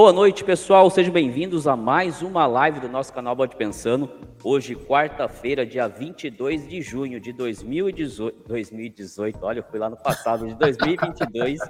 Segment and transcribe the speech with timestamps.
[0.00, 0.88] Boa noite, pessoal.
[0.88, 4.10] Sejam bem-vindos a mais uma live do nosso canal Bode Pensando.
[4.42, 8.48] Hoje, quarta-feira, dia 22 de junho de 2018.
[8.48, 11.60] 2018, olha, eu fui lá no passado, de 2022.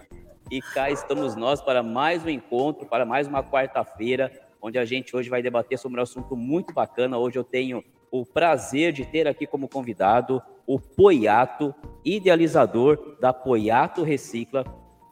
[0.49, 4.31] e cá estamos nós para mais um encontro, para mais uma quarta-feira,
[4.63, 7.19] onde a gente hoje vai debater sobre um assunto muito bacana.
[7.19, 14.05] Hoje eu tenho o prazer de ter aqui como convidado o Poiato, idealizador da Poiato
[14.05, 14.65] Recicla.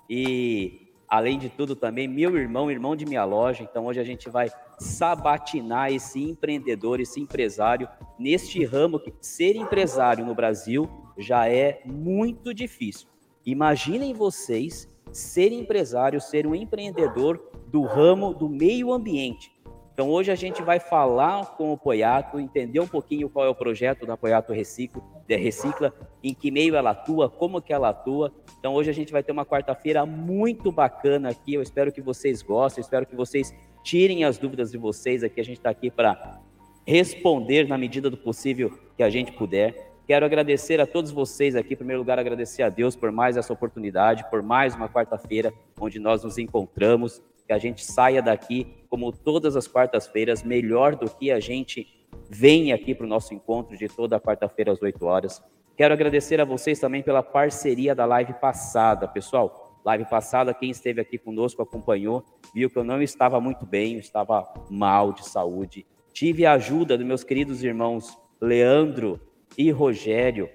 [0.08, 3.62] E Além de tudo, também meu irmão, irmão de minha loja.
[3.62, 10.24] Então, hoje a gente vai sabatinar esse empreendedor, esse empresário, neste ramo que ser empresário
[10.24, 13.08] no Brasil já é muito difícil.
[13.44, 19.50] Imaginem vocês ser empresário, ser um empreendedor do ramo do meio ambiente.
[19.98, 23.54] Então hoje a gente vai falar com o Poiato, entender um pouquinho qual é o
[23.54, 28.32] projeto da Poiato Reciclo, de Recicla, em que meio ela atua, como que ela atua.
[28.60, 31.54] Então hoje a gente vai ter uma quarta-feira muito bacana aqui.
[31.54, 35.40] Eu espero que vocês gostem, espero que vocês tirem as dúvidas de vocês aqui.
[35.40, 36.38] A gente está aqui para
[36.86, 39.94] responder na medida do possível que a gente puder.
[40.06, 43.52] Quero agradecer a todos vocês aqui, em primeiro lugar, agradecer a Deus por mais essa
[43.52, 49.10] oportunidade, por mais uma quarta-feira onde nós nos encontramos que a gente saia daqui, como
[49.10, 51.88] todas as quartas-feiras, melhor do que a gente
[52.28, 55.42] vem aqui para o nosso encontro de toda quarta-feira às 8 horas.
[55.74, 59.80] Quero agradecer a vocês também pela parceria da live passada, pessoal.
[59.82, 62.22] Live passada, quem esteve aqui conosco acompanhou,
[62.54, 65.86] viu que eu não estava muito bem, eu estava mal de saúde.
[66.12, 69.18] Tive a ajuda dos meus queridos irmãos Leandro
[69.56, 70.50] e Rogério,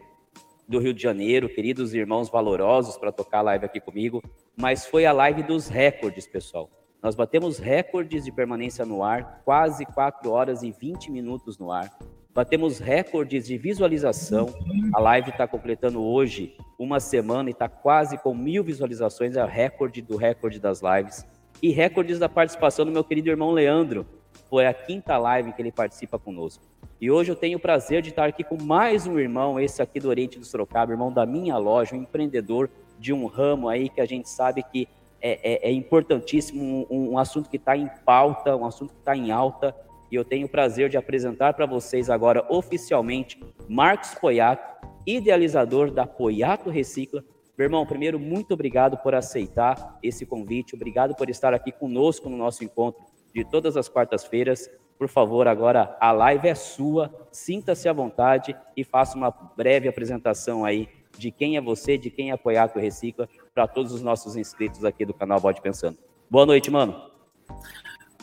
[0.67, 4.21] do Rio de Janeiro, queridos irmãos valorosos para tocar a live aqui comigo,
[4.55, 6.69] mas foi a live dos recordes, pessoal.
[7.03, 11.91] Nós batemos recordes de permanência no ar, quase 4 horas e 20 minutos no ar.
[12.33, 14.47] Batemos recordes de visualização.
[14.93, 19.35] A live está completando hoje uma semana e está quase com mil visualizações.
[19.35, 21.25] É o recorde do recorde das lives.
[21.61, 24.07] E recordes da participação do meu querido irmão Leandro.
[24.49, 26.63] Foi a quinta live que ele participa conosco.
[27.01, 29.99] E hoje eu tenho o prazer de estar aqui com mais um irmão, esse aqui
[29.99, 33.99] do Oriente do Sorocaba, irmão da minha loja, um empreendedor de um ramo aí que
[33.99, 34.87] a gente sabe que
[35.23, 39.15] é, é, é importantíssimo, um, um assunto que está em pauta, um assunto que está
[39.15, 39.73] em alta,
[40.11, 46.05] e eu tenho o prazer de apresentar para vocês agora oficialmente Marcos Poiato, idealizador da
[46.05, 47.23] Poiato Recicla.
[47.57, 52.35] Meu irmão, primeiro, muito obrigado por aceitar esse convite, obrigado por estar aqui conosco no
[52.35, 53.01] nosso encontro
[53.33, 54.69] de todas as quartas-feiras.
[54.97, 60.65] Por favor, agora a live é sua, sinta-se à vontade e faça uma breve apresentação
[60.65, 64.83] aí de quem é você, de quem é Poiato Recicla, para todos os nossos inscritos
[64.83, 65.97] aqui do canal Bode Pensando.
[66.29, 67.11] Boa noite, mano.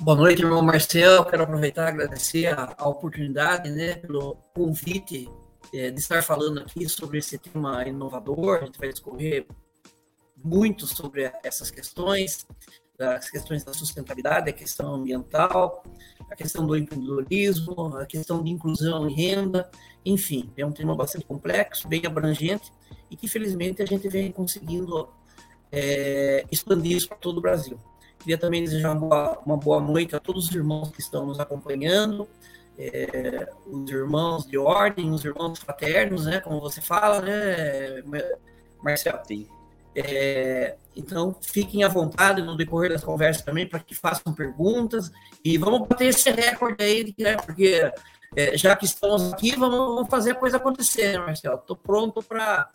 [0.00, 1.24] Boa noite, irmão Marcel.
[1.24, 5.28] Quero aproveitar e agradecer a, a oportunidade, né, pelo convite
[5.72, 8.58] é, de estar falando aqui sobre esse tema inovador.
[8.62, 9.46] A gente vai discorrer
[10.42, 12.47] muito sobre essas questões,
[12.98, 15.84] as questões da sustentabilidade, a questão ambiental,
[16.30, 19.70] a questão do empreendedorismo, a questão de inclusão e renda,
[20.04, 22.72] enfim, é um tema bastante complexo, bem abrangente
[23.10, 25.08] e que felizmente a gente vem conseguindo
[25.72, 27.78] é, expandir isso para todo o Brasil.
[28.19, 31.41] Queria também desejar uma boa, uma boa noite a todos os irmãos que estão nos
[31.41, 32.28] acompanhando,
[32.78, 38.03] é, os irmãos de ordem, os irmãos fraternos, né, como você fala, né,
[38.82, 39.20] Marcelo?
[39.26, 39.48] Sim.
[39.94, 45.10] É, então, fiquem à vontade no decorrer das conversas também para que façam perguntas
[45.44, 47.91] e vamos bater esse recorde aí, né, porque
[48.36, 51.56] é, já que estamos aqui, vamos, vamos, fazer a coisa acontecer, né, Marcelo?
[51.56, 52.71] Estou pronto para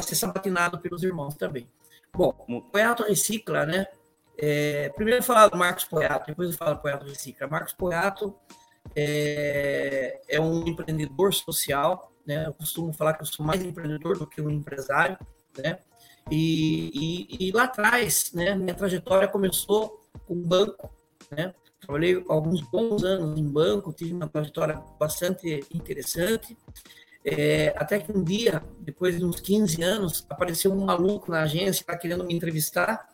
[0.00, 1.68] ser sabatinado pelos irmãos também.
[2.14, 3.86] Bom, o Poiato Recicla, né?
[4.38, 7.48] É, primeiro eu falar do Marcos Poiato, depois eu falo do Poiato Recicla.
[7.48, 8.34] Marcos Poiato
[8.94, 12.46] é, é, um empreendedor social, né?
[12.46, 15.18] Eu costumo falar que eu sou mais empreendedor do que um empresário,
[15.58, 15.78] né?
[16.30, 18.54] E, e, e lá atrás, né?
[18.54, 20.94] Minha trajetória começou com banco,
[21.30, 21.52] né?
[21.80, 26.56] Trabalhei alguns bons anos em banco, tive uma trajetória bastante interessante.
[27.24, 31.84] É, até que um dia, depois de uns 15 anos, apareceu um maluco na agência
[31.84, 33.08] tá querendo me entrevistar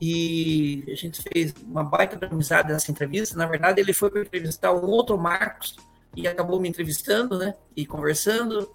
[0.00, 3.36] e a gente fez uma baita de amizade nessa entrevista.
[3.36, 5.76] Na verdade, ele foi para entrevistar um outro Marcos
[6.14, 7.54] e acabou me entrevistando, né?
[7.76, 8.74] E conversando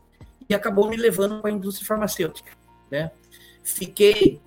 [0.49, 2.51] e acabou me levando para a indústria farmacêutica,
[2.89, 3.11] né?
[3.63, 4.41] Fiquei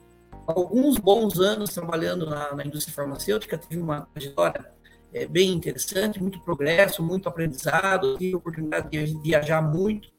[0.47, 4.74] alguns bons anos trabalhando na, na indústria farmacêutica, tive uma trajetória
[5.15, 10.13] é, bem interessante, muito progresso, muito aprendizado, tive a oportunidade de viajar muito,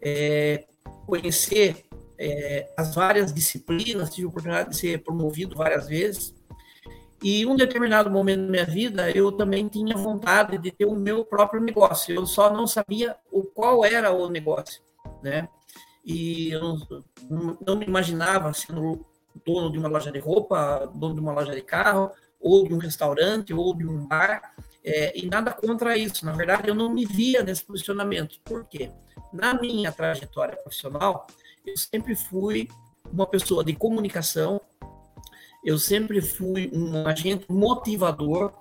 [0.00, 0.64] é,
[1.04, 1.84] conhecer
[2.16, 6.32] é, as várias disciplinas, tive a oportunidade de ser promovido várias vezes.
[7.20, 11.24] E um determinado momento da minha vida, eu também tinha vontade de ter o meu
[11.24, 12.14] próprio negócio.
[12.14, 14.80] Eu só não sabia o qual era o negócio,
[15.20, 15.48] né?
[16.04, 16.78] E eu
[17.28, 19.04] não, não me imaginava sendo
[19.44, 22.78] dono de uma loja de roupa, dono de uma loja de carro, ou de um
[22.78, 24.54] restaurante, ou de um bar,
[24.84, 26.24] é, e nada contra isso.
[26.24, 28.40] Na verdade, eu não me via nesse posicionamento.
[28.44, 28.90] Por quê?
[29.32, 31.26] Na minha trajetória profissional,
[31.66, 32.68] eu sempre fui
[33.12, 34.60] uma pessoa de comunicação,
[35.64, 38.52] eu sempre fui um agente motivador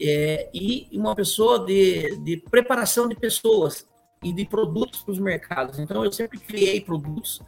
[0.00, 3.86] é, e uma pessoa de, de preparação de pessoas
[4.22, 5.78] e de produtos para os mercados.
[5.78, 7.40] Então, eu sempre criei produtos,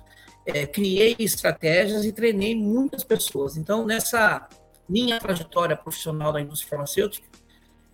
[0.46, 3.56] é, criei estratégias e treinei muitas pessoas.
[3.56, 4.48] Então, nessa
[4.88, 7.26] minha trajetória profissional da indústria farmacêutica,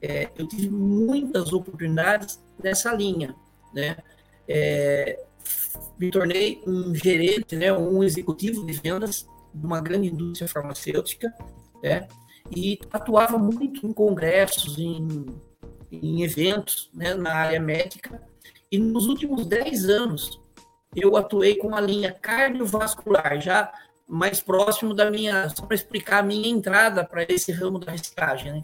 [0.03, 3.35] é, eu tive muitas oportunidades nessa linha,
[3.73, 3.97] né?
[4.49, 5.23] É,
[5.99, 11.33] me tornei um gerente, né, um executivo de vendas de uma grande indústria farmacêutica,
[11.83, 12.09] né?
[12.55, 15.27] E atuava muito em congressos, em,
[15.93, 18.23] em eventos, né, na área médica.
[18.73, 20.41] E nos últimos 10 anos,
[20.97, 23.73] eu atuei com a linha cardiovascular, já
[24.11, 28.53] mais próximo da minha, só para explicar a minha entrada para esse ramo da reciclagem,
[28.53, 28.63] né?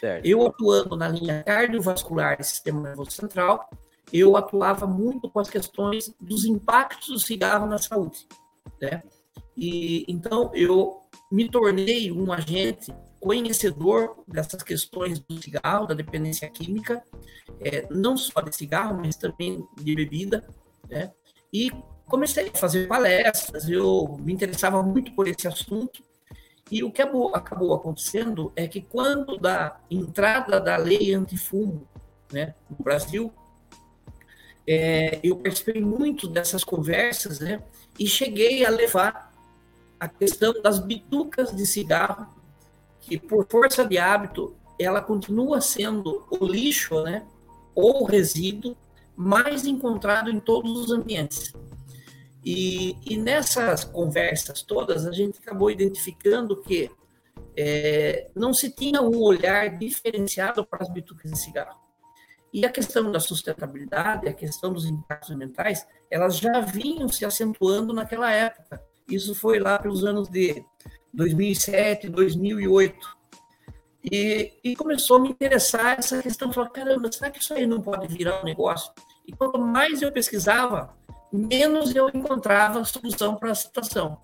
[0.00, 0.26] Certo.
[0.26, 3.70] Eu atuando na linha cardiovascular e sistema nervoso central,
[4.12, 8.26] eu atuava muito com as questões dos impactos do cigarro na saúde,
[8.80, 9.02] né?
[9.56, 11.00] E então eu
[11.30, 17.02] me tornei um agente conhecedor dessas questões do cigarro, da dependência química,
[17.60, 20.44] é, não só de cigarro, mas também de bebida,
[20.90, 21.12] né?
[21.52, 21.70] E
[22.12, 26.02] comecei a fazer palestras, eu me interessava muito por esse assunto,
[26.70, 31.88] e o que acabou acontecendo é que quando da entrada da lei antifumo
[32.30, 33.32] né, no Brasil,
[34.66, 37.62] é, eu participei muito dessas conversas né,
[37.98, 39.32] e cheguei a levar
[39.98, 42.26] a questão das bitucas de cigarro,
[43.00, 47.24] que por força de hábito, ela continua sendo o lixo né,
[47.74, 48.76] ou o resíduo
[49.16, 51.54] mais encontrado em todos os ambientes.
[52.44, 56.90] E, e nessas conversas todas, a gente acabou identificando que
[57.56, 61.80] é, não se tinha um olhar diferenciado para as bitucas de cigarro.
[62.52, 67.94] E a questão da sustentabilidade, a questão dos impactos ambientais, elas já vinham se acentuando
[67.94, 68.82] naquela época.
[69.08, 70.62] Isso foi lá pelos anos de
[71.14, 73.22] 2007, 2008.
[74.10, 76.52] E, e começou a me interessar essa questão.
[76.52, 78.92] Falei, caramba, será que isso aí não pode virar um negócio?
[79.26, 80.94] E quanto mais eu pesquisava,
[81.32, 84.18] menos eu encontrava solução para a situação.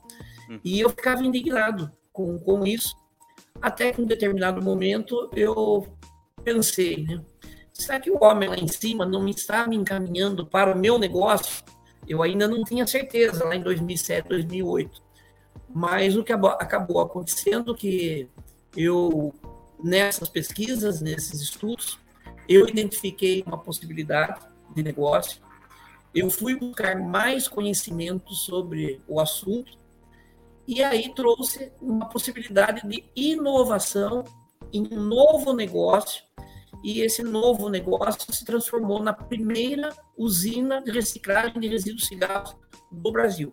[0.50, 0.60] Hum.
[0.64, 2.96] E eu ficava indignado com, com isso,
[3.60, 5.86] até que em um determinado momento eu
[6.44, 7.20] pensei, né?
[7.72, 10.98] Será que o homem lá em cima não me está me encaminhando para o meu
[10.98, 11.64] negócio?
[12.08, 15.00] Eu ainda não tinha certeza lá em 2007, 2008.
[15.72, 18.28] Mas o que acabou acontecendo que
[18.76, 19.32] eu
[19.82, 22.00] nessas pesquisas, nesses estudos,
[22.48, 24.40] eu identifiquei uma possibilidade
[24.74, 25.40] de negócio
[26.14, 29.78] eu fui buscar mais conhecimento sobre o assunto
[30.66, 34.24] e aí trouxe uma possibilidade de inovação
[34.72, 36.22] em um novo negócio
[36.82, 42.54] e esse novo negócio se transformou na primeira usina de reciclagem de resíduos cigarros
[42.90, 43.52] do Brasil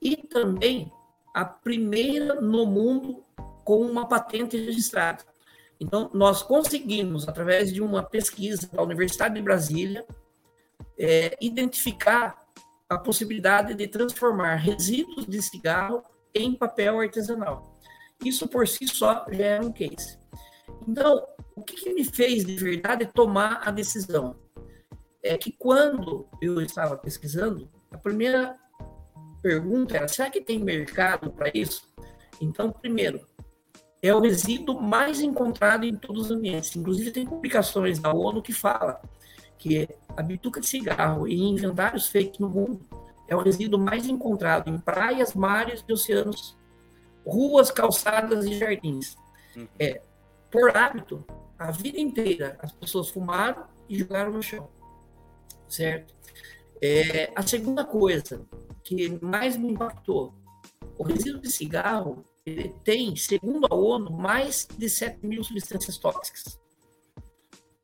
[0.00, 0.90] e também
[1.34, 3.22] a primeira no mundo
[3.64, 5.24] com uma patente registrada.
[5.80, 10.04] Então, nós conseguimos, através de uma pesquisa da Universidade de Brasília,
[11.02, 12.40] é, identificar
[12.88, 17.78] a possibilidade de transformar resíduos de cigarro em papel artesanal.
[18.24, 20.16] Isso por si só já é um case.
[20.86, 24.36] Então, o que, que me fez de verdade tomar a decisão?
[25.22, 28.56] É que quando eu estava pesquisando, a primeira
[29.42, 31.92] pergunta era: será que tem mercado para isso?
[32.40, 33.26] Então, primeiro,
[34.00, 36.74] é o resíduo mais encontrado em todos os ambientes.
[36.74, 39.00] Inclusive, tem publicações da ONU que fala
[39.62, 42.80] que a bituca de cigarro e inventários feitos no mundo
[43.28, 46.58] é o resíduo mais encontrado em praias, mares e oceanos,
[47.24, 49.16] ruas, calçadas e jardins.
[49.56, 49.68] Uhum.
[49.78, 50.02] É,
[50.50, 51.24] por hábito,
[51.56, 54.68] a vida inteira as pessoas fumaram e jogaram no chão,
[55.68, 56.12] certo?
[56.82, 58.44] É, a segunda coisa
[58.82, 60.34] que mais me impactou,
[60.98, 66.60] o resíduo de cigarro ele tem, segundo a ONU, mais de 7 mil substâncias tóxicas.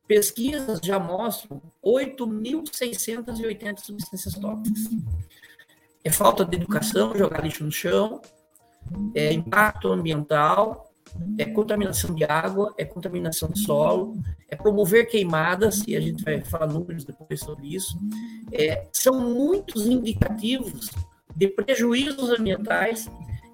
[0.09, 4.89] Pesquisas já mostram 8.680 substâncias tóxicas.
[6.03, 8.19] É falta de educação, jogar lixo no chão,
[9.13, 10.91] é impacto ambiental,
[11.37, 16.41] é contaminação de água, é contaminação de solo, é promover queimadas, e a gente vai
[16.41, 17.95] falar números depois sobre isso.
[18.51, 20.89] É, são muitos indicativos
[21.35, 23.07] de prejuízos ambientais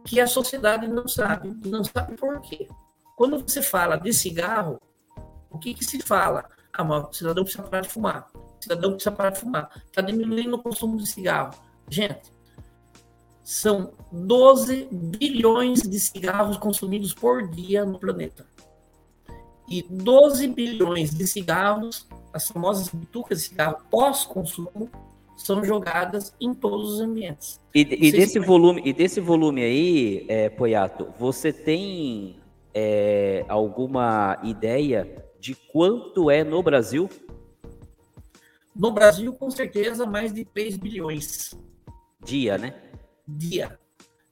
[0.05, 2.65] que a sociedade não sabe, não sabe por quê.
[3.17, 4.79] Quando você fala de cigarro,
[5.55, 6.45] o que, que se fala?
[6.71, 8.27] Ah, mas o cidadão precisa parar de fumar.
[8.35, 9.69] O cidadão precisa parar de fumar.
[9.85, 11.53] Está diminuindo o consumo de cigarro.
[11.89, 12.33] Gente,
[13.43, 18.45] são 12 bilhões de cigarros consumidos por dia no planeta.
[19.67, 24.91] e 12 bilhões de cigarros, as famosas bitucas de cigarro pós-consumo,
[25.35, 27.59] são jogadas em todos os ambientes.
[27.73, 32.39] E, e desse volume, e desse volume aí, é, Poiato, você tem
[32.73, 37.07] é, alguma ideia de quanto é no Brasil?
[38.75, 41.53] No Brasil, com certeza, mais de 3 bilhões.
[42.23, 42.73] Dia, né?
[43.27, 43.79] Dia.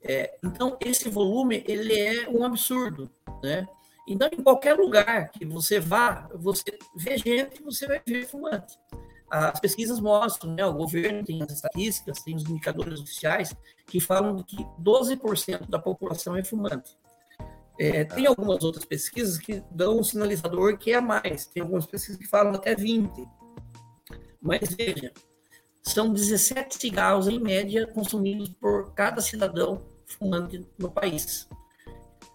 [0.01, 3.11] É, então, esse volume, ele é um absurdo,
[3.43, 3.67] né?
[4.07, 6.63] Então, em qualquer lugar que você vá, você
[6.95, 8.75] vê gente, você vai ver fumante.
[9.29, 13.55] As pesquisas mostram, né, o governo tem as estatísticas, tem os indicadores oficiais
[13.85, 16.97] que falam que 12% da população é fumante.
[17.79, 21.85] É, tem algumas outras pesquisas que dão um sinalizador que é a mais, tem algumas
[21.85, 23.27] pesquisas que falam até 20%.
[24.39, 25.11] Mas veja,
[25.81, 31.47] são 17 cigarros em média consumidos por cada cidadão fumante no país.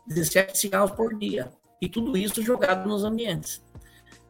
[0.06, 1.50] 17 cigarros por dia.
[1.80, 3.62] E tudo isso jogado nos ambientes.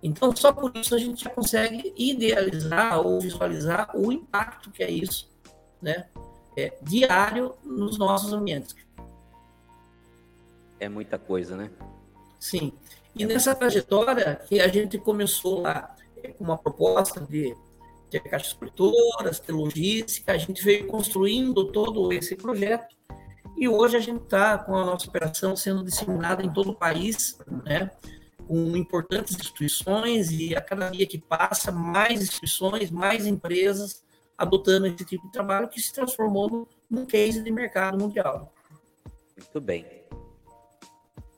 [0.02, 4.90] Então, só por isso a gente já consegue idealizar ou visualizar o impacto que é
[4.90, 5.28] isso,
[5.82, 6.08] né?
[6.56, 8.74] É, diário nos nossos ambientes.
[10.80, 11.70] É muita coisa, né?
[12.38, 12.72] Sim.
[13.14, 15.96] E nessa trajetória que a gente começou lá
[16.36, 17.56] com uma proposta de
[18.10, 22.96] ter caixas produtoras, ter logística, a gente veio construindo todo esse projeto
[23.56, 27.36] e hoje a gente está com a nossa operação sendo disseminada em todo o país,
[27.64, 27.90] né?
[28.46, 34.02] com importantes instituições e a cada dia que passa, mais instituições, mais empresas
[34.38, 38.54] adotando esse tipo de trabalho que se transformou num case de mercado mundial.
[39.36, 39.97] Muito bem.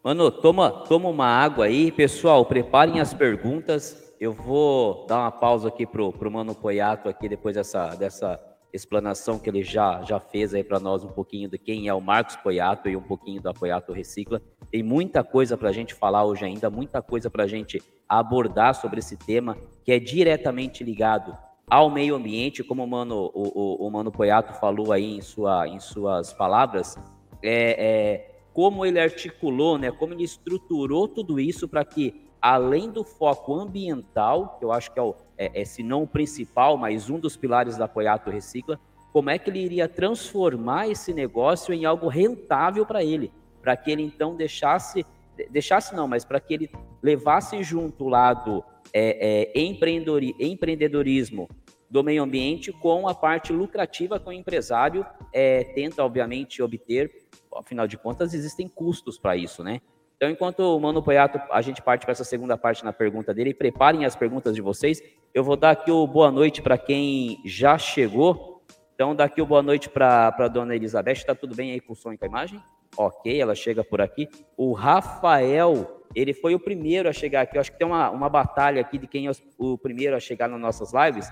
[0.03, 1.93] Mano, toma, toma uma água aí.
[1.93, 4.15] Pessoal, preparem as perguntas.
[4.19, 8.41] Eu vou dar uma pausa aqui pro, pro Mano Poiato aqui depois dessa, dessa
[8.73, 12.01] explanação que ele já, já fez aí para nós um pouquinho de quem é o
[12.01, 14.41] Marcos Poiato e um pouquinho do Poiato Recicla.
[14.71, 18.75] Tem muita coisa para a gente falar hoje ainda, muita coisa para a gente abordar
[18.75, 21.37] sobre esse tema que é diretamente ligado
[21.69, 25.69] ao meio ambiente, como o Mano, o, o, o Mano Poiato falou aí em, sua,
[25.69, 26.97] em suas palavras,
[27.43, 33.05] é, é, como ele articulou, né, como ele estruturou tudo isso para que, além do
[33.05, 37.09] foco ambiental, que eu acho que é o, é, é, se não o principal, mas
[37.09, 38.79] um dos pilares da Apoiato Recicla,
[39.13, 43.91] como é que ele iria transformar esse negócio em algo rentável para ele, para que
[43.91, 45.05] ele então deixasse,
[45.51, 46.71] deixasse não, mas para que ele
[47.03, 51.49] levasse junto o lado é, é, empreendedorismo
[51.91, 57.11] do meio ambiente com a parte lucrativa que o empresário é, tenta, obviamente, obter.
[57.57, 59.81] Afinal de contas, existem custos para isso, né?
[60.17, 63.55] Então, enquanto o Mano Poiato, a gente parte para essa segunda parte na pergunta dele,
[63.55, 65.03] preparem as perguntas de vocês.
[65.33, 68.63] Eu vou dar aqui o boa noite para quem já chegou.
[68.95, 71.13] Então, daqui o boa noite para a dona Elizabeth.
[71.13, 72.61] Está tudo bem aí com o som e com a imagem?
[72.99, 74.29] Ok, ela chega por aqui.
[74.59, 77.57] O Rafael, ele foi o primeiro a chegar aqui.
[77.57, 80.49] Eu acho que tem uma, uma batalha aqui de quem é o primeiro a chegar
[80.49, 81.31] nas nossas lives.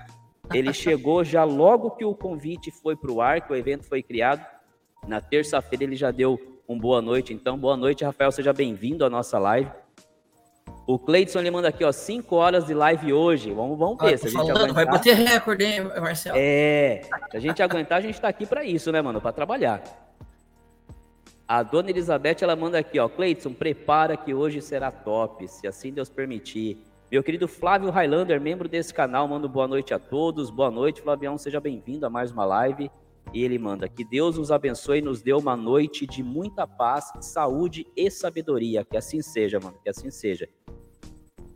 [0.51, 4.01] Ele chegou já logo que o convite foi para o ar, que o evento foi
[4.01, 4.43] criado.
[5.07, 7.33] Na terça-feira ele já deu um boa noite.
[7.33, 8.31] Então, boa noite, Rafael.
[8.31, 9.71] Seja bem-vindo à nossa live.
[10.85, 13.51] O Cleidson ele manda aqui, ó, 5 horas de live hoje.
[13.51, 14.15] Vamos, vamos ver.
[14.15, 14.73] Ah, se a gente falando, aguentar...
[14.73, 16.35] Vai bater recorde, hein, Marcelo?
[16.39, 19.21] É, se a gente aguentar, a gente está aqui para isso, né, mano?
[19.21, 19.83] Para trabalhar.
[21.47, 25.91] A dona Elizabeth, ela manda aqui, ó, Cleidson, prepara que hoje será top, se assim
[25.91, 26.83] Deus permitir.
[27.11, 30.51] Meu querido Flávio Highlander, membro desse canal, mando boa noite a todos.
[30.51, 32.91] Boa noite, Flavião, seja bem-vindo a mais uma live.
[33.33, 37.11] E ele manda que Deus nos abençoe e nos dê uma noite de muita paz,
[37.21, 38.83] saúde e sabedoria.
[38.83, 40.49] Que assim seja, mano, que assim seja.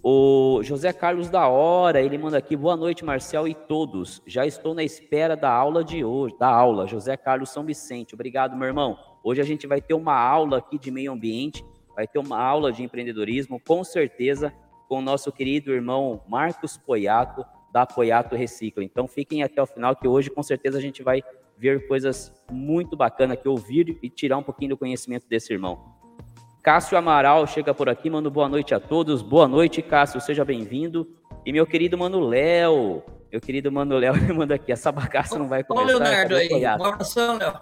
[0.06, 4.22] O José Carlos da Hora, ele manda aqui, boa noite, Marcel e todos.
[4.28, 6.86] Já estou na espera da aula de hoje, da aula.
[6.86, 9.00] José Carlos São Vicente, obrigado, meu irmão.
[9.24, 11.64] Hoje a gente vai ter uma aula aqui de meio ambiente,
[11.96, 14.54] vai ter uma aula de empreendedorismo, com certeza,
[14.90, 18.84] com o nosso querido irmão Marcos Poiato, da Poiato Recicla.
[18.84, 21.24] Então fiquem até o final, que hoje com certeza a gente vai
[21.58, 25.94] ver coisas muito bacanas que ouvir e tirar um pouquinho do conhecimento desse irmão.
[26.64, 29.22] Cássio Amaral chega por aqui, mano, boa noite a todos.
[29.22, 31.06] Boa noite, Cássio, seja bem-vindo.
[31.46, 35.50] E meu querido Mano Léo, meu querido Mano Léo, me manda aqui, essa bagaça não
[35.50, 35.86] vai começar.
[35.86, 37.54] Ô, Leonardo aí, um abração, Léo.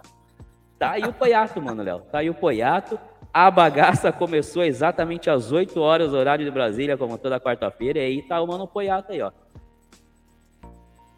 [0.77, 2.99] Tá aí o Poiato, Mano Léo, tá aí o Poiato.
[3.33, 8.21] A bagaça começou exatamente às 8 horas, horário de Brasília, como toda quarta-feira, e aí
[8.21, 9.31] tá o Mano Poiato aí, ó.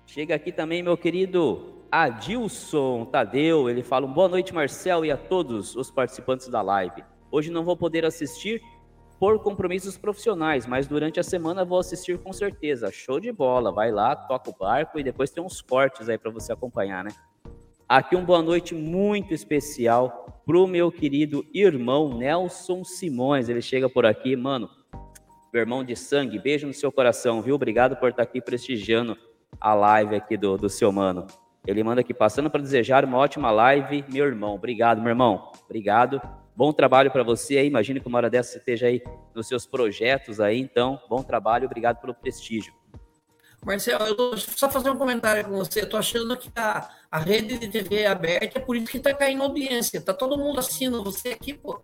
[0.05, 5.75] Chega aqui também, meu querido Adilson Tadeu, ele fala: boa noite, Marcel, e a todos
[5.75, 7.03] os participantes da live.
[7.31, 8.59] Hoje não vou poder assistir
[9.19, 12.91] por compromissos profissionais, mas durante a semana vou assistir com certeza.
[12.91, 16.31] Show de bola, vai lá, toca o barco e depois tem uns cortes aí para
[16.31, 17.11] você acompanhar, né?
[17.87, 23.49] Aqui um boa noite muito especial pro meu querido irmão Nelson Simões.
[23.49, 24.67] Ele chega por aqui, mano.
[25.53, 27.53] meu irmão de sangue, beijo no seu coração, viu?
[27.53, 29.15] Obrigado por estar aqui prestigiando
[29.61, 31.27] a live aqui do, do seu mano.
[31.65, 34.55] Ele manda aqui, passando para desejar uma ótima live, meu irmão.
[34.55, 35.51] Obrigado, meu irmão.
[35.63, 36.21] Obrigado.
[36.55, 37.67] Bom trabalho para você aí.
[37.67, 39.01] Imagino que uma hora dessa você esteja aí
[39.33, 40.59] nos seus projetos aí.
[40.59, 41.65] Então, bom trabalho.
[41.65, 42.73] Obrigado pelo prestígio.
[43.65, 45.81] Marcelo, eu tô só fazer um comentário com você.
[45.81, 48.99] Eu tô achando que a, a rede de TV é aberta, é por isso que
[48.99, 50.01] tá caindo audiência.
[50.01, 51.81] Tá todo mundo assistindo você aqui, pô.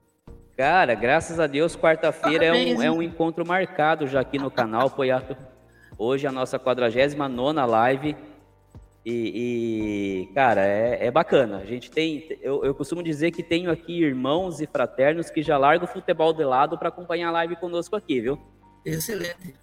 [0.58, 4.90] Cara, graças a Deus, quarta-feira é um, é um encontro marcado já aqui no canal,
[4.90, 5.38] Poiato.
[5.98, 8.16] Hoje a nossa 49 live.
[9.10, 11.58] E, e cara, é, é, bacana.
[11.58, 12.28] A gente tem.
[12.42, 16.32] Eu, eu, costumo dizer que tenho aqui irmãos e fraternos que já largam o futebol
[16.32, 18.40] de lado para acompanhar a live conosco aqui, viu?
[18.86, 19.56] Excelente.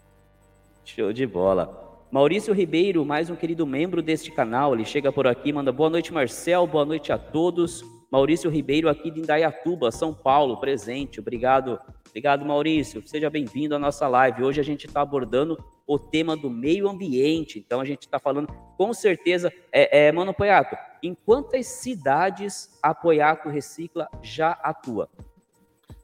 [0.84, 1.84] Show de bola.
[2.10, 6.12] Maurício Ribeiro, mais um querido membro deste canal, ele chega por aqui, manda boa noite,
[6.12, 7.84] Marcel, boa noite a todos.
[8.10, 11.20] Maurício Ribeiro, aqui de Indaiatuba, São Paulo, presente.
[11.20, 11.78] Obrigado,
[12.16, 13.06] obrigado, Maurício.
[13.06, 14.42] Seja bem-vindo à nossa live.
[14.42, 17.58] Hoje a gente está abordando o tema do meio ambiente.
[17.58, 22.94] Então a gente está falando, com certeza, é, é, Mano Poiato, em quantas cidades a
[22.94, 25.10] Poiato Recicla já atua?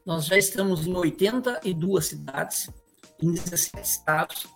[0.05, 2.71] Nós já estamos em 82 cidades,
[3.19, 4.47] em 17 estados.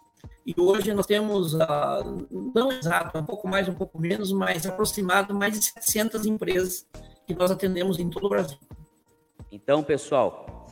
[0.45, 5.35] E hoje nós temos, uh, não exato, um pouco mais, um pouco menos, mas aproximado
[5.35, 6.87] mais de 700 empresas
[7.27, 8.59] que nós atendemos em todo o Brasil.
[9.51, 10.66] Então, pessoal,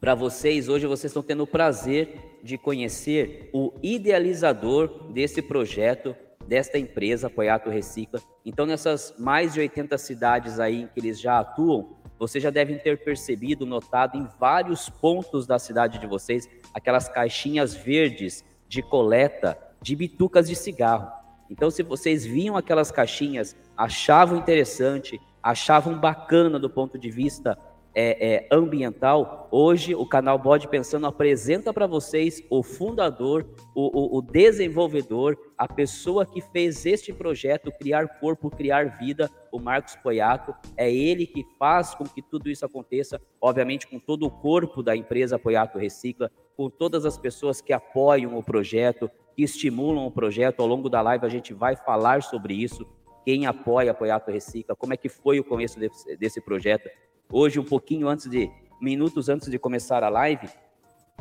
[0.00, 6.14] para vocês, hoje vocês estão tendo o prazer de conhecer o idealizador desse projeto,
[6.46, 8.20] desta empresa, Poiato Recicla.
[8.44, 12.78] Então, nessas mais de 80 cidades aí em que eles já atuam, vocês já devem
[12.78, 19.58] ter percebido, notado em vários pontos da cidade de vocês, aquelas caixinhas verdes de coleta
[19.82, 21.10] de bitucas de cigarro.
[21.50, 27.58] Então, se vocês viam aquelas caixinhas, achavam interessante, achavam bacana do ponto de vista
[28.00, 34.18] é, é, ambiental, hoje o canal Bode Pensando apresenta para vocês o fundador, o, o,
[34.18, 40.54] o, desenvolvedor, a pessoa que fez este projeto Criar Corpo, Criar Vida, o Marcos Poiato.
[40.76, 44.94] É ele que faz com que tudo isso aconteça, obviamente com todo o corpo da
[44.94, 50.60] empresa Poiato Recicla, com todas as pessoas que apoiam o projeto, que estimulam o projeto.
[50.60, 52.86] Ao longo da live a gente vai falar sobre isso
[53.24, 56.88] quem apoia Apoiato Recicla, como é que foi o começo desse, desse projeto.
[57.30, 60.48] Hoje, um pouquinho antes de, minutos antes de começar a live,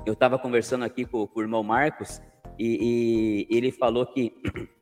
[0.06, 2.22] eu estava conversando aqui com, com, o irmão Marcos
[2.58, 4.34] e, e ele falou que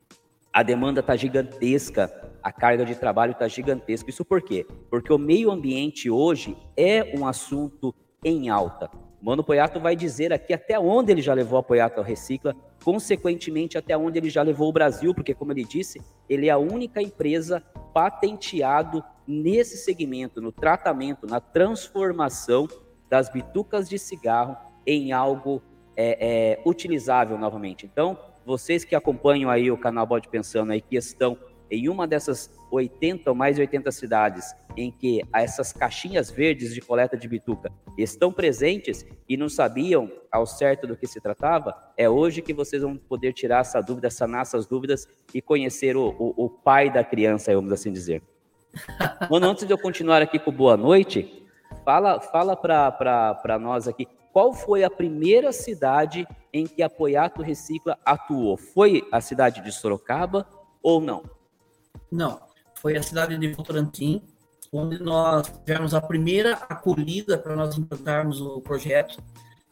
[0.54, 2.08] a demanda está gigantesca,
[2.40, 4.08] a carga de trabalho está gigantesca.
[4.08, 4.64] Isso por quê?
[4.88, 7.92] Porque o meio ambiente hoje é um assunto
[8.24, 8.88] em alta.
[9.20, 13.98] Mano Poiato vai dizer aqui até onde ele já levou a Poiato Recicla, consequentemente até
[13.98, 17.60] onde ele já levou o Brasil, porque como ele disse, ele é a única empresa
[17.92, 22.68] patenteado nesse segmento, no tratamento, na transformação
[23.08, 25.62] das bitucas de cigarro em algo
[25.96, 27.86] é, é, utilizável novamente.
[27.86, 31.36] Então, vocês que acompanham aí o canal Bode Pensando aí, que estão
[31.70, 36.80] em uma dessas 80 ou mais de 80 cidades em que essas caixinhas verdes de
[36.80, 42.08] coleta de bituca estão presentes e não sabiam ao certo do que se tratava, é
[42.08, 46.44] hoje que vocês vão poder tirar essa dúvida, sanar essas dúvidas e conhecer o, o,
[46.44, 48.22] o pai da criança, vamos assim dizer.
[49.30, 51.46] Mano, antes de eu continuar aqui com boa noite,
[51.84, 57.98] fala, fala para nós aqui, qual foi a primeira cidade em que a Poiato Recicla
[58.04, 58.56] atuou?
[58.56, 60.46] Foi a cidade de Sorocaba
[60.82, 61.22] ou não?
[62.10, 62.40] Não,
[62.74, 64.22] foi a cidade de Votorantim,
[64.72, 69.22] onde nós tivemos a primeira acolhida para nós implantarmos o projeto.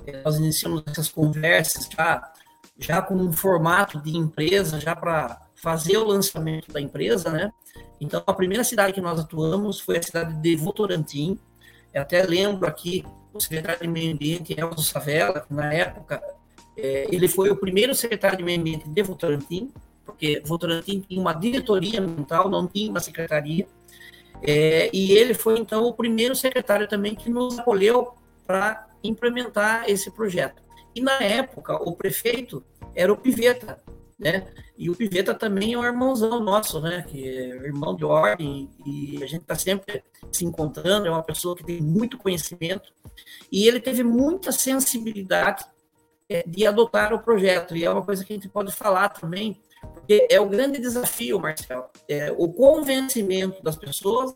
[0.07, 2.33] É, nós iniciamos essas conversas já,
[2.79, 7.53] já com um formato de empresa, já para fazer o lançamento da empresa, né?
[8.01, 11.39] Então, a primeira cidade que nós atuamos foi a cidade de Votorantim.
[11.93, 16.23] Eu até lembro aqui o secretário de Meio Ambiente, Elzo Savela, na época
[16.77, 19.73] é, ele foi o primeiro secretário de Meio Ambiente de Votorantim,
[20.05, 23.67] porque Votorantim tinha uma diretoria ambiental, não tinha uma secretaria,
[24.43, 28.15] é, e ele foi, então, o primeiro secretário também que nos acolheu
[28.47, 30.63] para implementar esse projeto.
[30.95, 32.63] E, na época, o prefeito
[32.95, 33.83] era o Piveta,
[34.19, 34.47] né?
[34.77, 37.03] E o Piveta também é um irmãozão nosso, né?
[37.03, 41.07] Que é irmão de ordem e a gente está sempre se encontrando.
[41.07, 42.93] É uma pessoa que tem muito conhecimento
[43.51, 45.65] e ele teve muita sensibilidade
[46.29, 47.77] é, de adotar o projeto.
[47.77, 49.61] E é uma coisa que a gente pode falar também
[49.93, 54.35] porque é o grande desafio, Marcelo, é o convencimento das pessoas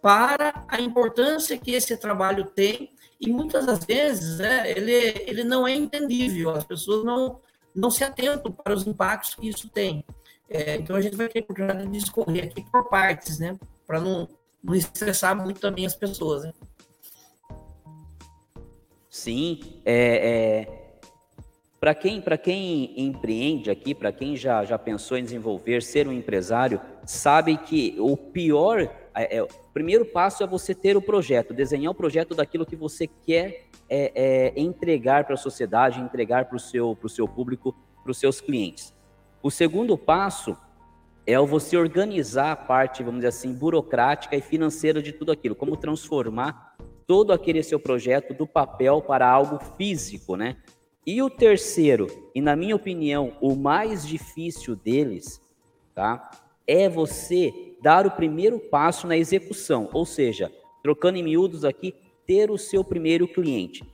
[0.00, 4.92] para a importância que esse trabalho tem e muitas das vezes né, ele,
[5.26, 7.40] ele não é entendível, as pessoas não,
[7.74, 10.04] não se atentam para os impactos que isso tem.
[10.48, 14.28] É, então a gente vai ter oportunidade de discorrer aqui por partes, né, para não,
[14.62, 16.44] não estressar muito também as pessoas.
[16.44, 16.52] Né?
[19.08, 20.98] Sim, é, é
[21.80, 26.80] Para quem, quem empreende aqui, para quem já, já pensou em desenvolver, ser um empresário,
[27.06, 31.94] sabe que o pior, é, o primeiro passo é você ter o projeto, desenhar o
[31.94, 36.96] projeto daquilo que você quer é, é entregar para a sociedade, entregar para o seu,
[37.08, 38.94] seu público, para os seus clientes.
[39.42, 40.56] O segundo passo
[41.26, 45.76] é você organizar a parte, vamos dizer assim, burocrática e financeira de tudo aquilo, como
[45.76, 50.56] transformar todo aquele seu projeto do papel para algo físico, né?
[51.06, 55.40] E o terceiro, e na minha opinião, o mais difícil deles,
[55.94, 56.30] tá?
[56.66, 61.94] É você dar o primeiro passo na execução, ou seja, trocando em miúdos aqui,
[62.26, 63.84] ter o seu primeiro cliente,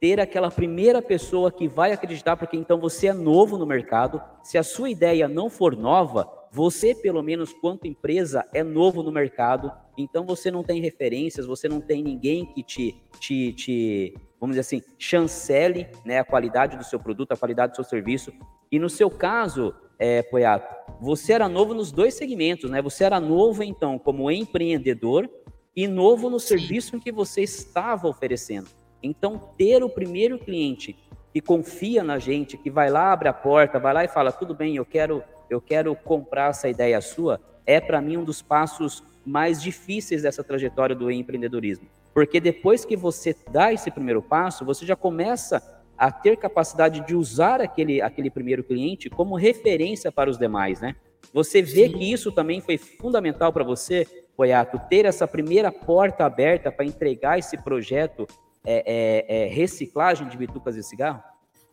[0.00, 4.20] ter aquela primeira pessoa que vai acreditar, porque então você é novo no mercado.
[4.42, 9.12] Se a sua ideia não for nova, você, pelo menos, quanto empresa, é novo no
[9.12, 14.56] mercado, então você não tem referências, você não tem ninguém que te, te, te vamos
[14.56, 18.32] dizer assim, chancele né, a qualidade do seu produto, a qualidade do seu serviço.
[18.70, 22.82] E no seu caso, é, Poiato, você era novo nos dois segmentos, né?
[22.82, 25.28] Você era novo, então, como empreendedor
[25.74, 28.68] e novo no serviço que você estava oferecendo.
[29.02, 30.96] Então, ter o primeiro cliente
[31.32, 34.54] que confia na gente, que vai lá, abre a porta, vai lá e fala, tudo
[34.54, 39.02] bem, eu quero, eu quero comprar essa ideia sua, é para mim um dos passos
[39.24, 41.88] mais difíceis dessa trajetória do empreendedorismo.
[42.16, 45.62] Porque depois que você dá esse primeiro passo, você já começa
[45.98, 50.96] a ter capacidade de usar aquele, aquele primeiro cliente como referência para os demais, né?
[51.34, 51.92] Você vê Sim.
[51.92, 57.38] que isso também foi fundamental para você, Poiato, ter essa primeira porta aberta para entregar
[57.38, 58.26] esse projeto
[58.64, 61.22] é, é, é, reciclagem de bitucas de cigarro?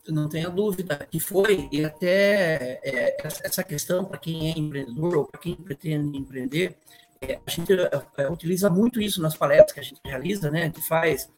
[0.10, 5.26] Não tenha dúvida que foi, e até é, essa questão para quem é empreendedor ou
[5.26, 6.76] para quem pretende empreender,
[7.46, 10.64] a gente é, é, utiliza muito isso nas palestras que a gente realiza, né?
[10.64, 11.30] A gente faz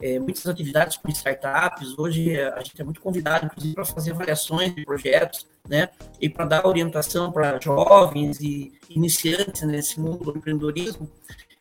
[0.00, 1.98] é, muitas atividades com startups.
[1.98, 5.88] Hoje a gente é muito convidado, inclusive, para fazer avaliações de projetos, né?
[6.20, 11.10] E para dar orientação para jovens e iniciantes nesse mundo do empreendedorismo.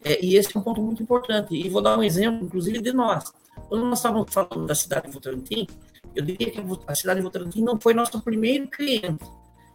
[0.04, 1.56] É, e esse é um ponto muito importante.
[1.56, 3.32] E vou dar um exemplo, inclusive, de nós.
[3.67, 5.67] Quando nós estávamos falando da cidade de Votorantim,
[6.15, 9.24] eu diria que a cidade de Votorantim não foi nosso primeiro cliente,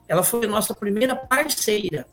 [0.08, 2.06] ela foi a nossa primeira parceira.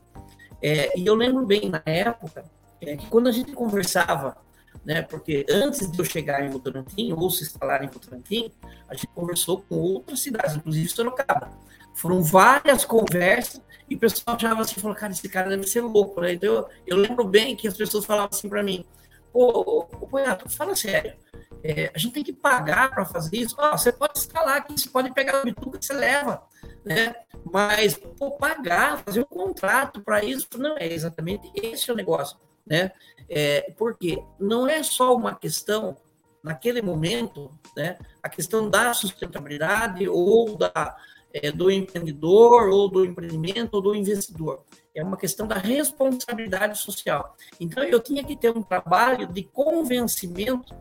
[0.63, 2.45] É, e eu lembro bem na época
[2.80, 4.38] é, que quando a gente conversava,
[4.86, 8.49] né, porque antes de eu chegar em Votorantim ou se instalar em Votorantim,
[8.88, 11.52] a gente conversou com outras cidades, inclusive Sorocaba.
[11.93, 16.21] Foram várias conversas e o pessoal achava assim, falou, cara, esse cara deve ser louco,
[16.21, 16.34] né?
[16.34, 18.86] Então eu, eu lembro bem que as pessoas falavam assim para mim,
[19.34, 21.15] ô, ô, fala sério,
[21.63, 23.56] é, a gente tem que pagar para fazer isso.
[23.58, 26.43] Ah, você pode instalar aqui, você pode pegar a bituca que você leva
[26.84, 27.15] né?
[27.52, 32.91] Mas pô, pagar, fazer um contrato para isso, não é exatamente esse o negócio, né?
[33.30, 35.98] É, porque não é só uma questão
[36.43, 37.98] naquele momento, né?
[38.22, 40.98] A questão da sustentabilidade ou da
[41.34, 44.63] é, do empreendedor ou do empreendimento ou do investidor.
[44.96, 47.36] É uma questão da responsabilidade social.
[47.60, 50.76] Então eu tinha que ter um trabalho de convencimento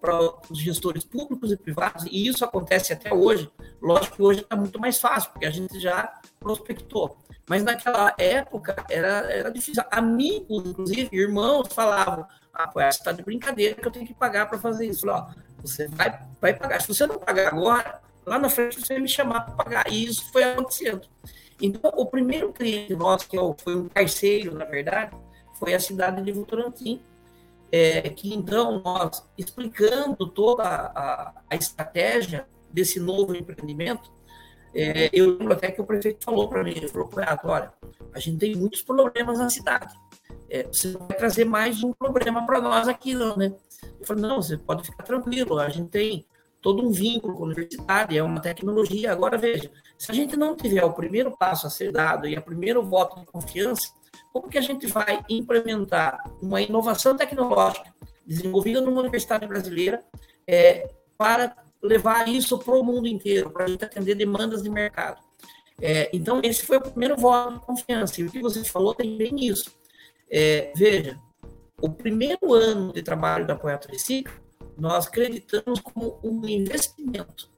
[0.00, 0.16] para
[0.48, 3.50] os gestores públicos e privados, e isso acontece até hoje.
[3.82, 7.18] Lógico que hoje está muito mais fácil, porque a gente já prospectou.
[7.48, 9.82] Mas naquela época era, era difícil.
[9.90, 14.58] Amigos, inclusive, irmãos, falavam: ah, pô, está de brincadeira que eu tenho que pagar para
[14.58, 15.00] fazer isso.
[15.00, 16.80] Falei, ó, você vai, vai pagar.
[16.82, 19.90] Se você não pagar agora, lá na frente você vai me chamar para pagar.
[19.90, 21.08] E isso foi acontecendo.
[21.60, 25.16] Então, o primeiro cliente nosso, que é foi um parceiro, na verdade,
[25.54, 27.02] foi a cidade de Votorantim,
[27.70, 34.10] é, que então nós, explicando toda a, a estratégia desse novo empreendimento,
[34.74, 37.10] é, eu lembro até que o prefeito falou para mim, ele falou,
[37.44, 37.72] olha,
[38.12, 39.94] a gente tem muitos problemas na cidade,
[40.48, 43.52] é, você não vai trazer mais um problema para nós aqui não, né?
[44.00, 46.26] Eu falei, não, você pode ficar tranquilo, a gente tem
[46.60, 49.12] todo um vínculo com a universidade, é uma tecnologia.
[49.12, 52.42] Agora, veja, se a gente não tiver o primeiro passo a ser dado e o
[52.42, 53.88] primeiro voto de confiança,
[54.32, 57.94] como que a gente vai implementar uma inovação tecnológica
[58.26, 60.04] desenvolvida numa universidade brasileira
[60.46, 65.22] é, para levar isso para o mundo inteiro, para a gente atender demandas de mercado.
[65.80, 68.20] É, então, esse foi o primeiro voto de confiança.
[68.20, 69.72] E o que você falou tem bem isso.
[70.30, 71.18] É, veja,
[71.80, 74.34] o primeiro ano de trabalho da Poeta Recicla,
[74.78, 77.50] nós acreditamos como um investimento.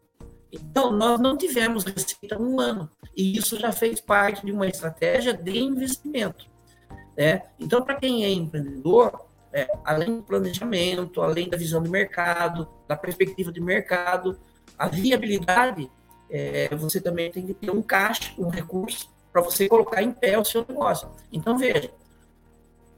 [0.51, 2.91] Então, nós não tivemos receita um ano.
[3.17, 6.47] E isso já fez parte de uma estratégia de investimento.
[7.17, 7.43] Né?
[7.59, 12.97] Então, para quem é empreendedor, é, além do planejamento, além da visão de mercado, da
[12.97, 14.39] perspectiva de mercado,
[14.79, 15.91] a viabilidade,
[16.31, 20.39] é, você também tem que ter um caixa, um recurso, para você colocar em pé
[20.39, 21.09] o seu negócio.
[21.33, 21.91] Então, veja,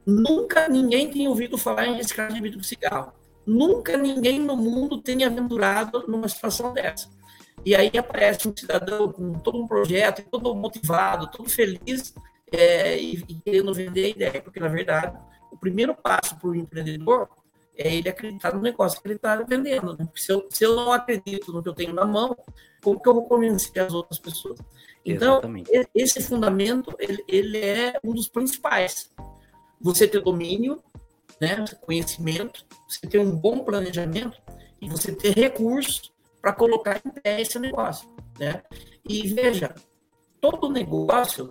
[0.06, 3.12] nunca ninguém tem ouvido falar em reciclagem de vidro de cigarro.
[3.46, 7.08] Nunca ninguém no mundo tenha aventurado numa situação dessa.
[7.64, 12.14] e aí aparece um cidadão com todo um projeto, todo motivado, todo feliz
[12.50, 15.16] é, e, e, querendo vender a ideia, porque na verdade
[15.50, 17.28] o primeiro passo para o empreendedor
[17.76, 19.96] é ele acreditar no negócio que ele está vendendo.
[19.96, 20.08] Né?
[20.14, 22.36] Se, eu, se eu não acredito no que eu tenho na mão,
[22.82, 24.58] como que eu vou convencer as outras pessoas?
[25.04, 25.70] Então, Exatamente.
[25.94, 29.10] esse fundamento ele, ele é um dos principais.
[29.80, 30.82] Você ter domínio,
[31.42, 34.40] né, conhecimento, você ter um bom planejamento
[34.80, 38.62] e você ter recursos para colocar em pé esse negócio, né?
[39.04, 39.74] E veja,
[40.40, 41.50] todo negócio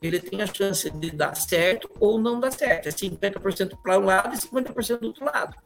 [0.00, 2.88] ele tem a chance de dar certo ou não dar certo.
[2.88, 5.56] É 50% para um lado e 50% do outro lado.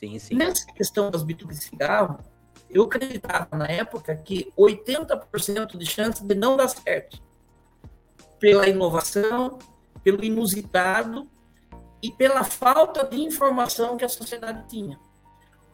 [0.00, 0.34] Sim, sim.
[0.34, 2.18] Nessa questão das bitucas de cigarro,
[2.68, 7.22] eu acreditava na época que 80% de chance de não dar certo.
[8.40, 9.58] Pela inovação,
[10.02, 11.28] pelo inusitado
[12.02, 14.98] e pela falta de informação que a sociedade tinha.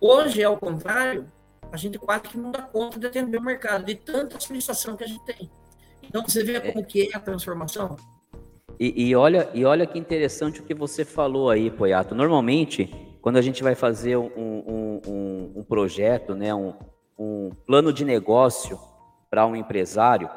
[0.01, 1.31] Hoje, ao contrário,
[1.73, 5.05] a gente quase que não dá conta de atender o mercado, de tanta solicitação que
[5.05, 5.51] a gente tem.
[6.03, 7.97] Então, você vê como que é a transformação.
[8.79, 12.15] E, e, olha, e olha que interessante o que você falou aí, Poiato.
[12.15, 16.75] Normalmente, quando a gente vai fazer um, um, um, um projeto, né, um,
[17.19, 18.79] um plano de negócio
[19.31, 20.29] para um empresário,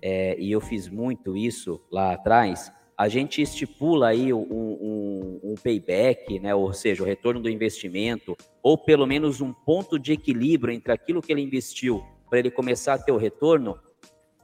[0.00, 5.54] é, e eu fiz muito isso lá atrás, a gente estipula aí um, um, um,
[5.60, 10.72] payback, né, ou seja, o retorno do investimento, ou pelo menos um ponto de equilíbrio
[10.72, 13.76] entre aquilo que ele investiu para ele começar a ter o retorno,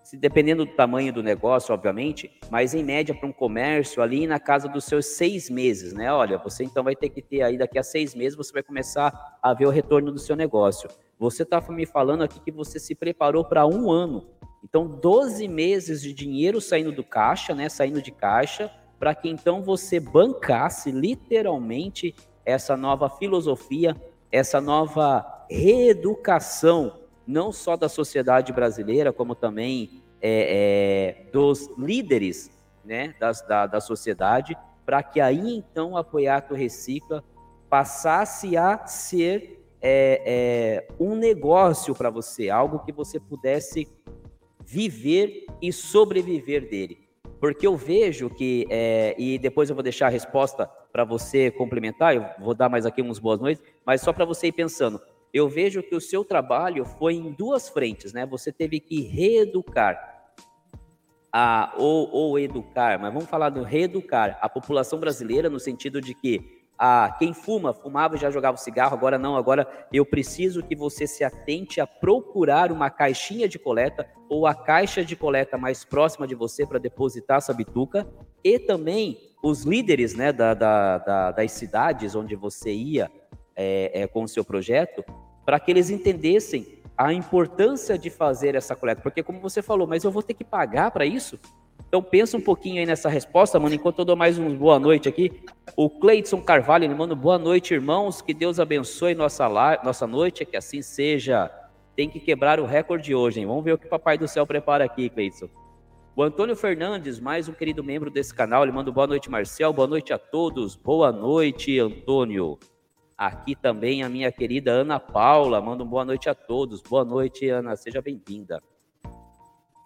[0.03, 4.41] se dependendo do tamanho do negócio, obviamente, mas em média para um comércio ali na
[4.41, 6.13] casa dos seus seis meses, né?
[6.13, 9.39] Olha, você então vai ter que ter aí daqui a seis meses você vai começar
[9.41, 10.91] a ver o retorno do seu negócio.
[11.17, 14.27] Você está me falando aqui que você se preparou para um ano.
[14.63, 17.69] Então, 12 meses de dinheiro saindo do caixa, né?
[17.69, 23.97] Saindo de caixa, para que então você bancasse literalmente essa nova filosofia,
[24.33, 32.51] essa nova reeducação não só da sociedade brasileira, como também é, é, dos líderes
[32.83, 37.23] né, das, da, da sociedade, para que aí então a Apoiato Recicla
[37.69, 43.85] passasse a ser é, é um negócio para você, algo que você pudesse
[44.69, 46.99] viver e sobreviver dele.
[47.41, 52.15] Porque eu vejo que, é, e depois eu vou deixar a resposta para você complementar,
[52.15, 55.01] eu vou dar mais aqui uns boas noites, mas só para você ir pensando,
[55.33, 58.27] eu vejo que o seu trabalho foi em duas frentes, né?
[58.27, 60.33] Você teve que reeducar
[61.33, 66.15] a, ou, ou educar, mas vamos falar do reeducar a população brasileira no sentido de
[66.15, 70.77] que a, quem fuma, fumava e já jogava cigarro, agora não, agora eu preciso que
[70.77, 75.85] você se atente a procurar uma caixinha de coleta ou a caixa de coleta mais
[75.85, 78.07] próxima de você para depositar essa bituca
[78.45, 83.11] e também os líderes né, da, da, da, das cidades onde você ia
[83.57, 85.05] é, é, com o seu projeto,
[85.45, 89.01] para que eles entendessem a importância de fazer essa coleta.
[89.01, 91.39] Porque, como você falou, mas eu vou ter que pagar para isso?
[91.89, 95.09] Então, pensa um pouquinho aí nessa resposta, mano, enquanto eu dou mais um boa noite
[95.09, 95.43] aqui.
[95.75, 98.21] O Cleiton Carvalho, ele manda boa noite, irmãos.
[98.21, 99.49] Que Deus abençoe nossa,
[99.83, 101.51] nossa noite, que assim seja.
[101.97, 103.47] Tem que quebrar o recorde hoje, hein?
[103.47, 105.49] Vamos ver o que o Papai do Céu prepara aqui, Cleiton.
[106.15, 109.73] O Antônio Fernandes, mais um querido membro desse canal, ele manda boa noite, Marcel.
[109.73, 110.77] Boa noite a todos.
[110.77, 112.59] Boa noite, Antônio.
[113.17, 116.83] Aqui também a minha querida Ana Paula, manda boa noite a todos.
[116.83, 118.63] Boa noite, Ana, seja bem-vinda.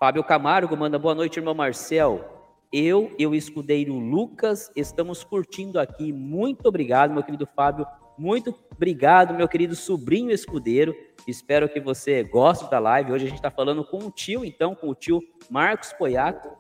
[0.03, 2.25] Fábio Camargo manda boa noite, irmão Marcel.
[2.73, 6.13] Eu e o escudeiro Lucas estamos curtindo aqui.
[6.13, 7.87] Muito obrigado, meu querido Fábio.
[8.19, 10.93] Muito obrigado, meu querido sobrinho escudeiro.
[11.29, 13.13] Espero que você goste da live.
[13.13, 16.51] Hoje a gente está falando com o tio, então, com o tio Marcos Poiato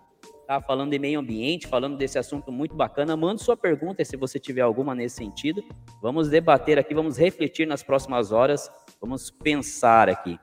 [0.46, 0.60] tá?
[0.60, 3.16] falando de meio ambiente, falando desse assunto muito bacana.
[3.16, 5.64] Mande sua pergunta se você tiver alguma nesse sentido.
[6.00, 10.38] Vamos debater aqui, vamos refletir nas próximas horas, vamos pensar aqui.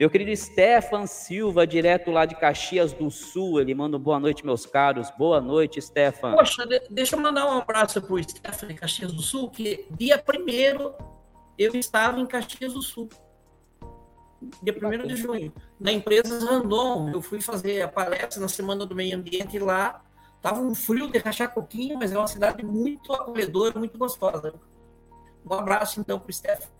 [0.00, 4.64] Meu querido Stefan Silva, direto lá de Caxias do Sul, ele manda boa noite, meus
[4.64, 5.10] caros.
[5.10, 6.32] Boa noite, Stefan.
[6.32, 10.16] Poxa, deixa eu mandar um abraço para o Stefan de Caxias do Sul, que dia
[10.16, 10.94] primeiro
[11.58, 13.10] eu estava em Caxias do Sul
[14.62, 17.10] dia 1 de junho, na empresa Randon.
[17.10, 20.02] Eu fui fazer a palestra na Semana do Meio Ambiente lá.
[20.40, 24.54] Tava um frio de rachar coquinho, mas é uma cidade muito acolhedora, muito gostosa.
[25.44, 26.79] Um abraço, então, para o Stefan.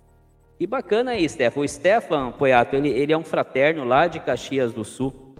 [0.60, 1.60] Que bacana aí, Stefan.
[1.62, 5.30] O Stefan Poiato, ele, ele é um fraterno lá de Caxias do Sul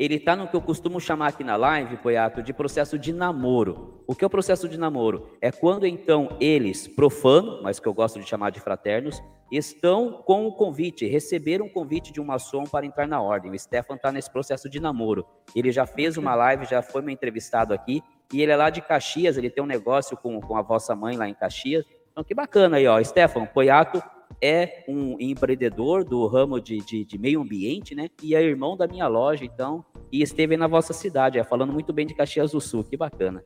[0.00, 4.02] ele está no que eu costumo chamar aqui na live, Poiato, de processo de namoro.
[4.06, 5.36] O que é o processo de namoro?
[5.42, 9.22] É quando então eles, profano, mas que eu gosto de chamar de fraternos,
[9.52, 13.52] estão com o convite, receberam um convite de uma maçom para entrar na ordem.
[13.52, 15.26] O Stefan está nesse processo de namoro.
[15.54, 18.80] Ele já fez uma live, já foi meu entrevistado aqui, e ele é lá de
[18.80, 21.84] Caxias, ele tem um negócio com, com a vossa mãe lá em Caxias.
[22.10, 23.04] Então, que bacana aí, ó.
[23.04, 24.02] Stefan, Poiato
[24.42, 28.08] é um empreendedor do ramo de, de, de, meio ambiente, né?
[28.22, 31.92] E é irmão da minha loja, então, e esteve na vossa cidade, é, falando muito
[31.92, 32.82] bem de Caxias do Sul.
[32.82, 33.44] Que bacana,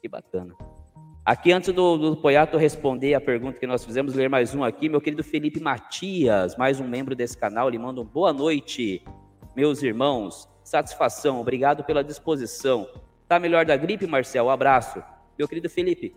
[0.00, 0.54] que bacana.
[1.24, 4.88] Aqui, antes do, do Poiato responder a pergunta que nós fizemos, ler mais um aqui,
[4.88, 9.02] meu querido Felipe Matias, mais um membro desse canal, ele manda um boa noite,
[9.56, 10.48] meus irmãos.
[10.62, 12.88] Satisfação, obrigado pela disposição.
[13.26, 14.46] Tá melhor da gripe, Marcel?
[14.46, 15.02] Um abraço.
[15.36, 16.14] Meu querido Felipe,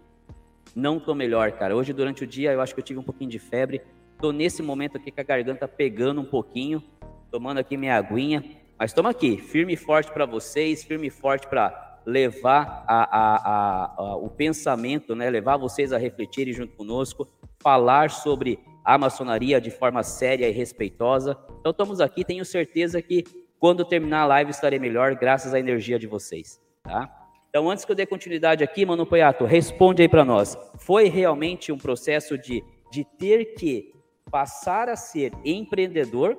[0.76, 1.76] não tô melhor, cara.
[1.76, 3.82] Hoje, durante o dia, eu acho que eu tive um pouquinho de febre.
[4.20, 6.84] Tô nesse momento aqui com a garganta pegando um pouquinho,
[7.32, 8.44] tomando aqui minha aguinha.
[8.78, 13.96] Mas estamos aqui, firme e forte para vocês, firme e forte para levar a, a,
[13.96, 15.30] a, o pensamento, né?
[15.30, 17.30] levar vocês a refletirem junto conosco,
[17.60, 21.38] falar sobre a maçonaria de forma séria e respeitosa.
[21.62, 23.24] Então estamos aqui, tenho certeza que
[23.58, 26.60] quando terminar a live estarei melhor, graças à energia de vocês.
[26.84, 27.10] Tá?
[27.50, 30.58] Então, antes que eu dê continuidade aqui, Mano Poiato, responde aí para nós.
[30.78, 33.98] Foi realmente um processo de, de ter que
[34.30, 36.38] passar a ser empreendedor,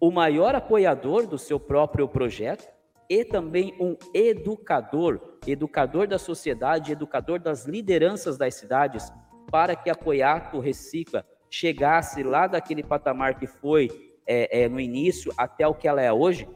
[0.00, 2.66] o maior apoiador do seu próprio projeto
[3.08, 9.12] e também um educador, educador da sociedade, educador das lideranças das cidades,
[9.50, 13.90] para que a Poiato Recicla chegasse lá daquele patamar que foi
[14.26, 16.48] é, é, no início até o que ela é hoje?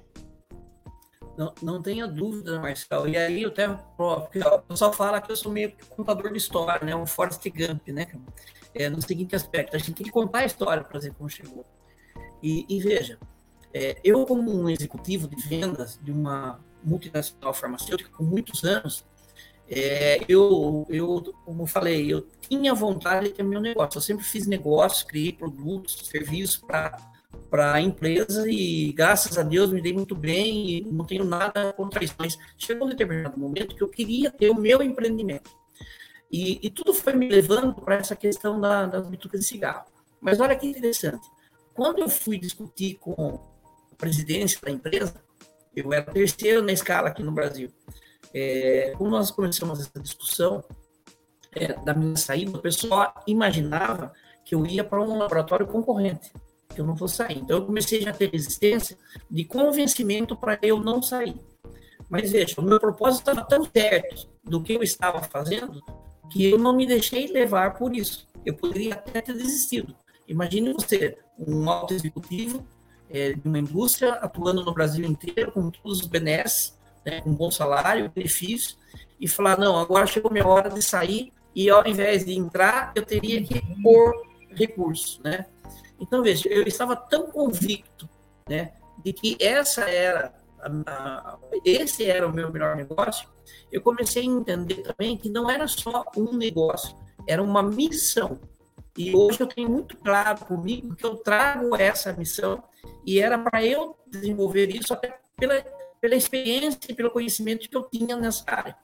[1.37, 3.07] Não, não tenha dúvida, Marcelo.
[3.07, 6.97] E aí eu até o pessoal fala que eu sou meio contador de história, né?
[6.97, 8.07] Um Forrest Gump, né?
[8.78, 11.64] É, no seguinte aspecto, a gente tem que contar a história para dizer como chegou.
[12.42, 13.18] E, e veja,
[13.72, 19.04] é, eu como um executivo de vendas de uma multinacional farmacêutica com muitos anos,
[19.68, 23.98] é, eu, eu, como eu falei, eu tinha vontade de ter meu negócio.
[23.98, 29.80] Eu sempre fiz negócios, criei produtos, serviços para a empresa e graças a Deus me
[29.80, 32.14] dei muito bem e não tenho nada contra isso.
[32.18, 35.50] Mas chegou um determinado momento que eu queria ter o meu empreendimento.
[36.30, 39.86] E, e tudo foi me levando para essa questão da, das bitucas de cigarro.
[40.20, 41.26] Mas olha que interessante.
[41.74, 43.40] Quando eu fui discutir com
[43.92, 45.14] a presidência da empresa,
[45.74, 47.70] eu era terceiro na escala aqui no Brasil.
[48.34, 50.64] É, quando nós começamos essa discussão
[51.52, 54.12] é, da minha saída, o pessoal imaginava
[54.44, 56.32] que eu ia para um laboratório concorrente
[56.74, 57.38] que eu não vou sair.
[57.38, 58.98] Então, eu comecei a ter resistência
[59.30, 61.36] de convencimento para eu não sair.
[62.08, 65.82] Mas veja, o meu propósito estava tão certo do que eu estava fazendo
[66.30, 68.26] que eu não me deixei levar por isso.
[68.44, 69.94] Eu poderia até ter desistido.
[70.28, 72.66] Imagine você, um alto executivo
[73.10, 77.50] é, de uma indústria atuando no Brasil inteiro, com todos os benesses, né, com bom
[77.50, 78.78] salário, benefícios,
[79.20, 83.04] e falar: não, agora chegou minha hora de sair, e ao invés de entrar, eu
[83.04, 84.12] teria que pôr
[84.50, 85.46] recurso, né?
[85.98, 88.08] Então, veja, eu estava tão convicto
[88.48, 90.34] né, de que essa era
[91.64, 93.29] esse era o meu melhor negócio,
[93.70, 98.38] eu comecei a entender também que não era só um negócio, era uma missão.
[98.96, 102.62] E hoje eu tenho muito claro comigo que eu trago essa missão
[103.05, 105.62] e era para eu desenvolver isso até pela,
[106.00, 108.76] pela experiência e pelo conhecimento que eu tinha nessa área.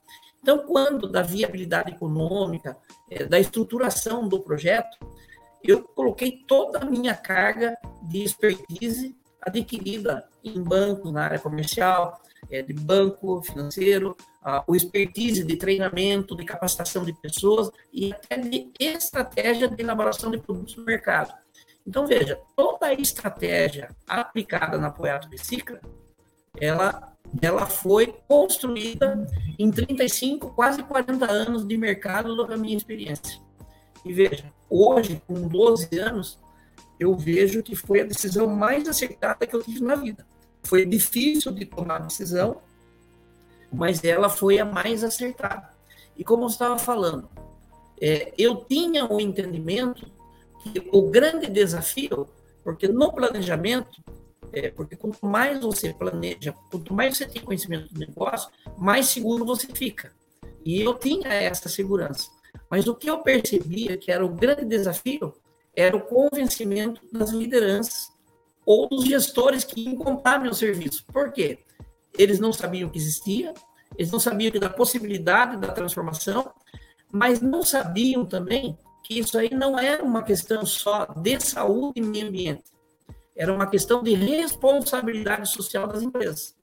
[0.42, 2.77] Então, quando da viabilidade econômica,
[3.09, 4.99] é, da estruturação do projeto,
[5.62, 12.62] eu coloquei toda a minha carga de expertise adquirida em bancos, na área comercial, é,
[12.62, 14.16] de banco financeiro,
[14.66, 20.38] o expertise de treinamento, de capacitação de pessoas e até de estratégia de elaboração de
[20.38, 21.33] produtos no mercado.
[21.86, 25.80] Então, veja, toda a estratégia aplicada na Poiato Recicla,
[26.61, 29.26] ela, ela foi construída
[29.59, 33.40] em 35, quase 40 anos de mercado da minha experiência.
[34.05, 36.38] E veja, hoje, com 12 anos,
[37.03, 40.26] eu vejo que foi a decisão mais acertada que eu tive na vida.
[40.62, 42.62] Foi difícil de tomar a decisão,
[43.72, 45.70] mas ela foi a mais acertada.
[46.16, 47.28] E como eu estava falando,
[48.00, 50.07] é, eu tinha o entendimento
[50.62, 52.28] que o grande desafio,
[52.62, 54.03] porque no planejamento,
[54.53, 59.44] é, porque quanto mais você planeja, quanto mais você tem conhecimento do negócio, mais seguro
[59.44, 60.12] você fica.
[60.64, 62.30] E eu tinha essa segurança.
[62.70, 65.34] Mas o que eu percebia que era o grande desafio
[65.75, 68.11] era o convencimento das lideranças
[68.64, 71.05] ou dos gestores que iam comprar meu serviço.
[71.07, 71.59] Por quê?
[72.18, 73.53] Eles não sabiam que existia,
[73.97, 76.53] eles não sabiam da possibilidade da transformação,
[77.11, 82.03] mas não sabiam também que isso aí não era uma questão só de saúde e
[82.03, 82.64] meio ambiente,
[83.35, 86.55] era uma questão de responsabilidade social das empresas.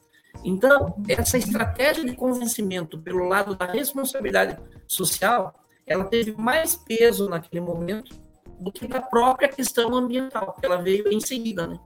[0.44, 4.58] Então, essa estratégia de convencimento pelo lado da responsabilidade
[4.88, 5.54] social
[5.90, 8.16] ela teve mais peso naquele momento
[8.60, 11.80] do que a própria questão ambiental, que ela veio em seguida, né?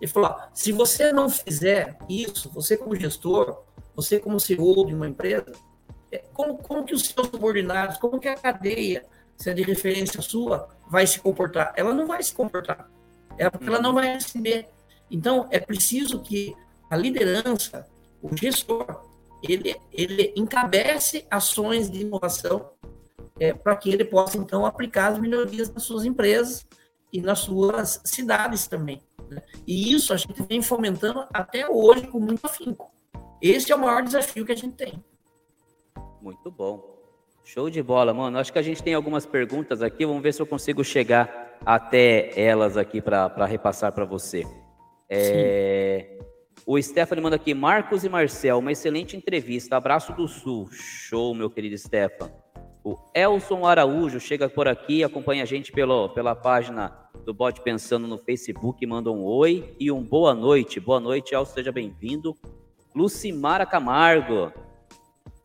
[0.00, 3.62] Ele falou: se você não fizer isso, você como gestor,
[3.94, 5.52] você como CEO de uma empresa,
[6.10, 9.04] é, como, como que os seus subordinados, como que a cadeia
[9.36, 11.72] se é de referência sua, vai se comportar.
[11.76, 12.88] Ela não vai se comportar.
[13.36, 14.68] É porque ela não vai receber.
[15.10, 16.54] Então, é preciso que
[16.88, 17.86] a liderança,
[18.22, 19.04] o gestor,
[19.42, 22.70] ele, ele encabece ações de inovação
[23.38, 26.66] é, para que ele possa, então, aplicar as melhorias nas suas empresas
[27.12, 29.00] e nas suas cidades também.
[29.28, 29.42] Né?
[29.66, 32.92] E isso a gente vem fomentando até hoje com muito afinco.
[33.40, 35.04] Esse é o maior desafio que a gente tem.
[36.20, 36.94] Muito bom.
[37.44, 38.38] Show de bola, mano.
[38.38, 40.06] Acho que a gente tem algumas perguntas aqui.
[40.06, 44.44] Vamos ver se eu consigo chegar até elas aqui para repassar para você.
[45.10, 46.18] É...
[46.66, 49.76] O Stephanie manda aqui, Marcos e Marcel, uma excelente entrevista.
[49.76, 50.66] Abraço do Sul.
[50.72, 52.32] Show, meu querido Stefan.
[52.84, 56.92] O Elson Araújo chega por aqui, acompanha a gente pelo, pela página
[57.24, 60.78] do Bode Pensando no Facebook, manda um oi e um boa noite.
[60.78, 62.36] Boa noite, Elson, seja bem-vindo.
[62.94, 64.52] Lucimara Camargo,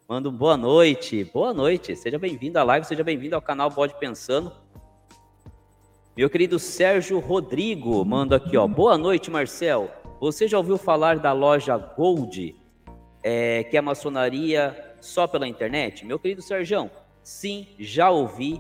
[0.10, 1.24] Manda um boa noite.
[1.24, 1.96] Boa noite.
[1.96, 4.52] Seja bem-vindo à live, seja bem-vindo ao canal Pode Pensando.
[6.18, 8.68] Meu querido Sérgio Rodrigo manda aqui, ó.
[8.68, 9.88] Boa noite, Marcel.
[10.20, 12.60] Você já ouviu falar da loja Gold,
[13.22, 16.04] é, que é maçonaria só pela internet?
[16.04, 16.90] Meu querido Sérgio,
[17.30, 18.60] sim, já ouvi.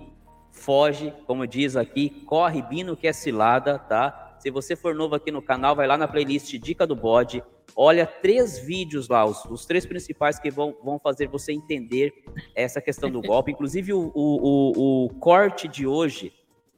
[0.51, 4.35] Foge, como diz aqui, corre bino que é cilada, tá?
[4.39, 7.41] Se você for novo aqui no canal, vai lá na playlist Dica do Bode,
[7.75, 12.13] olha três vídeos lá, os, os três principais que vão, vão fazer você entender
[12.53, 13.51] essa questão do golpe.
[13.51, 16.33] Inclusive, o, o, o, o corte de hoje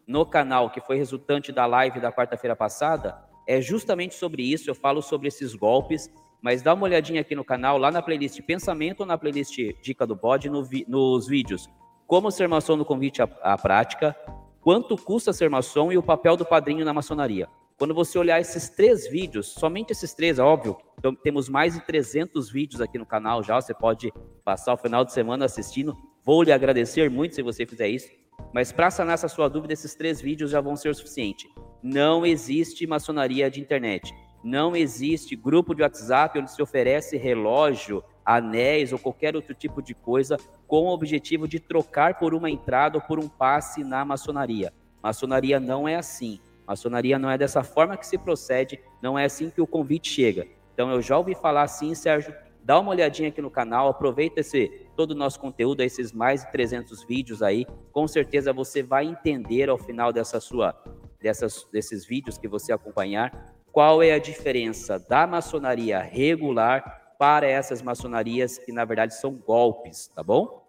[0.07, 3.17] no canal, que foi resultante da live da quarta-feira passada,
[3.47, 4.69] é justamente sobre isso.
[4.69, 6.09] Eu falo sobre esses golpes,
[6.41, 10.05] mas dá uma olhadinha aqui no canal, lá na playlist Pensamento ou na playlist Dica
[10.05, 11.67] do Bode, no nos vídeos
[12.11, 14.13] Como ser maçom no convite à, à prática,
[14.59, 17.47] quanto custa ser maçom e o papel do padrinho na maçonaria.
[17.79, 21.79] Quando você olhar esses três vídeos, somente esses três, é óbvio, então, temos mais de
[21.79, 24.11] 300 vídeos aqui no canal já, você pode
[24.43, 25.95] passar o final de semana assistindo.
[26.21, 28.09] Vou lhe agradecer muito se você fizer isso,
[28.53, 31.47] mas para sanar essa sua dúvida, esses três vídeos já vão ser o suficiente.
[31.81, 34.13] Não existe maçonaria de internet.
[34.43, 39.93] Não existe grupo de WhatsApp onde se oferece relógio, anéis ou qualquer outro tipo de
[39.93, 40.37] coisa
[40.67, 44.73] com o objetivo de trocar por uma entrada ou por um passe na maçonaria.
[45.01, 46.39] Maçonaria não é assim.
[46.65, 50.47] Maçonaria não é dessa forma que se procede, não é assim que o convite chega.
[50.73, 52.33] Então eu já ouvi falar assim, Sérgio,
[52.63, 56.51] dá uma olhadinha aqui no canal, aproveita esse todo o nosso conteúdo, esses mais de
[56.51, 60.75] 300 vídeos aí, com certeza você vai entender ao final dessa sua
[61.21, 67.81] dessas, desses vídeos que você acompanhar, qual é a diferença da maçonaria regular para essas
[67.81, 70.67] maçonarias que na verdade são golpes, tá bom?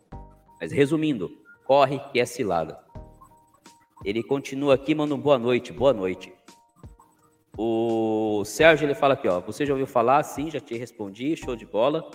[0.60, 1.30] Mas resumindo,
[1.64, 2.78] corre que é cilada.
[4.04, 6.32] Ele continua aqui, manda um boa noite, boa noite.
[7.56, 9.40] O Sérgio ele fala aqui, ó.
[9.40, 10.22] Você já ouviu falar?
[10.22, 12.10] Sim, já te respondi, show de bola.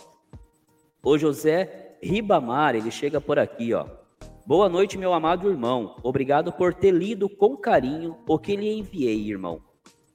[1.03, 3.85] O José Ribamar, ele chega por aqui, ó.
[4.45, 5.95] Boa noite, meu amado irmão.
[6.03, 9.61] Obrigado por ter lido com carinho o que lhe enviei, irmão.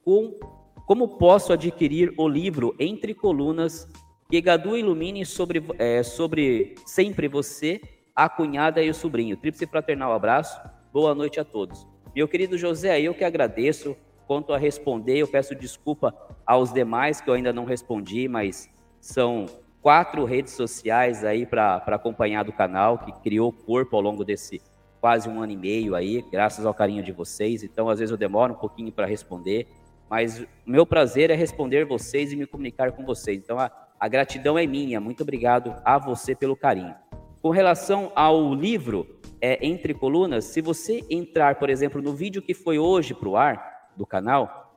[0.05, 0.39] Com,
[0.87, 3.89] como posso adquirir o livro Entre Colunas
[4.29, 7.81] que Gadu ilumine sobre, é, sobre sempre você,
[8.15, 9.37] a cunhada e o sobrinho?
[9.37, 10.61] Tríplice fraternal abraço.
[10.93, 11.87] Boa noite a todos.
[12.15, 13.97] Meu querido José, eu que agradeço.
[14.27, 16.15] Quanto a responder, eu peço desculpa
[16.47, 18.71] aos demais que eu ainda não respondi, mas
[19.01, 19.47] são
[19.83, 24.63] quatro redes sociais aí para acompanhar do canal, que criou corpo ao longo desse
[25.01, 27.65] quase um ano e meio aí, graças ao carinho de vocês.
[27.65, 29.67] Então, às vezes eu demoro um pouquinho para responder,
[30.13, 33.39] mas meu prazer é responder vocês e me comunicar com vocês.
[33.39, 35.01] Então, a, a gratidão é minha.
[35.01, 36.95] Muito obrigado a você pelo carinho.
[37.41, 39.07] Com relação ao livro,
[39.41, 43.39] é, entre colunas, se você entrar, por exemplo, no vídeo que foi hoje para o
[43.39, 44.77] ar do canal,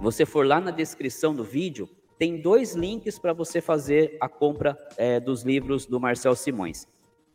[0.00, 1.88] você for lá na descrição do vídeo,
[2.18, 6.88] tem dois links para você fazer a compra é, dos livros do Marcel Simões.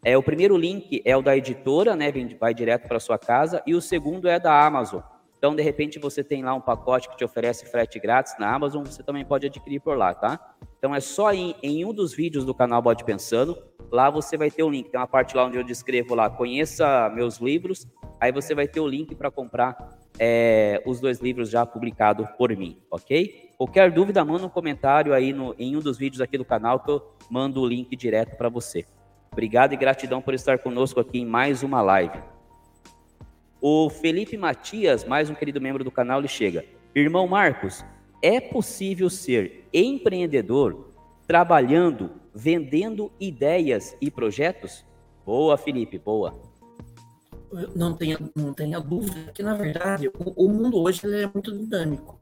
[0.03, 3.73] É, o primeiro link é o da editora, né, vai direto para sua casa, e
[3.73, 5.01] o segundo é da Amazon.
[5.37, 8.83] Então, de repente, você tem lá um pacote que te oferece frete grátis na Amazon,
[8.83, 10.55] você também pode adquirir por lá, tá?
[10.77, 13.57] Então, é só em, em um dos vídeos do canal Bode Pensando,
[13.91, 17.09] Lá você vai ter o link, tem uma parte lá onde eu descrevo lá, conheça
[17.09, 17.87] meus livros,
[18.19, 22.53] aí você vai ter o link para comprar é, os dois livros já publicados por
[22.55, 23.51] mim, ok?
[23.57, 26.91] Qualquer dúvida, manda um comentário aí no, em um dos vídeos aqui do canal que
[26.91, 28.85] eu mando o link direto para você.
[29.31, 32.36] Obrigado e gratidão por estar conosco aqui em mais uma live.
[33.59, 36.63] O Felipe Matias, mais um querido membro do canal, ele chega.
[36.93, 37.83] Irmão Marcos,
[38.21, 40.93] é possível ser empreendedor
[41.27, 44.85] trabalhando vendendo ideias e projetos?
[45.25, 46.39] Boa, Felipe, boa.
[47.75, 52.19] Não tenha, não tenha dúvida que, na verdade, o, o mundo hoje é muito dinâmico.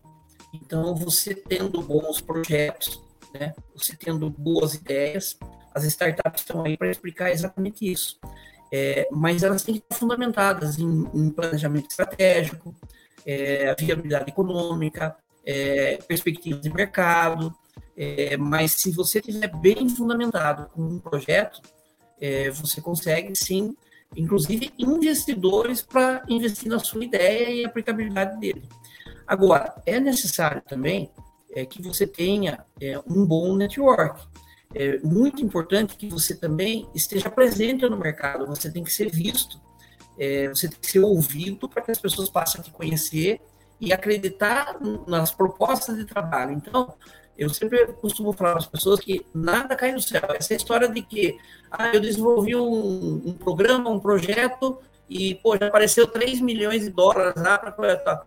[0.53, 5.37] Então, você tendo bons projetos, né, você tendo boas ideias,
[5.73, 8.17] as startups estão aí para explicar exatamente isso.
[8.77, 12.75] É, mas elas têm que estar fundamentadas em, em planejamento estratégico,
[13.25, 15.15] é, viabilidade econômica,
[15.45, 17.55] é, perspectivas de mercado,
[17.95, 21.61] é, mas se você tiver bem fundamentado com um projeto,
[22.19, 23.77] é, você consegue sim,
[24.13, 28.67] inclusive investidores para investir na sua ideia e aplicabilidade dele.
[29.25, 31.09] Agora, é necessário também
[31.53, 32.65] é, que você tenha
[33.07, 34.21] um bom network.
[34.73, 39.59] É muito importante que você também esteja presente no mercado, você tem que ser visto,
[40.17, 43.39] é, você tem que ser ouvido para que as pessoas passem a te conhecer
[43.79, 46.53] e acreditar nas propostas de trabalho.
[46.53, 46.93] Então,
[47.37, 50.23] eu sempre costumo falar para as pessoas que nada cai do céu.
[50.29, 51.37] Essa história de que
[51.69, 56.89] ah, eu desenvolvi um, um programa, um projeto e pô, já apareceu 3 milhões de
[56.89, 58.25] dólares lá para.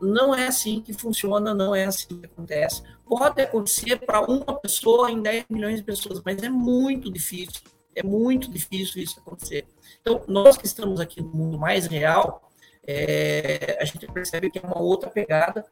[0.00, 2.82] Não é assim que funciona, não é assim que acontece.
[3.06, 7.62] Pode acontecer para uma pessoa em 10 milhões de pessoas, mas é muito difícil.
[7.94, 9.66] É muito difícil isso acontecer.
[10.00, 12.50] Então, nós que estamos aqui no mundo mais real,
[12.86, 15.64] é, a gente percebe que é uma outra pegada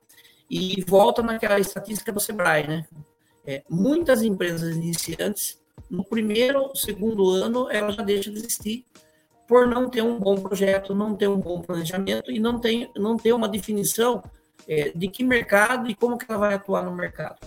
[0.51, 2.87] e volta naquela estatística do Sebrae, né?
[3.47, 8.85] É, muitas empresas iniciantes, no primeiro, segundo ano, elas já deixam de existir
[9.47, 13.17] por não ter um bom projeto, não ter um bom planejamento e não ter, não
[13.17, 14.23] ter uma definição
[14.69, 17.39] é, de que mercado e como que ela vai atuar no mercado.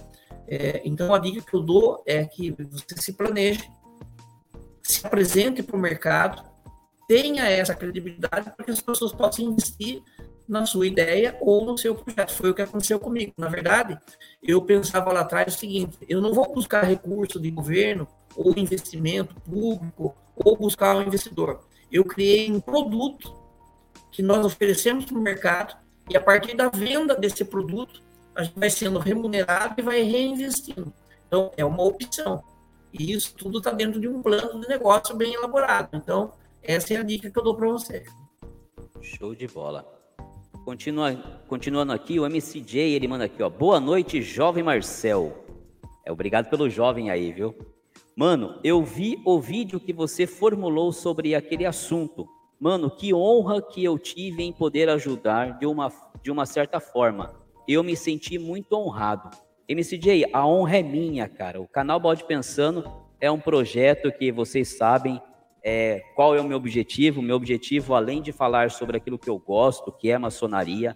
[0.47, 3.69] É, então, a dica que eu dou é que você se planeje,
[4.81, 6.43] se apresente para o mercado,
[7.07, 10.01] tenha essa credibilidade para que as pessoas possam investir
[10.47, 12.33] na sua ideia ou no seu projeto.
[12.33, 13.33] Foi o que aconteceu comigo.
[13.37, 13.97] Na verdade,
[14.41, 19.35] eu pensava lá atrás o seguinte: eu não vou buscar recurso de governo ou investimento
[19.41, 21.68] público ou buscar um investidor.
[21.91, 23.33] Eu criei um produto
[24.11, 25.75] que nós oferecemos para o mercado
[26.09, 28.01] e a partir da venda desse produto
[28.35, 30.93] a gente vai sendo remunerado e vai reinvestindo.
[31.27, 32.43] Então é uma opção.
[32.91, 35.89] E isso tudo está dentro de um plano de negócio bem elaborado.
[35.93, 36.31] Então
[36.61, 38.05] essa é a dica que eu dou para você.
[39.01, 39.85] Show de bola.
[40.65, 41.15] Continua,
[41.47, 43.49] continuando aqui, o MCJ, ele manda aqui, ó.
[43.49, 45.45] Boa noite, jovem Marcel.
[46.05, 47.55] É, obrigado pelo jovem aí, viu?
[48.19, 52.27] Mano, eu vi o vídeo que você formulou sobre aquele assunto.
[52.59, 55.89] Mano, que honra que eu tive em poder ajudar de uma,
[56.21, 57.33] de uma certa forma.
[57.65, 59.29] Eu me senti muito honrado.
[59.69, 61.61] MCJ, a honra é minha, cara.
[61.61, 62.83] O canal Bode Pensando
[63.21, 65.21] é um projeto que vocês sabem,
[65.63, 67.21] é, qual é o meu objetivo.
[67.21, 70.93] Meu objetivo, além de falar sobre aquilo que eu gosto, que é maçonaria,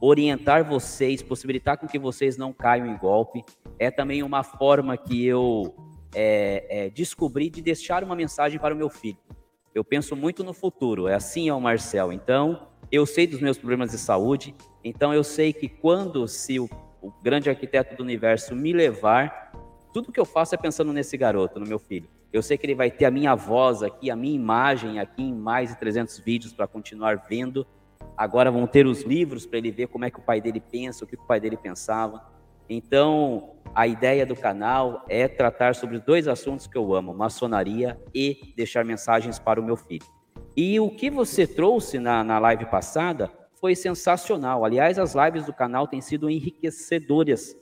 [0.00, 3.44] orientar vocês, possibilitar com que vocês não caiam em golpe,
[3.78, 5.74] é também uma forma que eu
[6.14, 9.18] é, é, descobri de deixar uma mensagem para o meu filho.
[9.74, 12.12] Eu penso muito no futuro, é assim é o Marcel.
[12.12, 14.54] Então, eu sei dos meus problemas de saúde,
[14.84, 16.68] então eu sei que quando se o,
[17.02, 19.52] o grande arquiteto do universo me levar,
[19.92, 22.08] tudo que eu faço é pensando nesse garoto, no meu filho.
[22.32, 25.32] Eu sei que ele vai ter a minha voz aqui, a minha imagem aqui em
[25.32, 27.64] mais de 300 vídeos para continuar vendo.
[28.16, 31.04] Agora vão ter os livros para ele ver como é que o pai dele pensa,
[31.04, 32.33] o que o pai dele pensava.
[32.68, 38.52] Então, a ideia do canal é tratar sobre dois assuntos que eu amo: maçonaria e
[38.56, 40.06] deixar mensagens para o meu filho.
[40.56, 44.64] E o que você trouxe na, na live passada foi sensacional.
[44.64, 47.56] Aliás, as lives do canal têm sido enriquecedoras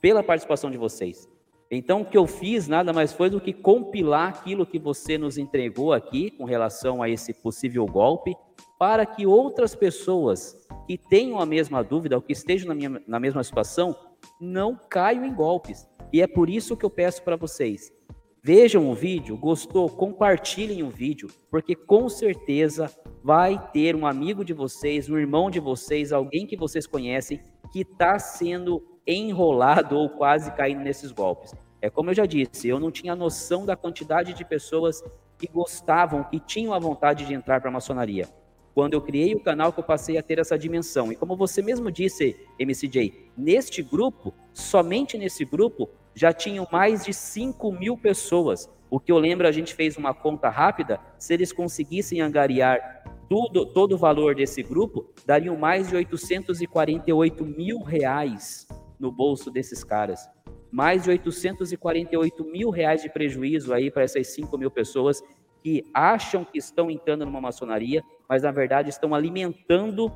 [0.00, 1.28] pela participação de vocês.
[1.70, 5.38] Então, o que eu fiz nada mais foi do que compilar aquilo que você nos
[5.38, 8.34] entregou aqui com relação a esse possível golpe,
[8.76, 13.20] para que outras pessoas que tenham a mesma dúvida ou que estejam na, minha, na
[13.20, 13.94] mesma situação
[14.40, 15.88] não caiam em golpes.
[16.12, 17.92] E é por isso que eu peço para vocês:
[18.42, 22.90] vejam o vídeo, gostou, compartilhem o vídeo, porque com certeza
[23.22, 27.40] vai ter um amigo de vocês, um irmão de vocês, alguém que vocês conhecem
[27.72, 31.54] que está sendo enrolado ou quase caindo nesses golpes.
[31.80, 35.02] É como eu já disse, eu não tinha noção da quantidade de pessoas
[35.38, 38.28] que gostavam, que tinham a vontade de entrar para a maçonaria.
[38.80, 41.12] Quando eu criei o canal, que eu passei a ter essa dimensão.
[41.12, 47.12] E como você mesmo disse, MCJ, neste grupo, somente nesse grupo, já tinham mais de
[47.12, 48.70] 5 mil pessoas.
[48.88, 53.66] O que eu lembro, a gente fez uma conta rápida, se eles conseguissem angariar tudo,
[53.66, 58.66] todo o valor desse grupo, dariam mais de 848 mil reais
[58.98, 60.26] no bolso desses caras.
[60.72, 65.22] Mais de 848 mil reais de prejuízo aí para essas 5 mil pessoas
[65.62, 70.12] que acham que estão entrando numa maçonaria, mas na verdade estão alimentando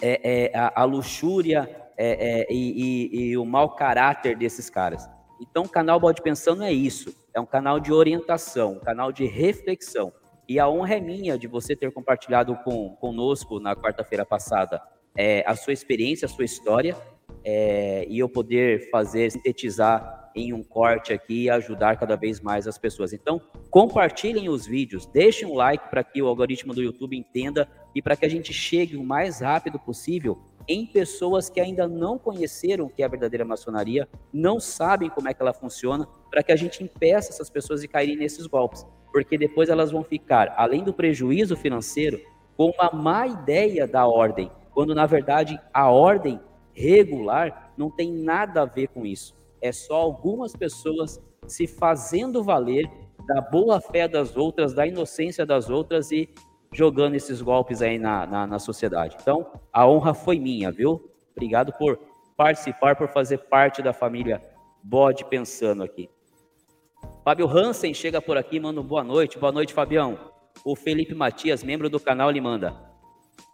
[0.00, 5.08] é, é, a, a, luxúria é, é e, e, e, o mau caráter desses caras.
[5.40, 9.26] Então, o canal Bode Pensando é isso: é um canal de orientação, um canal de
[9.26, 10.12] reflexão.
[10.48, 14.82] E a honra é minha de você ter compartilhado com, conosco na quarta-feira passada
[15.16, 16.96] é, a sua experiência, a sua história,
[17.44, 22.66] é, e eu poder fazer, sintetizar em um corte aqui e ajudar cada vez mais
[22.66, 23.12] as pessoas.
[23.12, 28.00] Então, compartilhem os vídeos, deixem um like para que o algoritmo do YouTube entenda e
[28.00, 32.86] para que a gente chegue o mais rápido possível em pessoas que ainda não conheceram
[32.86, 36.52] o que é a verdadeira maçonaria, não sabem como é que ela funciona, para que
[36.52, 40.84] a gente impeça essas pessoas de caírem nesses golpes, porque depois elas vão ficar, além
[40.84, 42.20] do prejuízo financeiro,
[42.56, 46.40] com uma má ideia da ordem, quando na verdade a ordem
[46.72, 49.34] regular não tem nada a ver com isso.
[49.62, 52.90] É só algumas pessoas se fazendo valer
[53.26, 56.28] da boa fé das outras, da inocência das outras e
[56.72, 59.16] jogando esses golpes aí na, na, na sociedade.
[59.20, 61.10] Então, a honra foi minha, viu?
[61.30, 61.98] Obrigado por
[62.36, 64.42] participar, por fazer parte da família
[64.82, 66.10] Bode Pensando aqui.
[67.24, 69.38] Fábio Hansen chega por aqui, manda boa noite.
[69.38, 70.18] Boa noite, Fabião.
[70.64, 72.74] O Felipe Matias, membro do canal, lhe manda.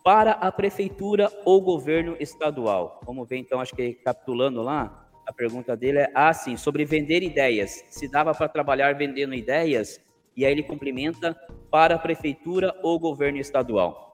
[0.02, 3.00] Para a prefeitura ou governo estadual.
[3.04, 7.84] Vamos ver então, acho que capitulando lá, a pergunta dele é assim, sobre vender ideias.
[7.90, 10.00] Se dava para trabalhar vendendo ideias?
[10.34, 11.36] E aí ele complementa
[11.70, 14.10] para a prefeitura ou governo estadual.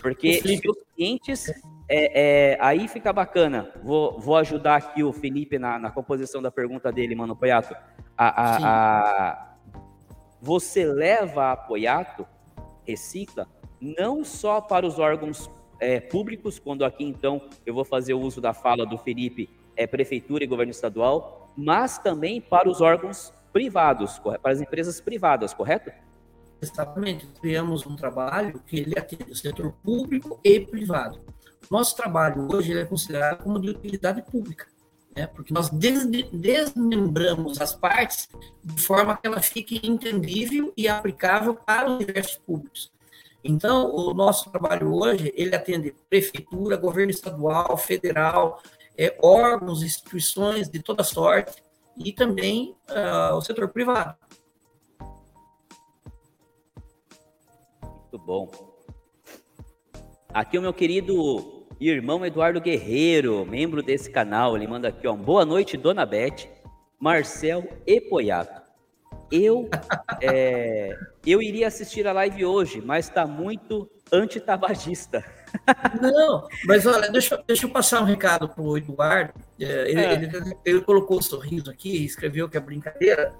[0.00, 1.50] Porque os clientes,
[1.86, 3.70] é, é, aí fica bacana.
[3.82, 7.74] Vou, vou ajudar aqui o Felipe na, na composição da pergunta dele, mano, Poiato.
[8.16, 9.54] A, a, a,
[10.40, 12.26] você leva a Apoiato,
[12.86, 13.46] recicla,
[13.78, 18.40] não só para os órgãos é, públicos, quando aqui então eu vou fazer o uso
[18.40, 24.18] da fala do Felipe, é prefeitura e governo estadual, mas também para os órgãos privados,
[24.18, 25.90] para as empresas privadas, correto?
[26.60, 27.26] Exatamente.
[27.40, 31.20] Criamos um trabalho que ele atende o setor público e privado.
[31.70, 34.66] Nosso trabalho hoje é considerado como de utilidade pública,
[35.14, 35.26] né?
[35.26, 38.28] porque nós desmembramos as partes
[38.64, 42.90] de forma que ela fique entendível e aplicável para os diversos públicos.
[43.44, 48.60] Então, o nosso trabalho hoje, ele atende prefeitura, governo estadual, federal,
[48.98, 51.62] é, órgãos, instituições de toda sorte,
[51.96, 54.16] e também uh, o setor privado.
[57.82, 58.50] Muito bom.
[60.32, 65.44] Aqui o meu querido irmão Eduardo Guerreiro, membro desse canal, ele manda aqui, ó, boa
[65.44, 66.48] noite, Dona Beth,
[66.98, 68.62] Marcel e Poiato.
[69.30, 69.68] Eu,
[70.20, 70.96] é,
[71.26, 75.24] eu iria assistir a live hoje, mas está muito antitabagista.
[76.00, 79.32] Não, mas olha, deixa, deixa eu passar um recado para o Eduardo.
[79.58, 80.12] É, ele, é.
[80.14, 83.34] ele, ele, colocou o sorriso aqui, escreveu que é brincadeira,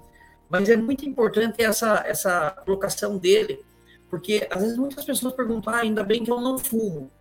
[0.49, 3.63] mas é muito importante essa, essa colocação dele,
[4.09, 7.11] porque às vezes muitas pessoas perguntam, ah, ainda bem que eu não fumo.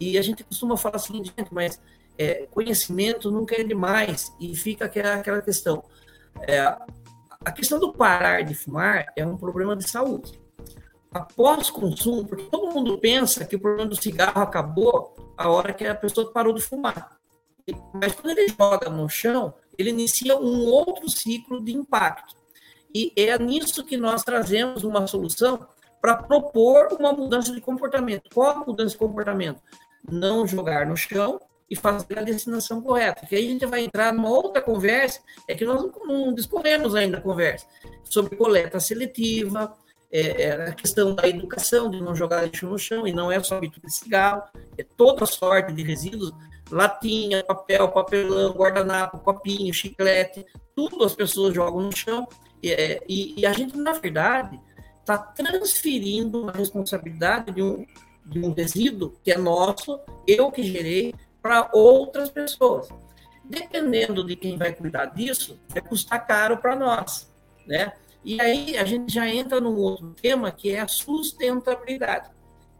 [0.00, 1.80] E a gente costuma falar assim, gente, mas
[2.16, 5.82] é, conhecimento nunca é demais, e fica aquela, aquela questão.
[6.46, 6.60] É,
[7.44, 10.37] a questão do parar de fumar é um problema de saúde
[11.18, 15.86] após consumo, porque todo mundo pensa que o problema do cigarro acabou a hora que
[15.86, 17.18] a pessoa parou de fumar.
[17.92, 22.34] Mas quando ele joga no chão, ele inicia um outro ciclo de impacto.
[22.94, 25.66] E é nisso que nós trazemos uma solução
[26.00, 28.30] para propor uma mudança de comportamento.
[28.32, 29.60] Qual a mudança de comportamento?
[30.10, 31.40] Não jogar no chão
[31.70, 33.26] e fazer a destinação correta.
[33.26, 37.18] Que aí a gente vai entrar numa outra conversa, é que nós não discorremos ainda
[37.18, 37.66] a conversa,
[38.04, 39.76] sobre coleta seletiva,
[40.10, 43.42] é, é, a questão da educação, de não jogar lixo no chão, e não é
[43.42, 44.42] só habitude de cigarro,
[44.76, 46.32] é toda sorte de resíduos,
[46.70, 52.26] latinha, papel, papelão, guardanapo, copinho, chiclete, tudo as pessoas jogam no chão,
[52.64, 54.58] é, e, e, a gente, na verdade,
[55.00, 57.86] está transferindo a responsabilidade de um,
[58.26, 62.88] de um resíduo que é nosso, eu que gerei, para outras pessoas.
[63.44, 67.32] Dependendo de quem vai cuidar disso, vai custar caro para nós,
[67.66, 67.92] né?
[68.24, 72.30] E aí a gente já entra num outro tema que é a sustentabilidade,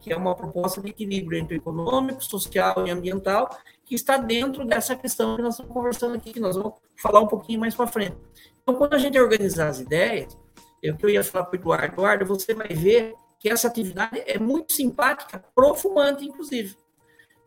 [0.01, 3.49] que é uma proposta de equilíbrio entre econômico, social e ambiental,
[3.85, 7.27] que está dentro dessa questão que nós estamos conversando aqui, que nós vamos falar um
[7.27, 8.17] pouquinho mais para frente.
[8.63, 10.37] Então, quando a gente organizar as ideias,
[10.83, 14.23] eu que eu ia falar para o Eduardo, Eduardo, você vai ver que essa atividade
[14.27, 16.77] é muito simpática, profumante, inclusive.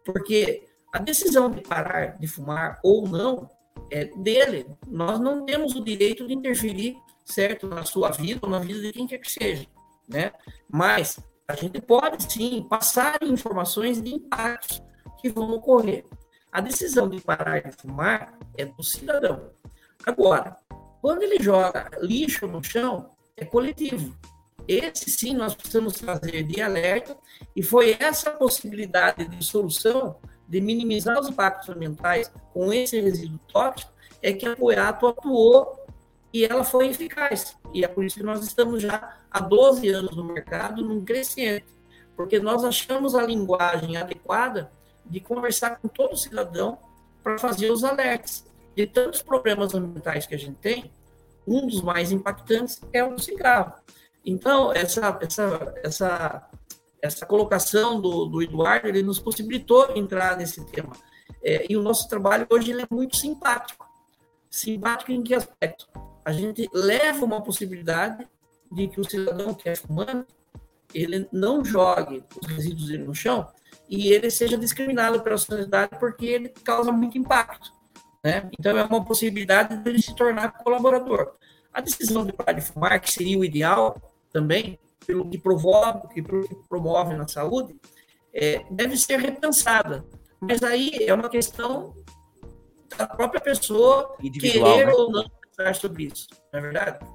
[0.03, 3.49] Porque a decisão de parar de fumar ou não
[3.89, 4.65] é dele.
[4.87, 6.97] Nós não temos o direito de interferir
[7.31, 7.67] certo?
[7.67, 9.65] Na sua vida ou na vida de quem quer que seja,
[10.07, 10.31] né?
[10.69, 14.81] Mas a gente pode sim passar informações de impactos
[15.19, 16.05] que vão ocorrer.
[16.51, 19.51] A decisão de parar de fumar é do cidadão.
[20.05, 20.57] Agora,
[21.01, 24.15] quando ele joga lixo no chão, é coletivo.
[24.67, 27.17] Esse sim nós precisamos trazer de alerta,
[27.55, 33.91] e foi essa possibilidade de solução de minimizar os impactos ambientais com esse resíduo tóxico
[34.21, 35.80] é que a Poiato atuou
[36.33, 37.57] e ela foi eficaz.
[37.73, 41.65] E é por isso que nós estamos já há 12 anos no mercado, num crescente,
[42.15, 44.71] porque nós achamos a linguagem adequada
[45.05, 46.77] de conversar com todo cidadão
[47.23, 48.49] para fazer os alertas.
[48.73, 50.89] de tantos problemas ambientais que a gente tem,
[51.45, 53.73] um dos mais impactantes é o cigarro.
[54.25, 56.49] Então, essa, essa, essa,
[57.01, 60.93] essa colocação do, do Eduardo, ele nos possibilitou entrar nesse tema.
[61.43, 63.85] É, e o nosso trabalho hoje é muito simpático.
[64.49, 65.90] Simpático em que aspecto?
[66.23, 68.27] A gente leva uma possibilidade
[68.71, 70.33] de que o cidadão que é fumante,
[70.93, 73.47] ele não jogue os resíduos dele no chão
[73.89, 77.73] e ele seja discriminado pela sociedade porque ele causa muito impacto.
[78.23, 78.49] Né?
[78.57, 81.33] Então, é uma possibilidade de ele se tornar colaborador.
[81.73, 83.99] A decisão de parar de fumar, que seria o ideal
[84.31, 86.21] também, pelo que promove, que
[86.69, 87.75] promove na saúde,
[88.33, 90.05] é, deve ser repensada.
[90.39, 91.95] Mas aí é uma questão
[92.97, 94.93] da própria pessoa querer né?
[94.93, 97.05] ou não pensar sobre isso, não é verdade?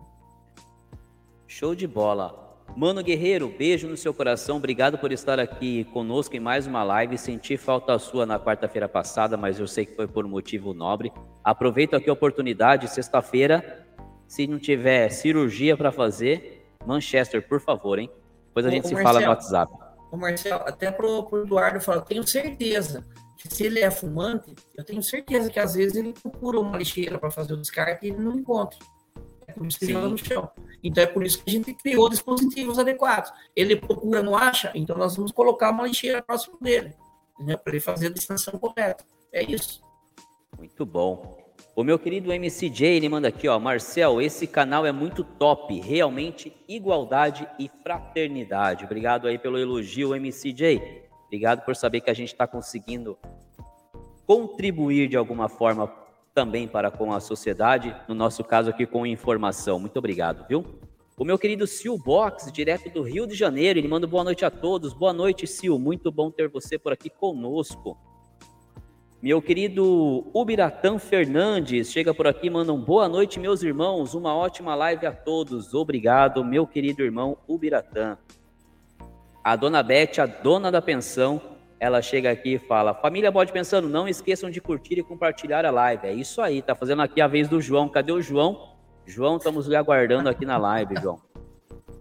[1.46, 2.44] Show de bola.
[2.76, 4.58] Mano Guerreiro, beijo no seu coração.
[4.58, 7.16] Obrigado por estar aqui conosco em mais uma live.
[7.16, 11.10] Senti falta sua na quarta-feira passada, mas eu sei que foi por um motivo nobre.
[11.42, 13.86] Aproveito aqui a oportunidade, sexta-feira,
[14.28, 18.10] se não tiver cirurgia para fazer, Manchester, por favor, hein?
[18.48, 19.72] Depois a gente se Marcelo, fala no WhatsApp.
[20.10, 23.04] Ô Marcelo, até pro, pro Eduardo falar, tenho certeza
[23.36, 27.18] que se ele é fumante, eu tenho certeza que às vezes ele procura uma lixeira
[27.18, 28.78] para fazer o descarte e ele não encontra
[29.54, 30.50] como no chão.
[30.82, 33.32] Então é por isso que a gente criou dispositivos adequados.
[33.54, 36.94] Ele procura, não acha, então nós vamos colocar uma lixeira próximo dele,
[37.40, 39.04] né, para ele fazer a distância correta.
[39.32, 39.80] É isso.
[40.58, 41.44] Muito bom.
[41.74, 46.54] O meu querido MCJ, ele manda aqui, ó, Marcel, esse canal é muito top, realmente
[46.66, 48.84] igualdade e fraternidade.
[48.84, 51.05] Obrigado aí pelo elogio, MCJ.
[51.26, 53.18] Obrigado por saber que a gente está conseguindo
[54.26, 55.92] contribuir de alguma forma
[56.34, 59.78] também para com a sociedade, no nosso caso aqui com informação.
[59.78, 60.64] Muito obrigado, viu?
[61.18, 64.50] O meu querido Sil Box, direto do Rio de Janeiro, ele manda boa noite a
[64.50, 64.92] todos.
[64.92, 65.78] Boa noite, Sil.
[65.80, 67.96] Muito bom ter você por aqui conosco.
[69.22, 74.12] Meu querido Ubiratan Fernandes chega por aqui, manda um boa noite, meus irmãos.
[74.12, 75.72] Uma ótima live a todos.
[75.72, 78.18] Obrigado, meu querido irmão Ubiratan.
[79.46, 81.40] A dona Beth, a dona da pensão,
[81.78, 85.70] ela chega aqui e fala: Família Bode Pensando, não esqueçam de curtir e compartilhar a
[85.70, 86.04] live.
[86.04, 87.88] É isso aí, tá fazendo aqui a vez do João.
[87.88, 88.74] Cadê o João?
[89.06, 91.20] João, estamos lhe aguardando aqui na live, João.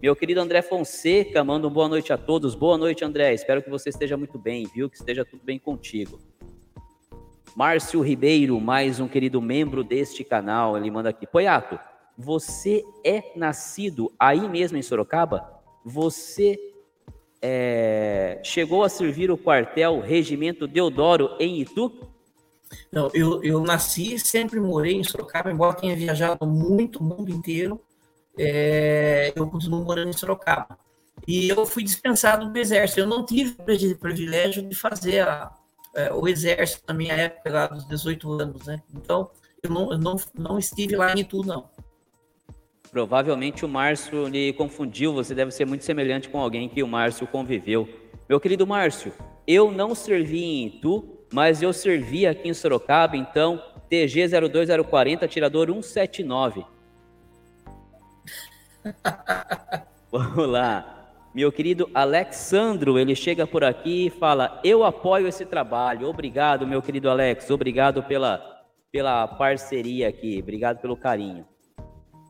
[0.02, 2.56] Meu querido André Fonseca, manda uma boa noite a todos.
[2.56, 3.32] Boa noite, André.
[3.32, 4.90] Espero que você esteja muito bem, viu?
[4.90, 6.18] Que esteja tudo bem contigo.
[7.54, 11.78] Márcio Ribeiro, mais um querido membro deste canal, ele manda aqui: Poiato,
[12.18, 15.48] você é nascido aí mesmo em Sorocaba?
[15.84, 16.58] Você
[17.48, 21.92] é, chegou a servir o quartel Regimento Deodoro em Itu?
[22.90, 27.30] Não, eu, eu nasci e sempre morei em Sorocaba, embora tenha viajado muito o mundo
[27.30, 27.80] inteiro,
[28.36, 30.76] é, eu continuo morando em Sorocaba.
[31.26, 33.00] E eu fui dispensado do exército.
[33.00, 35.54] Eu não tive o privilégio de fazer a,
[35.94, 38.82] é, o exército na minha época, lá dos 18 anos, né?
[38.92, 39.30] Então,
[39.62, 41.70] eu não, eu não, não estive lá em Itu, não.
[42.96, 47.26] Provavelmente o Márcio lhe confundiu, você deve ser muito semelhante com alguém que o Márcio
[47.26, 47.86] conviveu.
[48.26, 49.12] Meu querido Márcio,
[49.46, 55.66] eu não servi em Itu, mas eu servi aqui em Sorocaba, então TG 02040, tirador
[55.66, 56.64] 179.
[60.10, 61.12] Vamos lá.
[61.34, 66.08] Meu querido Alexandro, ele chega por aqui e fala: Eu apoio esse trabalho.
[66.08, 67.50] Obrigado, meu querido Alex.
[67.50, 68.42] Obrigado pela,
[68.90, 70.38] pela parceria aqui.
[70.42, 71.46] Obrigado pelo carinho.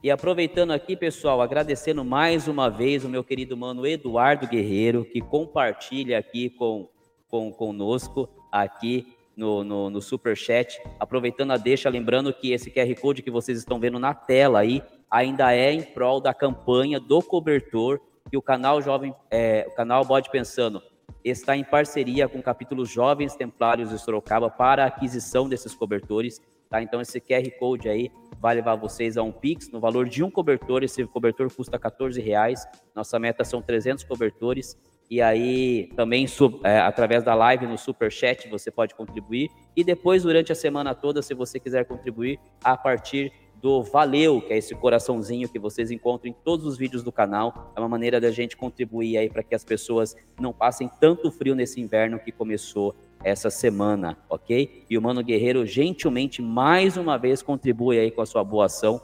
[0.07, 5.21] E aproveitando aqui, pessoal, agradecendo mais uma vez o meu querido mano Eduardo Guerreiro, que
[5.21, 6.89] compartilha aqui com,
[7.27, 10.81] com conosco aqui no, no, no Superchat.
[11.01, 14.81] Aproveitando a deixa, lembrando que esse QR Code que vocês estão vendo na tela aí
[15.11, 18.01] ainda é em prol da campanha do cobertor
[18.31, 20.81] que o canal Jovem, é, o canal Bode Pensando
[21.25, 26.41] está em parceria com o capítulo Jovens Templários de Sorocaba para a aquisição desses cobertores.
[26.69, 26.83] Tá?
[26.83, 28.11] Então esse QR Code aí
[28.41, 30.83] vai levar vocês a um Pix no valor de um cobertor.
[30.83, 32.67] Esse cobertor custa 14 reais.
[32.95, 34.77] Nossa meta são 300 cobertores.
[35.09, 36.27] E aí também
[36.65, 39.49] é, através da live no Super Chat você pode contribuir.
[39.77, 44.53] E depois durante a semana toda, se você quiser contribuir, a partir do Valeu, que
[44.53, 47.73] é esse coraçãozinho que vocês encontram em todos os vídeos do canal.
[47.75, 51.55] É uma maneira da gente contribuir aí para que as pessoas não passem tanto frio
[51.55, 52.95] nesse inverno que começou
[53.25, 54.85] essa semana, ok?
[54.89, 59.01] E o Mano Guerreiro gentilmente mais uma vez contribui aí com a sua boa ação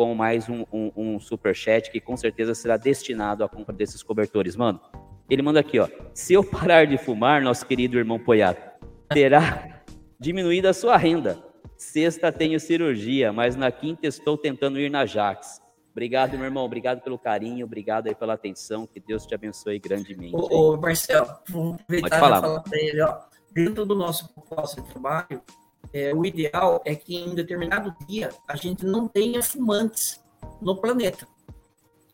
[0.00, 4.02] com mais um, um, um super chat que com certeza será destinado à compra desses
[4.02, 4.80] cobertores, mano.
[5.28, 5.86] Ele manda aqui, ó.
[6.14, 8.62] Se eu parar de fumar, nosso querido irmão Poiato,
[9.10, 9.82] terá
[10.18, 11.38] diminuído a sua renda.
[11.76, 15.60] Sexta tenho cirurgia, mas na quinta estou tentando ir na Jax.
[15.90, 16.64] Obrigado, meu irmão.
[16.64, 18.86] Obrigado pelo carinho, obrigado aí pela atenção.
[18.86, 20.34] Que Deus te abençoe grandemente.
[20.34, 24.90] Ô, ô Marcelo, vou aproveitar e falar para ele, ó dentro do nosso propósito de
[24.90, 25.42] trabalho,
[25.92, 30.20] é, o ideal é que em determinado dia a gente não tenha fumantes
[30.60, 31.26] no planeta.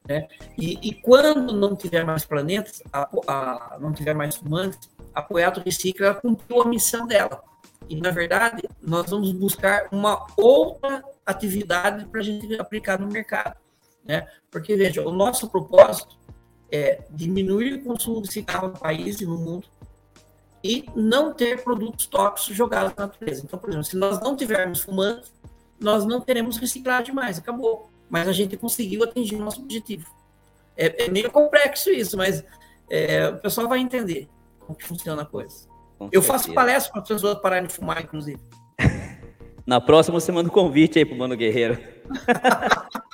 [0.08, 0.28] Né?
[0.56, 4.78] E, e quando não tiver mais planetas, a, a, não tiver mais fumantes,
[5.14, 7.42] a Poiato Recicla cumpriu a missão dela.
[7.88, 13.56] E, na verdade, nós vamos buscar uma outra atividade para a gente aplicar no mercado.
[14.04, 14.26] Né?
[14.50, 16.16] Porque, veja, o nosso propósito
[16.70, 19.66] é diminuir o consumo de cigarro no país e no mundo
[20.62, 23.42] e não ter produtos tóxicos jogados na natureza.
[23.44, 25.32] Então, por exemplo, se nós não tivermos fumantes,
[25.80, 27.90] nós não teremos reciclagem mais, acabou.
[28.08, 30.06] Mas a gente conseguiu atingir o nosso objetivo.
[30.76, 32.44] É, é meio complexo isso, mas
[32.90, 34.28] é, o pessoal vai entender
[34.60, 35.66] como que funciona a coisa.
[35.98, 36.26] Com Eu certeza.
[36.26, 38.40] faço palestra para as pessoas pararem de fumar, inclusive.
[39.66, 41.78] Na próxima você manda um convite aí pro Mano Guerreiro.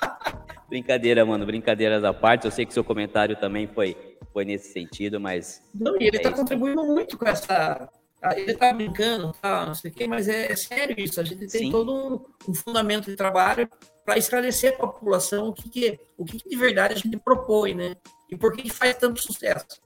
[0.73, 2.45] brincadeira, mano, brincadeira da parte.
[2.45, 3.95] Eu sei que seu comentário também foi,
[4.31, 5.61] foi nesse sentido, mas.
[5.73, 7.87] Não, e ele está é contribuindo muito com essa.
[8.35, 11.19] Ele está brincando, tá, não sei o quê, mas é, é, sério isso.
[11.19, 11.71] A gente tem Sim.
[11.71, 13.69] todo um, um, fundamento de trabalho
[14.05, 17.17] para esclarecer para a população o que, que o que, que, de verdade a gente
[17.17, 17.95] propõe, né?
[18.31, 19.81] E por que, que faz tanto sucesso.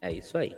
[0.00, 0.56] É isso aí.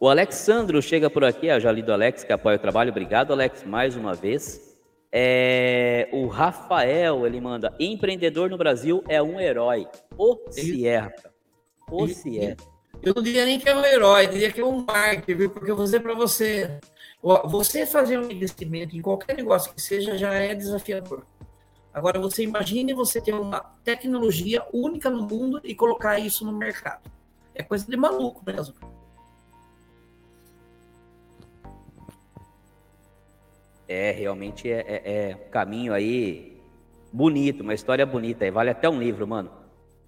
[0.00, 2.90] O Alexandro chega por aqui, eu já li do Alex, que apoia o trabalho.
[2.90, 4.71] Obrigado, Alex, mais uma vez.
[5.14, 9.86] É, o Rafael, ele manda, empreendedor no Brasil é um herói.
[10.16, 11.12] O Sierra.
[11.90, 12.56] O Sierra.
[13.02, 15.50] Eu não diria nem que é um herói, eu diria que é um mártir, viu?
[15.50, 16.78] Porque eu vou dizer para você,
[17.44, 21.26] você fazer um investimento em qualquer negócio que seja já é desafiador.
[21.92, 27.10] Agora, você imagine você ter uma tecnologia única no mundo e colocar isso no mercado.
[27.54, 28.74] É coisa de maluco mesmo.
[33.92, 36.58] É, realmente é, é, é um caminho aí
[37.12, 39.50] bonito, uma história bonita aí, vale até um livro, mano.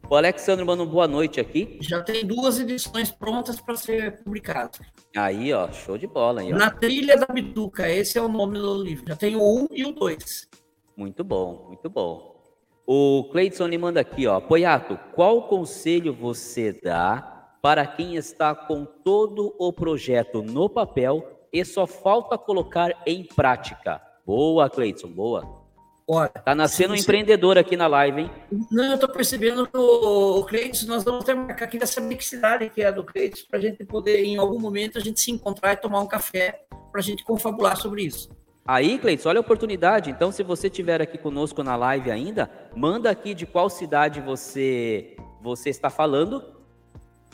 [0.09, 1.79] O Alexandre manda boa noite aqui.
[1.81, 4.81] Já tem duas edições prontas para ser publicadas.
[5.17, 6.41] Aí, ó, show de bola.
[6.41, 6.51] Aí.
[6.51, 9.05] Na Trilha da Bituca, esse é o nome do livro.
[9.09, 10.49] Já tem o um e o dois.
[10.97, 12.43] Muito bom, muito bom.
[12.87, 14.41] O Cleiton me manda aqui, ó.
[14.41, 21.65] Poiato, qual conselho você dá para quem está com todo o projeto no papel e
[21.65, 24.03] só falta colocar em prática.
[24.27, 25.63] Boa, Cleiton, boa.
[26.07, 28.31] Olha, tá nascendo um empreendedor aqui na live, hein?
[28.71, 32.83] Não, eu tô percebendo o, Cleiton, nós vamos ter que marcar aqui dessa mixidade que
[32.83, 35.77] é do Cleiton, para a gente poder, em algum momento, a gente se encontrar e
[35.77, 38.29] tomar um café para a gente confabular sobre isso.
[38.67, 40.11] Aí, Cleiton, olha a oportunidade.
[40.11, 45.17] Então, se você estiver aqui conosco na live ainda, manda aqui de qual cidade você,
[45.41, 46.43] você está falando,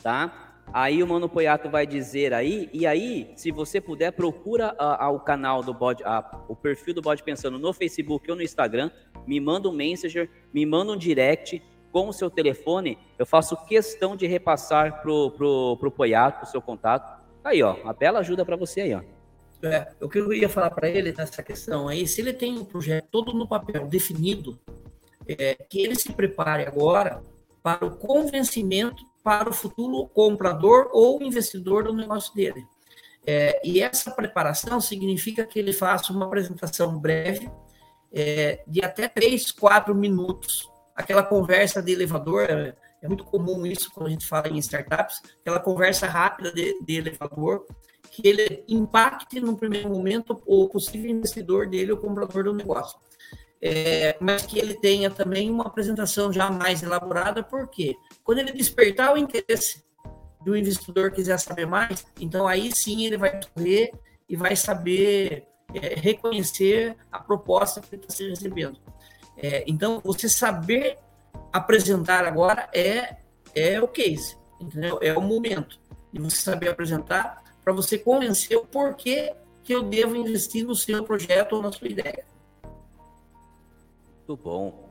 [0.03, 0.50] tá?
[0.73, 5.09] Aí o Mano Poiato vai dizer aí, e aí, se você puder, procura a, a,
[5.09, 8.89] o canal do Bode, a, o perfil do Bode Pensando no Facebook ou no Instagram,
[9.27, 14.15] me manda um messenger, me manda um direct com o seu telefone, eu faço questão
[14.15, 17.21] de repassar pro, pro, pro Poiato o seu contato.
[17.43, 19.01] Aí, ó, a bela ajuda para você aí, ó.
[19.63, 22.65] É, o que eu ia falar para ele nessa questão aí, se ele tem um
[22.65, 24.57] projeto todo no papel definido,
[25.27, 27.21] é, que ele se prepare agora
[27.61, 32.65] para o convencimento para o futuro comprador ou investidor do negócio dele.
[33.25, 37.49] É, e essa preparação significa que ele faça uma apresentação breve,
[38.11, 43.91] é, de até 3, 4 minutos, aquela conversa de elevador, é, é, muito comum isso
[43.93, 47.65] quando a gente fala em startups, aquela conversa rápida de, de elevador,
[48.09, 52.99] que ele impacte no primeiro momento o possível investidor dele, o comprador do negócio
[53.61, 59.13] é, mas que ele tenha também uma apresentação já mais elaborada, porque quando ele despertar
[59.13, 59.83] o interesse
[60.43, 63.91] do investidor quiser saber mais, então aí sim ele vai correr
[64.27, 68.79] e vai saber é, reconhecer a proposta que ele está recebendo.
[69.37, 70.97] É, então, você saber
[71.53, 73.17] apresentar agora é,
[73.53, 74.99] é o case, entendeu?
[75.01, 75.79] É o momento
[76.11, 79.33] de você saber apresentar para você convencer o porquê
[79.63, 82.25] que eu devo investir no seu projeto ou na sua ideia.
[84.31, 84.89] Muito bom.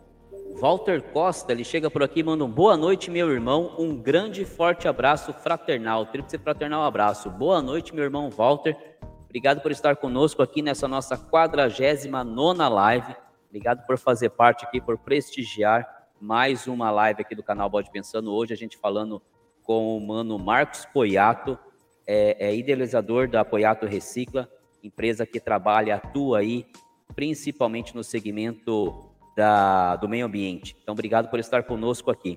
[0.61, 3.74] Walter Costa, ele chega por aqui e manda um boa noite, meu irmão.
[3.78, 7.30] Um grande forte abraço fraternal, tríplice fraternal abraço.
[7.30, 8.76] Boa noite, meu irmão Walter.
[9.24, 13.16] Obrigado por estar conosco aqui nessa nossa 49 live.
[13.49, 15.88] Obrigado por fazer parte aqui, por prestigiar
[16.20, 18.30] mais uma live aqui do canal Bode Pensando.
[18.34, 19.22] Hoje a gente falando
[19.62, 21.59] com o mano Marcos Poiato,
[22.07, 24.51] é, é idealizador da Poiato Recicla,
[24.82, 26.66] empresa que trabalha, atua aí,
[27.14, 30.76] principalmente no segmento da, do meio ambiente.
[30.83, 32.37] Então, obrigado por estar conosco aqui.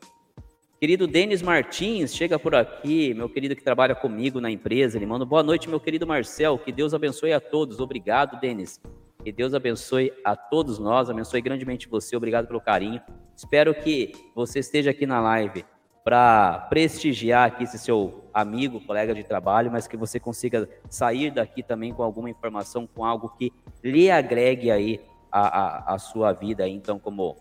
[0.80, 4.98] Querido Denis Martins, chega por aqui, meu querido que trabalha comigo na empresa.
[4.98, 6.60] Ele manda boa noite, meu querido Marcel.
[6.60, 7.80] Que Deus abençoe a todos.
[7.80, 8.82] Obrigado, Denis.
[9.24, 12.18] Que Deus abençoe a todos nós, abençoe grandemente você.
[12.18, 13.02] Obrigado pelo carinho.
[13.34, 15.64] Espero que você esteja aqui na live
[16.04, 21.64] para prestigiar aqui esse seu amigo, colega de trabalho, mas que você consiga sair daqui
[21.64, 25.00] também com alguma informação, com algo que lhe agregue aí
[25.34, 25.48] a,
[25.92, 27.36] a, a sua vida, então, como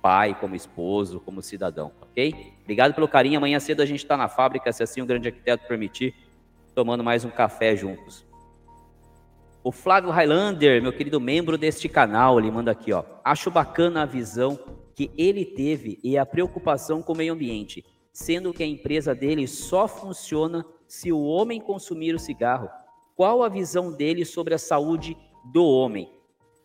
[0.00, 2.54] pai, como esposo, como cidadão, ok?
[2.62, 3.36] Obrigado pelo carinho.
[3.36, 6.14] Amanhã cedo a gente está na fábrica, se assim o grande arquiteto permitir,
[6.74, 8.26] tomando mais um café juntos.
[9.62, 13.04] O Flávio Highlander, meu querido membro deste canal, ele manda aqui, ó.
[13.22, 14.58] Acho bacana a visão
[14.94, 19.46] que ele teve e a preocupação com o meio ambiente, sendo que a empresa dele
[19.46, 22.70] só funciona se o homem consumir o cigarro.
[23.14, 25.16] Qual a visão dele sobre a saúde
[25.52, 26.17] do homem?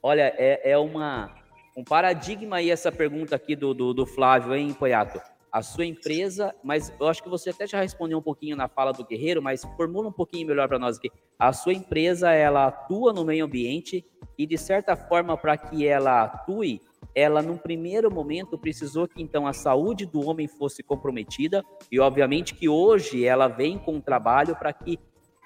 [0.05, 1.33] Olha, é, é uma,
[1.77, 5.21] um paradigma aí essa pergunta aqui do, do, do Flávio, hein, Poiato?
[5.49, 8.91] A sua empresa, mas eu acho que você até já respondeu um pouquinho na fala
[8.91, 11.09] do Guerreiro, mas formula um pouquinho melhor para nós aqui.
[11.39, 14.05] A sua empresa, ela atua no meio ambiente
[14.37, 16.81] e, de certa forma, para que ela atue,
[17.15, 22.55] ela num primeiro momento precisou que então a saúde do homem fosse comprometida e obviamente
[22.55, 24.99] que hoje ela vem com um trabalho para que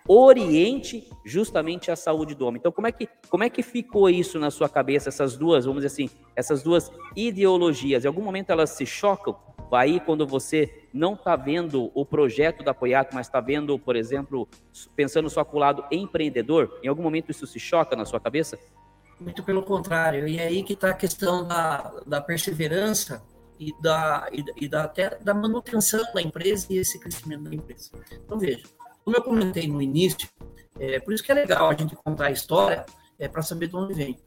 [0.07, 2.59] oriente justamente a saúde do homem.
[2.59, 5.83] Então como é que como é que ficou isso na sua cabeça essas duas, vamos
[5.83, 8.05] dizer assim, essas duas ideologias?
[8.05, 9.35] Em algum momento elas se chocam?
[9.71, 14.47] Aí quando você não está vendo o projeto da Apoiato, mas está vendo, por exemplo,
[14.95, 18.57] pensando só com o lado empreendedor, em algum momento isso se choca na sua cabeça?
[19.19, 20.27] Muito pelo contrário.
[20.27, 23.23] E é aí que está a questão da, da perseverança
[23.59, 27.91] e, da, e, e da, até da manutenção da empresa e esse crescimento da empresa.
[28.11, 28.63] Então, veja,
[29.07, 30.27] como eu comentei no início,
[30.77, 32.85] é, por isso que é legal a gente contar a história,
[33.17, 34.19] é, para saber de onde vem.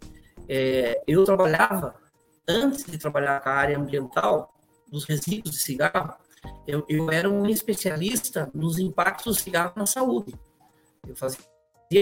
[0.48, 1.96] É, eu trabalhava,
[2.48, 4.54] antes de trabalhar com a área ambiental,
[4.90, 6.14] dos resíduos de cigarro,
[6.66, 10.34] eu, eu era um especialista nos impactos do cigarro na saúde.
[11.06, 11.44] Eu fazia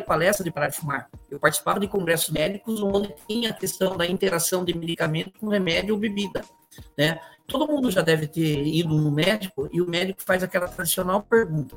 [0.07, 1.11] palestra de parar de fumar.
[1.29, 5.95] Eu participava de congressos médicos onde tinha a questão da interação de medicamento com remédio
[5.95, 6.45] ou bebida.
[6.97, 7.19] Né?
[7.45, 11.77] Todo mundo já deve ter ido no médico e o médico faz aquela tradicional pergunta: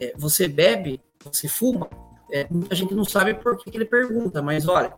[0.00, 1.88] é, você bebe, você fuma?
[2.32, 4.94] É, muita gente não sabe por que, que ele pergunta, mas olha,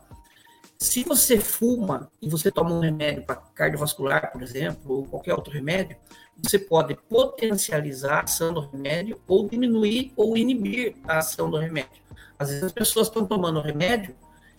[0.78, 5.53] se você fuma e você toma um remédio para cardiovascular, por exemplo, ou qualquer outro
[5.53, 5.96] remédio,
[6.36, 12.03] você pode potencializar a ação do remédio ou diminuir ou inibir a ação do remédio.
[12.38, 14.14] Às vezes as pessoas estão tomando remédio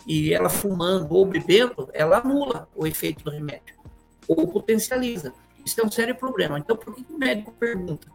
[0.07, 3.75] e ela fumando ou bebendo, ela anula o efeito do remédio
[4.27, 5.33] ou potencializa.
[5.65, 6.57] Isso é um sério problema.
[6.59, 8.07] Então, por que o médico pergunta?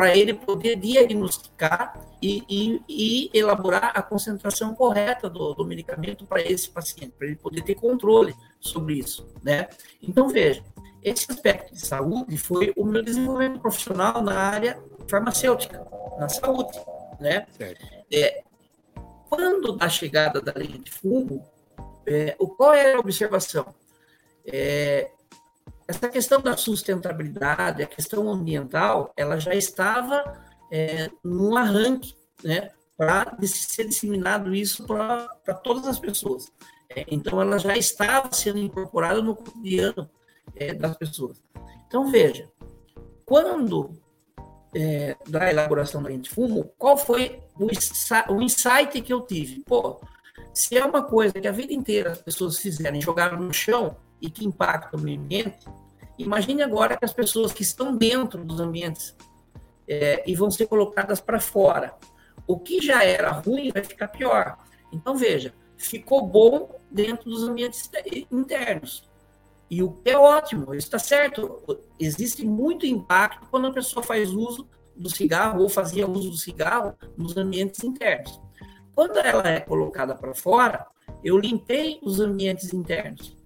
[0.00, 6.40] Para ele poder diagnosticar e, e, e, elaborar a concentração correta do, do medicamento para
[6.40, 9.68] esse paciente, para ele poder ter controle sobre isso, né?
[10.02, 10.64] Então, veja,
[11.02, 15.86] esse aspecto de saúde foi o meu desenvolvimento profissional na área farmacêutica,
[16.18, 16.80] na saúde,
[17.20, 17.46] né?
[18.10, 18.42] É,
[19.28, 21.46] quando da chegada da linha de fumo,
[22.06, 23.66] é, o, qual era a observação?
[24.46, 25.10] É,
[25.90, 32.14] essa questão da sustentabilidade, a questão ambiental, ela já estava é, no arranque,
[32.44, 35.28] né, para ser disseminado isso para
[35.64, 36.46] todas as pessoas.
[36.88, 40.08] É, então, ela já estava sendo incorporada no cotidiano
[40.54, 41.42] é, das pessoas.
[41.86, 42.48] Então, veja,
[43.26, 43.90] quando
[44.74, 47.66] é, da elaboração da de fumo, qual foi o,
[48.34, 49.64] o insight que eu tive?
[49.64, 50.00] Pô,
[50.54, 54.30] se é uma coisa que a vida inteira as pessoas fizerem, jogaram no chão e
[54.30, 55.66] que impacta o meio ambiente,
[56.18, 59.16] imagine agora que as pessoas que estão dentro dos ambientes
[59.88, 61.94] é, e vão ser colocadas para fora.
[62.46, 64.56] O que já era ruim vai ficar pior.
[64.92, 67.90] Então, veja, ficou bom dentro dos ambientes
[68.30, 69.08] internos.
[69.70, 71.62] E o que é ótimo, está certo.
[71.98, 76.94] Existe muito impacto quando a pessoa faz uso do cigarro ou fazia uso do cigarro
[77.16, 78.40] nos ambientes internos.
[78.94, 80.86] Quando ela é colocada para fora,
[81.22, 83.36] eu limpei os ambientes internos,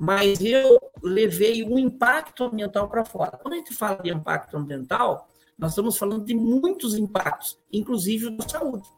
[0.00, 3.36] mas eu levei o impacto ambiental para fora.
[3.36, 5.28] Quando a gente fala de impacto ambiental,
[5.58, 8.88] nós estamos falando de muitos impactos, inclusive da saúde.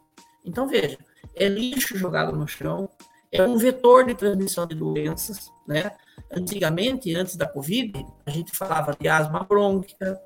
[0.44, 0.96] Então, veja,
[1.34, 2.88] é lixo jogado no chão,
[3.32, 5.90] é um vetor de transmissão de doenças, né?
[6.30, 10.20] Antigamente, antes da Covid, a gente falava de asma brônquica,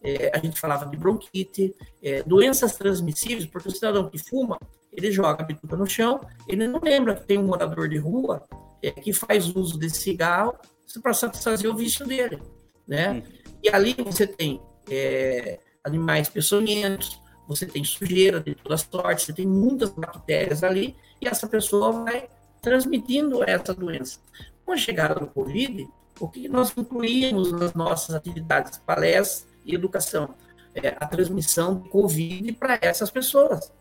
[0.00, 4.60] é, a gente falava de bronquite, é, doenças transmissíveis, porque o cidadão que fuma,
[4.92, 8.46] ele joga a bituca no chão, ele não lembra que tem um morador de rua
[8.82, 10.56] é, que faz uso desse cigarro
[11.02, 12.42] para satisfazer o vício dele,
[12.86, 13.12] né?
[13.12, 13.22] Uhum.
[13.62, 14.60] E ali você tem
[14.90, 21.28] é, animais peçonhentos, você tem sujeira de toda sorte, você tem muitas bactérias ali, e
[21.28, 22.28] essa pessoa vai
[22.62, 24.20] transmitindo essa doença.
[24.64, 30.34] Com a chegada do Covid, o que nós incluímos nas nossas atividades, palestras e educação?
[30.74, 33.72] É a transmissão do Covid para essas pessoas.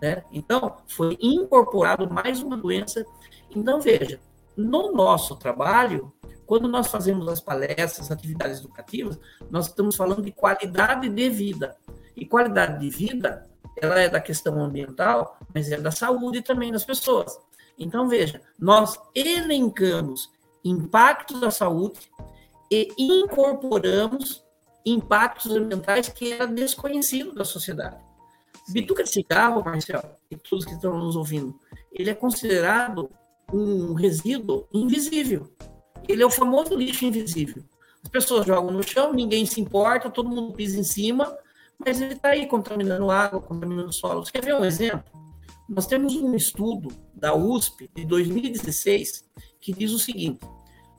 [0.00, 0.22] Né?
[0.30, 3.04] Então, foi incorporado mais uma doença.
[3.50, 4.20] Então, veja,
[4.60, 6.12] no nosso trabalho,
[6.46, 9.18] quando nós fazemos as palestras, atividades educativas,
[9.50, 11.76] nós estamos falando de qualidade de vida.
[12.16, 13.48] E qualidade de vida,
[13.80, 17.38] ela é da questão ambiental, mas é da saúde também das pessoas.
[17.78, 20.30] Então, veja, nós elencamos
[20.64, 22.00] impactos da saúde
[22.70, 24.44] e incorporamos
[24.84, 27.96] impactos ambientais que era desconhecido da sociedade.
[28.68, 31.58] Bituca de cigarro, Marcelo, e todos que estão nos ouvindo,
[31.92, 33.10] ele é considerado
[33.52, 35.50] um resíduo invisível.
[36.08, 37.62] Ele é o famoso lixo invisível.
[38.02, 41.36] As pessoas jogam no chão, ninguém se importa, todo mundo pisa em cima,
[41.78, 44.24] mas ele está aí contaminando água, contaminando solo.
[44.24, 45.04] Você quer ver um exemplo?
[45.68, 49.24] Nós temos um estudo da USP de 2016
[49.60, 50.40] que diz o seguinte: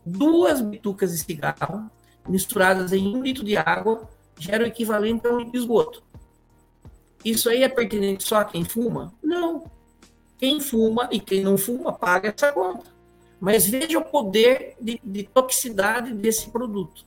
[0.05, 1.89] duas bitucas de cigarro
[2.27, 6.03] misturadas em um litro de água geram o equivalente a um litro de esgoto.
[7.23, 9.13] Isso aí é pertinente só a quem fuma?
[9.21, 9.63] Não.
[10.41, 12.89] Quem fuma e quem não fuma paga essa conta.
[13.39, 17.05] Mas veja o poder de, de toxicidade desse produto.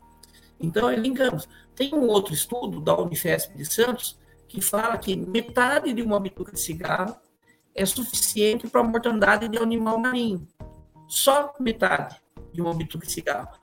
[0.61, 1.49] Então, linkamos.
[1.75, 4.17] Tem um outro estudo da Unifesp de Santos
[4.47, 7.17] que fala que metade de uma bituca de cigarro
[7.75, 10.47] é suficiente para a mortandade de animal marinho.
[11.09, 12.15] Só metade
[12.53, 13.59] de uma bituca de cigarro.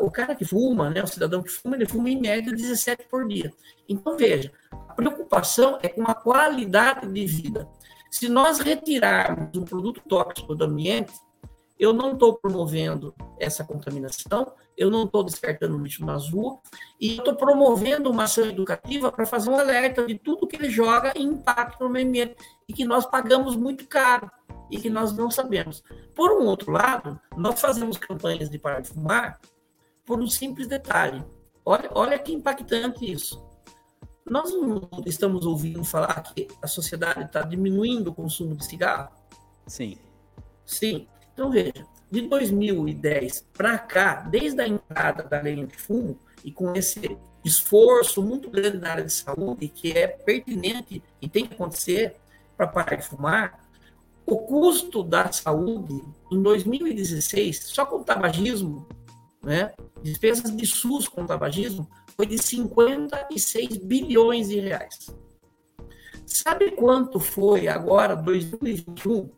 [0.00, 3.26] O cara que fuma, né, o cidadão que fuma, ele fuma em média 17 por
[3.26, 3.50] dia.
[3.88, 7.66] Então, veja, a preocupação é com a qualidade de vida.
[8.12, 11.14] Se nós retirarmos um produto tóxico do ambiente,
[11.78, 16.58] eu não estou promovendo essa contaminação, eu não estou descartando lixo nas ruas,
[17.00, 21.14] e estou promovendo uma ação educativa para fazer um alerta de tudo que ele joga
[21.16, 22.36] e impacta no meio ambiente,
[22.68, 24.30] e que nós pagamos muito caro,
[24.70, 25.82] e que nós não sabemos.
[26.14, 29.40] Por um outro lado, nós fazemos campanhas de parar de fumar
[30.04, 31.24] por um simples detalhe.
[31.64, 33.42] Olha, olha que impactante isso.
[34.28, 39.10] Nós não estamos ouvindo falar que a sociedade está diminuindo o consumo de cigarro?
[39.66, 39.98] Sim.
[40.64, 41.06] Sim.
[41.32, 47.16] Então, veja, de 2010 para cá, desde a entrada da lei antifumo, e com esse
[47.44, 52.16] esforço muito grande na área de saúde, que é pertinente e tem que acontecer
[52.56, 53.60] para parar de fumar,
[54.26, 56.00] o custo da saúde
[56.30, 58.86] em 2016, só com tabagismo,
[59.42, 65.14] né, despesas de SUS com tabagismo, foi de 56 bilhões de reais.
[66.26, 69.30] Sabe quanto foi agora, 2021?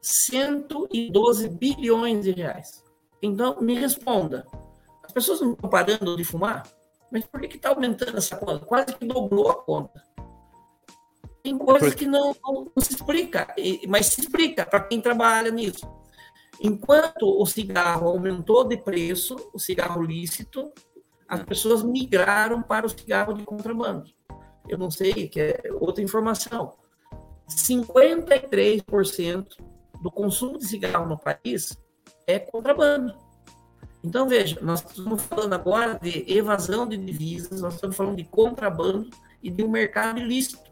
[0.00, 2.84] 112 bilhões de reais.
[3.22, 4.46] Então, me responda.
[5.02, 6.64] As pessoas não estão parando de fumar?
[7.10, 8.64] Mas por que está aumentando essa conta?
[8.64, 10.04] Quase que dobrou a conta.
[11.42, 13.54] Tem coisas que não, não, se explica,
[13.88, 15.88] mas se explica para quem trabalha nisso.
[16.60, 20.72] Enquanto o cigarro aumentou de preço, o cigarro lícito,
[21.28, 24.04] as pessoas migraram para o cigarro de contrabando.
[24.68, 26.74] Eu não sei, que é outra informação.
[27.48, 29.46] 53%
[30.02, 31.78] do consumo de cigarro no país
[32.26, 33.14] é contrabando.
[34.02, 39.10] Então, veja, nós estamos falando agora de evasão de divisas, nós estamos falando de contrabando
[39.42, 40.64] e de um mercado ilícito.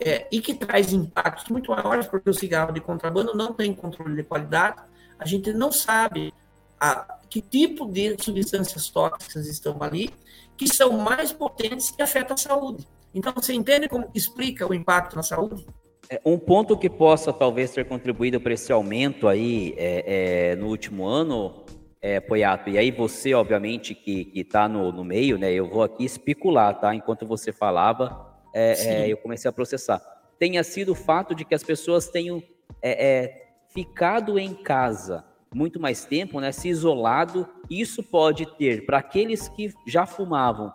[0.00, 4.14] É, e que traz impactos muito maiores, porque o cigarro de contrabando não tem controle
[4.16, 4.82] de qualidade,
[5.18, 6.32] a gente não sabe
[6.80, 10.10] a, que tipo de substâncias tóxicas estão ali,
[10.54, 12.86] que são mais potentes e afetam a saúde.
[13.14, 15.64] Então, você entende como explica o impacto na saúde?
[16.10, 20.66] É, um ponto que possa talvez ter contribuído para esse aumento aí é, é, no
[20.66, 21.64] último ano,
[22.02, 25.50] é, Poiato, e aí você, obviamente, que está no, no meio, né?
[25.50, 26.94] Eu vou aqui especular, tá?
[26.94, 30.02] Enquanto você falava, é, é, eu comecei a processar.
[30.38, 32.42] Tenha sido o fato de que as pessoas tenham
[32.82, 39.48] é, ficado em casa muito mais tempo, né, se isolado, isso pode ter, para aqueles
[39.48, 40.72] que já fumavam,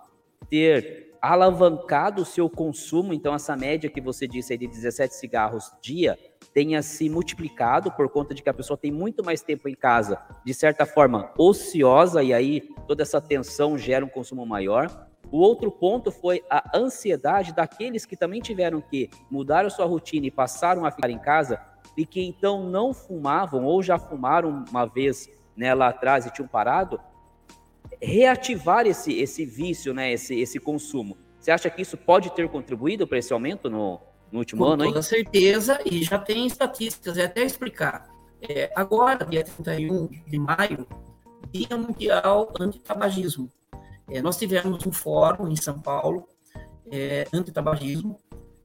[0.50, 5.72] ter alavancado o seu consumo, então essa média que você disse aí de 17 cigarros
[5.82, 6.18] dia
[6.54, 10.20] tenha se multiplicado por conta de que a pessoa tem muito mais tempo em casa,
[10.46, 15.08] de certa forma ociosa, e aí toda essa tensão gera um consumo maior.
[15.30, 20.26] O outro ponto foi a ansiedade daqueles que também tiveram que mudar a sua rotina
[20.26, 21.62] e passaram a ficar em casa
[21.98, 26.48] e que então não fumavam ou já fumaram uma vez né, lá atrás e tinham
[26.48, 27.00] parado,
[28.00, 31.18] reativar esse, esse vício, né, esse, esse consumo.
[31.40, 34.00] Você acha que isso pode ter contribuído para esse aumento no,
[34.32, 34.84] no último Com ano?
[34.84, 38.08] Com toda certeza, e já tem estatísticas, é até explicar.
[38.42, 40.88] É, agora, dia 31 de maio,
[41.52, 43.50] Dia Mundial Antitabagismo.
[44.10, 46.28] É, nós tivemos um fórum em São Paulo,
[46.92, 48.20] é, antitabagismo,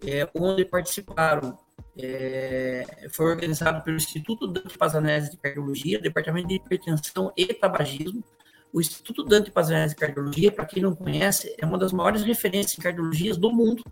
[0.07, 1.57] é, onde participaram
[1.97, 8.25] é, foi organizado pelo Instituto Dante Pazanese de Cardiologia, Departamento de Hipertensão e Tabagismo.
[8.73, 12.79] O Instituto Dante Pazanese de Cardiologia, para quem não conhece, é uma das maiores referências
[12.79, 13.85] em cardiologias do mundo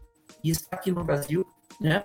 [0.42, 1.46] e está aqui no Brasil.
[1.78, 2.02] Né?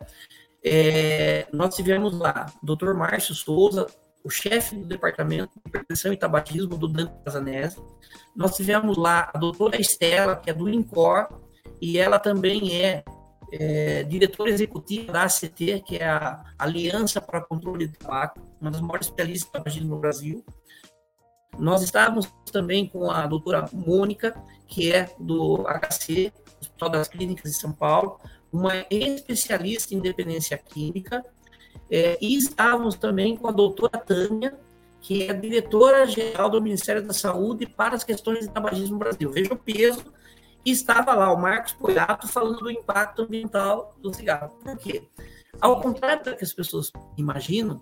[0.64, 2.94] É, nós tivemos lá o Dr.
[2.94, 3.88] Márcio Souza,
[4.24, 7.78] o chefe do departamento de hipertensão e tabagismo do Dante Casanese.
[8.36, 11.30] Nós tivemos lá a doutora Estela, que é do INCOR,
[11.80, 13.04] e ela também é,
[13.52, 18.82] é diretora executiva da ACT, que é a Aliança para Controle de Tabaco, uma das
[18.82, 20.44] maiores especialistas no Brasil.
[21.58, 24.36] Nós estávamos também com a doutora Mônica,
[24.68, 28.20] que é do HC, Hospital das Clínicas de São Paulo,
[28.52, 31.24] uma especialista em dependência química,
[31.90, 34.58] é, e estávamos também com a doutora Tânia,
[35.02, 39.32] que é diretora-geral do Ministério da Saúde para as questões de tabagismo no Brasil.
[39.32, 40.04] Veja o peso.
[40.66, 44.58] Estava lá o Marcos Poiato falando do impacto ambiental do cigarro.
[44.64, 45.04] Por quê?
[45.62, 47.80] Ao contrário do que as pessoas imaginam,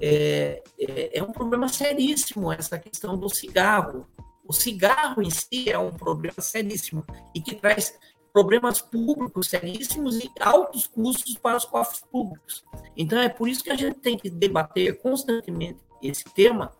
[0.00, 4.06] é, é, é um problema seríssimo essa questão do cigarro.
[4.46, 7.96] O cigarro em si é um problema seríssimo e que traz
[8.32, 12.64] problemas públicos seríssimos e altos custos para os cofres públicos.
[12.96, 16.72] Então, é por isso que a gente tem que debater constantemente esse tema,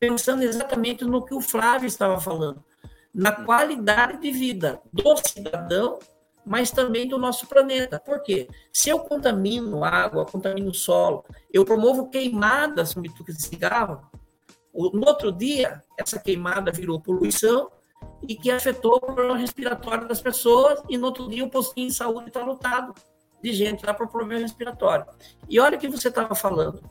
[0.00, 2.64] pensando exatamente no que o Flávio estava falando,
[3.14, 5.98] na qualidade de vida do cidadão,
[6.44, 7.98] mas também do nosso planeta.
[8.00, 8.48] Por quê?
[8.72, 14.02] Se eu contamino água, contamino solo, eu promovo queimadas com bitucas de cigarro,
[14.74, 17.70] no outro dia, essa queimada virou poluição,
[18.26, 21.94] e que afetou o problema respiratório das pessoas, e no outro dia o postinho de
[21.94, 22.94] saúde está lotado
[23.42, 25.06] de gente lá para o problema respiratório.
[25.48, 26.82] E olha o que você estava falando.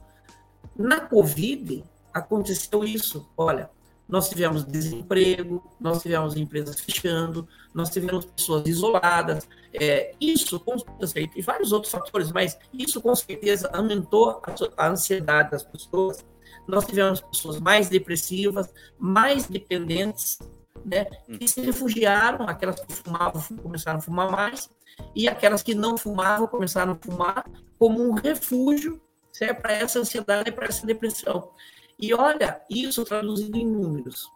[0.76, 1.84] Na Covid,
[2.14, 3.30] aconteceu isso.
[3.36, 3.70] Olha,
[4.08, 9.48] nós tivemos desemprego, nós tivemos empresas fechando, nós tivemos pessoas isoladas.
[9.74, 14.90] É, isso, com certeza, e vários outros fatores, mas isso com certeza aumentou a, a
[14.90, 16.24] ansiedade das pessoas.
[16.68, 20.40] Nós tivemos pessoas mais depressivas, mais dependentes
[20.86, 21.06] né,
[21.40, 24.70] que se refugiaram, aquelas que fumavam começaram a fumar mais,
[25.16, 27.46] e aquelas que não fumavam começaram a fumar
[27.80, 29.02] como um refúgio
[29.62, 31.50] para essa ansiedade, para essa depressão.
[32.00, 34.30] E olha, isso traduzido em números.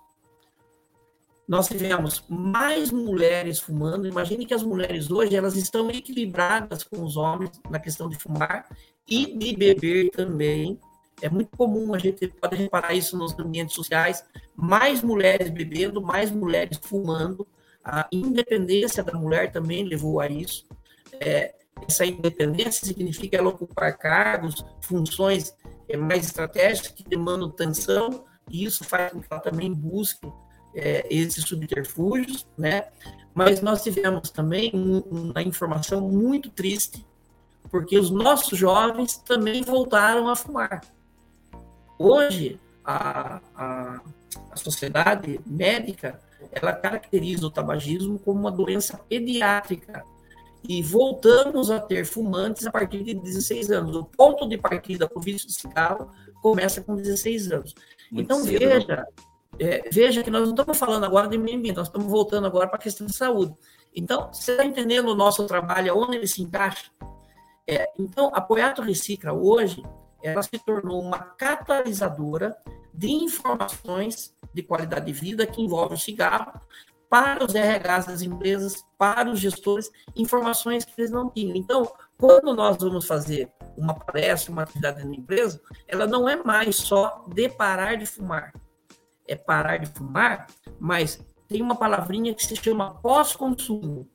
[1.48, 4.08] Nós tivemos mais mulheres fumando.
[4.08, 8.68] Imagine que as mulheres hoje elas estão equilibradas com os homens na questão de fumar
[9.08, 10.78] e de beber também.
[11.22, 14.24] É muito comum, a gente pode reparar isso nos ambientes sociais,
[14.56, 17.48] mais mulheres bebendo, mais mulheres fumando.
[17.84, 20.66] A independência da mulher também levou a isso.
[21.14, 21.56] É,
[21.88, 25.56] essa independência significa ela ocupar cargos, funções
[25.88, 30.32] é, mais estratégicas que demandam atenção, e isso faz com que ela também busque
[30.76, 32.88] é, esses subterfúgios, né?
[33.34, 37.06] Mas nós tivemos também uma informação muito triste,
[37.70, 40.82] porque os nossos jovens também voltaram a fumar.
[42.00, 44.02] Hoje, a, a,
[44.52, 46.20] a sociedade médica
[46.52, 50.04] ela caracteriza o tabagismo como uma doença pediátrica
[50.68, 53.96] e voltamos a ter fumantes a partir de 16 anos.
[53.96, 56.12] O ponto de partida para o vício de cigarro
[56.42, 57.76] começa com 16 anos.
[58.12, 59.08] Muito então cedo, veja,
[59.60, 62.68] é, veja que nós não estamos falando agora de meio ambiente, nós estamos voltando agora
[62.68, 63.54] para a questão de saúde.
[63.96, 66.92] Então, você está entendendo o nosso trabalho, onde ele se encaixa?
[67.66, 69.84] É, então, a Poiato Recicla hoje
[70.22, 72.58] ela se tornou uma catalisadora
[72.94, 76.60] de informações de qualidade de vida que envolve o cigarro
[77.10, 81.56] para os RHs das empresas, para os gestores, informações que eles não tinham.
[81.56, 86.76] Então, quando nós vamos fazer uma palestra, uma atividade na empresa, ela não é mais
[86.76, 88.54] só de parar de fumar.
[89.28, 90.48] É parar de fumar,
[90.80, 94.10] mas tem uma palavrinha que se chama pós-consumo.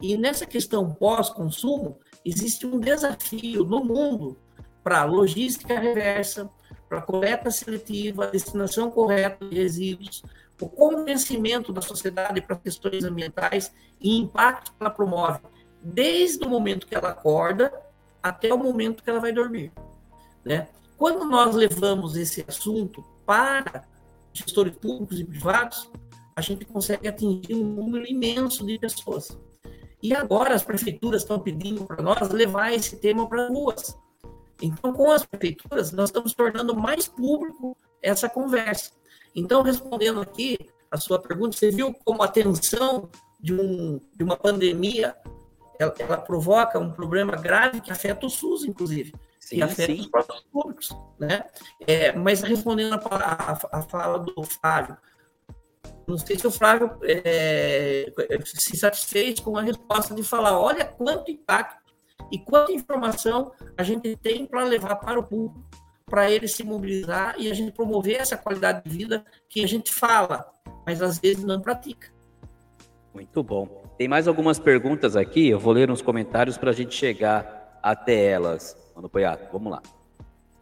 [0.00, 4.36] E nessa questão pós-consumo, existe um desafio no mundo
[4.82, 6.50] para logística reversa,
[6.88, 10.22] para coleta seletiva, destinação correta de resíduos,
[10.62, 15.40] o convencimento da sociedade para questões ambientais e impacto que ela promove,
[15.82, 17.72] desde o momento que ela acorda
[18.22, 19.72] até o momento que ela vai dormir.
[20.44, 20.68] Né?
[20.96, 23.84] Quando nós levamos esse assunto para
[24.32, 25.90] gestores públicos e privados,
[26.34, 29.36] a gente consegue atingir um número imenso de pessoas.
[30.02, 33.98] E agora as prefeituras estão pedindo para nós levar esse tema para as ruas.
[34.60, 38.92] Então, com as prefeituras, nós estamos tornando mais público essa conversa.
[39.34, 40.58] Então, respondendo aqui
[40.90, 43.08] a sua pergunta, você viu como a tensão
[43.40, 45.16] de, um, de uma pandemia
[45.78, 50.00] ela, ela, provoca um problema grave que afeta o SUS, inclusive, sim, e afeta sim.
[50.00, 50.90] os próprios públicos.
[51.18, 51.44] Né?
[51.80, 54.96] É, mas respondendo a, a, a, fala do Flávio,
[56.06, 58.12] não sei se o Flávio é,
[58.44, 61.92] se satisfez com a resposta de falar, olha quanto impacto
[62.30, 65.64] e quanta informação a gente tem para levar para o público,
[66.12, 69.90] para ele se mobilizar e a gente promover essa qualidade de vida que a gente
[69.90, 70.46] fala,
[70.86, 72.08] mas às vezes não pratica.
[73.14, 73.82] Muito bom.
[73.96, 78.26] Tem mais algumas perguntas aqui, eu vou ler uns comentários para a gente chegar até
[78.26, 78.76] elas.
[78.94, 79.80] Mano Poiato, vamos lá.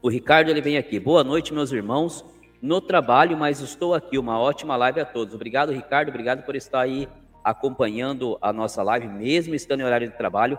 [0.01, 1.01] O Ricardo ele vem aqui.
[1.01, 2.24] Boa noite, meus irmãos.
[2.62, 4.18] No trabalho, mas estou aqui.
[4.18, 5.35] Uma ótima live a todos.
[5.35, 6.10] Obrigado, Ricardo.
[6.10, 7.09] Obrigado por estar aí
[7.43, 10.56] acompanhando a nossa live, mesmo estando em horário de trabalho.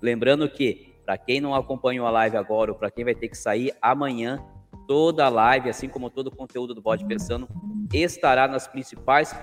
[0.00, 3.36] Lembrando que, para quem não acompanhou a live agora, ou para quem vai ter que
[3.36, 4.44] sair amanhã,
[4.86, 7.48] toda a live, assim como todo o conteúdo do Bode Pensando,
[7.92, 9.34] estará nas principais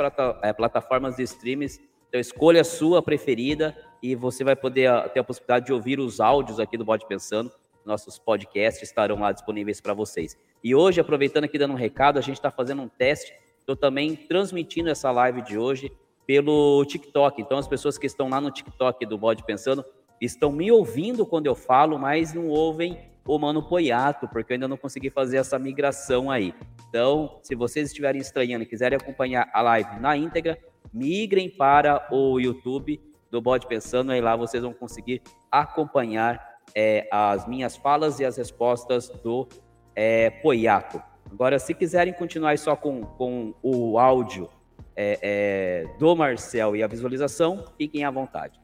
[0.41, 1.79] eh, plataformas de streams.
[2.07, 5.99] Então, escolha a sua preferida e você vai poder ah, ter a possibilidade de ouvir
[5.99, 7.51] os áudios aqui do Bode Pensando.
[7.85, 10.37] Nossos podcasts estarão lá disponíveis para vocês.
[10.63, 13.33] E hoje, aproveitando aqui dando um recado, a gente está fazendo um teste.
[13.59, 15.91] Estou também transmitindo essa live de hoje
[16.25, 17.41] pelo TikTok.
[17.41, 19.83] Então, as pessoas que estão lá no TikTok do Bode Pensando
[20.19, 24.67] estão me ouvindo quando eu falo, mas não ouvem o Mano Poiato, porque eu ainda
[24.67, 26.53] não consegui fazer essa migração aí.
[26.89, 30.57] Então, se vocês estiverem estranhando e quiserem acompanhar a live na íntegra,
[30.91, 35.21] migrem para o YouTube do Bode Pensando, aí lá vocês vão conseguir
[35.51, 39.47] acompanhar é, as minhas falas e as respostas do
[39.95, 41.01] é, Poiato.
[41.31, 44.49] Agora, se quiserem continuar só com, com o áudio
[44.95, 48.59] é, é, do Marcel e a visualização, fiquem à vontade.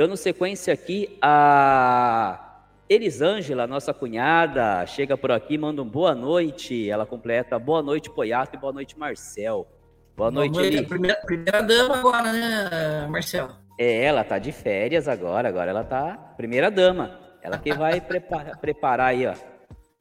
[0.00, 6.88] Dando sequência aqui, a Elisângela, nossa cunhada, chega por aqui, manda um boa noite.
[6.88, 9.68] Ela completa boa noite, Poiato, e boa noite, Marcel.
[10.16, 13.50] Boa, boa noite, noite primeira, primeira dama agora, né, Marcel?
[13.78, 17.20] É, ela tá de férias agora, agora ela tá primeira dama.
[17.42, 19.34] Ela que vai preparar, preparar aí, ó,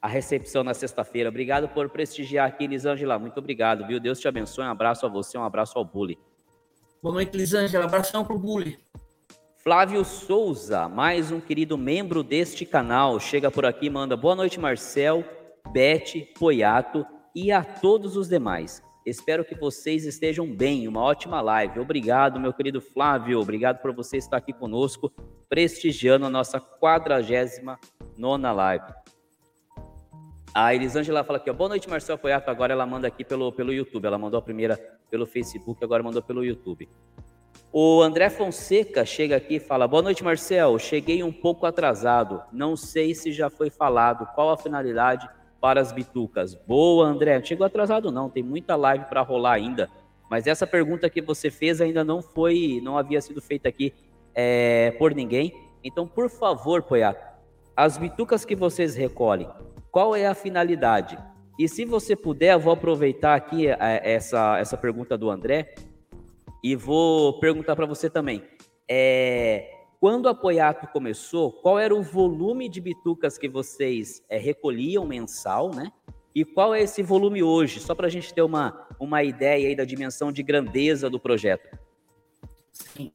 [0.02, 1.28] a recepção na sexta-feira.
[1.28, 3.20] Obrigado por prestigiar aqui, Elisângela.
[3.20, 4.00] Muito obrigado, viu?
[4.00, 4.64] Deus te abençoe.
[4.64, 6.18] Um abraço a você, um abraço ao Bully.
[7.04, 7.84] Boa noite, Elisângela.
[7.84, 8.80] Abração pro Bully.
[9.61, 15.22] Flávio Souza, mais um querido membro deste canal, chega por aqui manda boa noite, Marcel,
[15.73, 17.06] Bete, Poiato
[17.36, 18.81] e a todos os demais.
[19.06, 21.77] Espero que vocês estejam bem, uma ótima live.
[21.81, 25.11] Obrigado, meu querido Flávio, obrigado por você estar aqui conosco,
[25.49, 27.77] prestigiando a nossa 49
[28.18, 28.94] nona live.
[30.53, 32.49] A Elisângela fala aqui, ó, boa noite, Marcel Poiato.
[32.49, 34.06] Agora ela manda aqui pelo, pelo YouTube.
[34.06, 34.77] Ela mandou a primeira
[35.11, 36.90] pelo Facebook, agora mandou pelo YouTube.
[37.72, 40.80] O André Fonseca chega aqui e fala: Boa noite, Marcel.
[40.80, 42.41] Cheguei um pouco atrasado.
[42.52, 44.28] Não sei se já foi falado.
[44.34, 45.30] Qual a finalidade
[45.62, 46.56] para as bitucas?
[46.56, 47.40] Boa, André.
[47.44, 48.28] Chegou atrasado, não.
[48.28, 49.88] Tem muita live para rolar ainda.
[50.32, 53.94] Mas essa pergunta que você fez ainda não foi, não havia sido feita aqui
[54.34, 55.54] é, por ninguém.
[55.84, 57.24] Então, por favor, Poiato,
[57.76, 59.50] as bitucas que vocês recolhem,
[59.91, 61.18] qual é a finalidade?
[61.58, 65.76] E se você puder, eu vou aproveitar aqui é, essa, essa pergunta do André
[66.64, 68.44] e vou perguntar para você também.
[68.88, 75.06] É, quando a Poiato começou, qual era o volume de bitucas que vocês é, recolhiam
[75.06, 75.91] mensal, né?
[76.34, 77.80] E qual é esse volume hoje?
[77.80, 81.77] Só para a gente ter uma, uma ideia aí da dimensão de grandeza do projeto.
[82.72, 83.11] Sim.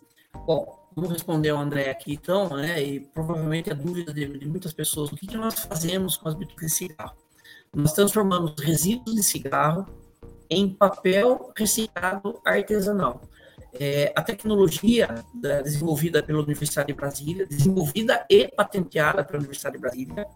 [0.47, 2.83] Bom, vamos responder ao André aqui então, né?
[2.83, 6.35] E provavelmente a dúvida de, de muitas pessoas: o que, que nós fazemos com as
[6.35, 7.17] bitucas de cigarro?
[7.75, 9.87] Nós transformamos resíduos de cigarro
[10.51, 13.23] em papel reciclado artesanal.
[13.79, 19.81] É, a tecnologia da, desenvolvida pela Universidade de Brasília, desenvolvida e patenteada pela Universidade de
[19.81, 20.27] Brasília,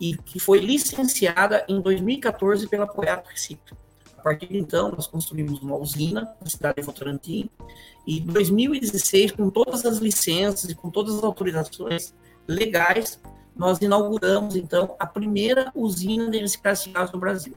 [0.00, 3.74] e que foi licenciada em 2014 pela Poiato Recife.
[4.18, 7.48] A partir de então, nós construímos uma usina na cidade de Votorantim,
[8.06, 12.14] e em 2016, com todas as licenças e com todas as autorizações
[12.46, 13.20] legais,
[13.54, 17.54] nós inauguramos, então, a primeira usina de reciclagem no Brasil.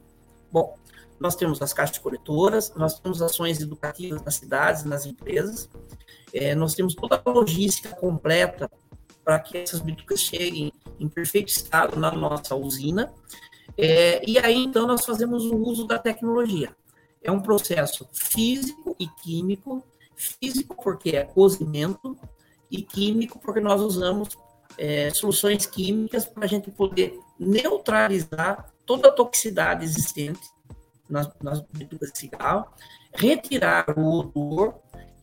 [0.50, 0.74] Bom,
[1.20, 5.68] nós temos as caixas coletoras, nós temos ações educativas nas cidades, nas empresas,
[6.32, 8.70] é, nós temos toda a logística completa
[9.22, 13.12] para que essas bitucas cheguem em perfeito estado na nossa usina,
[13.76, 16.74] é, e aí, então, nós fazemos o uso da tecnologia.
[17.22, 19.82] É um processo físico e químico.
[20.14, 22.14] Físico, porque é cozimento,
[22.70, 24.36] e químico, porque nós usamos
[24.76, 30.46] é, soluções químicas para a gente poder neutralizar toda a toxicidade existente
[31.10, 32.66] nas, nas de cigarro,
[33.12, 34.74] retirar o odor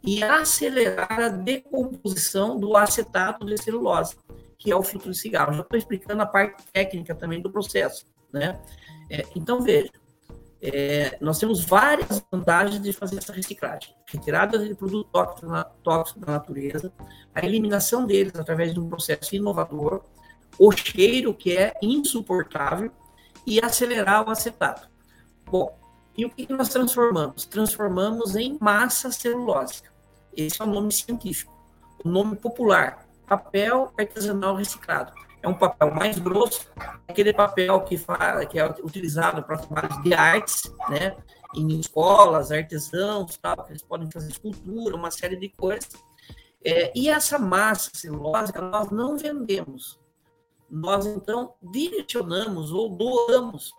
[0.04, 4.16] e acelerar a decomposição do acetato de celulose,
[4.58, 5.54] que é o filtro de cigarro.
[5.54, 8.06] Já estou explicando a parte técnica também do processo.
[8.32, 8.60] Né?
[9.10, 9.92] É, então, veja,
[10.62, 13.94] é, nós temos várias vantagens de fazer essa reciclagem.
[14.08, 15.10] Retirada de produto
[15.84, 16.92] tóxico da natureza,
[17.34, 20.04] a eliminação deles através de um processo inovador,
[20.58, 22.92] o cheiro que é insuportável
[23.46, 24.90] e acelerar o acetato.
[25.50, 25.78] Bom,
[26.18, 27.46] e o que nós transformamos?
[27.46, 29.92] Transformamos em massa celulósica.
[30.36, 31.56] Esse é o nome científico.
[32.04, 36.68] O nome popular, papel artesanal reciclado é um papel mais grosso,
[37.08, 41.16] aquele papel que, fala, que é utilizado para trabalhos de artes, né?
[41.56, 45.90] Em escolas, artesãos, tal, que eles podem fazer escultura, uma série de coisas.
[46.64, 50.00] É, e essa massa celulose nós não vendemos.
[50.70, 53.74] nós então direcionamos ou doamos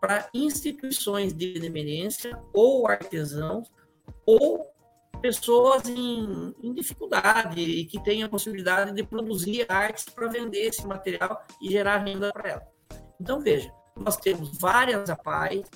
[0.00, 3.70] para instituições de benemerência ou artesãos
[4.24, 4.66] ou
[5.20, 10.86] pessoas em, em, dificuldade e que têm a possibilidade de produzir artes para vender esse
[10.86, 12.68] material e gerar renda para ela.
[13.20, 15.68] Então, veja, nós temos várias APAES,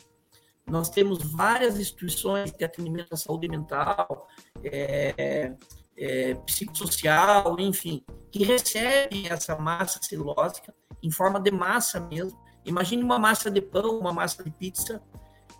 [0.66, 4.28] nós temos várias instituições de atendimento à saúde mental,
[4.62, 5.52] é,
[5.96, 12.40] é, psicossocial, enfim, que recebem essa massa celulósica em forma de massa mesmo.
[12.64, 15.02] Imagine uma massa de pão, uma massa de pizza.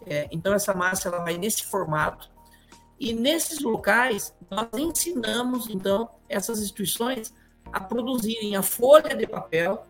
[0.06, 2.30] É, então, essa massa ela vai nesse formato.
[2.98, 7.34] E nesses locais, nós ensinamos, então, essas instituições
[7.72, 9.86] a produzirem a folha de papel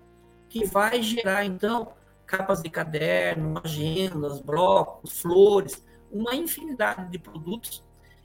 [0.48, 1.93] que vai gerar, então,
[2.26, 7.82] capas de caderno, agendas, blocos, flores, uma infinidade de produtos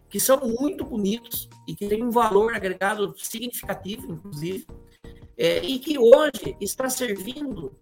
[0.09, 4.65] que são muito bonitos e que têm um valor agregado significativo, inclusive,
[5.37, 7.77] é, e que hoje está servindo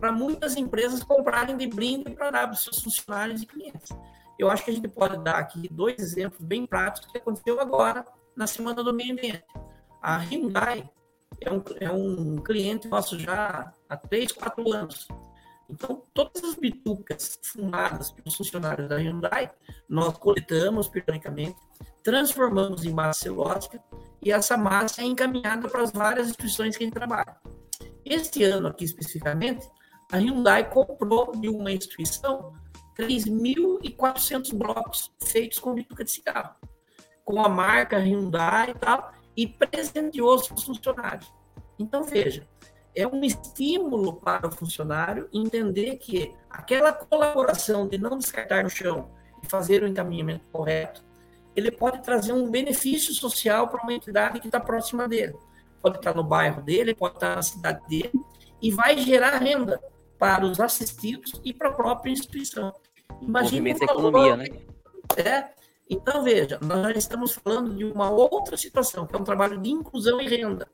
[0.00, 3.90] para muitas empresas comprarem de brinde para dar para os seus funcionários e clientes.
[4.38, 8.04] Eu acho que a gente pode dar aqui dois exemplos bem práticos que aconteceu agora
[8.34, 9.44] na Semana do Meio Ambiente.
[10.00, 10.88] A Hyundai
[11.38, 15.06] é um, é um cliente nosso já há três, quatro anos.
[15.68, 19.50] Então, todas as bitucas fumadas pelos funcionários da Hyundai,
[19.88, 21.56] nós coletamos periodicamente,
[22.02, 23.80] transformamos em massa celulósica
[24.22, 27.36] e essa massa é encaminhada para as várias instituições que a gente trabalha.
[28.04, 29.68] Este ano aqui especificamente,
[30.10, 32.52] a Hyundai comprou de uma instituição
[32.98, 36.54] 3.400 blocos feitos com bituca de cigarro,
[37.24, 41.32] com a marca Hyundai e tal, e presenteou seus funcionários.
[41.78, 42.46] Então, veja,
[42.94, 49.10] é um estímulo para o funcionário entender que aquela colaboração de não descartar no chão
[49.42, 51.02] e fazer o encaminhamento correto,
[51.54, 55.36] ele pode trazer um benefício social para uma entidade que está próxima dele.
[55.80, 58.12] Pode estar no bairro dele, pode estar na cidade dele,
[58.60, 59.80] e vai gerar renda
[60.20, 62.72] para os assistidos e para a própria instituição.
[63.20, 64.46] Imagina Movimento economia, né?
[65.16, 65.50] É.
[65.88, 70.20] Então, veja, nós estamos falando de uma outra situação, que é um trabalho de inclusão
[70.20, 70.68] e renda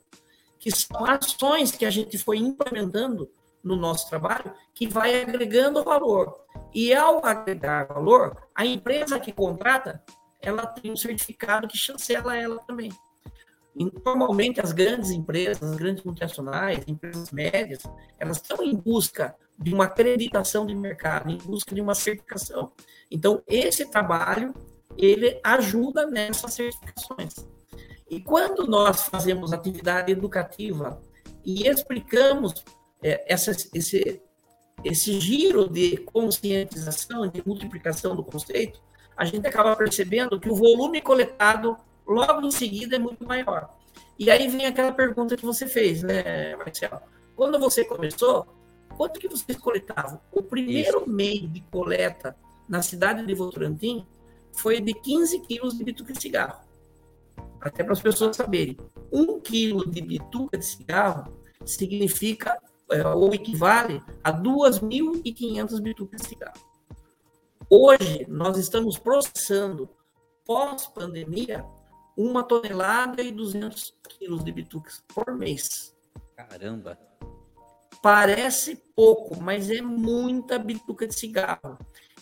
[0.58, 3.30] que são ações que a gente foi implementando
[3.62, 6.44] no nosso trabalho, que vai agregando valor.
[6.74, 10.02] E ao agregar valor, a empresa que contrata,
[10.40, 12.92] ela tem um certificado que chancela ela também.
[13.78, 17.82] E, normalmente, as grandes empresas, as grandes multinacionais, empresas médias,
[18.18, 22.72] elas estão em busca de uma acreditação de mercado, em busca de uma certificação.
[23.10, 24.54] Então, esse trabalho,
[24.96, 27.34] ele ajuda nessas certificações.
[28.08, 31.00] E quando nós fazemos atividade educativa
[31.44, 32.64] e explicamos
[33.02, 34.22] é, essa, esse,
[34.84, 38.80] esse giro de conscientização, de multiplicação do conceito,
[39.16, 41.76] a gente acaba percebendo que o volume coletado
[42.06, 43.70] logo em seguida é muito maior.
[44.18, 47.00] E aí vem aquela pergunta que você fez, né, Marcelo?
[47.34, 48.46] Quando você começou,
[48.96, 50.20] quanto que vocês coletavam?
[50.32, 51.10] O primeiro Isso.
[51.10, 52.36] meio de coleta
[52.68, 54.06] na cidade de Votorantim
[54.52, 56.66] foi de 15 quilos de bituca de cigarro
[57.60, 58.76] até para as pessoas saberem,
[59.12, 61.32] um quilo de bituca de cigarro
[61.64, 62.56] significa
[62.90, 66.60] é, ou equivale a 2.500 bitucas de cigarro.
[67.68, 69.88] Hoje, nós estamos processando,
[70.44, 71.64] pós-pandemia,
[72.16, 75.94] uma tonelada e 200 quilos de bitucas por mês.
[76.34, 76.98] Caramba!
[78.02, 81.78] Parece pouco, mas é muita bituca de cigarro.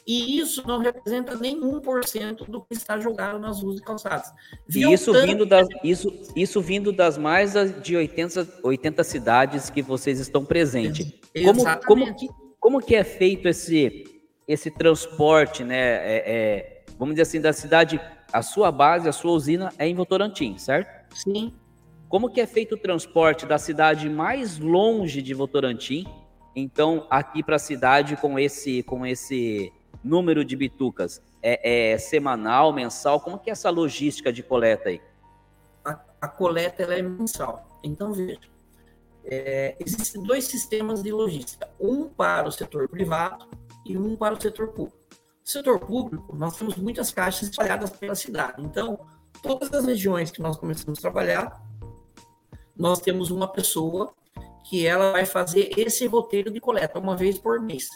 [0.07, 4.31] E isso não representa nem 1% do que está jogado nas ruas e calçadas.
[4.69, 10.21] e isso vindo, das, isso, isso vindo das mais de 80, 80 cidades que vocês
[10.21, 11.11] estão presentes.
[11.43, 12.29] Como, como, que,
[12.61, 14.05] como que é feito esse,
[14.47, 15.77] esse transporte, né?
[15.77, 17.99] É, é, vamos dizer assim, da cidade,
[18.35, 21.15] a sua base, a sua usina é em Votorantim, certo?
[21.15, 21.55] Sim.
[22.09, 26.05] Como que é feito o transporte da cidade mais longe de Votorantim,
[26.57, 31.23] então aqui para a cidade com esse com esse número de bitucas?
[31.41, 33.21] É, é, semanal, mensal?
[33.21, 35.01] Como que é essa logística de coleta aí?
[35.85, 37.69] A, a coleta ela é mensal.
[37.85, 38.41] Então, veja,
[39.25, 43.47] é, existem dois sistemas de logística, um para o setor privado
[43.87, 45.04] e um para o setor público.
[45.45, 48.63] Setor público, nós temos muitas caixas espalhadas pela cidade.
[48.63, 48.99] Então,
[49.43, 51.63] todas as regiões que nós começamos a trabalhar,
[52.77, 54.15] nós temos uma pessoa
[54.69, 57.89] que ela vai fazer esse roteiro de coleta uma vez por mês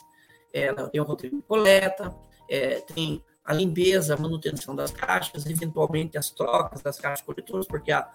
[0.53, 2.15] ela tem o roteiro de coleta,
[2.49, 7.91] é, tem a limpeza, a manutenção das caixas, eventualmente as trocas das caixas coletoras, porque
[7.91, 8.09] a,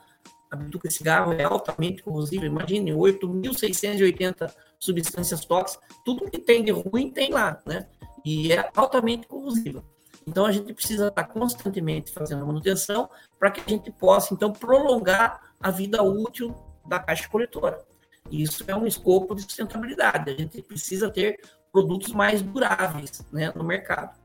[0.51, 2.45] a bituca de cigarro é altamente corrosiva.
[2.45, 7.87] Imagine 8.680 substâncias tóxicas, tudo que tem de ruim tem lá, né?
[8.25, 9.83] E é altamente corrosiva.
[10.25, 15.53] Então a gente precisa estar constantemente fazendo manutenção para que a gente possa então prolongar
[15.59, 16.55] a vida útil
[16.85, 17.83] da caixa coletora.
[18.31, 20.31] Isso é um escopo de sustentabilidade.
[20.31, 21.39] A gente precisa ter
[21.71, 24.17] produtos mais duráveis né, no mercado.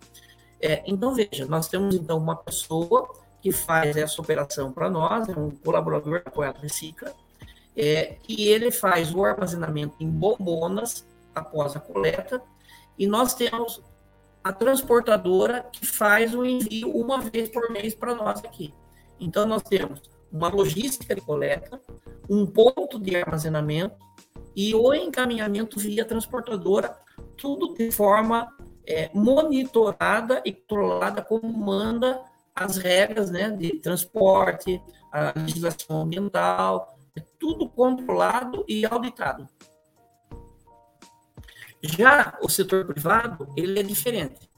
[0.61, 3.09] É, então, veja, nós temos então uma pessoa
[3.41, 7.15] que faz essa operação para nós, é um colaborador Poeta Recicla,
[7.77, 12.43] é, e ele faz o armazenamento em bombonas após a coleta,
[12.99, 13.83] e nós temos
[14.43, 18.73] a transportadora que faz o envio uma vez por mês para nós aqui.
[19.21, 20.01] Então, nós temos
[20.33, 21.81] uma logística de coleta,
[22.29, 23.97] um ponto de armazenamento
[24.55, 26.97] e o encaminhamento via transportadora,
[27.37, 28.49] tudo de forma
[28.87, 32.23] é, monitorada e controlada como manda
[32.55, 39.47] as regras né, de transporte, a legislação ambiental, é tudo controlado e auditado.
[41.83, 44.51] Já o setor privado, ele é diferente.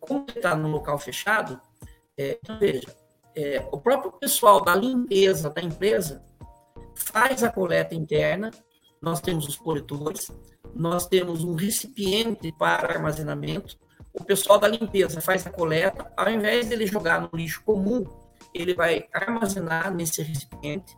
[0.00, 1.60] Como ele está no local fechado,
[2.16, 2.88] é, então veja,
[3.34, 6.24] é, o próprio pessoal da limpeza da empresa
[6.94, 8.50] faz a coleta interna,
[9.00, 10.30] nós temos os coletores,
[10.74, 13.78] nós temos um recipiente para armazenamento,
[14.12, 18.04] o pessoal da limpeza faz a coleta, ao invés dele jogar no lixo comum,
[18.52, 20.96] ele vai armazenar nesse recipiente.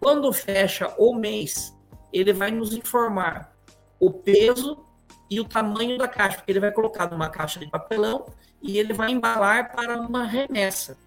[0.00, 1.76] Quando fecha o mês,
[2.10, 3.54] ele vai nos informar
[4.00, 4.84] o peso
[5.30, 8.26] e o tamanho da caixa, porque ele vai colocar numa caixa de papelão
[8.60, 10.98] e ele vai embalar para uma remessa.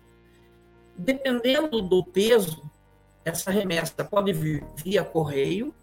[0.95, 2.63] Dependendo do peso,
[3.25, 5.73] essa remessa pode vir via correio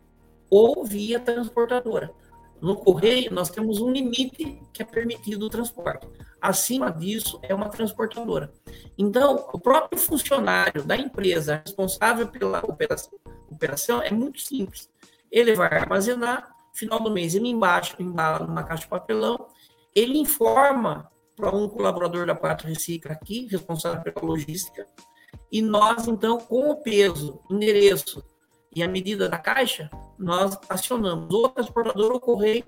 [0.49, 2.11] ou via transportadora.
[2.61, 6.07] No correio, nós temos um limite que é permitido o transporte.
[6.41, 8.53] Acima disso, é uma transportadora.
[8.99, 13.19] Então, o próprio funcionário da empresa responsável pela operação,
[13.51, 14.91] operação é muito simples.
[15.31, 19.47] Ele vai armazenar, final do mês ele embaixo, embala numa caixa de papelão,
[19.95, 24.87] ele informa para um colaborador da Quatro Recicla aqui, responsável pela logística,
[25.51, 28.23] e nós, então, com o peso, endereço
[28.75, 32.65] e a medida da caixa, nós acionamos o transportador ou correio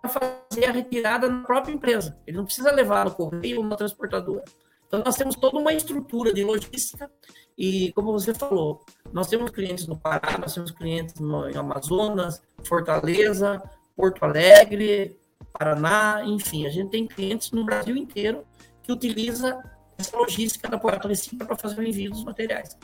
[0.00, 2.18] para fazer a retirada na própria empresa.
[2.26, 4.44] Ele não precisa levar no correio ou na transportadora.
[4.86, 7.10] Então, nós temos toda uma estrutura de logística
[7.56, 13.62] e, como você falou, nós temos clientes no Pará, nós temos clientes no Amazonas, Fortaleza,
[13.96, 15.18] Porto Alegre,
[15.52, 18.44] Paraná, enfim, a gente tem clientes no Brasil inteiro
[18.82, 19.62] que utiliza
[19.98, 22.76] essa logística da Poeta Recicla para fazer o envio dos materiais.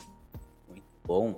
[0.67, 1.37] Muito bom.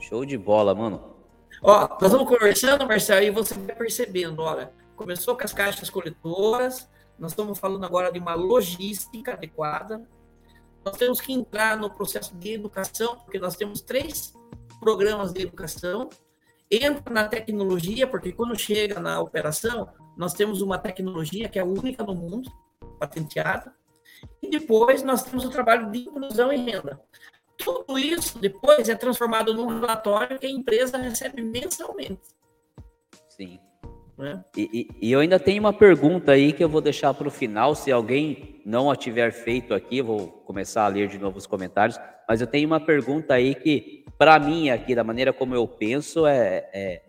[0.00, 1.16] Show de bola, mano.
[1.62, 6.88] Ó, nós vamos conversando, Marcelo, e você vai percebendo, olha, começou com as caixas coletoras,
[7.18, 10.06] nós estamos falando agora de uma logística adequada,
[10.84, 14.34] nós temos que entrar no processo de educação, porque nós temos três
[14.80, 16.10] programas de educação,
[16.72, 22.02] entra na tecnologia, porque quando chega na operação, nós temos uma tecnologia que é única
[22.02, 22.50] no mundo,
[22.98, 23.74] patenteada,
[24.40, 27.00] e depois nós temos o trabalho de inclusão e renda.
[27.56, 32.20] Tudo isso depois é transformado num relatório que a empresa recebe mensalmente.
[33.28, 33.58] Sim.
[34.16, 34.44] Né?
[34.56, 37.30] E, e, e, eu ainda tenho uma pergunta aí que eu vou deixar para o
[37.30, 37.74] final.
[37.74, 41.46] Se alguém não a tiver feito aqui, eu vou começar a ler de novo os
[41.46, 41.98] comentários.
[42.28, 46.28] Mas eu tenho uma pergunta aí que, para mim, aqui, da maneira como eu penso,
[46.28, 47.02] é, é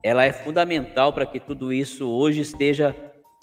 [0.00, 2.94] ela é fundamental para que tudo isso hoje esteja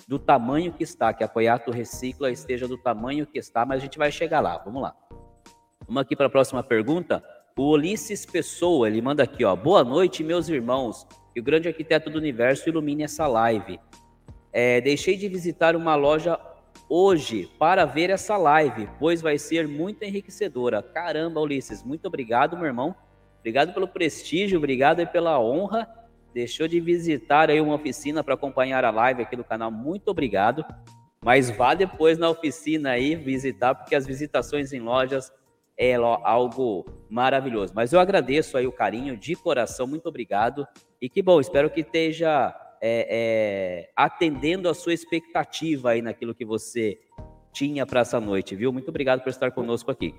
[0.07, 3.83] do tamanho que está, que a Coiato Recicla esteja do tamanho que está, mas a
[3.83, 4.57] gente vai chegar lá.
[4.59, 4.95] Vamos lá.
[5.85, 7.21] Vamos aqui para a próxima pergunta.
[7.57, 9.53] O Ulisses Pessoa, ele manda aqui, ó.
[9.53, 11.05] Boa noite, meus irmãos.
[11.33, 13.81] Que o grande arquiteto do universo ilumine essa live.
[14.53, 16.39] É, deixei de visitar uma loja
[16.89, 20.81] hoje para ver essa live, pois vai ser muito enriquecedora.
[20.81, 22.95] Caramba, Ulisses, muito obrigado, meu irmão.
[23.39, 25.87] Obrigado pelo prestígio, obrigado pela honra.
[26.33, 29.71] Deixou de visitar aí uma oficina para acompanhar a live aqui no canal.
[29.71, 30.65] Muito obrigado.
[31.23, 35.31] Mas vá depois na oficina aí visitar, porque as visitações em lojas
[35.77, 37.73] é algo maravilhoso.
[37.75, 40.67] Mas eu agradeço aí o carinho de coração, muito obrigado.
[41.01, 46.45] E que bom, espero que esteja é, é, atendendo a sua expectativa aí naquilo que
[46.45, 46.99] você
[47.55, 48.73] tinha para essa noite, viu?
[48.73, 50.13] Muito obrigado por estar conosco aqui.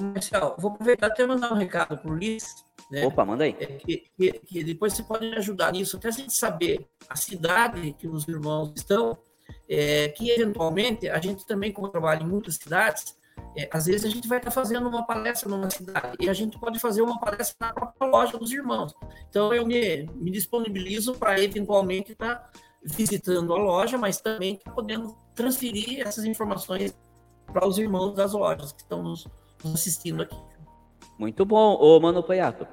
[0.00, 2.64] Marcelo, vou aproveitar até mandar um recado para o Liz.
[2.90, 3.04] Né?
[3.04, 3.54] Opa, manda aí.
[3.60, 7.16] É, que, que, que, depois você pode me ajudar nisso, até a gente saber a
[7.16, 9.18] cidade que os irmãos estão,
[9.68, 13.14] é, que eventualmente a gente também, como trabalha em muitas cidades,
[13.56, 16.58] é, às vezes a gente vai estar fazendo uma palestra numa cidade e a gente
[16.58, 18.94] pode fazer uma palestra na própria loja dos irmãos.
[19.28, 22.50] Então eu me, me disponibilizo para eventualmente estar
[22.82, 26.96] visitando a loja, mas também podendo transferir essas informações
[27.52, 29.26] para os irmãos das lojas que estão nos,
[29.62, 30.36] nos assistindo aqui.
[31.18, 32.66] Muito bom, ô Mano Paiato.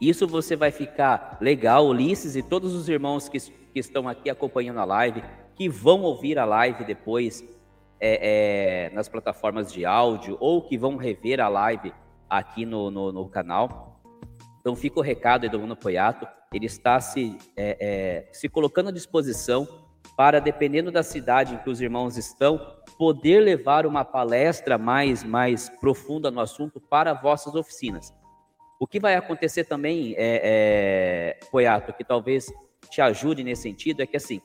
[0.00, 4.80] Isso você vai ficar legal, Ulisses e todos os irmãos que, que estão aqui acompanhando
[4.80, 5.22] a live,
[5.54, 7.42] que vão ouvir a live depois
[8.00, 11.92] é, é, nas plataformas de áudio ou que vão rever a live
[12.28, 14.00] aqui no, no, no canal.
[14.60, 18.92] Então fica o recado do Bruno Poiato, ele está se, é, é, se colocando à
[18.92, 19.66] disposição
[20.16, 22.58] para, dependendo da cidade em que os irmãos estão,
[22.96, 28.14] poder levar uma palestra mais, mais profunda no assunto para vossas oficinas.
[28.78, 32.46] O que vai acontecer também, é, é, Poiato, que talvez
[32.90, 34.40] te ajude nesse sentido, é que assim,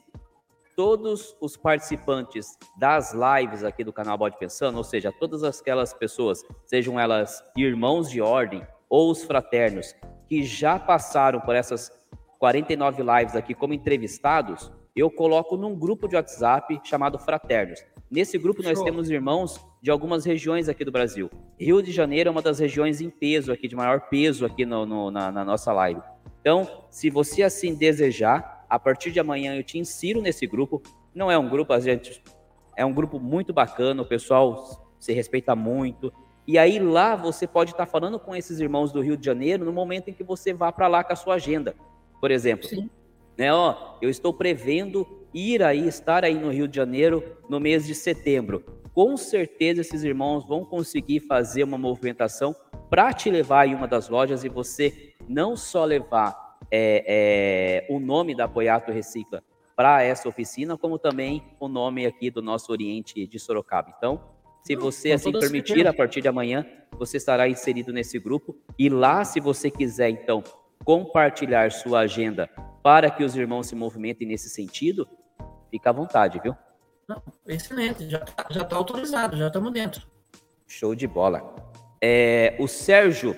[0.80, 6.42] todos os participantes das lives aqui do canal Bode Pensando, ou seja, todas aquelas pessoas,
[6.64, 9.94] sejam elas irmãos de ordem ou os fraternos,
[10.26, 11.92] que já passaram por essas
[12.38, 17.84] 49 lives aqui como entrevistados, eu coloco num grupo de WhatsApp chamado Fraternos.
[18.10, 18.86] Nesse grupo nós Show.
[18.86, 21.30] temos irmãos de algumas regiões aqui do Brasil.
[21.60, 24.86] Rio de Janeiro é uma das regiões em peso aqui, de maior peso aqui no,
[24.86, 26.00] no, na, na nossa live.
[26.40, 30.82] Então, se você assim desejar, a partir de amanhã eu te insiro nesse grupo.
[31.14, 32.22] Não é um grupo, a gente
[32.78, 36.14] é um grupo muito bacana, o pessoal se respeita muito.
[36.48, 39.74] E aí lá você pode estar falando com esses irmãos do Rio de Janeiro no
[39.74, 41.76] momento em que você vá para lá com a sua agenda.
[42.20, 42.90] Por exemplo, Sim.
[43.38, 47.86] né, ó, eu estou prevendo ir aí, estar aí no Rio de Janeiro no mês
[47.86, 48.64] de setembro.
[48.94, 52.56] Com certeza esses irmãos vão conseguir fazer uma movimentação
[52.90, 58.00] para te levar em uma das lojas e você não só levar é, é, o
[58.00, 59.44] nome da Apoiato Recicla
[59.76, 63.94] para essa oficina, como também o nome aqui do nosso Oriente de Sorocaba.
[63.98, 64.22] Então,
[64.64, 65.90] se você assim permitir, certeza.
[65.90, 66.66] a partir de amanhã,
[66.98, 68.58] você estará inserido nesse grupo.
[68.78, 70.44] E lá, se você quiser, então,
[70.84, 72.50] compartilhar sua agenda
[72.84, 75.08] para que os irmãos se movimentem nesse sentido,
[75.72, 76.56] fica à vontade, viu?
[77.08, 80.06] Não, excelente, já está já tá autorizado, já estamos dentro.
[80.68, 81.56] Show de bola.
[82.02, 83.36] É, o Sérgio,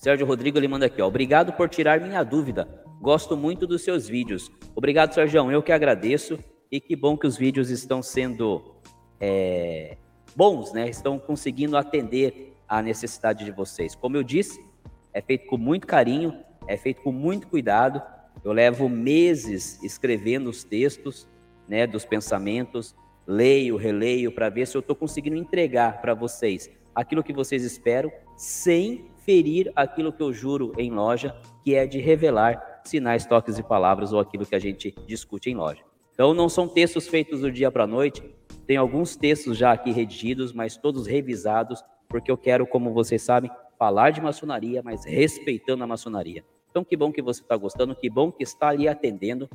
[0.00, 2.66] Sérgio Rodrigo, ele manda aqui, ó, obrigado por tirar minha dúvida.
[3.02, 4.50] Gosto muito dos seus vídeos.
[4.74, 6.38] Obrigado, Sérgio, eu que agradeço.
[6.72, 8.76] E que bom que os vídeos estão sendo
[9.20, 9.98] é,
[10.34, 10.88] bons, né?
[10.88, 13.94] Estão conseguindo atender à necessidade de vocês.
[13.94, 14.64] Como eu disse,
[15.12, 16.34] é feito com muito carinho,
[16.66, 18.00] é feito com muito cuidado.
[18.42, 21.28] Eu levo meses escrevendo os textos,
[21.68, 22.96] né, dos pensamentos,
[23.26, 28.10] leio, releio para ver se eu estou conseguindo entregar para vocês aquilo que vocês esperam,
[28.34, 33.62] sem ferir aquilo que eu juro em loja, que é de revelar sinais, toques e
[33.62, 35.84] palavras ou aquilo que a gente discute em loja.
[36.12, 38.20] Então, não são textos feitos do dia para a noite.
[38.66, 43.48] Tem alguns textos já aqui redigidos, mas todos revisados, porque eu quero, como vocês sabem,
[43.78, 46.44] falar de maçonaria, mas respeitando a maçonaria.
[46.68, 49.48] Então, que bom que você está gostando, que bom que está ali atendendo.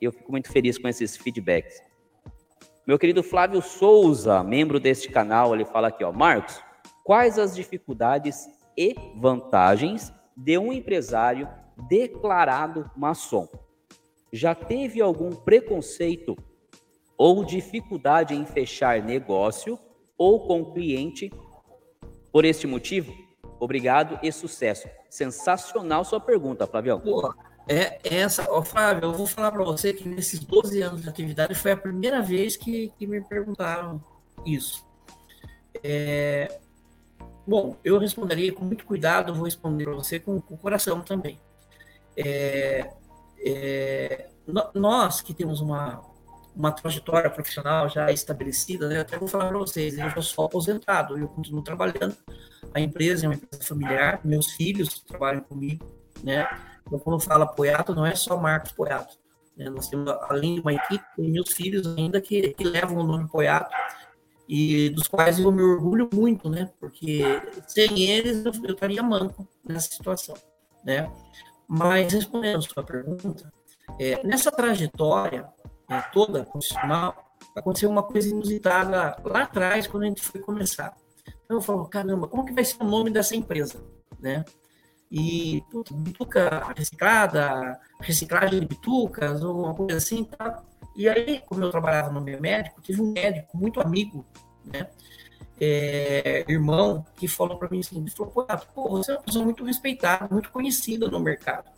[0.00, 1.80] Eu fico muito feliz com esses feedbacks.
[2.84, 6.60] Meu querido Flávio Souza, membro deste canal, ele fala aqui, ó, Marcos,
[7.04, 11.48] quais as dificuldades e vantagens de um empresário
[11.88, 13.48] declarado maçom?
[14.32, 16.36] Já teve algum preconceito
[17.16, 19.78] ou dificuldade em fechar negócio
[20.16, 21.30] ou com cliente
[22.32, 23.12] por este motivo?
[23.60, 24.88] Obrigado e sucesso.
[25.08, 26.98] Sensacional sua pergunta, Flavião.
[26.98, 27.32] Pô,
[27.68, 31.54] é essa, ó, Flávio, eu vou falar para você que nesses 12 anos de atividade
[31.54, 34.02] foi a primeira vez que, que me perguntaram
[34.44, 34.84] isso.
[35.84, 36.60] É,
[37.46, 41.40] bom, eu responderia com muito cuidado, vou responder para você com, o coração também.
[42.16, 42.90] É,
[43.38, 44.28] é,
[44.74, 46.02] nós que temos uma,
[46.54, 49.00] uma trajetória profissional já estabelecida, né?
[49.00, 52.16] Até vou falar para vocês, eu já sou aposentado, eu continuo trabalhando.
[52.74, 55.86] A empresa é uma empresa familiar, meus filhos trabalham comigo,
[56.22, 56.48] né?
[56.86, 59.16] Então, quando fala Poiato, não é só Marcos Poiato.
[59.56, 59.68] Né?
[59.70, 63.70] Nós temos, além de uma equipe, meus filhos ainda que, que levam o nome Poiato
[64.54, 66.70] e dos quais eu me orgulho muito, né?
[66.78, 67.22] Porque
[67.66, 70.34] sem eles eu, estaria manco nessa situação,
[70.84, 71.10] né?
[71.66, 73.50] Mas respondendo a sua pergunta,
[73.98, 75.48] é, nessa trajetória,
[75.88, 80.94] né, toda profissional, aconteceu uma coisa inusitada lá atrás, quando a gente foi começar.
[81.46, 83.82] Então eu falo, caramba, como que vai ser o nome dessa empresa?
[84.20, 84.44] Né?
[85.10, 90.62] E, puta, bituca reciclada, reciclagem de bitucas, ou uma coisa assim, tá?
[90.94, 94.24] E aí, como eu trabalhava no meio médico, tive um médico muito amigo,
[94.64, 94.88] né?
[95.60, 99.64] É, irmão, que falou para mim assim, ele falou, pô, você é uma pessoa muito
[99.64, 101.70] respeitada, muito conhecida no mercado.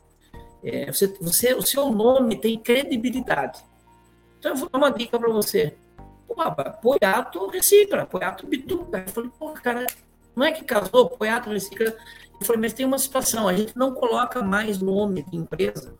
[0.62, 3.62] É, você, você, o seu nome tem credibilidade.
[4.38, 5.76] Então eu vou dar uma dica para você.
[6.26, 6.34] Pô,
[6.80, 9.04] Poiato recicla, Poiato bituca.
[9.06, 9.86] Eu falei, pô, cara,
[10.34, 11.94] não é que casou, Poiato recicla.
[12.40, 15.94] Eu falei, mas tem uma situação, a gente não coloca mais nome de empresa,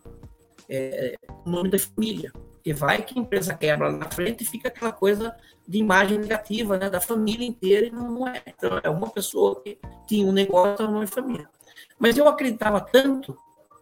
[0.67, 1.15] é,
[1.45, 2.31] nome da família.
[2.65, 5.35] E vai que a empresa quebra lá na frente e fica aquela coisa
[5.67, 8.41] de imagem negativa, né, da família inteira, e não é.
[8.47, 9.77] Então, é uma pessoa que
[10.07, 11.47] tinha um negócio, não é família.
[11.99, 13.37] Mas eu acreditava tanto,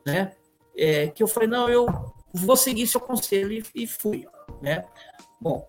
[0.05, 0.33] né,
[0.75, 1.85] é, que eu falei, não, eu
[2.33, 4.27] vou seguir seu conselho e, e fui
[4.61, 4.85] né?
[5.39, 5.67] Bom,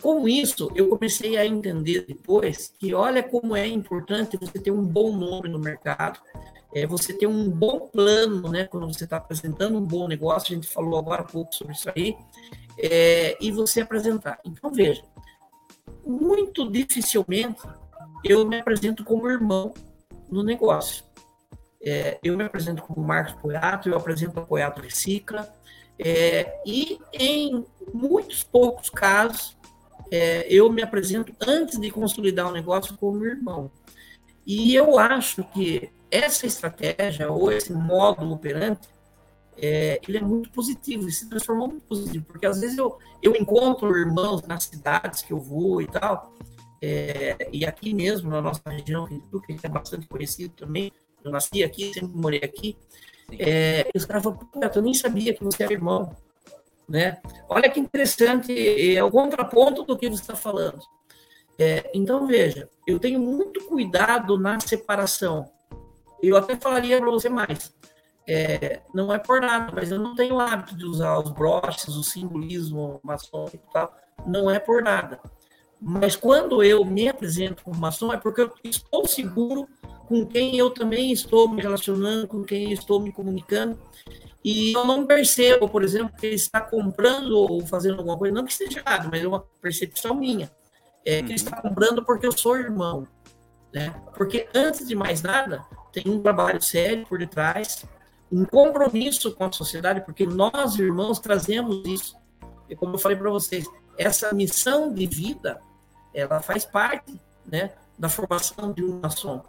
[0.00, 4.82] com isso, eu comecei a entender depois que olha como é importante você ter um
[4.82, 6.20] bom nome no mercado
[6.74, 8.64] é você ter um bom plano, né?
[8.64, 11.90] Quando você está apresentando um bom negócio, a gente falou agora há pouco sobre isso
[11.94, 12.16] aí,
[12.78, 14.40] é, e você apresentar.
[14.44, 15.02] Então, veja,
[16.04, 17.62] muito dificilmente
[18.24, 19.74] eu me apresento como irmão
[20.30, 21.04] no negócio.
[21.84, 25.52] É, eu me apresento como Marcos Poiato, eu apresento a Poiato Recicla,
[25.98, 29.56] é, e em muitos poucos casos
[30.10, 33.70] é, eu me apresento antes de consolidar o negócio como irmão.
[34.46, 38.88] E eu acho que essa estratégia ou esse módulo operante
[39.56, 43.34] é, ele é muito positivo, ele se transformou muito positivo, porque às vezes eu, eu
[43.34, 46.32] encontro irmãos nas cidades que eu vou e tal,
[46.80, 49.20] é, e aqui mesmo, na nossa região, que
[49.62, 50.90] é bastante conhecido também,
[51.22, 52.76] eu nasci aqui, sempre morei aqui,
[53.38, 54.38] é, os caras falam,
[54.74, 56.14] eu nem sabia que você era irmão,
[56.88, 57.18] né?
[57.48, 58.52] Olha que interessante,
[58.96, 60.80] é o contraponto do que você está falando.
[61.58, 65.50] É, então, veja, eu tenho muito cuidado na separação.
[66.22, 67.74] Eu até falaria para você mais.
[68.26, 72.04] É, não é por nada, mas eu não tenho hábito de usar os broches, o
[72.04, 73.94] simbolismo maçônico e tal.
[74.26, 75.20] Não é por nada.
[75.80, 79.68] Mas quando eu me apresento como maçom, é porque eu estou seguro
[80.06, 83.76] com quem eu também estou me relacionando, com quem estou me comunicando.
[84.44, 88.44] E eu não percebo, por exemplo, que ele está comprando ou fazendo alguma coisa, não
[88.44, 90.50] que esteja errado, mas é uma percepção minha.
[91.04, 93.06] É que ele está comprando porque eu sou irmão.
[93.74, 93.92] Né?
[94.16, 97.84] Porque, antes de mais nada, tem um trabalho sério por detrás,
[98.30, 102.16] um compromisso com a sociedade, porque nós, irmãos, trazemos isso.
[102.68, 103.66] E como eu falei para vocês,
[103.98, 105.60] essa missão de vida
[106.14, 109.42] ela faz parte né, da formação de um maçom.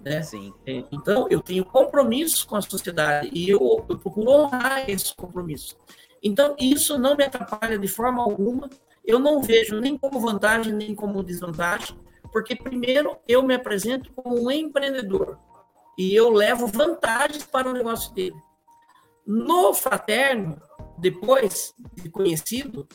[0.00, 0.22] Né?
[0.22, 0.52] Sim.
[0.66, 5.76] É, então, eu tenho compromisso com a sociedade e eu, eu procuro honrar esse compromisso.
[6.22, 8.68] Então, isso não me atrapalha de forma alguma.
[9.04, 11.96] Eu não vejo nem como vantagem, nem como desvantagem,
[12.32, 15.38] porque, primeiro, eu me apresento como um empreendedor
[15.98, 18.36] e eu levo vantagens para o negócio dele.
[19.26, 20.62] No fraterno,
[20.96, 22.88] depois de conhecido,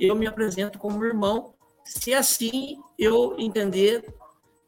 [0.00, 1.54] eu me apresento como irmão
[1.84, 4.04] se assim eu entender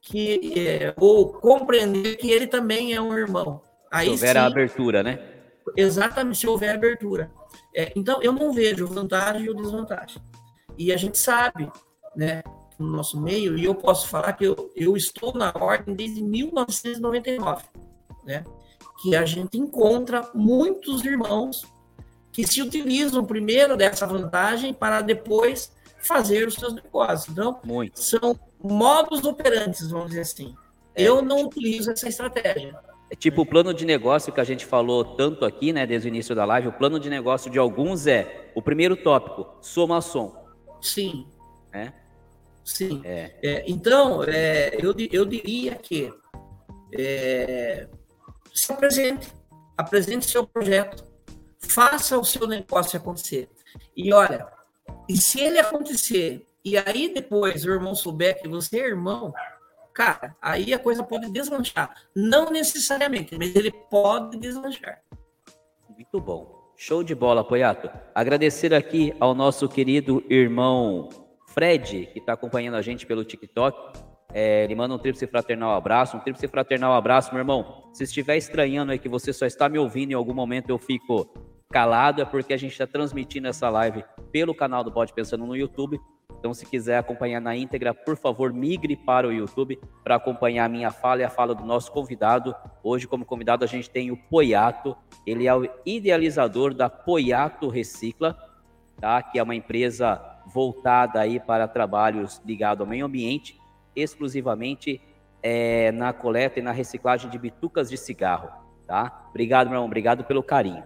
[0.01, 3.63] que é, ou compreender que ele também é um irmão.
[3.91, 5.19] Aí se houver sim, a abertura, né?
[5.77, 7.31] Exatamente, se houver abertura.
[7.75, 10.23] É, então, eu não vejo vantagem ou desvantagem.
[10.77, 11.71] E a gente sabe,
[12.15, 12.43] né,
[12.79, 17.65] no nosso meio, e eu posso falar que eu, eu estou na ordem desde 1999,
[18.25, 18.45] né,
[19.03, 21.67] que a gente encontra muitos irmãos
[22.33, 27.29] que se utilizam primeiro dessa vantagem para depois fazer os seus negócios.
[27.29, 27.99] Então, Muito.
[27.99, 30.55] são modos operantes, vamos dizer assim.
[30.95, 31.03] É.
[31.03, 32.79] Eu não utilizo essa estratégia.
[33.11, 36.11] É tipo o plano de negócio que a gente falou tanto aqui, né, desde o
[36.11, 36.69] início da live.
[36.69, 40.33] O plano de negócio de alguns é o primeiro tópico, sou maçom.
[40.81, 41.27] Sim.
[41.73, 41.93] É?
[42.69, 43.01] Sim.
[43.03, 43.35] É.
[43.43, 46.13] É, então, é, eu, eu diria que
[46.93, 47.89] é,
[48.55, 49.33] se apresente,
[49.75, 51.03] apresente seu projeto,
[51.59, 53.49] faça o seu negócio acontecer.
[53.97, 54.47] E olha,
[55.09, 59.33] e se ele acontecer, e aí depois o irmão souber que você é irmão,
[59.95, 61.95] cara, aí a coisa pode deslanchar.
[62.15, 65.01] Não necessariamente, mas ele pode deslanchar.
[65.89, 66.75] Muito bom.
[66.77, 67.91] Show de bola, Poiato.
[68.15, 71.28] Agradecer aqui ao nosso querido irmão
[71.59, 73.99] Fred, que está acompanhando a gente pelo TikTok.
[74.33, 76.17] É, ele manda um tríplice fraternal abraço.
[76.17, 77.91] Um tríplice fraternal abraço, meu irmão.
[77.93, 81.29] Se estiver estranhando aí que você só está me ouvindo, em algum momento eu fico
[81.69, 85.57] calado, é porque a gente está transmitindo essa live pelo canal do Pode Pensando no
[85.57, 85.99] YouTube.
[86.39, 90.69] Então, se quiser acompanhar na íntegra, por favor, migre para o YouTube para acompanhar a
[90.69, 92.55] minha fala e a fala do nosso convidado.
[92.85, 94.97] Hoje, como convidado, a gente tem o Poiato.
[95.27, 98.39] Ele é o idealizador da Poiato Recicla,
[99.01, 99.21] tá?
[99.25, 103.61] que é uma empresa voltada aí para trabalhos ligados ao meio ambiente,
[103.95, 105.01] exclusivamente
[105.43, 108.51] é, na coleta e na reciclagem de bitucas de cigarro.
[108.87, 109.27] Tá?
[109.31, 109.87] Obrigado, meu irmão.
[109.87, 110.85] Obrigado pelo carinho.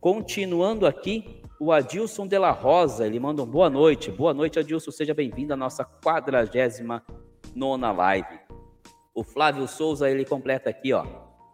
[0.00, 4.10] Continuando aqui, o Adilson de la Rosa, ele manda um boa noite.
[4.10, 7.02] Boa noite, Adilson, seja bem-vindo à nossa 49
[7.54, 8.40] nona live.
[9.14, 11.04] O Flávio Souza, ele completa aqui, ó.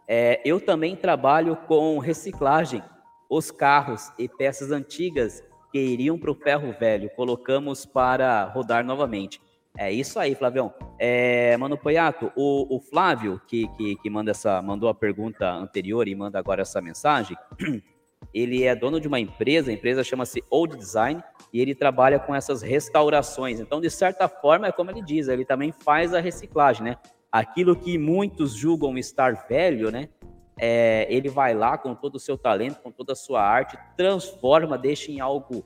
[0.07, 2.81] É, eu também trabalho com reciclagem.
[3.29, 9.41] Os carros e peças antigas que iriam para o ferro velho, colocamos para rodar novamente.
[9.77, 10.73] É isso aí, Flavião.
[10.97, 16.07] É, Mano Poiato, o, o Flávio, que, que, que manda essa, mandou a pergunta anterior
[16.07, 17.37] e manda agora essa mensagem,
[18.33, 21.23] ele é dono de uma empresa, a empresa chama-se Old Design,
[21.53, 23.59] e ele trabalha com essas restaurações.
[23.59, 26.97] Então, de certa forma, é como ele diz, ele também faz a reciclagem, né?
[27.31, 30.09] Aquilo que muitos julgam estar velho, né?
[30.59, 34.77] É, ele vai lá com todo o seu talento, com toda a sua arte, transforma,
[34.77, 35.63] deixa em algo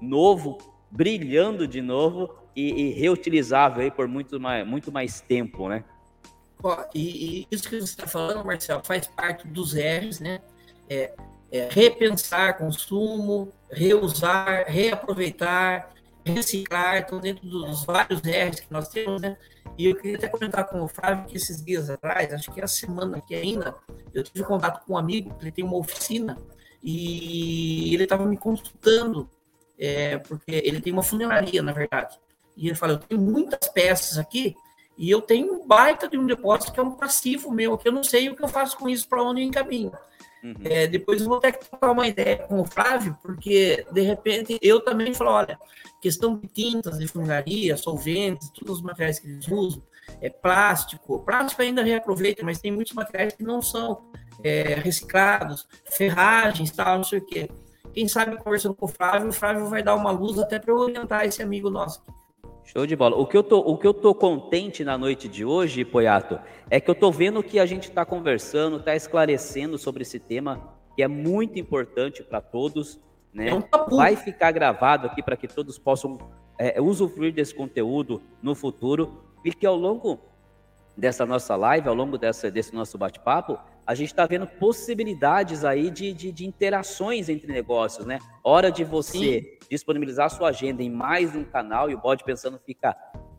[0.00, 0.58] novo,
[0.90, 5.84] brilhando de novo e, e reutilizável aí por muito mais, muito mais tempo, né?
[6.62, 10.40] Ó, e, e, isso que você está falando, Marcelo, faz parte dos R's, né?
[10.88, 11.12] É,
[11.52, 15.92] é, repensar consumo, reusar, reaproveitar,
[16.24, 19.36] reciclar, estão dentro dos vários R's que nós temos, né?
[19.76, 22.66] E eu queria até comentar com o Flávio que esses dias atrás, acho que a
[22.66, 23.74] semana aqui ainda,
[24.12, 26.38] eu tive contato com um amigo, ele tem uma oficina,
[26.82, 29.28] e ele estava me consultando,
[29.78, 32.18] é, porque ele tem uma funeraria, na verdade.
[32.56, 34.54] E ele falou: Eu tenho muitas peças aqui,
[34.96, 37.92] e eu tenho um baita de um depósito que é um passivo meu, que eu
[37.92, 39.92] não sei o que eu faço com isso, para onde eu encaminho.
[40.44, 40.54] Uhum.
[40.62, 44.58] É, depois eu vou ter que trocar uma ideia com o Flávio, porque de repente
[44.60, 45.58] eu também falo: olha,
[46.02, 49.82] questão de tintas, de funilaria, solventes, todos os materiais que eles usam,
[50.20, 51.20] é plástico.
[51.20, 54.10] Plástico ainda reaproveita, mas tem muitos materiais que não são
[54.42, 57.48] é, reciclados, ferragens, tal, não sei o quê.
[57.94, 61.24] Quem sabe conversando com o Flávio, o Flávio vai dar uma luz até para orientar
[61.24, 62.02] esse amigo nosso.
[62.64, 63.16] Show de bola.
[63.16, 66.80] O que eu tô, o que eu tô contente na noite de hoje, Poiato, é
[66.80, 71.02] que eu tô vendo que a gente está conversando, está esclarecendo sobre esse tema que
[71.02, 72.98] é muito importante para todos,
[73.32, 73.48] né?
[73.48, 73.62] É um
[73.96, 76.18] Vai ficar gravado aqui para que todos possam
[76.58, 80.20] é, usufruir desse conteúdo no futuro e que ao longo
[80.96, 85.90] dessa nossa live, ao longo dessa, desse nosso bate-papo, a gente está vendo possibilidades aí
[85.90, 88.18] de, de, de, interações entre negócios, né?
[88.42, 89.68] Hora de você Sim.
[89.70, 92.96] disponibilizar sua agenda em mais um canal e o Bode Pensando fica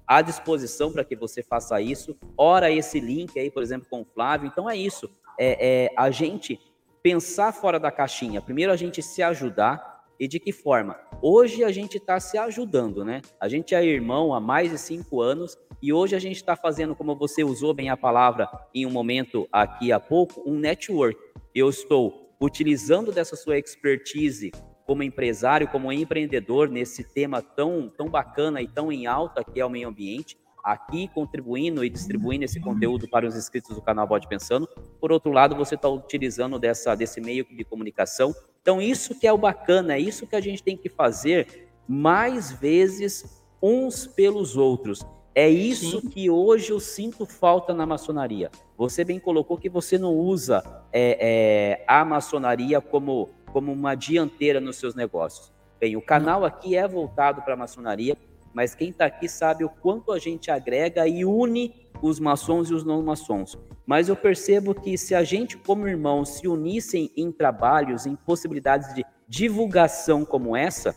[0.07, 2.15] à disposição para que você faça isso.
[2.37, 4.47] Ora esse link aí, por exemplo, com o Flávio.
[4.47, 5.09] Então é isso.
[5.39, 6.59] É, é a gente
[7.01, 8.41] pensar fora da caixinha.
[8.41, 10.97] Primeiro a gente se ajudar e de que forma?
[11.21, 13.21] Hoje a gente está se ajudando, né?
[13.39, 16.95] A gente é irmão há mais de cinco anos e hoje a gente está fazendo,
[16.95, 21.19] como você usou bem a palavra em um momento aqui há pouco, um network.
[21.53, 24.51] Eu estou utilizando dessa sua expertise
[24.85, 29.65] como empresário, como empreendedor nesse tema tão, tão bacana e tão em alta que é
[29.65, 34.27] o meio ambiente, aqui contribuindo e distribuindo esse conteúdo para os inscritos do canal Bode
[34.27, 34.67] Pensando.
[34.99, 38.33] Por outro lado, você está utilizando dessa, desse meio de comunicação.
[38.63, 42.51] Então, isso que é o bacana, é isso que a gente tem que fazer mais
[42.51, 45.05] vezes uns pelos outros.
[45.35, 46.09] É isso Sim.
[46.09, 48.49] que hoje eu sinto falta na maçonaria.
[48.75, 54.59] Você bem colocou que você não usa é, é, a maçonaria como, como uma dianteira
[54.59, 55.53] nos seus negócios.
[55.79, 58.17] Bem, o canal aqui é voltado para a maçonaria,
[58.55, 62.73] mas quem está aqui sabe o quanto a gente agrega e une os maçons e
[62.73, 63.57] os não maçons.
[63.85, 68.95] Mas eu percebo que se a gente, como irmãos, se unissem em trabalhos, em possibilidades
[68.95, 70.95] de divulgação como essa,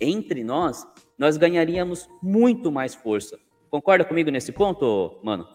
[0.00, 0.84] entre nós,
[1.16, 3.38] nós ganharíamos muito mais força.
[3.70, 5.46] Concorda comigo nesse ponto, mano?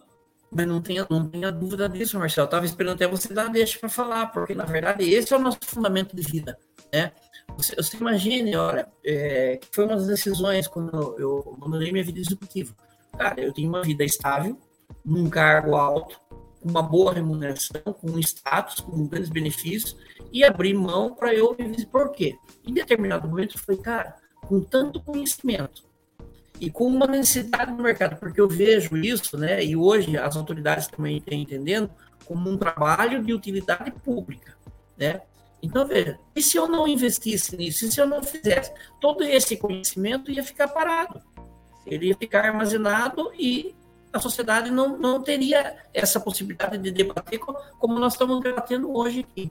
[0.50, 2.46] Mas não tenha, não tenha dúvida disso, Marcelo.
[2.46, 5.60] Estava esperando até você dar deixa para falar, porque na verdade esse é o nosso
[5.66, 6.58] fundamento de vida,
[6.94, 7.12] né?
[7.58, 12.74] Você, você imagine, olha, é, foi uma das decisões quando eu abandonei minha vida executiva.
[13.18, 14.58] Cara, eu tenho uma vida estável,
[15.06, 16.20] num cargo alto,
[16.62, 19.96] com uma boa remuneração, com um status, com grandes benefícios,
[20.32, 21.86] e abrir mão para eu viver.
[21.88, 22.36] Por quê?
[22.66, 25.84] Em determinado momento eu falei, cara, com tanto conhecimento,
[26.60, 30.88] e com uma necessidade no mercado, porque eu vejo isso, né, e hoje as autoridades
[30.88, 31.90] também estão entendendo,
[32.26, 34.56] como um trabalho de utilidade pública,
[34.98, 35.22] né?
[35.64, 39.56] Então, veja, e se eu não investisse nisso, e se eu não fizesse, todo esse
[39.56, 41.22] conhecimento ia ficar parado,
[41.88, 43.74] ele ia ficar armazenado e
[44.12, 47.40] a sociedade não, não teria essa possibilidade de debater
[47.80, 49.50] como nós estamos debatendo hoje aqui.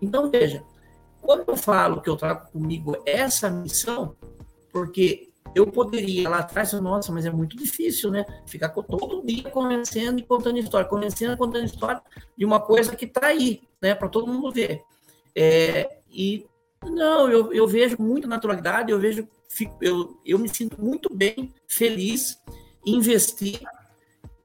[0.00, 0.64] Então, veja,
[1.20, 4.16] quando eu falo que eu trago comigo essa missão,
[4.72, 8.24] porque eu poderia lá atrás, nossa, mas é muito difícil, né?
[8.46, 12.00] Ficar todo dia convencendo e contando história, convencendo e contando história
[12.36, 13.94] de uma coisa que está aí, né?
[13.94, 14.82] Para todo mundo ver.
[15.34, 16.46] É, e
[16.84, 21.52] não, eu, eu vejo muita naturalidade, eu vejo, fico, eu, eu me sinto muito bem,
[21.68, 22.38] feliz,
[22.84, 23.60] investir.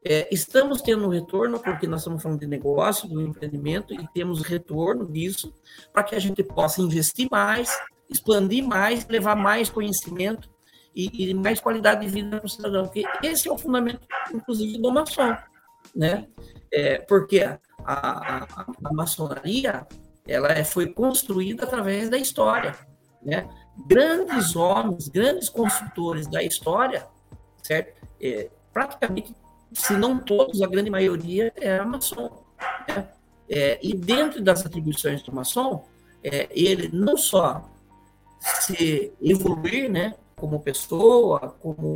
[0.04, 4.42] É, estamos tendo um retorno, porque nós estamos falando de negócio, do empreendimento, e temos
[4.44, 5.54] retorno disso,
[5.92, 7.76] para que a gente possa investir mais,
[8.10, 10.50] expandir mais, levar mais conhecimento
[10.96, 12.84] e, e mais qualidade de vida para o cidadão.
[12.84, 14.02] Porque esse é o fundamento,
[14.32, 15.36] inclusive, do maçom,
[15.96, 16.28] né?
[16.72, 19.88] É, porque a, a, a maçonaria
[20.28, 22.76] ela é, foi construída através da história,
[23.22, 23.48] né?
[23.88, 27.06] Grandes homens, grandes construtores da história,
[27.62, 28.02] certo?
[28.22, 29.36] É, praticamente,
[29.74, 32.44] se não todos, a grande maioria era maçom.
[32.88, 33.08] Né?
[33.50, 35.86] É, e dentro das atribuições do maçom,
[36.24, 37.70] é, ele não só
[38.40, 41.94] se evoluir, né, como pessoa, como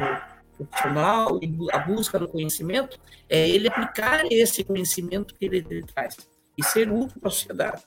[0.57, 1.39] profissional,
[1.71, 2.99] a busca do conhecimento,
[3.29, 6.17] é ele aplicar esse conhecimento que ele, ele traz
[6.59, 7.83] e ser útil para a sociedade.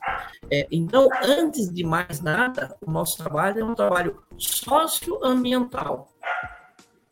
[0.51, 6.09] É, então, antes de mais nada, o nosso trabalho é um trabalho socioambiental.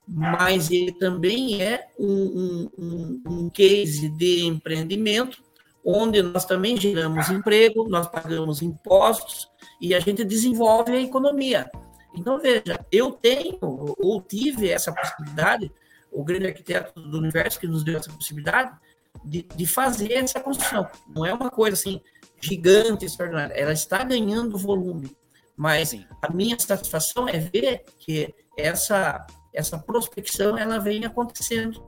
[0.08, 5.40] mas ele também é um, um, um case de empreendimento,
[5.84, 9.48] onde nós também geramos emprego, nós pagamos impostos
[9.80, 11.70] e a gente desenvolve a economia.
[12.12, 15.70] Então, veja, eu tenho ou tive essa possibilidade,
[16.10, 18.76] o grande arquiteto do universo que nos deu essa possibilidade
[19.24, 20.88] de, de fazer essa construção.
[21.08, 22.00] Não é uma coisa assim
[22.40, 25.14] gigante, extraordinária, ela está ganhando volume.
[25.56, 31.84] Mas a minha satisfação é ver que essa, essa prospecção ela vem acontecendo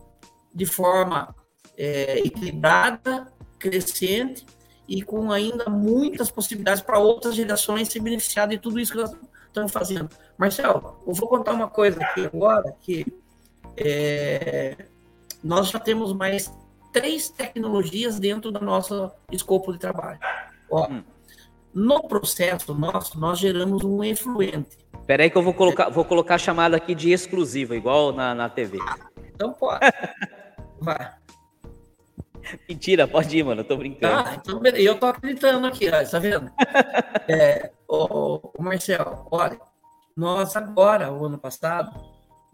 [0.54, 1.34] de forma
[1.76, 4.44] é, equilibrada, crescente
[4.86, 9.16] e com ainda muitas possibilidades para outras gerações se beneficiar de tudo isso que nós
[9.46, 10.10] estamos fazendo.
[10.36, 13.06] Marcelo, eu vou contar uma coisa aqui agora, que
[13.76, 14.76] é,
[15.42, 16.52] nós já temos mais
[16.92, 20.18] três tecnologias dentro do nosso escopo de trabalho.
[20.70, 21.02] Ó, hum.
[21.74, 24.76] No processo nosso, nós geramos um efluente.
[25.00, 28.34] Espera aí que eu vou colocar, vou colocar a chamada aqui de exclusiva, igual na,
[28.34, 28.78] na TV.
[29.34, 29.80] Então pode.
[30.80, 31.14] Vai.
[32.68, 33.62] Mentira, pode ir, mano.
[33.62, 34.28] Eu tô brincando.
[34.28, 36.50] Ah, então, eu tô acreditando aqui, ó, tá vendo?
[37.28, 39.58] é, ô, Marcel, olha,
[40.14, 41.90] nós agora, o ano passado,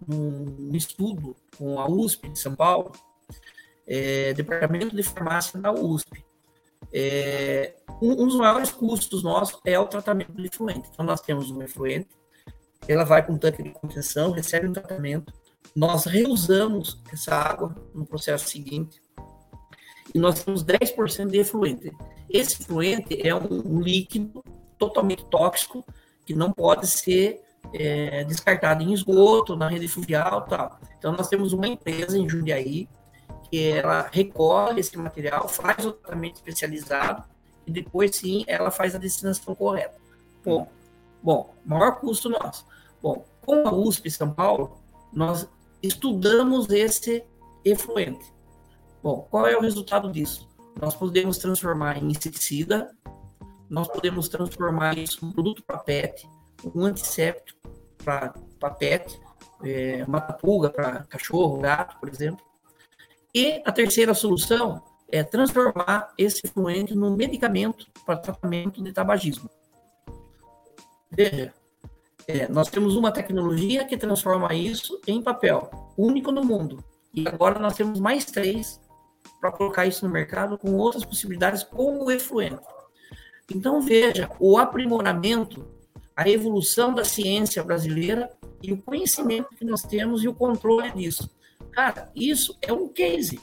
[0.06, 2.92] num estudo com a USP de São Paulo,
[3.88, 6.24] é, Departamento de Farmácia da USP,
[6.92, 10.88] é, um, um, dos maiores custos nossos é o tratamento do efluente.
[10.92, 12.08] Então, nós temos um efluente,
[12.86, 15.32] ela vai para um tanque de contenção, recebe um tratamento,
[15.74, 19.00] nós reusamos essa água no processo seguinte,
[20.14, 21.92] e nós temos 10% de efluente.
[22.30, 24.42] Esse efluente é um, líquido
[24.78, 25.84] totalmente tóxico,
[26.24, 27.40] que não pode ser
[27.74, 30.78] é, descartado em esgoto, na rede fluvial tal.
[30.98, 32.88] Então, nós temos uma empresa em Jundiaí,
[33.50, 37.24] que ela recolhe esse material, faz o tratamento especializado
[37.66, 39.98] e depois sim ela faz a destinação correta.
[40.44, 40.68] Bom,
[41.22, 42.66] bom maior custo nosso.
[43.02, 44.78] Bom, com a USP São Paulo,
[45.12, 45.48] nós
[45.82, 47.24] estudamos esse
[47.64, 48.32] efluente.
[49.02, 50.48] Bom, qual é o resultado disso?
[50.80, 52.94] Nós podemos transformar em inseticida,
[53.68, 56.28] nós podemos transformar isso em produto para PET,
[56.74, 57.58] um antisséptico
[58.04, 58.32] para
[58.78, 59.20] PET,
[59.62, 62.47] é, uma pulga para cachorro, gato, por exemplo.
[63.34, 69.50] E a terceira solução é transformar esse fluente num medicamento para tratamento de tabagismo.
[71.10, 71.52] Veja,
[72.26, 76.84] é, nós temos uma tecnologia que transforma isso em papel, único no mundo.
[77.14, 78.78] E agora nós temos mais três
[79.40, 82.60] para colocar isso no mercado com outras possibilidades, como o efluente.
[83.50, 85.66] Então, veja, o aprimoramento,
[86.14, 88.30] a evolução da ciência brasileira
[88.62, 91.30] e o conhecimento que nós temos e o controle disso.
[91.78, 93.40] Cara, isso é um case.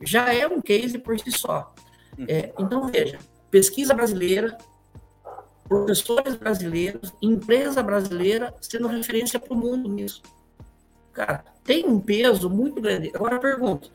[0.00, 1.74] Já é um case por si só.
[2.18, 2.24] Hum.
[2.26, 3.18] É, então, veja,
[3.50, 4.56] pesquisa brasileira,
[5.68, 10.22] professores brasileiros, empresa brasileira sendo referência para o mundo nisso.
[11.12, 13.12] Cara, tem um peso muito grande.
[13.14, 13.92] Agora pergunto,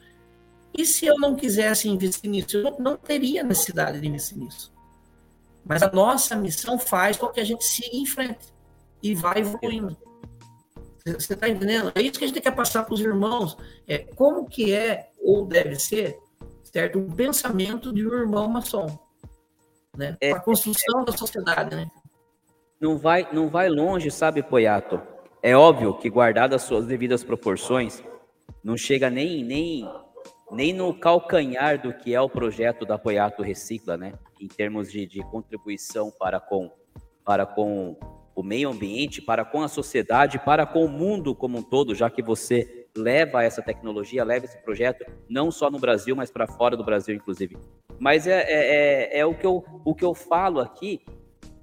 [0.78, 2.58] e se eu não quisesse investir nisso?
[2.58, 4.72] Eu não teria necessidade de investir nisso.
[5.66, 8.54] Mas a nossa missão faz com que a gente siga em frente
[9.02, 9.98] e vá evoluindo.
[11.06, 11.92] Você está entendendo?
[11.96, 13.58] É isso que a gente quer passar para os irmãos.
[13.88, 16.18] É como que é ou deve ser,
[16.64, 17.00] certo?
[17.00, 19.00] Um pensamento de um irmão maçom,
[19.98, 20.16] né?
[20.22, 21.90] É, para a construção é, da sociedade, né?
[22.80, 25.02] Não vai, não vai longe, sabe, Poiato?
[25.42, 28.04] É óbvio que guardadas as suas devidas proporções,
[28.64, 29.90] não chega nem nem
[30.52, 34.14] nem no calcanhar do que é o projeto da Poiato Recicla, né?
[34.40, 36.70] Em termos de, de contribuição para com
[37.24, 37.96] para com
[38.36, 42.10] o meio ambiente, para com a sociedade, para com o mundo como um todo, já
[42.10, 46.76] que você leva essa tecnologia, leva esse projeto, não só no Brasil, mas para fora
[46.76, 47.58] do Brasil, inclusive.
[48.00, 51.02] Mas é, é, é, é, o, que eu, o que eu falo aqui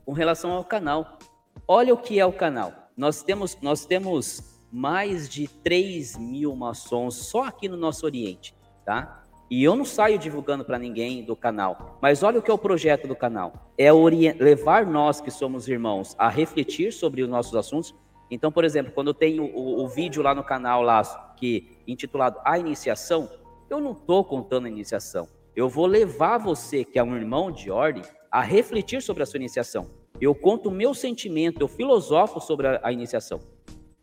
[0.04, 1.18] com relação ao canal.
[1.66, 2.72] Olha o que é o canal.
[2.96, 8.54] Nós temos, nós temos mais de 3 mil maçons só aqui no nosso Oriente,
[8.84, 9.22] tá?
[9.50, 11.98] E eu não saio divulgando para ninguém do canal.
[12.02, 13.72] Mas olha o que é o projeto do canal.
[13.78, 17.94] É levar nós que somos irmãos a refletir sobre os nossos assuntos.
[18.30, 21.02] Então, por exemplo, quando eu tenho o, o vídeo lá no canal lá
[21.36, 23.30] que intitulado A Iniciação,
[23.70, 25.28] eu não estou contando a iniciação.
[25.56, 29.38] Eu vou levar você, que é um irmão de ordem, a refletir sobre a sua
[29.38, 29.90] iniciação.
[30.20, 33.40] Eu conto o meu sentimento, eu filosofo sobre a, a iniciação.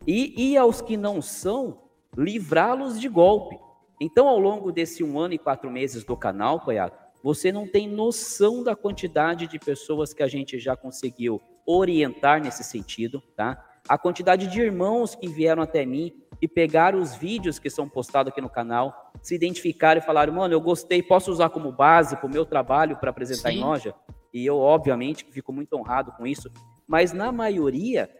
[0.06, 1.82] E, e aos que não são,
[2.16, 3.58] livrá-los de golpe.
[4.00, 7.88] Então, ao longo desse um ano e quatro meses do canal, Coiato, você não tem
[7.88, 13.64] noção da quantidade de pessoas que a gente já conseguiu orientar nesse sentido, tá?
[13.88, 18.30] A quantidade de irmãos que vieram até mim e pegaram os vídeos que são postados
[18.30, 22.26] aqui no canal, se identificaram e falaram, mano, eu gostei, posso usar como base para
[22.26, 23.56] o meu trabalho para apresentar Sim.
[23.56, 23.94] em loja?
[24.32, 26.50] E eu, obviamente, fico muito honrado com isso.
[26.86, 28.10] Mas na maioria,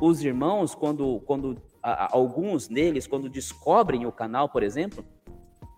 [0.00, 5.04] os irmãos, quando, quando a, alguns deles, quando descobrem o canal, por exemplo,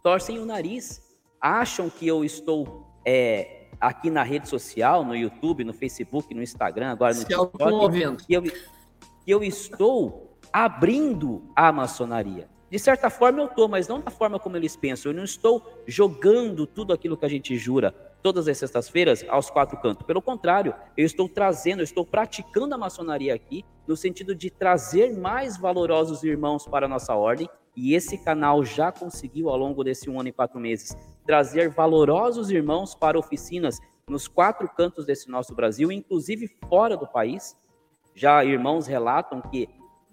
[0.08, 1.02] torcem o nariz,
[1.38, 6.92] acham que eu estou é, aqui na rede social, no YouTube, no Facebook, no Instagram,
[6.92, 12.48] agora no Se TikTok, que eu, que eu estou abrindo a maçonaria.
[12.70, 15.12] De certa forma eu estou, mas não da forma como eles pensam.
[15.12, 19.76] Eu não estou jogando tudo aquilo que a gente jura todas as sextas-feiras aos quatro
[19.76, 20.06] cantos.
[20.06, 25.14] Pelo contrário, eu estou trazendo, eu estou praticando a maçonaria aqui no sentido de trazer
[25.18, 27.46] mais valorosos irmãos para a nossa ordem.
[27.80, 32.50] E esse canal já conseguiu, ao longo desse um ano e quatro meses, trazer valorosos
[32.50, 33.78] irmãos para oficinas
[34.08, 37.56] nos quatro cantos desse nosso Brasil, inclusive fora do país.
[38.16, 39.68] Já irmãos relatam que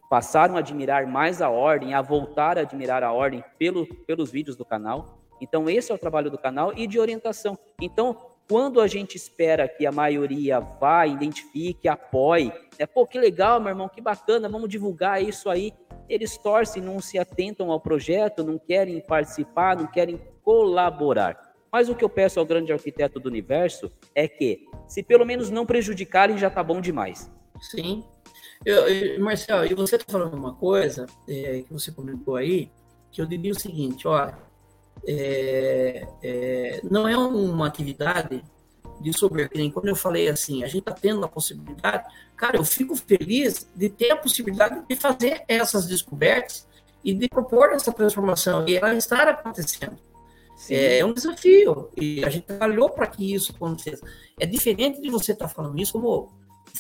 [0.08, 4.56] passaram a admirar mais a ordem, a voltar a admirar a ordem pelo, pelos vídeos
[4.56, 5.18] do canal.
[5.42, 7.58] Então, esse é o trabalho do canal e de orientação.
[7.82, 8.16] Então,
[8.48, 13.70] quando a gente espera que a maioria vá, identifique, apoie, é pô, que legal, meu
[13.70, 15.74] irmão, que bacana, vamos divulgar isso aí.
[16.10, 21.54] Eles torcem, não se atentam ao projeto, não querem participar, não querem colaborar.
[21.72, 25.50] Mas o que eu peço ao grande arquiteto do universo é que, se pelo menos
[25.50, 27.30] não prejudicarem, já tá bom demais.
[27.60, 28.04] Sim.
[28.64, 32.72] Eu, eu, Marcel, e você está falando uma coisa é, que você comentou aí,
[33.12, 34.38] que eu diria o seguinte, olha,
[35.08, 38.44] é, é, não é uma atividade
[39.06, 39.54] de soberba.
[39.72, 42.04] Quando eu falei assim, a gente está tendo a possibilidade,
[42.36, 46.68] cara, eu fico feliz de ter a possibilidade de fazer essas descobertas
[47.04, 49.98] e de propor essa transformação e ela estar acontecendo.
[50.70, 54.02] É, é um desafio e a gente trabalhou para que isso acontecesse.
[54.40, 56.32] É diferente de você estar tá falando isso como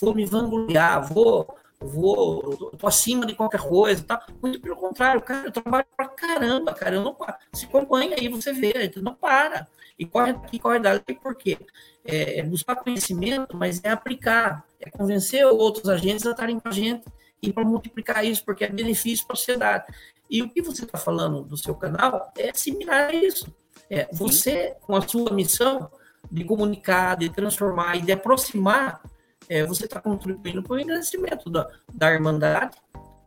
[0.02, 1.48] vou me vangloriar, vou
[1.80, 4.26] vou, tô acima de qualquer coisa, tá?
[4.42, 7.36] Muito pelo contrário, cara, eu trabalho pra caramba, cara, eu não paro.
[7.54, 9.68] Se acompanha aí, você vê, então não para.
[9.98, 11.58] E corre aqui, corre dali, por quê?
[12.04, 16.72] É, é buscar conhecimento, mas é aplicar, é convencer outros agentes a estarem com a
[16.72, 17.06] gente
[17.42, 19.86] e para multiplicar isso, porque é benefício para a sociedade.
[20.30, 23.54] E o que você está falando do seu canal é similar a isso.
[23.90, 25.90] É, você, com a sua missão
[26.32, 29.02] de comunicar, de transformar e de aproximar
[29.50, 32.78] é, você está contribuindo para o engrandecimento da, da Irmandade,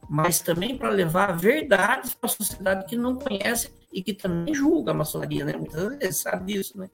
[0.08, 4.90] mas também para levar verdades para a sociedade que não conhece e que também julga
[4.90, 5.56] a maçonaria, né?
[5.56, 6.88] Muitas vezes sabe disso, né?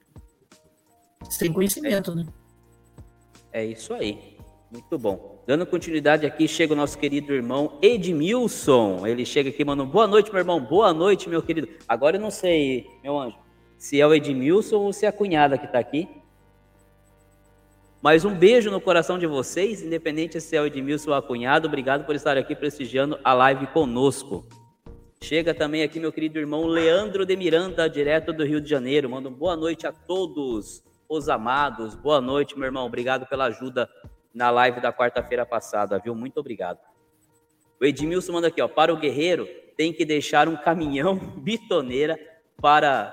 [1.29, 2.25] Sem conhecimento, né?
[3.51, 4.37] É isso aí.
[4.71, 5.43] Muito bom.
[5.47, 9.05] Dando continuidade aqui, chega o nosso querido irmão Edmilson.
[9.05, 9.85] Ele chega aqui, mano.
[9.85, 10.59] Boa noite, meu irmão.
[10.59, 11.67] Boa noite, meu querido.
[11.87, 13.37] Agora eu não sei, meu anjo,
[13.77, 16.09] se é o Edmilson ou se é a cunhada que está aqui.
[18.01, 21.67] Mas um beijo no coração de vocês, independente se é o Edmilson ou a cunhado.
[21.67, 24.45] Obrigado por estar aqui prestigiando a live conosco.
[25.27, 29.09] Chega também aqui meu querido irmão Leandro de Miranda, direto do Rio de Janeiro.
[29.09, 31.95] Manda boa noite a todos os amados.
[31.95, 32.85] Boa noite, meu irmão.
[32.85, 33.89] Obrigado pela ajuda
[34.31, 36.13] na live da quarta-feira passada, viu?
[36.13, 36.77] Muito obrigado.
[37.81, 38.67] O Edmilson manda aqui, ó.
[38.67, 42.19] Para o guerreiro, tem que deixar um caminhão bitoneira
[42.61, 43.11] para,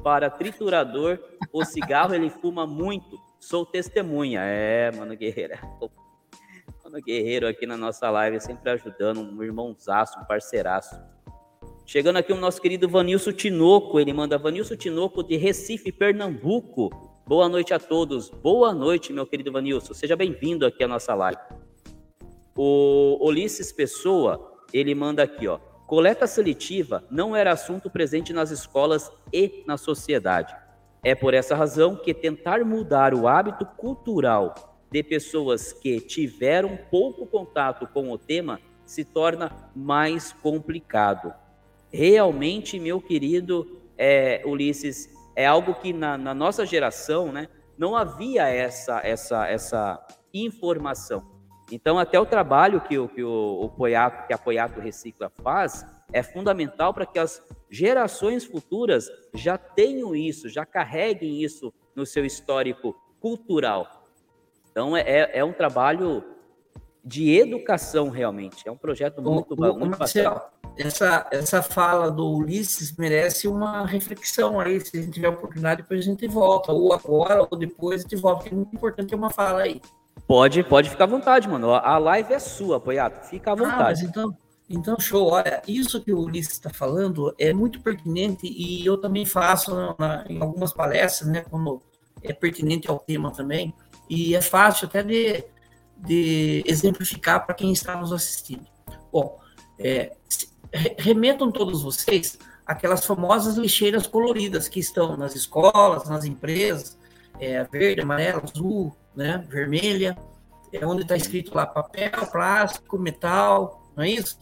[0.00, 1.18] para triturador.
[1.52, 4.42] O cigarro ele fuma muito Sou testemunha.
[4.44, 5.58] É, mano Guerreiro.
[6.84, 11.17] Mano Guerreiro aqui na nossa live, sempre ajudando, um irmãozaço, um parceiraço.
[11.88, 16.90] Chegando aqui o nosso querido Vanilson Tinoco, ele manda Vanilson Tinoco de Recife, Pernambuco.
[17.26, 18.28] Boa noite a todos.
[18.28, 19.94] Boa noite, meu querido Vanilson.
[19.94, 21.40] Seja bem-vindo aqui à nossa live.
[22.54, 25.56] O Ulisses Pessoa, ele manda aqui, ó.
[25.86, 30.54] Coleta seletiva não era assunto presente nas escolas e na sociedade.
[31.02, 37.26] É por essa razão que tentar mudar o hábito cultural de pessoas que tiveram pouco
[37.26, 41.32] contato com o tema se torna mais complicado.
[41.92, 48.48] Realmente, meu querido é, Ulisses, é algo que na, na, nossa geração né, não havia
[48.48, 51.24] essa, essa, essa informação.
[51.70, 55.84] Então, até o trabalho que o, que o, o Poiato, que a Poiato Recicla faz,
[56.12, 62.24] é fundamental para que as gerações futuras já tenham isso, já carreguem isso no seu
[62.24, 64.06] histórico cultural.
[64.70, 66.24] Então, é, é, é um trabalho
[67.04, 68.66] de educação, realmente.
[68.68, 70.40] É um projeto muito, o, muito Marcelo,
[70.78, 74.80] essa, essa fala do Ulisses merece uma reflexão aí.
[74.80, 76.72] Se a gente tiver oportunidade, depois a gente volta.
[76.72, 78.48] Ou agora, ou depois a gente volta.
[78.48, 79.80] É muito importante ter uma fala aí.
[80.26, 81.72] Pode, pode ficar à vontade, mano.
[81.72, 83.24] A live é sua, apoiado.
[83.24, 83.80] Fica à vontade.
[83.80, 84.36] Ah, mas então,
[84.68, 85.30] então, show.
[85.30, 90.24] Olha, isso que o Ulisses está falando é muito pertinente e eu também faço na,
[90.28, 91.82] em algumas palestras, né, quando
[92.22, 93.72] é pertinente ao tema também,
[94.10, 95.44] e é fácil até de,
[95.96, 98.66] de exemplificar para quem está nos assistindo.
[99.12, 99.38] Bom,
[99.78, 100.12] é,
[100.98, 106.98] remetam todos vocês aquelas famosas lixeiras coloridas que estão nas escolas, nas empresas,
[107.40, 110.18] é, verde, amarelo, azul, né, vermelha,
[110.70, 114.38] é onde está escrito lá papel, plástico, metal, não é isso?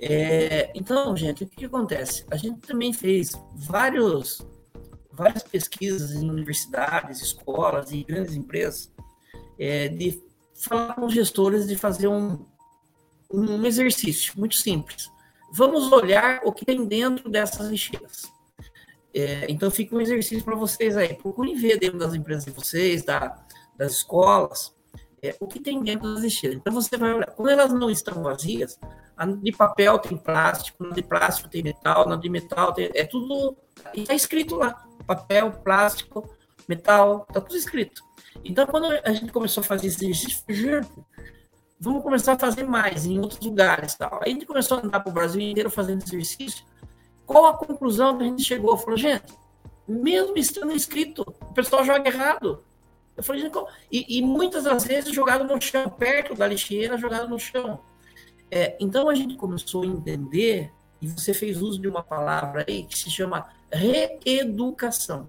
[0.00, 2.24] É, então, gente, o que, que, acontece?
[2.28, 4.44] A gente também fez vários,
[5.12, 8.92] várias pesquisas em universidades, escolas e grandes empresas
[9.58, 10.20] é, de
[10.54, 12.44] falar com os gestores de fazer um,
[13.32, 15.08] um exercício muito simples.
[15.52, 18.32] Vamos olhar o que tem dentro dessas lixeiras.
[19.14, 21.14] É, então, fica um exercício para vocês aí.
[21.14, 23.36] Procurem ver dentro das empresas de vocês, da,
[23.76, 24.74] das escolas,
[25.22, 26.58] é, o que tem dentro das lixeiras.
[26.58, 27.30] Então, você vai olhar.
[27.30, 28.78] Quando elas não estão vazias,
[29.42, 32.90] de papel tem plástico, na de plástico tem metal, na de metal tem.
[32.94, 33.56] É tudo.
[33.94, 36.28] Está escrito lá: papel, plástico,
[36.68, 38.02] metal, está tudo escrito.
[38.44, 40.44] Então, quando a gente começou a fazer esse exercício,
[41.80, 43.94] vamos começar a fazer mais em outros lugares.
[43.94, 44.20] Tal.
[44.22, 46.64] Aí a gente começou a andar para o Brasil inteiro fazendo exercício.
[47.24, 48.76] Qual a conclusão que a gente chegou?
[48.76, 49.34] Falou, gente,
[49.86, 52.64] mesmo estando escrito, o pessoal joga errado.
[53.16, 53.58] Eu falei, gente,
[53.90, 57.80] e, e, muitas das vezes jogado no chão, perto da lixeira, jogado no chão.
[58.50, 60.72] É, então a gente começou a entender,
[61.02, 65.28] e você fez uso de uma palavra aí que se chama reeducação.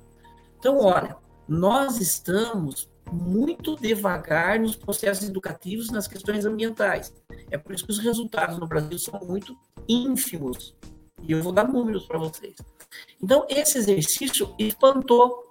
[0.59, 1.15] Então, olha,
[1.47, 7.13] nós estamos muito devagar nos processos educativos nas questões ambientais.
[7.49, 9.57] É por isso que os resultados no Brasil são muito
[9.87, 10.75] ínfimos.
[11.23, 12.55] E eu vou dar números para vocês.
[13.21, 15.43] Então, esse exercício espantou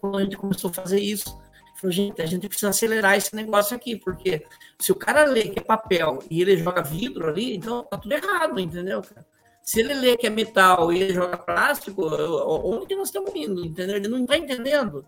[0.00, 1.38] quando a gente começou a fazer isso.
[1.76, 4.46] Falou, gente, a gente precisa acelerar esse negócio aqui, porque
[4.78, 8.12] se o cara lê que é papel e ele joga vidro ali, então tá tudo
[8.12, 9.26] errado, entendeu, cara?
[9.70, 13.64] Se ele lê que é metal e ele joga plástico, onde nós estamos indo?
[13.64, 13.94] Entendeu?
[13.94, 15.06] Ele não está entendendo.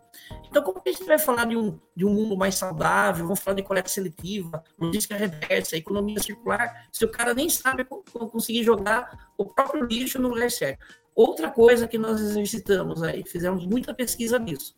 [0.48, 3.24] Então, como que a gente vai falar de um, de um mundo mais saudável?
[3.24, 8.62] Vamos falar de coleta seletiva, logística reversa, economia circular, se o cara nem sabe conseguir
[8.62, 10.86] jogar o próprio lixo no lugar certo.
[11.12, 14.76] Outra coisa que nós exercitamos aí, fizemos muita pesquisa nisso.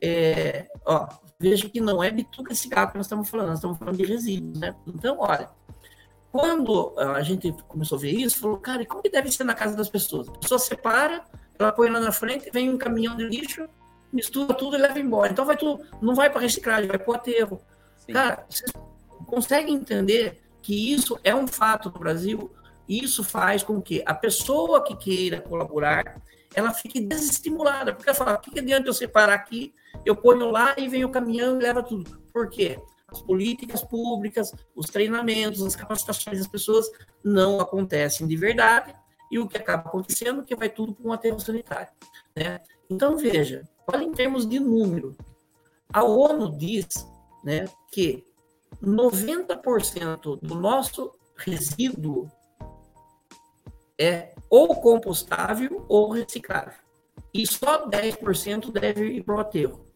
[0.00, 1.08] É, ó,
[1.40, 4.60] veja que não é bituca cigarro que nós estamos falando, nós estamos falando de resíduos,
[4.60, 4.76] né?
[4.86, 5.50] Então, olha,
[6.30, 9.54] quando a gente começou a ver isso, falou, cara, e como que deve ser na
[9.54, 10.28] casa das pessoas?
[10.28, 11.24] A pessoa separa,
[11.58, 13.66] ela põe lá na frente, vem um caminhão de lixo,
[14.12, 15.32] mistura tudo e leva embora.
[15.32, 17.60] Então vai tudo, não vai para reciclagem, vai para o aterro.
[17.96, 18.12] Sim.
[18.12, 18.70] Cara, vocês
[19.26, 22.50] conseguem entender que isso é um fato no Brasil?
[22.88, 26.20] Isso faz com que a pessoa que queira colaborar,
[26.54, 29.74] ela fique desestimulada, porque ela fala, o que, que adianta eu separar aqui,
[30.04, 32.18] eu ponho lá e vem o caminhão e leva tudo.
[32.32, 32.78] Por quê?
[33.08, 36.90] As políticas públicas, os treinamentos, as capacitações das pessoas
[37.24, 38.94] não acontecem de verdade
[39.30, 41.88] e o que acaba acontecendo é que vai tudo para um aterro sanitário.
[42.36, 42.60] Né?
[42.88, 45.16] Então, veja, olha em termos de número.
[45.92, 46.86] A ONU diz
[47.42, 48.24] né, que
[48.82, 52.30] 90% do nosso resíduo
[53.98, 56.74] é ou compostável ou reciclável.
[57.32, 59.86] E só 10% deve ir para o aterro.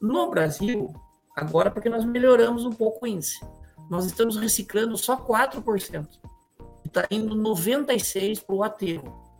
[0.00, 0.94] No Brasil,
[1.40, 3.40] Agora, porque nós melhoramos um pouco o índice.
[3.88, 6.06] Nós estamos reciclando só 4%.
[6.84, 9.30] Está indo 96% para o aterro.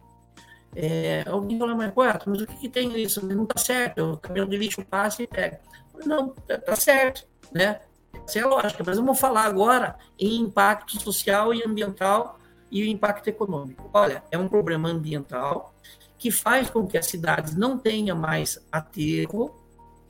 [0.74, 1.92] É, alguém fala, mas,
[2.26, 3.24] mas o que, que tem isso?
[3.26, 4.14] Não está certo.
[4.14, 5.60] O caminhão de lixo passa e pega.
[6.06, 7.26] Não, está tá certo.
[7.52, 7.80] Né?
[8.26, 8.82] Essa é a lógica.
[8.84, 12.38] Mas vamos falar agora em impacto social e ambiental
[12.70, 13.90] e o impacto econômico.
[13.92, 15.74] Olha, é um problema ambiental
[16.16, 19.59] que faz com que as cidades não tenham mais aterro,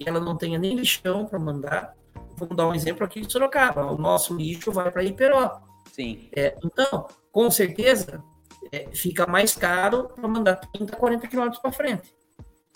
[0.00, 1.94] e ela não tenha nem lixão para mandar.
[2.36, 3.92] Vamos dar um exemplo aqui de Sorocaba.
[3.92, 5.60] O nosso lixo vai para Iperó.
[5.92, 6.30] Sim.
[6.34, 8.24] É, então, com certeza,
[8.72, 12.14] é, fica mais caro para mandar 30, 40 quilômetros para frente.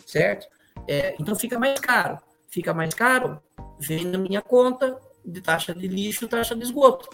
[0.07, 0.47] Certo?
[0.87, 2.19] É, então, fica mais caro.
[2.49, 3.41] Fica mais caro,
[3.81, 7.09] vem na minha conta de taxa de lixo, taxa de esgoto.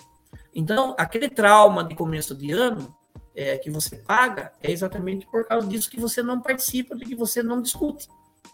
[0.54, 2.94] Então, aquele trauma de começo de ano
[3.34, 7.14] é, que você paga é exatamente por causa disso que você não participa, de que
[7.14, 8.06] você não discute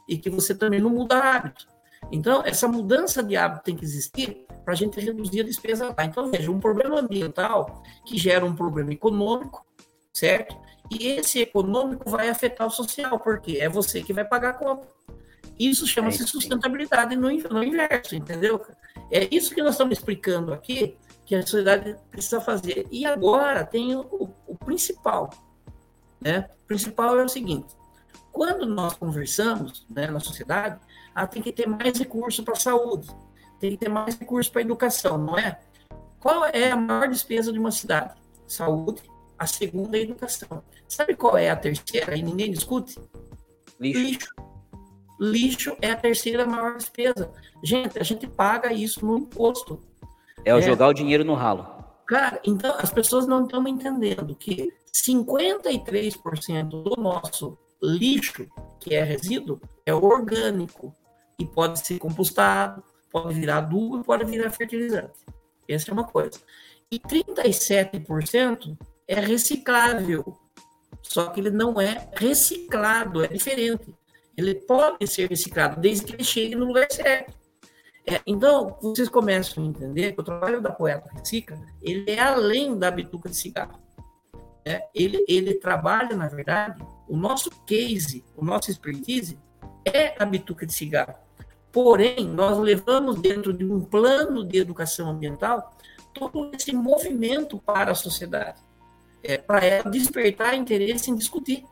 [0.09, 1.67] e que você também não muda hábito.
[2.13, 6.05] Então, essa mudança de hábito tem que existir para a gente reduzir a despesa lá.
[6.05, 9.65] Então, veja, um problema ambiental que gera um problema econômico,
[10.13, 10.57] certo?
[10.91, 14.87] E esse econômico vai afetar o social, porque é você que vai pagar a conta.
[15.59, 18.61] Isso chama-se é sustentabilidade no, no inverso, entendeu?
[19.11, 22.87] É isso que nós estamos explicando aqui, que a sociedade precisa fazer.
[22.91, 25.31] E agora tem o, o principal.
[26.21, 26.49] Né?
[26.65, 27.75] O principal é o seguinte:
[28.37, 30.79] quando nós conversamos né, na sociedade,
[31.15, 33.09] ah, tem que ter mais recurso para a saúde,
[33.59, 35.59] tem que ter mais recurso para a educação, não é?
[36.21, 38.13] Qual é a maior despesa de uma cidade?
[38.47, 39.01] Saúde,
[39.39, 40.63] a segunda é a educação.
[40.87, 43.01] Sabe qual é a terceira e ninguém discute?
[43.81, 44.01] Lixo.
[44.01, 44.29] Lixo.
[45.19, 47.33] Lixo é a terceira maior despesa.
[47.65, 49.81] Gente, a gente paga isso no imposto.
[50.45, 50.63] É o é.
[50.63, 51.67] jogar o dinheiro no ralo.
[52.07, 57.57] Cara, então as pessoas não estão entendendo que 53% do nosso
[57.87, 58.47] lixo,
[58.81, 60.95] que é resíduo, é orgânico
[61.39, 65.25] e pode ser compostado, pode virar adubo pode virar fertilizante.
[65.69, 66.41] Essa é uma coisa.
[66.91, 68.77] E 37%
[69.09, 70.37] é reciclável,
[71.03, 73.95] só que ele não é reciclado, é diferente.
[74.37, 77.35] Ele pode ser reciclado desde que ele chegue no lugar certo.
[78.09, 82.79] É, então, vocês começam a entender que o trabalho da Poeta Recicla, ele é além
[82.79, 83.81] da bituca de cigarro.
[84.65, 89.39] É, ele, ele trabalha, na verdade, o nosso case, o nosso expertise
[89.85, 91.15] é a bituca de cigarro.
[91.73, 95.77] Porém, nós levamos dentro de um plano de educação ambiental
[96.15, 98.59] todo esse movimento para a sociedade,
[99.23, 101.65] é, para ela despertar interesse em discutir.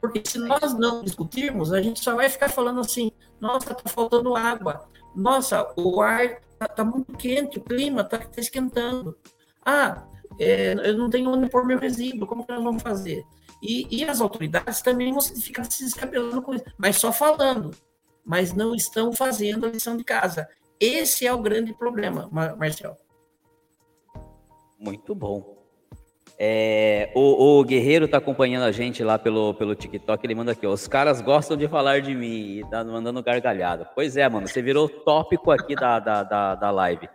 [0.00, 4.34] Porque se nós não discutirmos, a gente só vai ficar falando assim: nossa, está faltando
[4.36, 9.16] água, nossa, o ar está tá muito quente, o clima está tá esquentando.
[9.64, 10.04] Ah,
[10.38, 13.24] é, eu não tenho onde pôr meu resíduo, como que nós vamos fazer?
[13.62, 17.70] E, e as autoridades também vão ficar se descabelando com isso, mas só falando,
[18.24, 20.48] mas não estão fazendo a lição de casa.
[20.78, 22.96] Esse é o grande problema, Marcel.
[24.78, 25.60] Muito bom.
[26.42, 30.66] É, o, o, Guerreiro tá acompanhando a gente lá pelo, pelo TikTok, ele manda aqui,
[30.66, 33.84] ó, os caras gostam de falar de mim e tá mandando gargalhada.
[33.94, 37.10] Pois é, mano, você virou tópico aqui da, da, da, da live.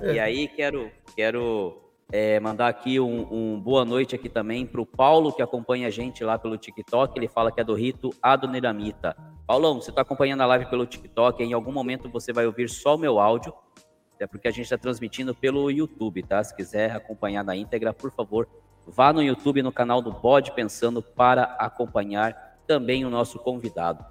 [0.00, 4.86] E aí, quero, quero é, mandar aqui um, um, boa noite aqui também para o
[4.86, 7.18] Paulo, que acompanha a gente lá pelo TikTok.
[7.18, 9.14] Ele fala que é do rito Adoniramita.
[9.46, 11.42] Paulão, você está acompanhando a live pelo TikTok.
[11.42, 13.52] Em algum momento você vai ouvir só o meu áudio,
[14.18, 16.42] é porque a gente está transmitindo pelo YouTube, tá?
[16.42, 18.48] Se quiser acompanhar na íntegra, por favor,
[18.86, 24.04] vá no YouTube, no canal do Bode Pensando, para acompanhar também o nosso convidado.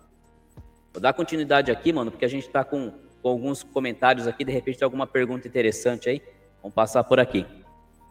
[0.93, 4.45] Vou dar continuidade aqui, mano, porque a gente está com, com alguns comentários aqui.
[4.45, 6.21] De repente, tem alguma pergunta interessante aí.
[6.61, 7.45] Vamos passar por aqui.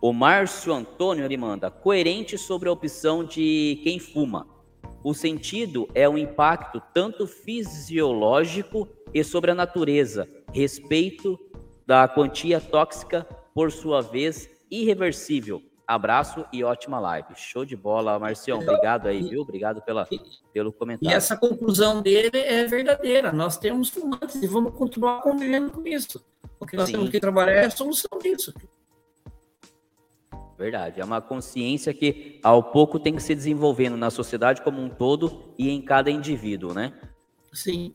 [0.00, 4.46] O Márcio Antônio ele manda coerente sobre a opção de quem fuma.
[5.02, 11.38] O sentido é o impacto tanto fisiológico e sobre a natureza, respeito
[11.86, 13.24] da quantia tóxica,
[13.54, 15.62] por sua vez, irreversível.
[15.86, 17.28] Abraço e ótima live.
[17.36, 18.58] Show de bola, Marcião.
[18.58, 19.42] Obrigado aí, viu?
[19.42, 20.06] Obrigado pela,
[20.52, 21.14] pelo comentário.
[21.14, 23.32] E essa conclusão dele é verdadeira.
[23.32, 26.22] Nós temos fumantes e vamos continuar convivendo com isso.
[26.58, 26.94] O que nós Sim.
[26.94, 28.52] temos que trabalhar é a solução disso.
[30.58, 31.00] Verdade.
[31.00, 35.52] É uma consciência que, ao pouco, tem que se desenvolvendo na sociedade como um todo
[35.58, 36.92] e em cada indivíduo, né?
[37.52, 37.94] Sim.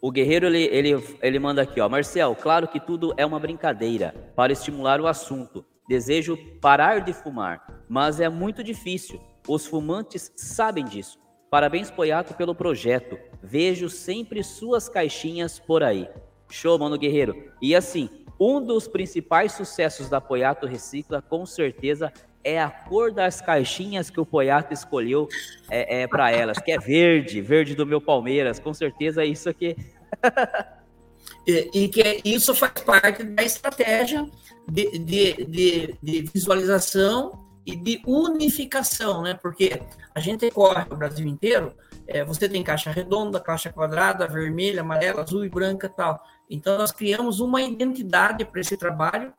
[0.00, 1.88] O Guerreiro, ele, ele, ele manda aqui, ó.
[1.88, 5.64] Marcel, claro que tudo é uma brincadeira para estimular o assunto.
[5.88, 9.20] Desejo parar de fumar, mas é muito difícil.
[9.48, 11.18] Os fumantes sabem disso.
[11.50, 13.18] Parabéns, Poiato, pelo projeto.
[13.42, 16.08] Vejo sempre suas caixinhas por aí.
[16.50, 17.52] Show, mano Guerreiro.
[17.60, 18.08] E assim,
[18.38, 22.12] um dos principais sucessos da Poiato Recicla, com certeza,
[22.44, 25.26] é a cor das caixinhas que o Poiato escolheu
[25.70, 28.58] é, é para elas, que é verde, verde do meu Palmeiras.
[28.58, 29.74] Com certeza é isso aqui.
[31.46, 34.28] e, e, que isso faz parte da estratégia
[34.68, 39.34] de, de, de, de, visualização e de unificação, né?
[39.34, 39.80] Porque
[40.14, 41.74] a gente corre o Brasil inteiro,
[42.06, 46.22] é, você tem caixa redonda, caixa quadrada, vermelha, amarela, azul e branca tal.
[46.48, 49.32] Então, nós criamos uma identidade para esse trabalho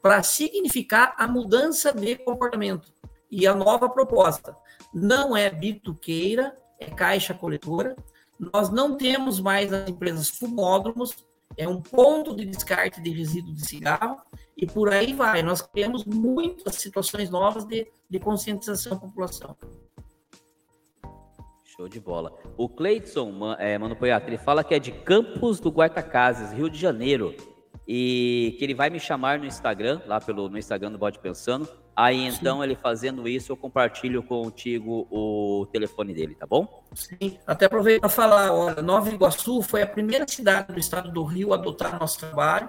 [0.00, 2.92] para significar a mudança de comportamento.
[3.30, 4.56] E a nova proposta
[4.92, 7.96] não é bituqueira, é caixa coletora.
[8.38, 11.14] Nós não temos mais as empresas fumódromos,
[11.56, 14.20] é um ponto de descarte de resíduo de cigarro,
[14.56, 15.42] e por aí vai.
[15.42, 19.56] Nós criamos muitas situações novas de, de conscientização da população.
[21.76, 22.32] Show de bola.
[22.56, 26.78] O Cleiton, é, Mano Poiato, ele fala que é de Campos do Guaitacazes, Rio de
[26.78, 27.34] Janeiro.
[27.86, 31.68] E que ele vai me chamar no Instagram, lá pelo no Instagram do Bode Pensando.
[31.96, 32.62] Aí então, Sim.
[32.62, 36.84] ele fazendo isso, eu compartilho contigo o telefone dele, tá bom?
[36.94, 41.24] Sim, até aproveito para falar, olha, Nova Iguaçu foi a primeira cidade do estado do
[41.24, 42.68] Rio a adotar nosso trabalho.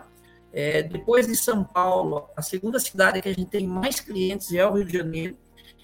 [0.51, 4.65] É, depois de São Paulo, a segunda cidade que a gente tem mais clientes é
[4.65, 5.37] o Rio de Janeiro.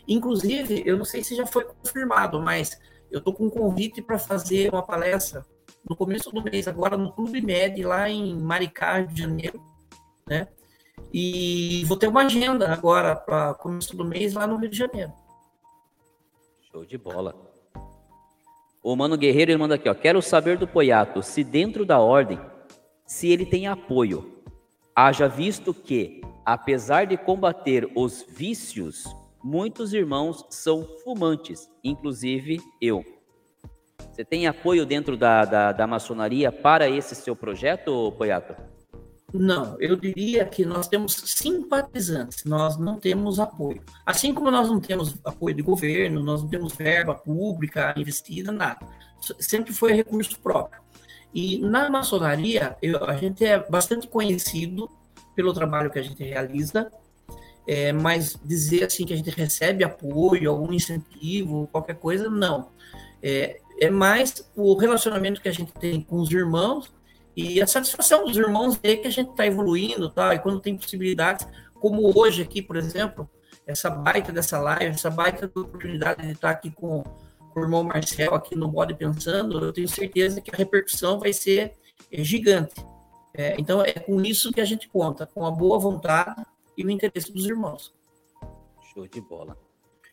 [0.07, 2.80] Inclusive, eu não sei se já foi confirmado, mas
[3.11, 5.45] eu estou com um convite para fazer uma palestra
[5.88, 9.61] no começo do mês, agora no Clube Med, lá em Maricá, Rio de Janeiro,
[10.27, 10.47] né?
[11.13, 15.11] E vou ter uma agenda agora para começo do mês lá no Rio de Janeiro.
[16.71, 17.35] Show de bola.
[18.81, 19.93] O Mano Guerreiro ele manda aqui, ó.
[19.93, 22.39] Quero saber do Poiato se dentro da ordem,
[23.05, 24.41] se ele tem apoio.
[24.95, 29.05] Haja visto que, apesar de combater os vícios,
[29.43, 33.03] muitos irmãos são fumantes, inclusive eu.
[34.11, 38.55] Você tem apoio dentro da, da, da maçonaria para esse seu projeto, Poiato?
[39.34, 43.81] Não, eu diria que nós temos simpatizantes, nós não temos apoio.
[44.05, 48.85] Assim como nós não temos apoio de governo, nós não temos verba pública investida, nada.
[49.39, 50.81] Sempre foi recurso próprio.
[51.34, 54.89] E na maçonaria, eu, a gente é bastante conhecido
[55.34, 56.91] pelo trabalho que a gente realiza,
[57.67, 62.69] é, mas dizer assim que a gente recebe apoio, algum incentivo, qualquer coisa, não.
[63.21, 66.91] É, é mais o relacionamento que a gente tem com os irmãos
[67.35, 70.33] e a satisfação dos irmãos ver que a gente está evoluindo, tá?
[70.33, 73.29] E quando tem possibilidades, como hoje aqui, por exemplo,
[73.65, 77.03] essa baita dessa live, essa baita oportunidade de estar aqui com,
[77.53, 81.31] com o irmão Marcel aqui no Bode Pensando, eu tenho certeza que a repercussão vai
[81.31, 81.73] ser
[82.11, 82.75] é, gigante.
[83.33, 86.45] É, então é com isso que a gente conta, com a boa vontade
[86.82, 87.94] e o interesse dos irmãos.
[88.94, 89.58] Show de bola.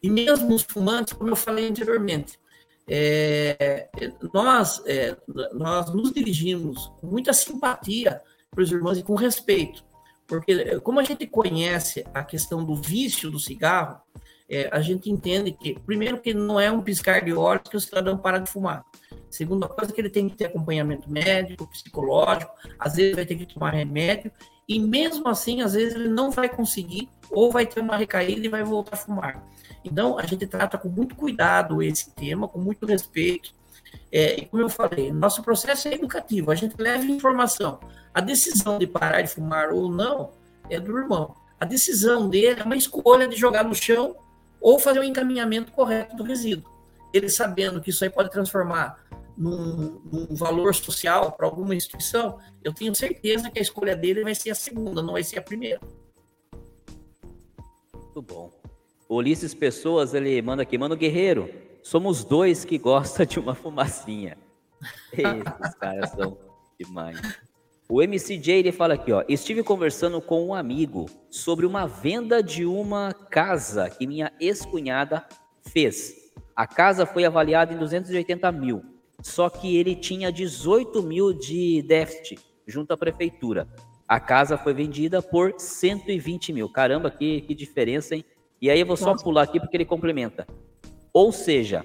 [0.02, 2.38] E mesmo os fumantes, como eu falei anteriormente,
[2.86, 3.88] é,
[4.32, 5.16] nós, é,
[5.52, 9.84] nós nos dirigimos com muita simpatia para os irmãos e com respeito,
[10.26, 14.00] porque como a gente conhece a questão do vício do cigarro,
[14.48, 17.80] é, a gente entende que, primeiro, que não é um piscar de olhos que o
[17.80, 18.82] cidadão para de fumar.
[19.28, 23.44] Segunda coisa, que ele tem que ter acompanhamento médico, psicológico, às vezes vai ter que
[23.44, 24.32] tomar remédio,
[24.68, 28.50] e mesmo assim, às vezes ele não vai conseguir, ou vai ter uma recaída e
[28.50, 29.42] vai voltar a fumar.
[29.84, 33.54] Então, a gente trata com muito cuidado esse tema, com muito respeito.
[34.12, 37.80] É, e como eu falei, nosso processo é educativo, a gente leva informação.
[38.12, 40.32] A decisão de parar de fumar ou não
[40.68, 41.34] é do irmão.
[41.58, 44.16] A decisão dele é uma escolha de jogar no chão
[44.60, 46.70] ou fazer o encaminhamento correto do resíduo.
[47.12, 48.98] Ele sabendo que isso aí pode transformar
[49.38, 54.34] num, num valor social para alguma instituição, eu tenho certeza que a escolha dele vai
[54.34, 55.80] ser a segunda, não vai ser a primeira.
[57.94, 58.50] Muito bom.
[59.08, 61.48] Ulisses Pessoas, ele manda aqui, mano guerreiro,
[61.82, 64.36] somos dois que gosta de uma fumacinha.
[65.12, 66.36] Esses caras são
[66.78, 67.20] demais.
[67.88, 72.66] O MCJ ele fala aqui, ó, estive conversando com um amigo sobre uma venda de
[72.66, 75.26] uma casa que minha ex-cunhada
[75.62, 76.14] fez.
[76.54, 78.82] A casa foi avaliada em 280 mil,
[79.22, 83.68] só que ele tinha 18 mil de déficit junto à prefeitura.
[84.06, 86.68] A casa foi vendida por 120 mil.
[86.68, 88.24] Caramba, que, que diferença, hein?
[88.60, 90.46] E aí eu vou só pular aqui porque ele complementa.
[91.12, 91.84] Ou seja,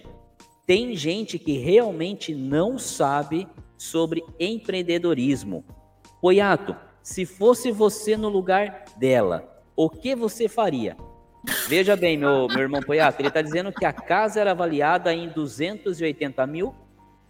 [0.65, 3.47] tem gente que realmente não sabe
[3.77, 5.65] sobre empreendedorismo.
[6.21, 10.95] Poiato, se fosse você no lugar dela, o que você faria?
[11.67, 15.27] Veja bem, meu, meu irmão Poiato, ele está dizendo que a casa era avaliada em
[15.27, 16.73] 280 mil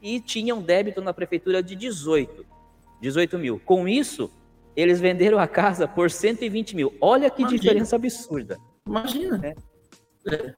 [0.03, 2.45] e tinha um débito na prefeitura de 18,
[3.01, 3.59] 18 mil.
[3.59, 4.29] Com isso,
[4.75, 6.93] eles venderam a casa por 120 mil.
[6.99, 7.61] Olha que Imagina.
[7.61, 8.59] diferença absurda.
[8.85, 9.41] Imagina.
[10.27, 10.35] É.
[10.35, 10.53] É.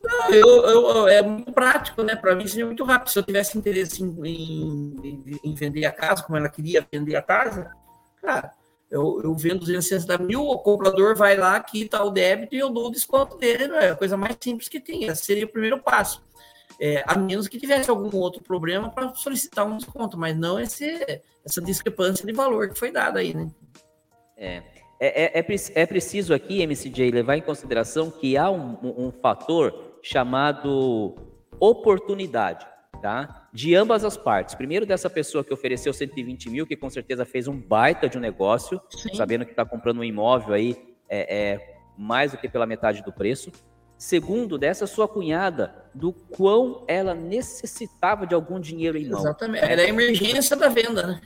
[0.00, 2.14] Não, eu, eu, é muito prático, né?
[2.14, 3.10] Para mim seria muito rápido.
[3.10, 7.22] Se eu tivesse interesse em, em, em, vender a casa, como ela queria vender a
[7.22, 7.68] casa,
[8.22, 8.52] cara,
[8.88, 12.86] eu, eu vendo 260 mil, o comprador vai lá, quita o débito e eu dou
[12.86, 13.74] o desconto dele.
[13.74, 15.04] É a coisa mais simples que tem.
[15.04, 16.22] Esse seria o primeiro passo.
[16.80, 21.20] É, a menos que tivesse algum outro problema para solicitar um desconto, mas não esse,
[21.44, 23.50] essa discrepância de valor que foi dada aí, né?
[24.36, 24.62] É.
[25.00, 29.98] É, é, é, é, preciso aqui, MCJ, levar em consideração que há um, um, fator
[30.02, 31.14] chamado
[31.60, 32.66] oportunidade,
[33.00, 33.48] tá?
[33.52, 34.56] De ambas as partes.
[34.56, 38.20] Primeiro, dessa pessoa que ofereceu 120 mil, que com certeza fez um baita de um
[38.20, 39.14] negócio, Sim.
[39.14, 40.76] sabendo que está comprando um imóvel aí
[41.08, 43.52] é, é, mais do que pela metade do preço.
[43.98, 49.18] Segundo, dessa sua cunhada, do quão ela necessitava de algum dinheiro em mão.
[49.18, 49.64] Exatamente.
[49.64, 51.20] Era a emergência da venda, né?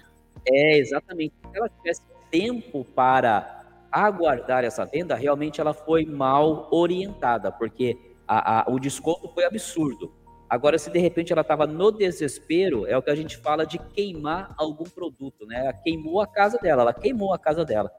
[0.49, 1.35] É, exatamente.
[1.51, 3.63] Se ela tivesse tempo para
[3.93, 10.11] aguardar essa venda, realmente ela foi mal orientada, porque a, a, o desconto foi absurdo.
[10.49, 13.79] Agora, se de repente ela estava no desespero, é o que a gente fala de
[13.79, 15.61] queimar algum produto, né?
[15.61, 17.91] Ela queimou a casa dela, ela queimou a casa dela.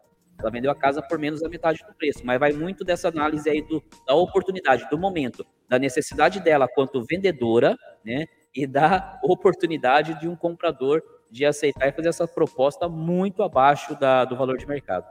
[0.43, 3.49] Ela vendeu a casa por menos da metade do preço, mas vai muito dessa análise
[3.49, 8.25] aí do, da oportunidade, do momento, da necessidade dela quanto vendedora, né?
[8.53, 11.01] E da oportunidade de um comprador
[11.31, 15.05] de aceitar e fazer essa proposta muito abaixo da, do valor de mercado.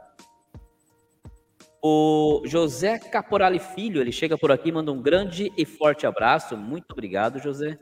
[1.81, 6.55] O José Caporali Filho, ele chega por aqui, manda um grande e forte abraço.
[6.55, 7.77] Muito obrigado, José.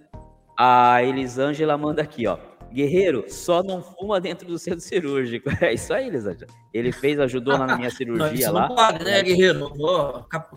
[0.58, 2.51] A Elisângela manda aqui, ó.
[2.74, 5.50] Guerreiro, só não fuma dentro do centro cirúrgico.
[5.62, 6.52] É isso aí, Elisângela.
[6.74, 8.70] Ele fez, ajudou na minha cirurgia não, lá.
[8.70, 9.72] Não pode, né, Guerreiro?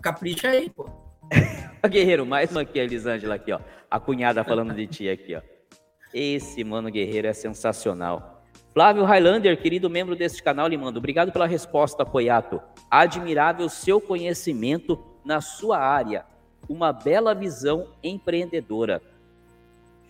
[0.01, 0.89] Capricha aí, pô.
[1.89, 3.59] Guerreiro, mais uma aqui, a Elisângela aqui, ó.
[3.89, 5.41] A cunhada falando de ti aqui, ó.
[6.13, 8.43] Esse mano guerreiro é sensacional.
[8.73, 10.97] Flávio Highlander, querido membro deste canal, lhe mando.
[10.97, 12.61] Obrigado pela resposta, Poiato.
[12.89, 16.25] Admirável seu conhecimento na sua área.
[16.69, 19.01] Uma bela visão empreendedora.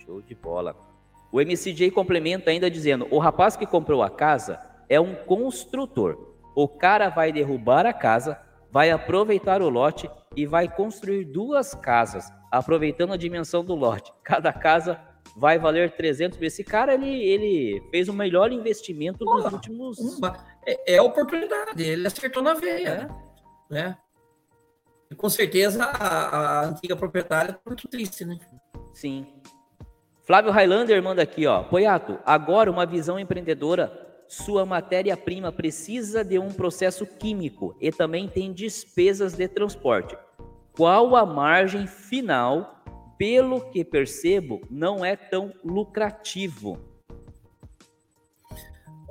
[0.05, 0.75] Show de bola.
[1.31, 6.35] O MCJ complementa ainda dizendo: o rapaz que comprou a casa é um construtor.
[6.55, 8.39] O cara vai derrubar a casa,
[8.71, 14.11] vai aproveitar o lote e vai construir duas casas, aproveitando a dimensão do lote.
[14.23, 14.99] Cada casa
[15.35, 16.47] vai valer 300 mil.
[16.47, 19.97] Esse cara, ele, ele fez o melhor investimento Pô, dos últimos...
[20.65, 23.07] É, é oportunidade, ele acertou na veia, né?
[23.69, 23.97] né?
[25.11, 28.39] E com certeza a, a antiga proprietária está muito triste, né?
[28.93, 29.27] Sim.
[30.25, 31.61] Flávio Highlander manda aqui, ó.
[31.61, 34.01] Poiato, agora uma visão empreendedora.
[34.27, 40.17] Sua matéria-prima precisa de um processo químico e também tem despesas de transporte.
[40.75, 42.83] Qual a margem final?
[43.19, 46.79] Pelo que percebo, não é tão lucrativo.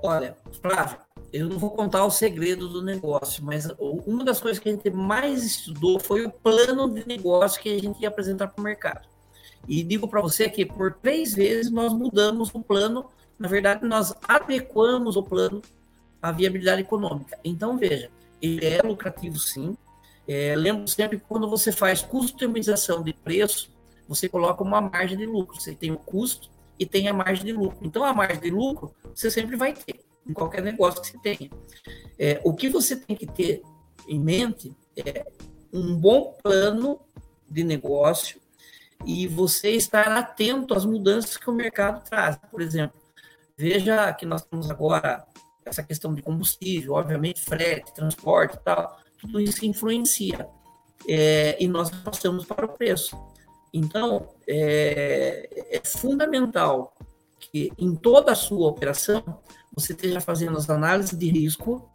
[0.02, 0.98] Olha, Flávio,
[1.32, 4.90] eu não vou contar o segredo do negócio, mas uma das coisas que a gente
[4.90, 9.13] mais estudou foi o plano de negócio que a gente ia apresentar para o mercado.
[9.68, 13.06] E digo para você que por três vezes nós mudamos o plano,
[13.38, 15.62] na verdade, nós adequamos o plano
[16.20, 17.38] à viabilidade econômica.
[17.44, 18.10] Então, veja,
[18.40, 19.76] ele é lucrativo sim.
[20.26, 23.70] É, lembro sempre que quando você faz customização de preço,
[24.08, 25.60] você coloca uma margem de lucro.
[25.60, 27.78] Você tem o custo e tem a margem de lucro.
[27.82, 31.50] Então, a margem de lucro você sempre vai ter, em qualquer negócio que você tenha.
[32.18, 33.62] É, o que você tem que ter
[34.08, 35.26] em mente é
[35.72, 37.00] um bom plano
[37.48, 38.40] de negócio
[39.06, 42.36] e você estar atento às mudanças que o mercado traz.
[42.50, 43.00] Por exemplo,
[43.56, 45.24] veja que nós temos agora
[45.64, 50.48] essa questão de combustível, obviamente, frete, transporte e tal, tudo isso influencia.
[51.08, 53.16] É, e nós passamos para o preço.
[53.72, 56.94] Então, é, é fundamental
[57.38, 59.22] que em toda a sua operação
[59.74, 61.90] você esteja fazendo as análises de risco,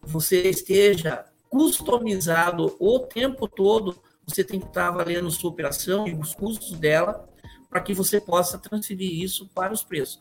[0.00, 6.34] você esteja customizado o tempo todo, você tem que estar avaliando sua operação e os
[6.34, 7.28] custos dela
[7.68, 10.20] para que você possa transferir isso para os preços.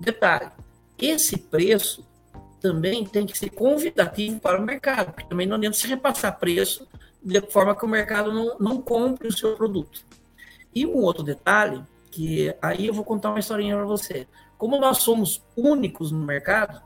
[0.00, 0.50] Detalhe,
[0.98, 2.06] esse preço
[2.60, 6.88] também tem que ser convidativo para o mercado, porque também não adianta se repassar preço
[7.22, 10.04] de forma que o mercado não, não compre o seu produto.
[10.74, 14.26] E um outro detalhe, que aí eu vou contar uma historinha para você.
[14.56, 16.82] Como nós somos únicos no mercado,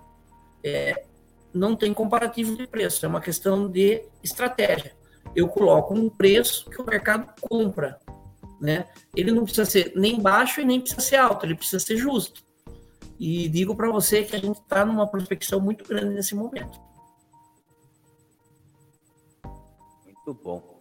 [0.62, 1.04] é,
[1.52, 4.94] não tem comparativo de preço, é uma questão de estratégia.
[5.34, 7.98] Eu coloco um preço que o mercado compra,
[8.60, 8.86] né?
[9.16, 12.42] Ele não precisa ser nem baixo e nem precisa ser alto, ele precisa ser justo.
[13.18, 16.80] E digo para você que a gente está numa prospecção muito grande nesse momento.
[20.04, 20.72] Muito bom.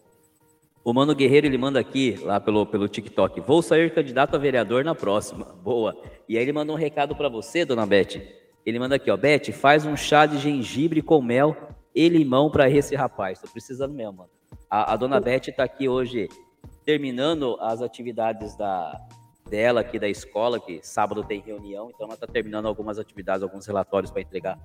[0.83, 4.83] O Mano Guerreiro, ele manda aqui, lá pelo, pelo TikTok, vou sair candidato a vereador
[4.83, 5.45] na próxima.
[5.45, 5.95] Boa.
[6.27, 8.19] E aí ele manda um recado para você, dona Beth.
[8.65, 11.55] Ele manda aqui, ó, Beth, faz um chá de gengibre com mel
[11.93, 13.39] e limão para esse rapaz.
[13.39, 14.29] Tô precisando mesmo, mano.
[14.69, 16.29] A, a dona Beth está aqui hoje
[16.85, 18.99] terminando as atividades da,
[19.49, 23.67] dela aqui da escola, que sábado tem reunião, então ela está terminando algumas atividades, alguns
[23.67, 24.57] relatórios para entregar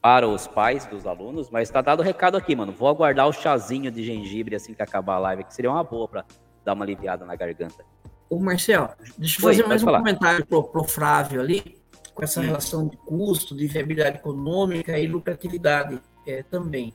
[0.00, 2.72] para os pais dos alunos, mas tá dado o recado aqui, mano.
[2.72, 6.06] Vou aguardar o chazinho de gengibre assim que acabar a live, que seria uma boa
[6.06, 6.24] para
[6.64, 7.84] dar uma aliviada na garganta.
[8.30, 9.98] Ô, Marcel, deixa eu fazer mais um falar.
[9.98, 11.76] comentário pro, pro Flávio ali,
[12.14, 12.44] com essa hum.
[12.44, 16.94] relação de custo, de viabilidade econômica e lucratividade é, também.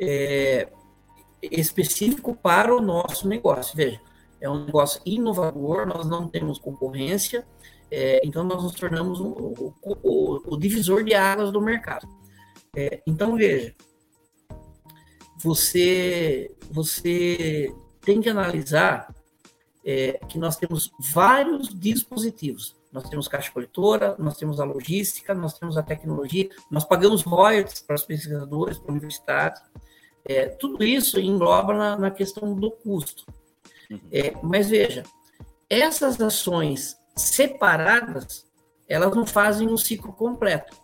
[0.00, 0.68] É,
[1.42, 3.76] específico para o nosso negócio.
[3.76, 4.00] Veja,
[4.40, 7.46] é um negócio inovador, nós não temos concorrência,
[7.90, 12.06] é, então, nós nos tornamos o, o, o, o, divisor de águas do mercado.
[12.76, 13.74] É, então, veja,
[15.38, 19.14] você, você tem que analisar
[19.84, 22.76] é, que nós temos vários dispositivos.
[22.92, 27.80] Nós temos caixa coletora, nós temos a logística, nós temos a tecnologia, nós pagamos royalties
[27.80, 29.62] para os pesquisadores, para universidades.
[30.24, 33.24] É, tudo isso engloba na, na questão do custo.
[33.90, 34.00] Uhum.
[34.10, 35.02] É, mas veja,
[35.68, 38.46] essas ações separadas,
[38.88, 40.76] elas não fazem um ciclo completo.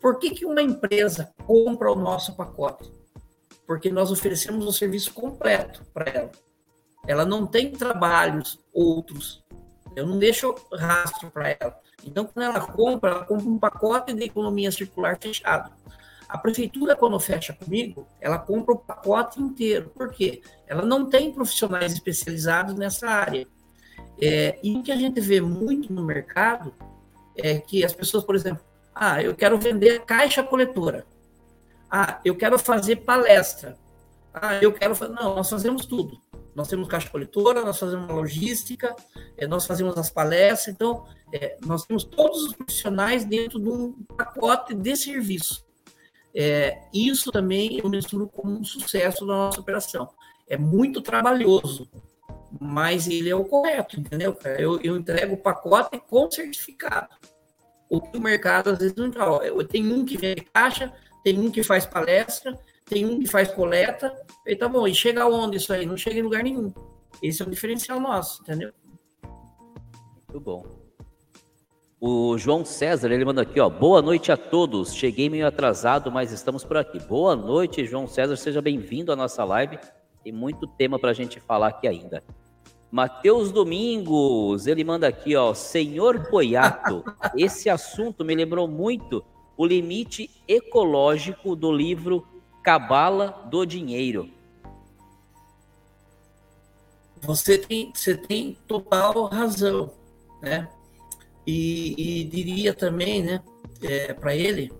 [0.00, 2.90] Por que, que uma empresa compra o nosso pacote?
[3.66, 6.32] Porque nós oferecemos o um serviço completo para ela.
[7.06, 9.44] Ela não tem trabalhos outros.
[9.96, 11.80] Eu não deixo rastro para ela.
[12.04, 15.72] Então, quando ela compra, ela compra um pacote de economia circular fechado.
[16.28, 19.90] A prefeitura, quando fecha comigo, ela compra o pacote inteiro.
[19.94, 20.42] Por quê?
[20.66, 23.46] Ela não tem profissionais especializados nessa área.
[24.20, 26.74] É, e o que a gente vê muito no mercado
[27.36, 28.62] é que as pessoas, por exemplo,
[28.94, 31.06] ah, eu quero vender caixa coletora.
[31.90, 33.78] Ah, eu quero fazer palestra.
[34.34, 35.14] Ah, eu quero fazer.
[35.14, 36.20] Não, nós fazemos tudo.
[36.56, 38.96] Nós temos caixa coletora, nós fazemos logística,
[39.36, 40.74] é, nós fazemos as palestras.
[40.74, 45.66] Então, é, nós temos todos os profissionais dentro de um pacote de serviço.
[46.34, 50.08] É, isso também eu misturo como um sucesso da nossa operação.
[50.48, 51.90] É muito trabalhoso,
[52.58, 54.34] mas ele é o correto, entendeu?
[54.58, 57.14] Eu, eu entrego o pacote com certificado.
[57.90, 59.26] O que o mercado às vezes não dá.
[59.68, 60.90] Tem um que vende caixa,
[61.22, 64.14] tem um que faz palestra, tem um que faz coleta.
[64.46, 65.84] E tá bom, e chega onde isso aí?
[65.84, 66.72] Não chega em lugar nenhum.
[67.22, 68.72] Esse é o diferencial nosso, entendeu?
[70.28, 70.64] Muito bom.
[72.00, 73.68] O João César, ele manda aqui, ó.
[73.68, 74.94] Boa noite a todos.
[74.94, 77.00] Cheguei meio atrasado, mas estamos por aqui.
[77.00, 78.36] Boa noite, João César.
[78.36, 79.78] Seja bem-vindo à nossa live.
[80.22, 82.22] Tem muito tema para a gente falar aqui ainda.
[82.90, 85.54] Matheus Domingos, ele manda aqui, ó.
[85.54, 87.02] Senhor Poiato,
[87.36, 89.24] esse assunto me lembrou muito
[89.56, 92.26] o limite ecológico do livro
[92.66, 94.28] Cabala do Dinheiro.
[97.22, 99.94] Você tem, você tem total razão,
[100.42, 100.68] né?
[101.46, 103.40] E, e diria também, né,
[103.80, 104.72] é, para ele,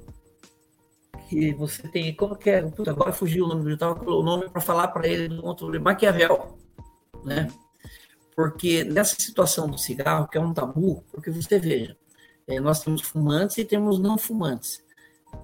[1.29, 4.51] que você tem, como que é, Puta, agora fugiu o nome, eu estava o nome
[4.51, 6.59] para falar para ele do outro, Maquiavel,
[7.25, 7.49] né?
[8.35, 11.97] Porque nessa situação do cigarro, que é um tabu, porque você veja,
[12.49, 14.85] é, nós temos fumantes e temos não fumantes.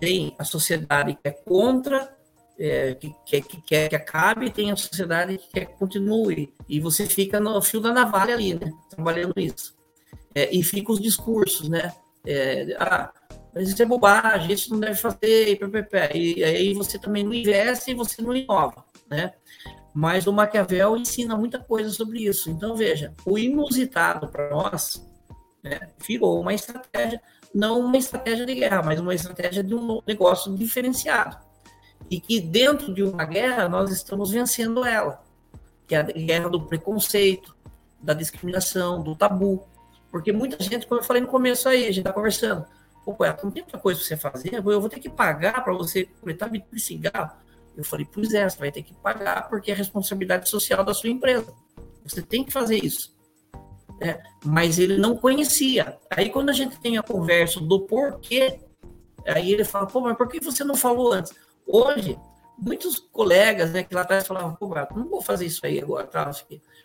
[0.00, 2.20] Tem a sociedade que é contra,
[2.58, 6.52] é, que, que, que, quer que acabe, tem a sociedade que quer que continue.
[6.68, 8.70] E você fica no fio da navalha ali, né?
[8.90, 9.74] Trabalhando isso.
[10.34, 11.92] É, e fica os discursos, né?
[12.26, 13.12] É, ah,
[13.54, 15.58] mas isso é bobagem, isso não deve fazer,
[16.14, 19.32] e, e aí você também não investe e você não inova, né?
[19.94, 22.50] Mas o Maquiavel ensina muita coisa sobre isso.
[22.50, 25.06] Então, veja, o inusitado para nós
[25.62, 27.20] né, virou uma estratégia,
[27.54, 31.36] não uma estratégia de guerra, mas uma estratégia de um negócio diferenciado.
[32.10, 35.22] E que dentro de uma guerra nós estamos vencendo ela,
[35.86, 37.56] que é a guerra do preconceito,
[38.00, 39.64] da discriminação, do tabu.
[40.10, 42.66] Porque muita gente, como eu falei no começo aí, a gente está conversando,
[43.04, 46.04] pô, não tem outra coisa para você fazer, eu vou ter que pagar para você
[46.20, 47.32] coletar de cigarro.
[47.76, 51.08] Eu falei, pois é, você vai ter que pagar porque é responsabilidade social da sua
[51.08, 51.54] empresa.
[52.04, 53.16] Você tem que fazer isso.
[54.00, 55.96] É, mas ele não conhecia.
[56.10, 58.60] Aí quando a gente tem a conversa do porquê,
[59.26, 61.32] aí ele fala, pô, mas por que você não falou antes?
[61.66, 62.18] Hoje,
[62.58, 66.06] muitos colegas né, que lá atrás falavam, pô, não vou fazer isso aí agora.
[66.06, 66.30] Tá,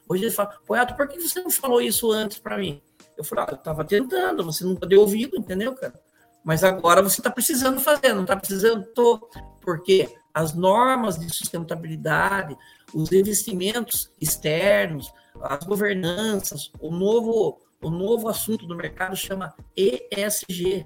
[0.07, 2.81] Hoje ele fala, pô, por que você não falou isso antes para mim?
[3.17, 5.99] Eu falei, ah, eu estava tentando, você nunca deu ouvido, entendeu, cara?
[6.43, 9.29] Mas agora você está precisando fazer, não está precisando, tô,
[9.61, 12.55] porque as normas de sustentabilidade,
[12.93, 20.85] os investimentos externos, as governanças, o novo, o novo assunto do mercado chama ESG.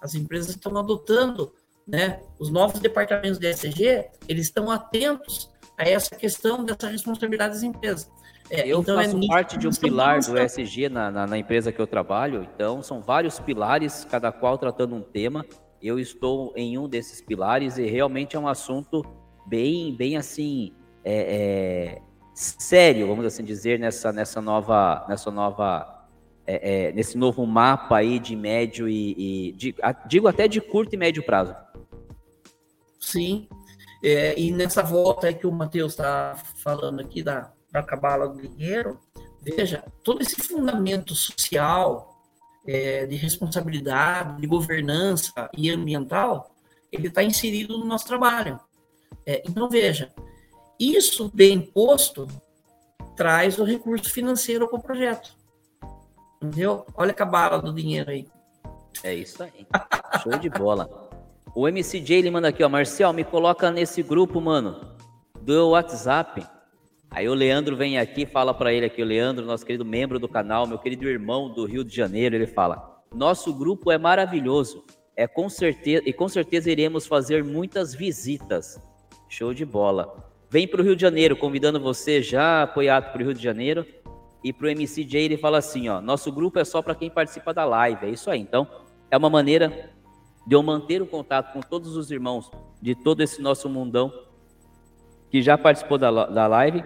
[0.00, 1.52] As empresas estão adotando,
[1.90, 2.20] né?
[2.38, 8.10] Os novos departamentos de ESG, eles estão atentos a essa questão dessa responsabilidade das empresas.
[8.50, 11.38] É, eu então é faço é parte de um pilar do ESG na, na, na,
[11.38, 15.46] empresa que eu trabalho, então são vários pilares, cada qual tratando um tema,
[15.80, 19.04] eu estou em um desses pilares e realmente é um assunto
[19.46, 20.72] bem, bem assim,
[21.04, 22.02] é, é,
[22.34, 26.06] sério, vamos assim dizer, nessa, nessa nova, nessa nova,
[26.44, 29.14] é, nesse novo mapa aí de médio e,
[29.48, 29.74] e de,
[30.06, 31.54] digo até de curto e médio prazo.
[33.00, 33.48] Sim,
[34.02, 38.40] é, e nessa volta aí que o Matheus está falando aqui da, da cabala do
[38.48, 38.98] dinheiro,
[39.42, 42.22] veja, todo esse fundamento social
[42.66, 46.54] é, de responsabilidade, de governança e ambiental,
[46.90, 48.58] ele está inserido no nosso trabalho.
[49.26, 50.12] É, então, veja,
[50.78, 52.26] isso bem posto
[53.16, 55.36] traz o recurso financeiro para o projeto.
[56.42, 56.86] Entendeu?
[56.94, 58.26] Olha a bala do dinheiro aí.
[59.02, 59.66] É isso aí.
[60.22, 61.09] Show de bola.
[61.54, 64.80] O MCJ ele manda aqui, ó, Marcial, me coloca nesse grupo, mano,
[65.40, 66.46] do WhatsApp.
[67.10, 70.28] Aí o Leandro vem aqui, fala para ele aqui, o Leandro, nosso querido membro do
[70.28, 74.84] canal, meu querido irmão do Rio de Janeiro, ele fala: "Nosso grupo é maravilhoso.
[75.16, 78.80] É com certeza e com certeza iremos fazer muitas visitas.
[79.28, 80.30] Show de bola.
[80.48, 83.84] Vem para o Rio de Janeiro, convidando você já apoiado para o Rio de Janeiro.
[84.42, 87.52] E para o MCJ ele fala assim, ó, nosso grupo é só para quem participa
[87.52, 88.40] da live, é isso aí.
[88.40, 88.66] Então,
[89.10, 89.90] é uma maneira
[90.46, 94.12] de eu manter o contato com todos os irmãos de todo esse nosso mundão
[95.30, 96.82] que já participou da, da live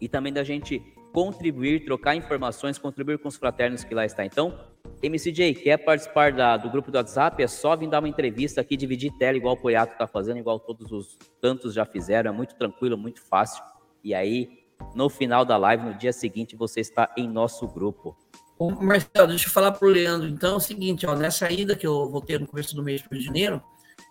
[0.00, 0.80] e também da gente
[1.12, 4.24] contribuir, trocar informações, contribuir com os fraternos que lá está.
[4.24, 4.58] Então,
[5.02, 7.42] MCJ, quer participar da, do grupo do WhatsApp?
[7.42, 10.58] É só vir dar uma entrevista aqui, dividir tela, igual o Poiato está fazendo, igual
[10.58, 12.30] todos os tantos já fizeram.
[12.30, 13.62] É muito tranquilo, muito fácil.
[14.02, 14.64] E aí,
[14.94, 18.16] no final da live, no dia seguinte, você está em nosso grupo.
[18.58, 20.28] Ô, Marcelo, deixa eu falar para o Leandro.
[20.28, 23.02] Então é o seguinte, ó, nessa ida que eu vou ter no começo do mês
[23.10, 23.62] de janeiro,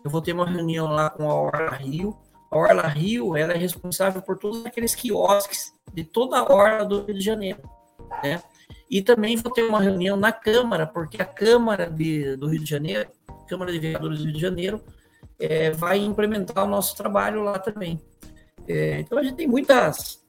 [0.04, 2.18] eu vou ter uma reunião lá com a Orla Rio,
[2.52, 7.04] a Orla Rio ela é responsável por todos aqueles quiosques de toda a Orla do
[7.04, 7.62] Rio de Janeiro.
[8.24, 8.42] Né?
[8.90, 12.70] E também vou ter uma reunião na Câmara, porque a Câmara de, do Rio de
[12.70, 13.10] Janeiro,
[13.48, 14.84] Câmara de Vereadores do Rio de Janeiro,
[15.40, 18.00] é, vai implementar o nosso trabalho lá também.
[18.68, 20.23] É, então a gente tem muitas,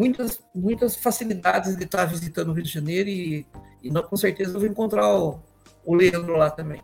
[0.00, 3.46] muitas, muitas facilidades de estar visitando o Rio de Janeiro e,
[3.82, 5.38] e com certeza eu vou encontrar o,
[5.84, 6.80] o Leandro lá também.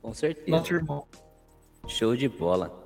[0.00, 0.50] Com certeza.
[0.50, 1.06] Nosso irmão.
[1.86, 2.82] Show de bola.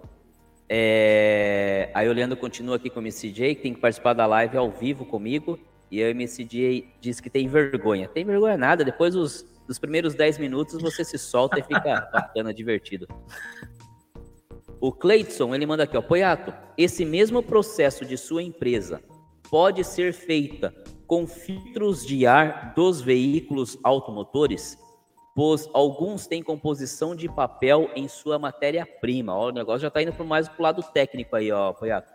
[0.69, 1.91] É...
[1.95, 4.71] Aí o Leandro continua aqui com o MCJ, que tem que participar da live ao
[4.71, 5.59] vivo comigo.
[5.91, 8.09] E o MCJ diz que tem vergonha.
[8.09, 12.53] Tem vergonha nada, depois os, nos primeiros 10 minutos você se solta e fica bacana,
[12.53, 13.07] divertido.
[14.81, 19.01] O Cleiton, ele manda aqui, ó, Poiato, esse mesmo processo de sua empresa
[19.51, 20.75] pode ser feita
[21.07, 24.78] com filtros de ar dos veículos automotores,
[25.35, 29.35] pois alguns têm composição de papel em sua matéria-prima.
[29.35, 32.12] O negócio já está indo mais para o lado técnico aí, ó, Poiato.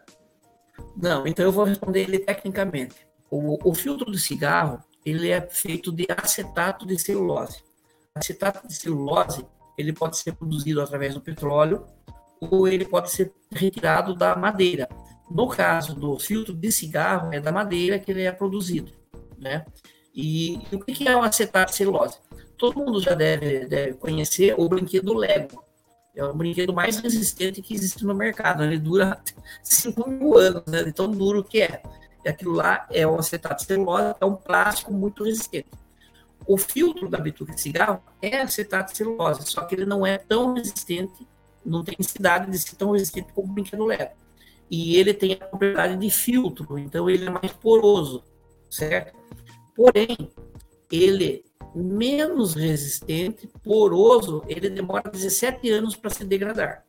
[0.95, 3.07] Não, então eu vou responder ele tecnicamente.
[3.29, 7.63] O, o filtro de cigarro, ele é feito de acetato de celulose.
[8.15, 9.45] Acetato de celulose,
[9.77, 11.85] ele pode ser produzido através do petróleo
[12.39, 14.87] ou ele pode ser retirado da madeira.
[15.33, 18.91] No caso do filtro de cigarro, é da madeira que ele é produzido,
[19.35, 19.65] né?
[20.13, 22.19] E, e o que é o acetato de celulose?
[22.55, 25.63] Todo mundo já deve, deve conhecer o brinquedo Lego.
[26.15, 28.59] É o brinquedo mais resistente que existe no mercado.
[28.59, 28.67] Né?
[28.67, 29.19] Ele dura
[29.63, 30.83] 5 mil anos, né?
[30.83, 31.81] de tão duro que é.
[32.23, 35.67] E aquilo lá é o acetato de celulose, é um plástico muito resistente.
[36.45, 40.19] O filtro da bituca de cigarro é acetato de celulose, só que ele não é
[40.19, 41.27] tão resistente,
[41.65, 44.11] não tem necessidade de ser tão resistente como o brinquedo leve.
[44.75, 48.23] E ele tem a propriedade de filtro, então ele é mais poroso,
[48.71, 49.15] certo?
[49.75, 50.17] Porém,
[50.91, 51.45] ele
[51.75, 56.83] menos resistente, poroso, ele demora 17 anos para se degradar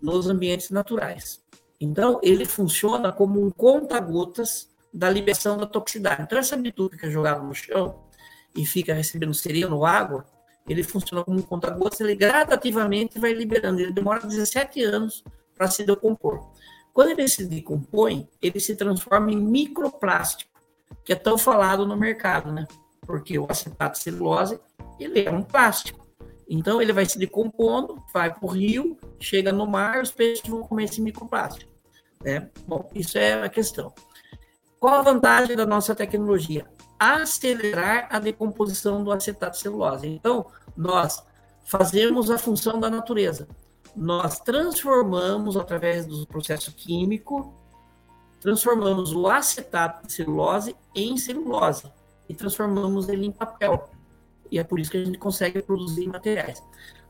[0.00, 1.44] nos ambientes naturais.
[1.78, 6.22] Então, ele funciona como um conta-gotas da liberação da toxicidade.
[6.22, 8.02] Então, essa bituca que é jogada no chão
[8.56, 10.24] e fica recebendo sereno água,
[10.66, 13.78] ele funciona como um conta-gotas, ele gradativamente vai liberando.
[13.78, 15.22] Ele demora 17 anos
[15.54, 16.50] para se decompor.
[16.92, 20.50] Quando ele se decompõe, ele se transforma em microplástico,
[21.04, 22.66] que é tão falado no mercado, né?
[23.02, 24.60] Porque o acetato de celulose,
[24.98, 26.06] ele é um plástico.
[26.48, 30.62] Então ele vai se decompondo, vai para o rio, chega no mar, os peixes vão
[30.62, 31.70] comer esse microplástico.
[32.24, 32.50] Né?
[32.66, 33.92] Bom, isso é a questão.
[34.80, 36.66] Qual a vantagem da nossa tecnologia?
[36.98, 40.06] Acelerar a decomposição do acetato de celulose.
[40.08, 41.22] Então, nós
[41.64, 43.46] fazemos a função da natureza.
[43.98, 47.52] Nós transformamos, através do processo químico,
[48.40, 51.90] transformamos o acetato de celulose em celulose
[52.28, 53.90] e transformamos ele em papel
[54.50, 56.62] e é por isso que a gente consegue produzir materiais.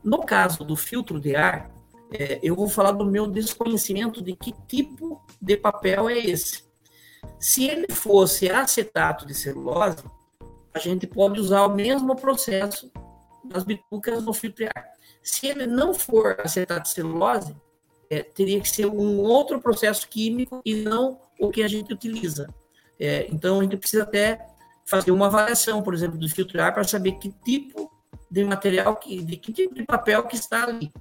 [0.03, 1.71] No caso do filtro de ar,
[2.11, 6.63] é, eu vou falar do meu desconhecimento de que tipo de papel é esse.
[7.39, 10.03] Se ele fosse acetato de celulose,
[10.73, 12.91] a gente pode usar o mesmo processo
[13.43, 14.98] das bitucas no filtro de ar.
[15.21, 17.55] Se ele não for acetato de celulose,
[18.09, 22.53] é, teria que ser um outro processo químico e não o que a gente utiliza.
[22.99, 24.45] É, então, a gente precisa até
[24.85, 27.91] fazer uma avaliação, por exemplo, do filtro ar para saber que tipo
[28.29, 30.91] de material, que, de que tipo de papel que está ali.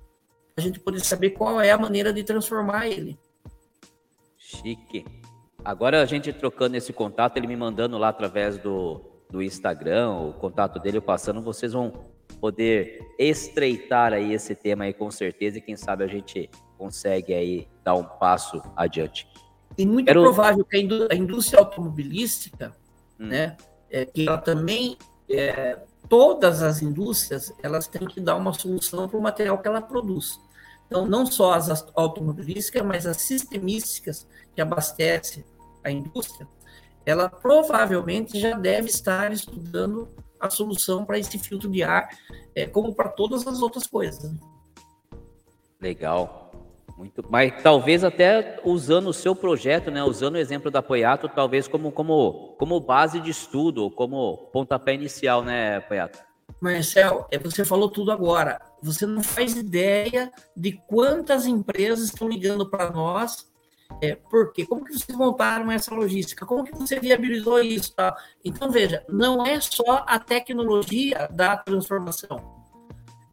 [0.56, 3.18] A gente poder saber qual é a maneira de transformar ele.
[4.36, 5.04] Chique.
[5.64, 10.32] Agora a gente trocando esse contato, ele me mandando lá através do, do Instagram, o
[10.34, 11.92] contato dele eu passando, vocês vão
[12.40, 17.68] poder estreitar aí esse tema aí com certeza e quem sabe a gente consegue aí
[17.82, 19.26] dar um passo adiante.
[19.76, 20.22] E muito Quero...
[20.22, 22.72] provável que a indústria automobilística,
[23.18, 23.26] hum.
[23.26, 23.56] né,
[23.90, 24.96] é, que ela também,
[25.30, 29.80] é, todas as indústrias, elas têm que dar uma solução para o material que ela
[29.80, 30.40] produz.
[30.86, 35.44] Então, não só as automobilísticas, mas as sistemísticas que abastecem
[35.84, 36.48] a indústria,
[37.04, 40.08] ela provavelmente já deve estar estudando
[40.40, 42.08] a solução para esse filtro de ar,
[42.54, 44.32] é, como para todas as outras coisas.
[44.32, 44.38] Né?
[45.80, 46.50] Legal.
[46.96, 51.68] Muito, mas talvez até usando o seu projeto, né, usando o exemplo da Poiato, talvez
[51.68, 56.18] como, como, como base de estudo, como pontapé inicial, né, Poiato?
[56.60, 58.60] Marcel, é, você falou tudo agora.
[58.82, 63.47] Você não faz ideia de quantas empresas estão ligando para nós.
[64.02, 64.66] É, por quê?
[64.66, 66.46] Como que vocês montaram essa logística?
[66.46, 67.94] Como que você viabilizou isso?
[67.94, 68.16] Tá?
[68.44, 72.58] Então, veja, não é só a tecnologia da transformação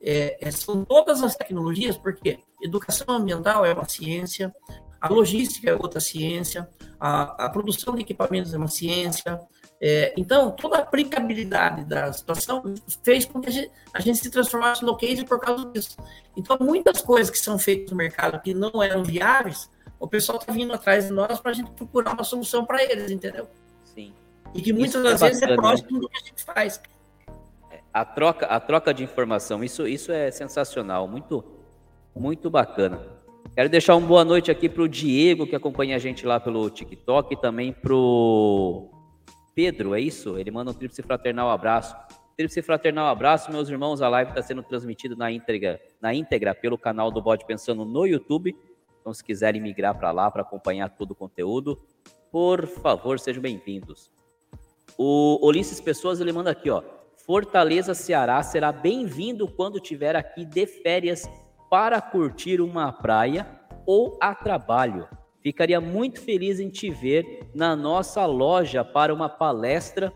[0.05, 4.53] é, é, são todas as tecnologias, porque educação ambiental é uma ciência,
[5.01, 6.69] a logística é outra ciência,
[6.99, 9.39] a, a produção de equipamentos é uma ciência.
[9.81, 12.63] É, então, toda a aplicabilidade da situação
[13.03, 15.97] fez com que a gente, a gente, se transformasse no case por causa disso.
[16.37, 19.69] Então, muitas coisas que são feitas no mercado que não eram viáveis,
[20.05, 23.09] o pessoal está vindo atrás de nós para a gente procurar uma solução para eles,
[23.11, 23.47] entendeu?
[23.83, 24.13] Sim.
[24.53, 25.99] E que muitas é das é vezes bacana, é próximo né?
[25.99, 26.81] do que a gente faz
[27.95, 31.45] a troca, a troca de informação, isso, isso é sensacional, muito,
[32.13, 33.01] muito bacana.
[33.55, 36.69] Quero deixar uma boa noite aqui para o Diego, que acompanha a gente lá pelo
[36.69, 38.91] TikTok, e também para o
[39.55, 40.37] Pedro, é isso?
[40.37, 41.95] Ele manda um tríplice fraternal abraço.
[42.35, 44.01] Tríplice fraternal abraço, meus irmãos.
[44.01, 48.05] A live está sendo transmitida na íntegra, na íntegra pelo canal do Bode Pensando no
[48.05, 48.53] YouTube.
[49.05, 51.79] Então, se quiserem migrar para lá para acompanhar todo o conteúdo,
[52.31, 54.11] por favor, sejam bem-vindos.
[54.97, 56.81] O Ulisses Pessoas, ele manda aqui, ó.
[57.15, 61.29] Fortaleza, Ceará, será bem-vindo quando tiver aqui de férias
[61.69, 63.47] para curtir uma praia
[63.85, 65.07] ou a trabalho.
[65.39, 70.11] Ficaria muito feliz em te ver na nossa loja para uma palestra.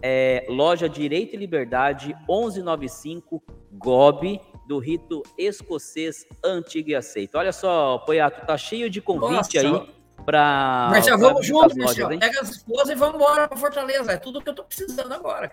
[0.00, 7.36] É, loja Direito e Liberdade 1195 GOB do rito escocês antigo e aceito.
[7.36, 9.60] Olha só, Poiato, tá cheio de convite Nossa.
[9.60, 9.94] aí
[10.24, 10.88] para.
[10.90, 12.18] Mas já vamos juntos, Marcelo.
[12.18, 14.12] Pega as esposas e vamos embora para Fortaleza.
[14.12, 15.52] É tudo que eu tô precisando agora.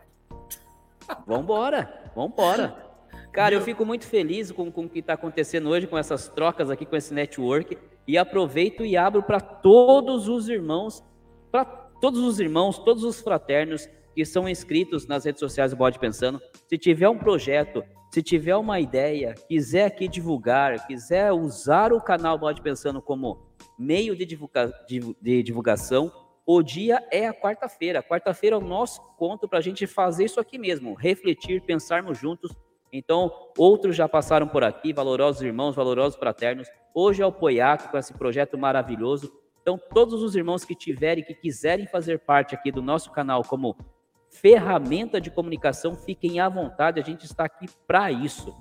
[1.27, 2.91] Vambora, vambora.
[3.33, 6.69] Cara, eu fico muito feliz com, com o que está acontecendo hoje, com essas trocas
[6.69, 7.77] aqui, com esse network.
[8.07, 11.03] E aproveito e abro para todos os irmãos,
[11.51, 15.99] para todos os irmãos, todos os fraternos que são inscritos nas redes sociais do Bode
[15.99, 16.41] Pensando.
[16.67, 22.37] Se tiver um projeto, se tiver uma ideia, quiser aqui divulgar, quiser usar o canal
[22.37, 23.39] Bode Pensando como
[23.79, 26.11] meio de, divulga de, divulgação,
[26.45, 28.03] o dia é a quarta-feira.
[28.03, 32.51] Quarta-feira é o nosso conto para a gente fazer isso aqui mesmo, refletir, pensarmos juntos.
[32.91, 36.67] Então, outros já passaram por aqui, valorosos irmãos, valorosos fraternos.
[36.93, 39.31] Hoje é o Poiaco com esse projeto maravilhoso.
[39.61, 43.77] Então, todos os irmãos que tiverem, que quiserem fazer parte aqui do nosso canal como
[44.31, 48.55] ferramenta de comunicação, fiquem à vontade, a gente está aqui para isso.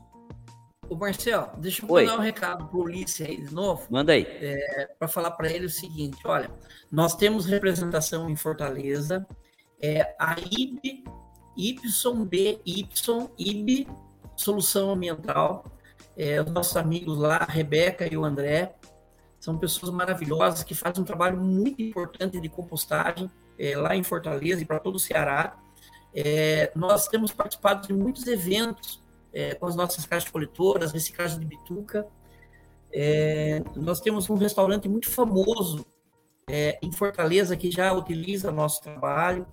[0.88, 2.04] Ô Marcelo, deixa eu Oi.
[2.04, 3.86] mandar um recado para o Ulisses aí de novo.
[3.88, 4.26] Manda aí.
[4.28, 6.50] É, para falar para ele o seguinte: olha,
[6.90, 9.24] nós temos representação em Fortaleza,
[9.80, 11.04] é, a IB,
[11.56, 12.60] YBY,
[13.38, 13.88] IB,
[14.36, 15.64] Solução Ambiental.
[16.16, 18.74] É, os nossos amigos lá, a Rebeca e o André,
[19.38, 24.62] são pessoas maravilhosas que fazem um trabalho muito importante de compostagem é, lá em Fortaleza
[24.62, 25.58] e para todo o Ceará.
[26.14, 29.00] É, nós temos participado de muitos eventos
[29.32, 32.06] é, com as nossas caixas coletoras, reciclagem de bituca.
[32.92, 35.86] É, nós temos um restaurante muito famoso
[36.48, 39.46] é, em Fortaleza que já utiliza nosso trabalho.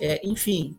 [0.00, 0.78] É, enfim,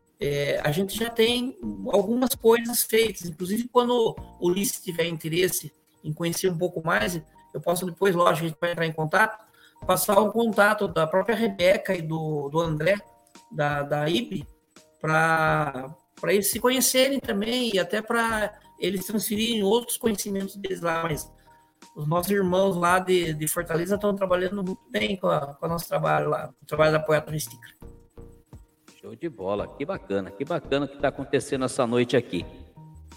[0.64, 1.58] a gente já tem
[1.92, 3.28] algumas coisas feitas.
[3.28, 5.72] Inclusive, quando o Ulisses tiver interesse
[6.04, 7.22] em conhecer um pouco mais,
[7.54, 9.45] eu posso depois, lógico, a gente vai entrar em contato,
[9.86, 12.96] passar o contato da própria Rebeca e do, do André,
[13.52, 14.46] da, da IB,
[15.00, 15.96] para
[16.28, 21.04] eles se conhecerem também e até para eles transferirem outros conhecimentos deles lá.
[21.04, 21.32] Mas
[21.96, 25.70] os nossos irmãos lá de, de Fortaleza estão trabalhando muito bem com, a, com o
[25.70, 27.68] nosso trabalho lá, o trabalho da Poeta Ristica.
[29.00, 32.46] Show de bola, que bacana, que bacana que está acontecendo essa noite aqui.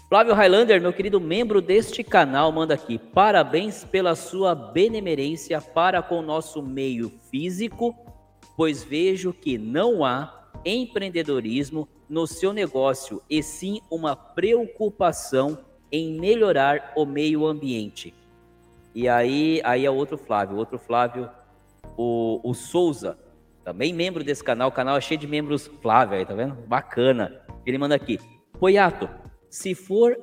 [0.07, 6.19] Flávio Highlander, meu querido membro deste canal, manda aqui: parabéns pela sua benemerência para com
[6.19, 7.95] o nosso meio físico,
[8.55, 15.59] pois vejo que não há empreendedorismo no seu negócio e sim uma preocupação
[15.91, 18.13] em melhorar o meio ambiente.
[18.93, 21.29] E aí, aí é outro Flávio, outro Flávio,
[21.95, 23.17] o, o Souza,
[23.63, 26.55] também membro desse canal, o canal é cheio de membros Flávio aí, tá vendo?
[26.67, 27.41] Bacana.
[27.65, 28.19] Ele manda aqui,
[28.59, 29.07] Poiato,
[29.49, 30.17] se for,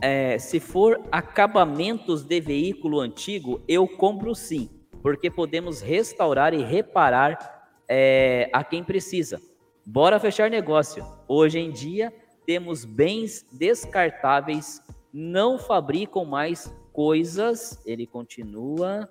[0.00, 4.68] é, se for acabamentos de veículo antigo, eu compro sim,
[5.02, 9.40] porque podemos restaurar e reparar é, a quem precisa.
[9.84, 11.04] Bora fechar negócio.
[11.28, 12.12] Hoje em dia,
[12.46, 14.80] temos bens descartáveis,
[15.12, 19.08] não fabricam mais coisas, ele continua,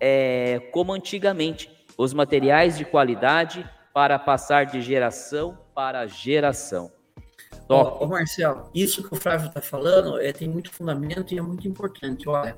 [0.00, 1.70] é, como antigamente.
[1.98, 6.90] Os materiais de qualidade para passar de geração para geração.
[7.66, 8.02] Top.
[8.02, 11.66] Ô, Marcelo, isso que o Flávio está falando é, tem muito fundamento e é muito
[11.68, 12.28] importante.
[12.28, 12.56] Olha,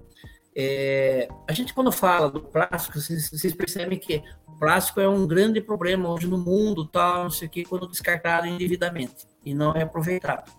[0.55, 5.27] é, a gente quando fala do plástico, vocês, vocês, percebem que o plástico é um
[5.27, 9.75] grande problema hoje no mundo, tal, não sei o que, quando descartado indevidamente e não
[9.75, 10.53] é aproveitado.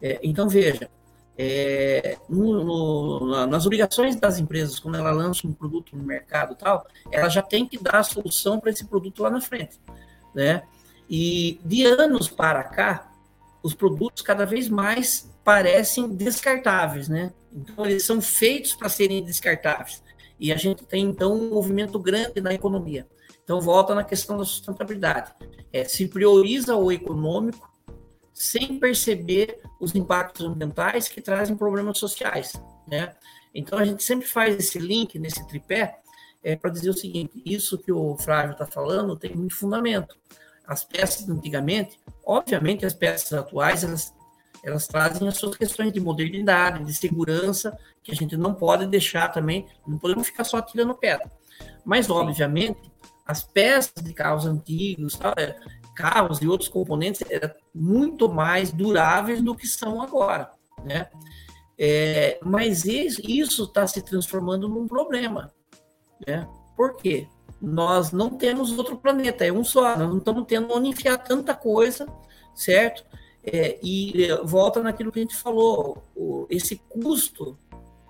[0.00, 0.88] É, então veja,
[1.36, 6.86] é, no, no, nas obrigações das empresas, quando ela lança um produto no mercado, tal,
[7.10, 9.80] ela já tem que dar a solução para esse produto lá na frente,
[10.34, 10.62] né?
[11.10, 13.10] E de anos para cá,
[13.64, 17.32] os produtos cada vez mais parecem descartáveis, né?
[17.50, 20.02] Então, eles são feitos para serem descartáveis.
[20.38, 23.08] E a gente tem, então, um movimento grande na economia.
[23.42, 25.32] Então, volta na questão da sustentabilidade.
[25.72, 27.72] É, se prioriza o econômico
[28.34, 32.52] sem perceber os impactos ambientais que trazem problemas sociais,
[32.86, 33.14] né?
[33.54, 36.00] Então, a gente sempre faz esse link nesse tripé
[36.42, 40.18] é, para dizer o seguinte: isso que o Flávio está falando tem muito fundamento.
[40.66, 44.12] As peças antigamente, obviamente, as peças atuais, elas
[44.64, 49.28] elas trazem as suas questões de modernidade, de segurança, que a gente não pode deixar
[49.28, 51.30] também, não podemos ficar só tirando pedra.
[51.84, 52.90] Mas, obviamente,
[53.26, 55.54] as peças de carros antigos, é,
[55.94, 60.50] carros e outros componentes, eram muito mais duráveis do que são agora,
[60.82, 61.08] né?
[61.78, 65.52] É, mas isso está se transformando num problema,
[66.26, 66.48] né?
[66.74, 67.28] Por quê?
[67.64, 71.54] Nós não temos outro planeta, é um só, nós não estamos tendo onde enfiar tanta
[71.54, 72.06] coisa,
[72.54, 73.04] certo?
[73.42, 77.58] É, e é, volta naquilo que a gente falou, o, esse custo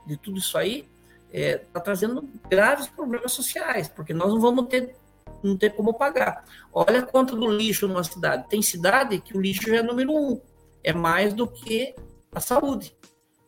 [0.06, 0.88] de tudo isso aí
[1.26, 4.94] está é, tá trazendo graves problemas sociais, porque nós não vamos ter,
[5.42, 6.44] não ter como pagar.
[6.72, 8.48] Olha a conta do lixo numa cidade.
[8.48, 10.40] Tem cidade que o lixo já é número um,
[10.82, 11.94] é mais do que
[12.32, 12.96] a saúde.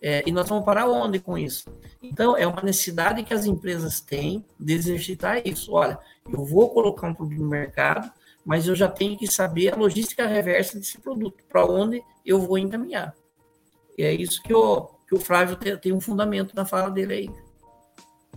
[0.01, 1.71] É, e nós vamos parar onde com isso?
[2.03, 5.73] Então, é uma necessidade que as empresas têm de exercitar isso.
[5.73, 5.99] Olha,
[6.31, 8.11] eu vou colocar um produto no mercado,
[8.45, 12.59] mas eu já tenho que saber a logística reversa desse produto, para onde eu vou
[12.59, 13.15] encaminhar.
[13.99, 17.13] E é isso que o, que o Flávio tem, tem um fundamento na fala dele
[17.15, 17.31] aí.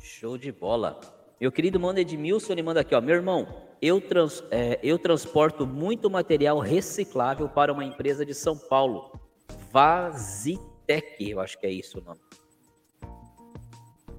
[0.02, 1.00] Show de bola.
[1.40, 3.02] Meu querido mano Edmilson, ele manda aqui, ó.
[3.02, 3.48] Meu irmão,
[3.82, 9.12] eu, trans, é, eu transporto muito material reciclável para uma empresa de São Paulo.
[10.90, 12.20] Vazitec, eu acho que é isso o nome.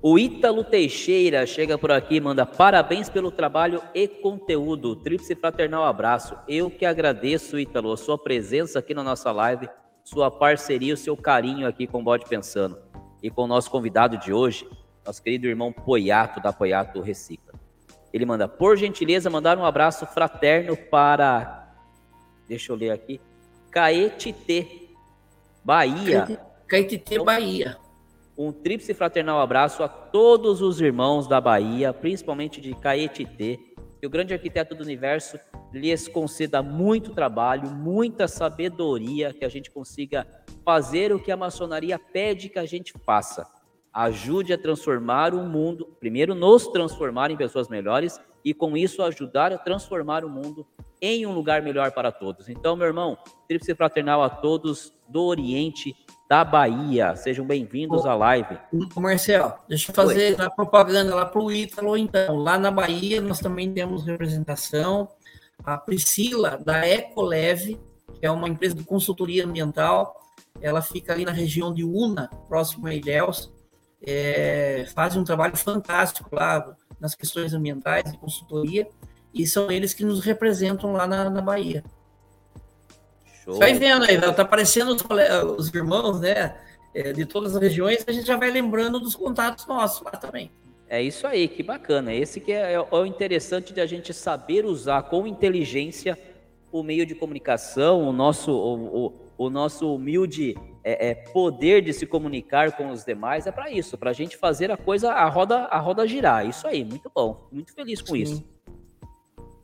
[0.02, 4.96] O Ítalo Teixeira chega por aqui manda parabéns pelo trabalho e conteúdo.
[4.96, 6.38] Tríplice fraternal abraço.
[6.48, 9.68] Eu que agradeço, Ítalo, a sua presença aqui na nossa live,
[10.02, 12.78] sua parceria, o seu carinho aqui com o Bode Pensando.
[13.22, 14.66] E com o nosso convidado de hoje,
[15.04, 17.52] nosso querido irmão Poiato, da Poiato Recicla.
[18.10, 21.74] Ele manda, por gentileza, mandar um abraço fraterno para.
[22.48, 23.20] Deixa eu ler aqui.
[23.70, 24.66] Caetité,
[25.62, 26.49] Bahia.
[26.70, 27.76] Caetité, Bahia
[28.42, 33.58] um tríplice fraternal abraço a todos os irmãos da Bahia, principalmente de Caetité.
[34.00, 35.38] Que o grande arquiteto do universo
[35.74, 40.26] lhes conceda muito trabalho, muita sabedoria, que a gente consiga
[40.64, 43.46] fazer o que a maçonaria pede que a gente faça.
[43.92, 49.52] Ajude a transformar o mundo, primeiro nos transformar em pessoas melhores e com isso ajudar
[49.52, 50.66] a transformar o mundo
[51.02, 52.48] em um lugar melhor para todos.
[52.48, 55.94] Então, meu irmão, tríplice fraternal a todos do Oriente
[56.30, 57.16] da Bahia.
[57.16, 58.56] Sejam bem-vindos à live.
[58.94, 60.46] Marcel, deixa eu fazer Oi.
[60.46, 62.36] a propaganda lá para o Ítalo, então.
[62.36, 65.08] Lá na Bahia nós também temos representação.
[65.64, 67.80] A Priscila, da Ecoleve,
[68.20, 70.14] que é uma empresa de consultoria ambiental,
[70.60, 73.52] ela fica ali na região de Una, próximo a Ilhéus.
[74.00, 78.86] É, faz um trabalho fantástico lá nas questões ambientais de consultoria
[79.34, 81.82] e são eles que nos representam lá na, na Bahia.
[83.44, 83.58] Show.
[83.58, 85.04] Vai vendo aí, tá aparecendo os,
[85.58, 86.56] os irmãos, né?
[86.92, 90.50] É, de todas as regiões, a gente já vai lembrando dos contatos nossos lá também.
[90.88, 92.12] É isso aí, que bacana.
[92.12, 96.18] Esse que é, é o interessante de a gente saber usar com inteligência
[96.72, 101.92] o meio de comunicação, o nosso, o, o, o nosso humilde é, é, poder de
[101.92, 105.28] se comunicar com os demais é para isso, para a gente fazer a coisa, a
[105.28, 106.46] roda, a roda girar.
[106.46, 107.48] Isso aí, muito bom.
[107.52, 108.22] Muito feliz com Sim.
[108.22, 108.44] isso.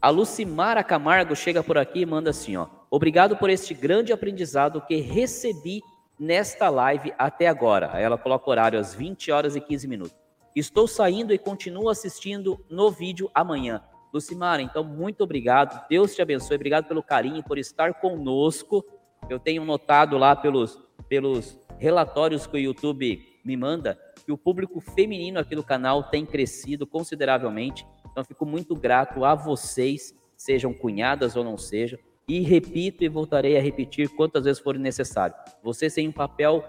[0.00, 2.66] A Lucimara Camargo chega por aqui e manda assim, ó.
[2.90, 5.82] Obrigado por este grande aprendizado que recebi
[6.18, 8.00] nesta live até agora.
[8.00, 10.16] Ela coloca horário às 20 horas e 15 minutos.
[10.54, 13.82] Estou saindo e continuo assistindo no vídeo amanhã.
[14.12, 15.86] Lucimara, então muito obrigado.
[15.88, 16.56] Deus te abençoe.
[16.56, 18.84] Obrigado pelo carinho, por estar conosco.
[19.28, 24.80] Eu tenho notado lá pelos, pelos relatórios que o YouTube me manda que o público
[24.80, 27.86] feminino aqui do canal tem crescido consideravelmente.
[28.10, 31.98] Então, fico muito grato a vocês, sejam cunhadas ou não sejam,
[32.28, 35.36] e repito e voltarei a repetir quantas vezes for necessário.
[35.62, 36.64] Vocês têm um papel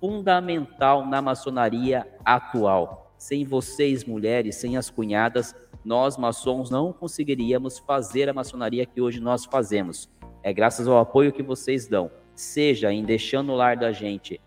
[0.00, 3.14] fundamental na maçonaria atual.
[3.18, 9.20] Sem vocês, mulheres, sem as cunhadas, nós maçons não conseguiríamos fazer a maçonaria que hoje
[9.20, 10.10] nós fazemos.
[10.42, 14.40] É graças ao apoio que vocês dão, seja em deixando o lar da gente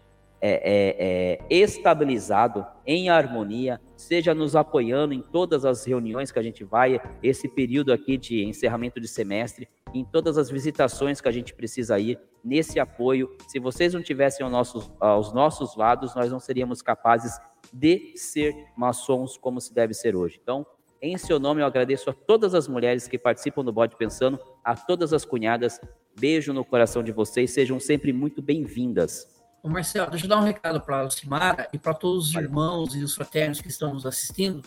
[0.48, 6.44] é, é, é, estabilizado, em harmonia, seja nos apoiando em todas as reuniões que a
[6.44, 11.32] gente vai, esse período aqui de encerramento de semestre, em todas as visitações que a
[11.32, 13.36] gente precisa ir, nesse apoio.
[13.48, 17.40] Se vocês não tivessem aos nossos, aos nossos lados, nós não seríamos capazes
[17.74, 20.40] de ser maçons como se deve ser hoje.
[20.40, 20.64] Então,
[21.02, 24.76] em seu nome, eu agradeço a todas as mulheres que participam do Bode Pensando, a
[24.76, 25.82] todas as cunhadas.
[26.20, 29.35] Beijo no coração de vocês, sejam sempre muito bem-vindas.
[29.70, 33.04] Marcelo, deixa eu dar um recado para a Lucimara e para todos os irmãos e
[33.04, 34.62] os fraternos que estão nos assistindo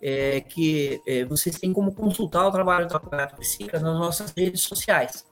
[0.00, 4.62] é, que é, vocês têm como consultar o trabalho da Poeta Psica nas nossas redes
[4.62, 5.24] sociais.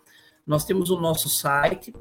[0.47, 1.93] Nós temos o nosso site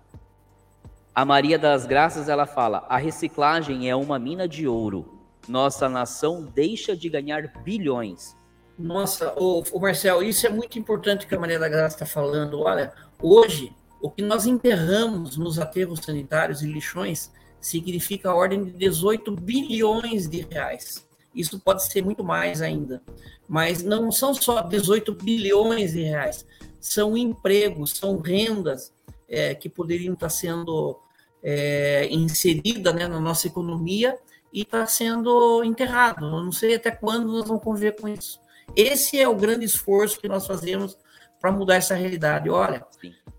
[1.14, 5.20] A Maria das Graças, ela fala: a reciclagem é uma mina de ouro.
[5.50, 8.38] Nossa nação deixa de ganhar bilhões.
[8.80, 12.62] Nossa, o, Marcel, isso é muito importante que a Maria da Graça está falando.
[12.62, 18.72] Olha, hoje, o que nós enterramos nos aterros sanitários e lixões significa a ordem de
[18.72, 21.08] 18 bilhões de reais.
[21.34, 23.02] Isso pode ser muito mais ainda.
[23.48, 26.46] Mas não são só 18 bilhões de reais,
[26.80, 28.94] são empregos, são rendas
[29.28, 31.00] é, que poderiam estar sendo
[31.44, 34.18] é, inserida né, na nossa economia
[34.52, 36.26] e está sendo enterrado.
[36.26, 38.40] Eu não sei até quando nós vamos conviver com isso.
[38.76, 40.98] Esse é o grande esforço que nós fazemos
[41.40, 42.50] para mudar essa realidade.
[42.50, 42.86] Olha,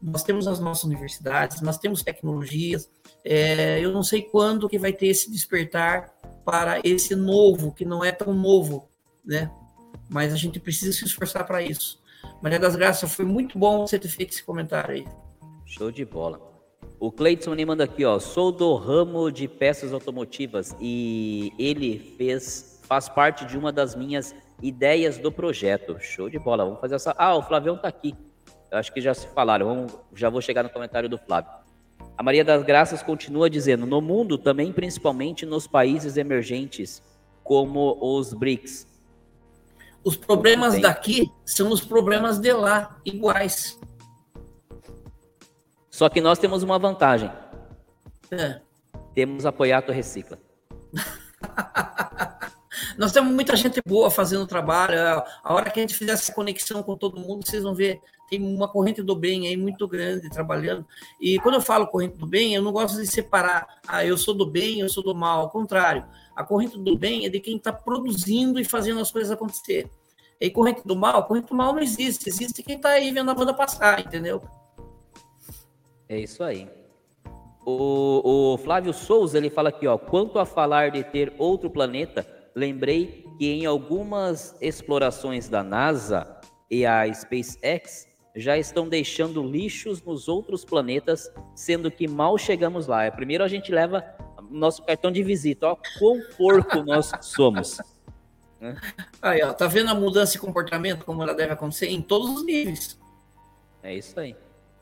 [0.00, 2.90] nós temos as nossas universidades, nós temos tecnologias.
[3.30, 6.10] É, eu não sei quando que vai ter esse despertar
[6.46, 8.88] para esse novo, que não é tão novo,
[9.22, 9.50] né?
[10.08, 12.02] Mas a gente precisa se esforçar para isso.
[12.40, 15.06] Maria das Graças, foi muito bom você ter feito esse comentário aí.
[15.66, 16.40] Show de bola.
[16.98, 18.18] O Cleiton me manda aqui, ó.
[18.18, 24.34] Sou do ramo de peças automotivas e ele fez, faz parte de uma das minhas
[24.62, 25.98] ideias do projeto.
[26.00, 26.64] Show de bola.
[26.64, 27.14] Vamos fazer essa.
[27.18, 28.14] Ah, o Flavião tá aqui.
[28.70, 29.66] Eu acho que já se falaram.
[29.66, 29.92] Vamos...
[30.14, 31.67] Já vou chegar no comentário do Flávio.
[32.18, 37.00] A Maria das Graças continua dizendo: no mundo, também principalmente nos países emergentes,
[37.44, 38.88] como os BRICS.
[40.02, 43.78] Os problemas daqui são os problemas de lá, iguais.
[45.88, 47.30] Só que nós temos uma vantagem.
[48.32, 48.60] É.
[49.14, 50.40] Temos apoiado Recicla.
[52.98, 55.22] nós temos muita gente boa fazendo trabalho.
[55.42, 58.42] A hora que a gente fizer essa conexão com todo mundo, vocês vão ver, tem
[58.42, 60.86] uma corrente do bem aí muito grande trabalhando.
[61.20, 64.34] E quando eu falo corrente do bem, eu não gosto de separar, ah, eu sou
[64.34, 65.40] do bem, eu sou do mal.
[65.40, 66.04] Ao contrário,
[66.36, 69.90] a corrente do bem é de quem está produzindo e fazendo as coisas acontecer.
[70.40, 73.34] E corrente do mal, corrente do mal não existe, existe quem está aí vendo a
[73.34, 74.40] banda passar, entendeu?
[76.08, 76.68] É isso aí.
[77.66, 82.26] O, o, Flávio Souza ele fala aqui, ó, quanto a falar de ter outro planeta,
[82.54, 86.40] lembrei que em algumas explorações da NASA
[86.70, 88.07] e a SpaceX
[88.40, 93.04] já estão deixando lixos nos outros planetas, sendo que mal chegamos lá.
[93.04, 94.04] É, primeiro a gente leva
[94.50, 97.78] nosso cartão de visita, ó, quão porco nós somos.
[99.22, 102.44] Aí, ó, tá vendo a mudança de comportamento como ela deve acontecer em todos os
[102.44, 102.98] níveis.
[103.82, 104.34] É isso aí.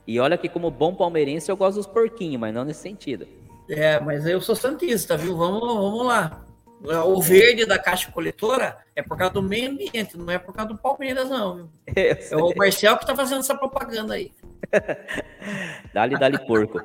[0.06, 3.26] E olha que como bom palmeirense eu gosto dos porquinhos, mas não nesse sentido.
[3.68, 5.36] É, mas eu sou santista, viu?
[5.36, 6.45] Vamos, vamos lá.
[6.82, 10.72] O verde da caixa coletora é por causa do meio ambiente, não é por causa
[10.72, 11.70] do Palmeiras, não.
[11.96, 14.32] É o Marcel que está fazendo essa propaganda aí.
[15.92, 16.80] dali, dali, porco.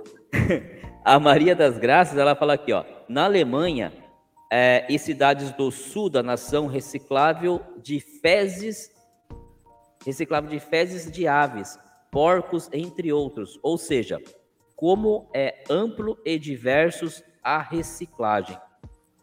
[1.04, 2.86] A Maria das Graças, ela fala aqui, ó.
[3.10, 3.92] Na Alemanha
[4.52, 8.92] é, e cidades do sul da nação, reciclável de fezes,
[10.06, 11.78] reciclável de fezes de aves
[12.12, 13.58] porcos, entre outros.
[13.64, 14.22] Ou seja,
[14.76, 18.58] como é amplo e diversos a reciclagem.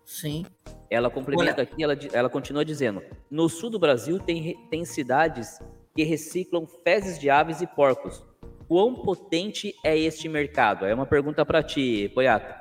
[0.09, 0.47] Sim.
[0.91, 1.62] Ela complementa Olha.
[1.65, 5.61] aqui, ela, ela continua dizendo: no sul do Brasil tem, tem cidades
[5.95, 8.25] que reciclam fezes de aves e porcos.
[8.67, 10.87] Quão potente é este mercado?
[10.87, 12.55] É uma pergunta para ti, Poiato.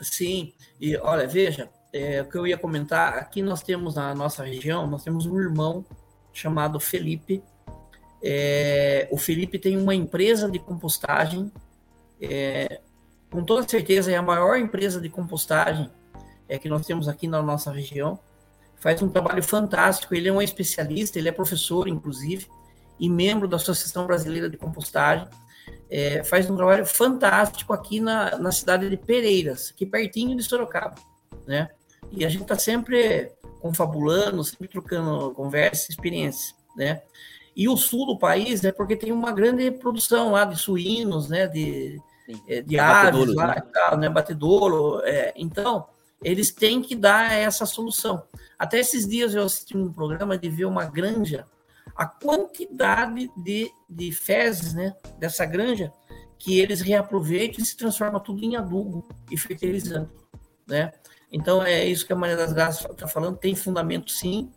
[0.00, 4.44] Sim, e olha, veja, é, o que eu ia comentar, aqui nós temos na nossa
[4.44, 5.84] região, nós temos um irmão
[6.32, 7.42] chamado Felipe,
[8.22, 11.52] é, o Felipe tem uma empresa de compostagem,
[12.20, 12.80] é,
[13.30, 15.90] com toda certeza é a maior empresa de compostagem
[16.52, 18.18] é, que nós temos aqui na nossa região.
[18.76, 20.14] Faz um trabalho fantástico.
[20.14, 22.46] Ele é um especialista, ele é professor, inclusive,
[23.00, 25.26] e membro da Associação Brasileira de Compostagem.
[25.88, 30.96] É, faz um trabalho fantástico aqui na, na cidade de Pereiras, aqui pertinho de Sorocaba,
[31.46, 31.70] né?
[32.10, 37.00] E a gente está sempre confabulando, sempre trocando conversa, experiência, né?
[37.56, 41.46] E o sul do país é porque tem uma grande produção lá de suínos, né?
[41.46, 41.98] De,
[42.46, 43.54] é, de aves lá
[43.92, 43.96] né?
[43.96, 44.08] né?
[44.10, 45.00] Batedouro.
[45.04, 45.86] É, então,
[46.22, 48.22] eles têm que dar essa solução.
[48.58, 51.46] Até esses dias eu assisti um programa de ver uma granja,
[51.96, 54.94] a quantidade de, de fezes, né?
[55.18, 55.92] Dessa granja,
[56.38, 60.12] que eles reaproveitam e se transforma tudo em adubo e fertilizante,
[60.66, 60.92] né?
[61.30, 64.50] Então, é isso que a Maria das Graças está falando, tem fundamento sim,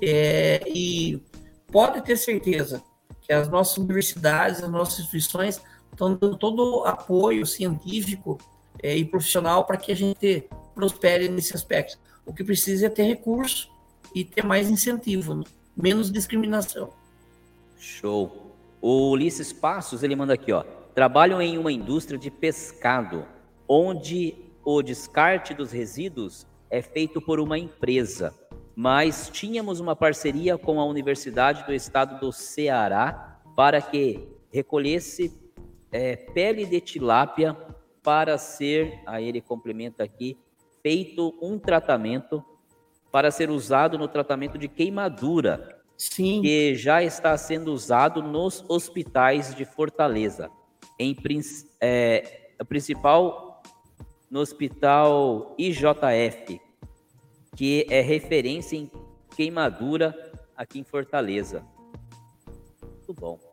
[0.00, 1.22] É, e
[1.70, 2.82] pode ter certeza
[3.20, 8.38] que as nossas universidades, as nossas instituições estão dando todo o apoio científico
[8.82, 11.98] é, e profissional para que a gente prospere nesse aspecto.
[12.24, 13.70] O que precisa é ter recurso
[14.14, 15.44] e ter mais incentivo, né?
[15.76, 16.90] menos discriminação.
[17.78, 18.54] Show.
[18.80, 20.64] O Ulisses Passos, ele manda aqui, ó.
[20.94, 23.24] Trabalham em uma indústria de pescado,
[23.66, 24.34] onde
[24.64, 28.34] o descarte dos resíduos é feito por uma empresa.
[28.74, 35.32] Mas tínhamos uma parceria com a Universidade do Estado do Ceará para que recolhesse
[35.90, 37.56] é, pele de tilápia
[38.02, 40.36] para ser, aí ele complementa aqui,
[40.82, 42.44] feito um tratamento
[43.10, 46.40] para ser usado no tratamento de queimadura, Sim.
[46.40, 50.50] que já está sendo usado nos hospitais de Fortaleza.
[50.98, 51.16] Em
[51.80, 53.62] é, a principal
[54.30, 56.60] no hospital IJF,
[57.54, 58.90] que é referência em
[59.36, 61.64] queimadura aqui em Fortaleza.
[62.82, 63.51] Muito bom.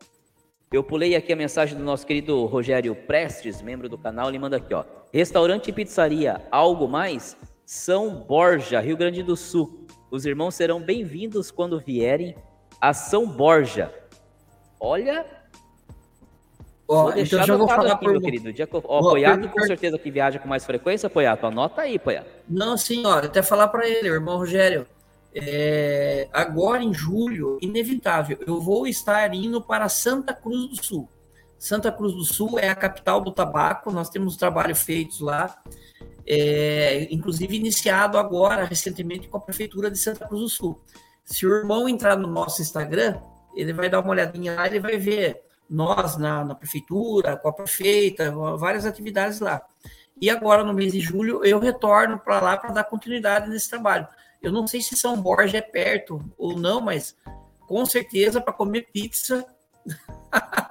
[0.72, 4.56] Eu pulei aqui a mensagem do nosso querido Rogério Prestes, membro do canal, ele manda
[4.56, 4.84] aqui, ó.
[5.12, 7.36] Restaurante e pizzaria, algo mais?
[7.66, 9.84] São Borja, Rio Grande do Sul.
[10.12, 12.36] Os irmãos serão bem-vindos quando vierem
[12.80, 13.92] a São Borja.
[14.78, 15.26] Olha.
[16.86, 18.12] Ó, vou deixar então já vou falar aqui, por...
[18.12, 18.52] meu querido.
[18.52, 21.46] Dia, ó, Poiato com certeza que viaja com mais frequência, Poiato.
[21.48, 22.30] Anota aí, Poiato.
[22.48, 24.86] Não, sim, ó, até falar para ele, irmão Rogério.
[25.34, 31.08] É, agora em julho, inevitável, eu vou estar indo para Santa Cruz do Sul.
[31.58, 35.62] Santa Cruz do Sul é a capital do tabaco, nós temos trabalho feitos lá,
[36.26, 40.80] é, inclusive iniciado agora, recentemente, com a Prefeitura de Santa Cruz do Sul.
[41.24, 43.20] Se o irmão entrar no nosso Instagram,
[43.54, 47.52] ele vai dar uma olhadinha lá, ele vai ver nós na, na prefeitura, com a
[47.52, 49.62] prefeita, várias atividades lá.
[50.20, 54.06] E agora, no mês de julho, eu retorno para lá para dar continuidade nesse trabalho.
[54.42, 57.16] Eu não sei se São Borja é perto ou não, mas
[57.66, 59.46] com certeza para comer pizza.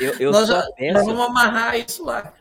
[0.00, 2.32] Eu, eu nós, só peço, nós vamos amarrar isso lá.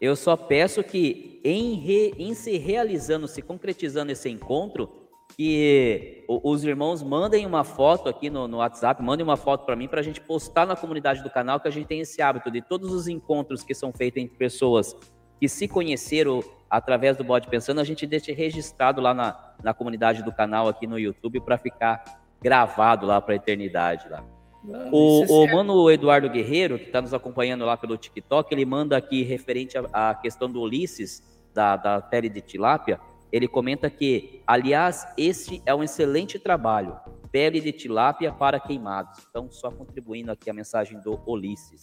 [0.00, 5.06] Eu só peço que em, re, em se realizando, se concretizando esse encontro,
[5.36, 9.86] que os irmãos mandem uma foto aqui no, no WhatsApp, mandem uma foto para mim
[9.86, 12.62] para a gente postar na comunidade do canal, que a gente tem esse hábito de
[12.62, 14.96] todos os encontros que são feitos entre pessoas
[15.38, 20.22] que se conheceram através do Bode Pensando, a gente deixa registrado lá na, na comunidade
[20.22, 24.24] do canal aqui no YouTube para ficar gravado lá para a eternidade lá.
[24.72, 28.64] Ah, o, é o mano Eduardo Guerreiro, que está nos acompanhando lá pelo TikTok, ele
[28.64, 31.22] manda aqui referente à questão do Ulisses,
[31.54, 33.00] da, da pele de tilápia,
[33.32, 36.98] ele comenta que, aliás, este é um excelente trabalho,
[37.30, 39.26] pele de tilápia para queimados.
[39.28, 41.80] Então, só contribuindo aqui a mensagem do Ulisses.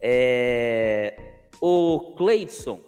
[0.00, 1.48] É...
[1.60, 2.80] O Cleidson,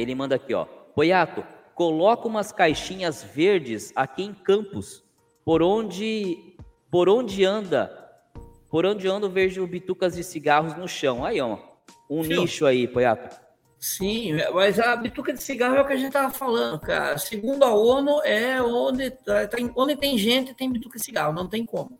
[0.00, 0.64] ele manda aqui, ó.
[0.64, 5.04] Poiato, coloca umas caixinhas verdes aqui em Campos,
[5.44, 6.56] por onde
[6.90, 7.96] por onde anda,
[8.68, 11.24] por onde ando vejo bitucas de cigarros no chão.
[11.24, 11.56] Aí, ó,
[12.08, 12.40] um Sim.
[12.40, 13.40] nicho aí, Poiato.
[13.78, 17.16] Sim, mas a bituca de cigarro é o que a gente tava falando, cara.
[17.16, 21.64] Segundo a ONU, é onde, tá, onde tem gente tem bituca de cigarro, não tem
[21.64, 21.98] como.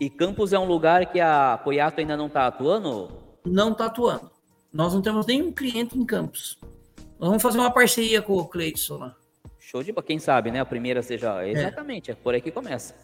[0.00, 3.10] E Campos é um lugar que a Poiato ainda não está atuando?
[3.44, 4.30] Não está atuando.
[4.74, 6.58] Nós não temos nenhum cliente em Campos.
[7.16, 9.16] Nós vamos fazer uma parceria com o Cleidson lá.
[9.56, 10.58] Show de quem sabe, né?
[10.58, 11.44] A primeira seja.
[11.44, 11.52] É.
[11.52, 12.96] Exatamente, é, por aí que começa.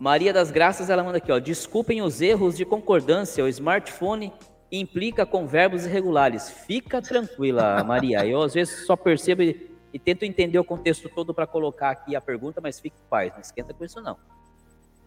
[0.00, 1.38] Maria das Graças, ela manda aqui, ó.
[1.38, 3.44] Desculpem os erros de concordância.
[3.44, 4.32] O smartphone
[4.72, 6.48] implica com verbos irregulares.
[6.48, 8.26] Fica tranquila, Maria.
[8.26, 12.16] Eu às vezes só percebo e, e tento entender o contexto todo para colocar aqui
[12.16, 14.16] a pergunta, mas fique em paz, não esquenta com isso não.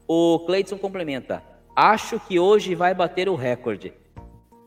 [0.07, 1.41] O Cleidson complementa.
[1.75, 3.99] Acho que hoje vai bater o recorde.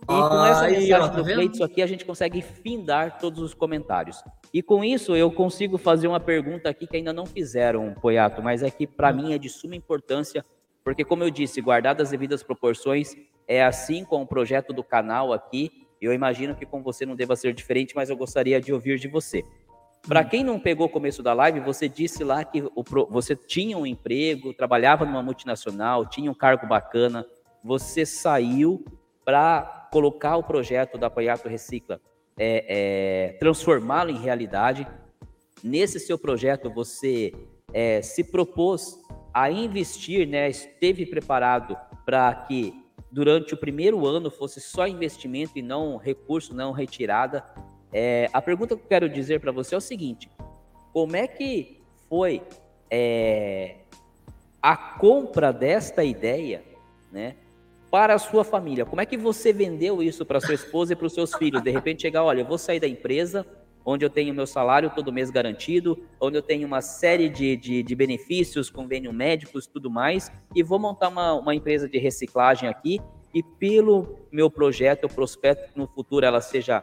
[0.04, 3.40] E com essa Aí, mensagem ó, tá do Cleiton aqui, a gente consegue findar todos
[3.40, 4.22] os comentários.
[4.52, 8.62] E com isso, eu consigo fazer uma pergunta aqui que ainda não fizeram, Poiato, mas
[8.62, 10.44] é que para mim é de suma importância,
[10.84, 13.16] porque como eu disse, guardadas as devidas proporções,
[13.48, 15.70] é assim com o projeto do canal aqui.
[16.00, 19.08] Eu imagino que com você não deva ser diferente, mas eu gostaria de ouvir de
[19.08, 19.42] você.
[20.06, 20.28] Para hum.
[20.28, 23.86] quem não pegou o começo da live, você disse lá que o, você tinha um
[23.86, 27.26] emprego, trabalhava numa multinacional, tinha um cargo bacana,
[27.62, 28.84] você saiu
[29.24, 32.00] para colocar o projeto da Apoiato Recicla,
[32.36, 34.84] é, é, transformá-lo em realidade.
[35.62, 37.32] Nesse seu projeto, você
[37.72, 39.00] é, se propôs
[39.32, 42.74] a investir, né, esteve preparado para que
[43.08, 47.44] durante o primeiro ano fosse só investimento e não recurso, não retirada.
[47.92, 50.28] É, a pergunta que eu quero dizer para você é o seguinte:
[50.92, 52.42] como é que foi
[52.90, 53.76] é,
[54.60, 56.64] a compra desta ideia,
[57.12, 57.36] né?
[57.94, 58.84] Para a sua família.
[58.84, 61.62] Como é que você vendeu isso para sua esposa e para os seus filhos?
[61.62, 63.46] De repente chegar, olha, eu vou sair da empresa,
[63.84, 67.84] onde eu tenho meu salário todo mês garantido, onde eu tenho uma série de, de,
[67.84, 72.98] de benefícios, convênio médicos, tudo mais, e vou montar uma, uma empresa de reciclagem aqui,
[73.32, 76.82] e pelo meu projeto, eu prospecto que no futuro ela seja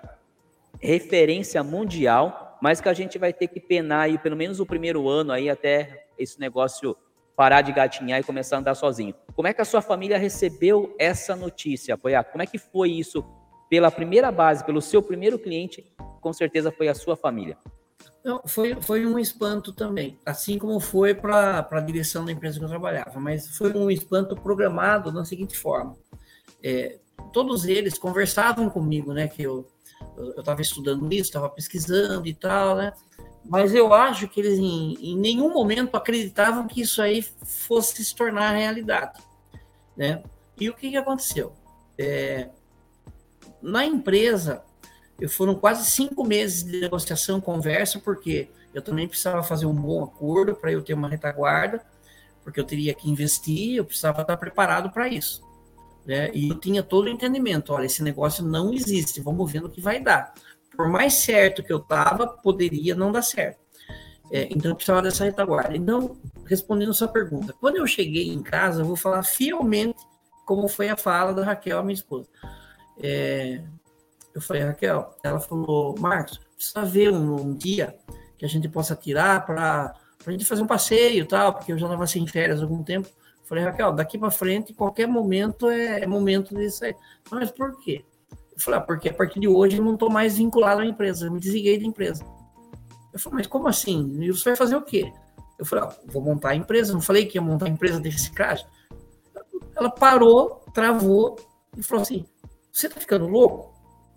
[0.80, 5.10] referência mundial, mas que a gente vai ter que penar aí pelo menos o primeiro
[5.10, 6.96] ano aí até esse negócio
[7.36, 9.14] parar de gatinhar e começar a andar sozinho.
[9.36, 12.24] Como é que a sua família recebeu essa notícia, Apoiar?
[12.26, 13.26] Como é que foi isso
[13.70, 15.86] pela primeira base, pelo seu primeiro cliente?
[16.20, 17.58] Com certeza foi a sua família.
[18.24, 22.66] Não, foi, foi um espanto também, assim como foi para a direção da empresa que
[22.66, 25.96] eu trabalhava, mas foi um espanto programado da seguinte forma.
[26.64, 27.00] É,
[27.34, 29.68] todos eles conversavam comigo, né, que eu
[30.18, 32.94] eu estava estudando isso, estava pesquisando e tal, né?
[33.44, 38.16] Mas eu acho que eles em, em, nenhum momento acreditavam que isso aí fosse se
[38.16, 39.20] tornar realidade,
[39.98, 40.24] né?
[40.60, 41.54] E o que, que aconteceu?
[41.98, 42.50] É,
[43.62, 44.64] na empresa,
[45.30, 50.56] foram quase cinco meses de negociação, conversa, porque eu também precisava fazer um bom acordo
[50.56, 51.84] para eu ter uma retaguarda,
[52.44, 55.44] porque eu teria que investir, eu precisava estar preparado para isso.
[56.06, 56.32] Né?
[56.34, 59.82] E eu tinha todo o entendimento, olha, esse negócio não existe, vamos ver no que
[59.82, 60.34] vai dar.
[60.76, 63.60] Por mais certo que eu estava, poderia não dar certo.
[64.32, 65.76] É, então eu precisava dessa retaguarda.
[65.76, 70.00] Então, respondendo a sua pergunta, quando eu cheguei em casa, eu vou falar fielmente
[70.46, 72.30] como foi a fala da Raquel, minha esposa.
[73.02, 73.62] É,
[74.34, 77.96] eu falei, Raquel, ela falou, Marcos, precisa ver um, um dia
[78.38, 79.94] que a gente possa tirar para
[80.26, 83.10] a gente fazer um passeio tal, porque eu já estava sem férias há algum tempo.
[83.44, 86.96] Falei, Raquel, daqui para frente, qualquer momento é, é momento disso aí.
[87.30, 88.06] Mas por quê?
[88.62, 91.26] Eu falei, ah, porque a partir de hoje eu não estou mais vinculado à empresa,
[91.26, 92.24] eu me desliguei da empresa.
[93.12, 94.18] Eu falei, mas como assim?
[94.22, 95.12] E você vai fazer o quê?
[95.58, 96.94] Eu falei, ah, vou montar a empresa.
[96.94, 98.66] Não falei que ia montar a empresa de reciclagem?
[99.76, 101.36] Ela parou, travou
[101.76, 102.26] e falou assim:
[102.72, 103.74] Você tá ficando louco?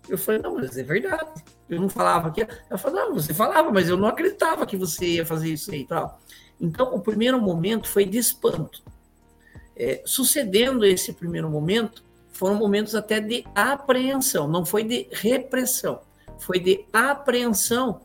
[0.07, 1.43] Eu falei, não, mas é verdade.
[1.67, 2.41] Eu não falava que.
[2.41, 5.81] Ela falou, não, você falava, mas eu não acreditava que você ia fazer isso aí
[5.81, 6.19] e tal.
[6.61, 8.83] Então, o primeiro momento foi de espanto.
[9.75, 12.04] É, sucedendo esse primeiro momento,
[12.35, 16.01] foram momentos até de apreensão, não foi de repressão,
[16.37, 18.01] foi de apreensão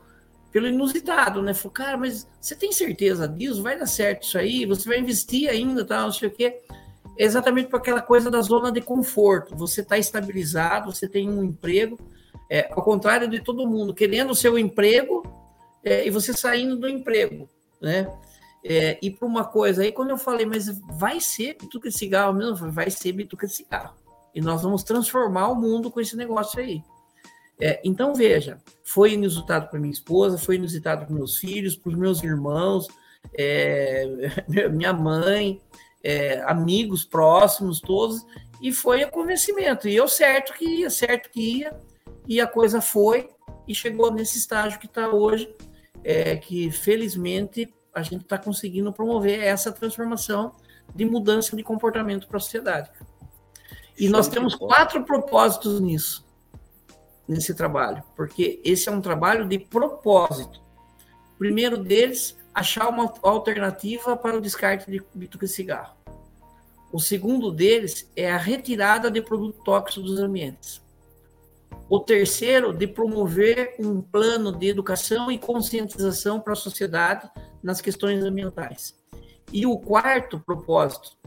[0.52, 1.54] pelo inusitado, né?
[1.54, 3.62] Falei, cara, mas você tem certeza disso?
[3.62, 4.64] Vai dar certo isso aí?
[4.66, 6.60] Você vai investir ainda, tal, não sei o quê.
[7.16, 9.56] exatamente por aquela coisa da zona de conforto.
[9.56, 11.98] Você está estabilizado, você tem um emprego,
[12.48, 15.22] é, ao contrário de todo mundo querendo o seu emprego
[15.84, 17.48] é, e você saindo do emprego,
[17.80, 18.06] né?
[18.64, 19.82] é, ir para uma coisa.
[19.82, 22.70] Aí quando eu falei, mas vai ser bituca de cigarro mesmo?
[22.70, 23.94] Vai ser bituca de cigarro.
[24.34, 26.82] E nós vamos transformar o mundo com esse negócio aí.
[27.60, 31.96] É, então, veja, foi inusitado para minha esposa, foi inusitado para meus filhos, para os
[31.96, 32.88] meus irmãos,
[33.34, 34.06] é,
[34.72, 35.60] minha mãe,
[36.02, 38.24] é, amigos próximos, todos,
[38.62, 39.88] e foi o convencimento.
[39.88, 41.78] E eu certo que ia, certo que ia,
[42.26, 43.28] e a coisa foi,
[43.68, 45.54] e chegou nesse estágio que está hoje,
[46.02, 50.52] é, que felizmente a gente está conseguindo promover essa transformação
[50.94, 52.90] de mudança de comportamento para a sociedade.
[54.00, 56.26] E nós temos quatro propósitos nisso,
[57.28, 60.58] nesse trabalho, porque esse é um trabalho de propósito.
[61.34, 65.94] O primeiro deles, achar uma alternativa para o descarte de bituca de cigarro.
[66.90, 70.82] O segundo deles é a retirada de produtos tóxicos dos ambientes.
[71.86, 77.30] O terceiro, de promover um plano de educação e conscientização para a sociedade
[77.62, 78.98] nas questões ambientais.
[79.52, 81.18] E o quarto propósito,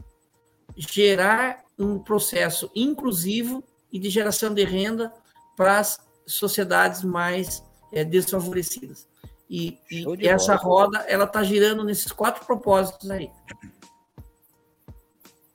[0.76, 3.62] gerar um processo inclusivo
[3.92, 5.12] e de geração de renda
[5.56, 7.62] para as sociedades mais
[7.92, 9.08] é, desfavorecidas.
[9.48, 13.30] E, e essa roda, ela está girando nesses quatro propósitos aí.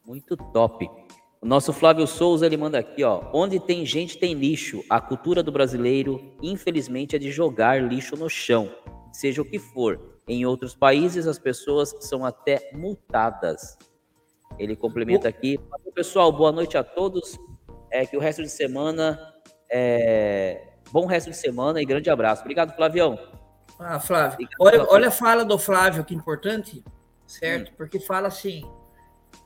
[0.06, 0.90] Muito top.
[1.42, 3.24] O nosso Flávio Souza, ele manda aqui, ó.
[3.34, 4.84] Onde tem gente, tem lixo.
[4.90, 8.70] A cultura do brasileiro, infelizmente, é de jogar lixo no chão,
[9.12, 10.20] seja o que for.
[10.28, 13.78] Em outros países, as pessoas são até multadas.
[14.60, 15.58] Ele complementa aqui.
[15.96, 17.40] Pessoal, boa noite a todos.
[17.90, 19.34] É que o resto de semana
[19.72, 20.74] é...
[20.92, 22.42] bom resto de semana e grande abraço.
[22.42, 23.18] Obrigado, Flavião.
[23.80, 24.48] Ah, Flávio.
[24.60, 26.84] olha, olha a fala do Flávio, que importante,
[27.26, 27.72] certo?
[27.72, 27.74] Hum.
[27.78, 28.70] Porque fala assim,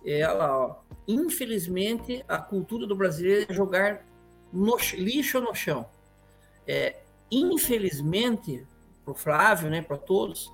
[0.04, 0.76] ela, ó,
[1.08, 4.04] infelizmente, a cultura do brasileiro é jogar
[4.52, 5.86] no, lixo no chão.
[6.68, 6.96] É,
[7.32, 8.66] infelizmente,
[9.06, 10.52] para o Flávio, né, para todos,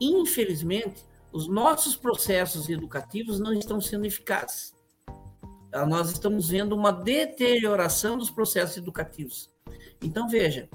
[0.00, 4.74] infelizmente, os nossos processos educativos não estão sendo eficazes.
[5.72, 9.50] Ah, nós estamos vendo uma deterioração dos processos educativos.
[10.02, 10.68] Então, veja,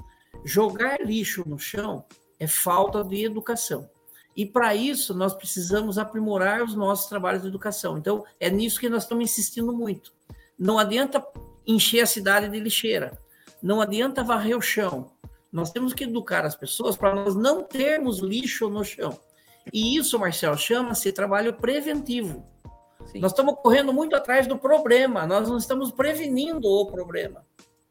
[0.44, 2.04] jogar lixo no chão
[2.38, 3.88] é falta de educação.
[4.34, 7.96] E para isso, nós precisamos aprimorar os nossos trabalhos de educação.
[7.96, 10.12] Então, é nisso que nós estamos insistindo muito.
[10.58, 11.26] Não adianta
[11.66, 13.18] encher a cidade de lixeira,
[13.62, 15.10] não adianta varrer o chão,
[15.50, 19.18] Nós temos que educar as pessoas para nós não termos lixo no chão.
[19.72, 22.44] E isso, Marcelo, chama-se trabalho preventivo.
[23.06, 23.20] Sim.
[23.20, 27.44] Nós estamos correndo muito atrás do problema, nós não estamos prevenindo o problema.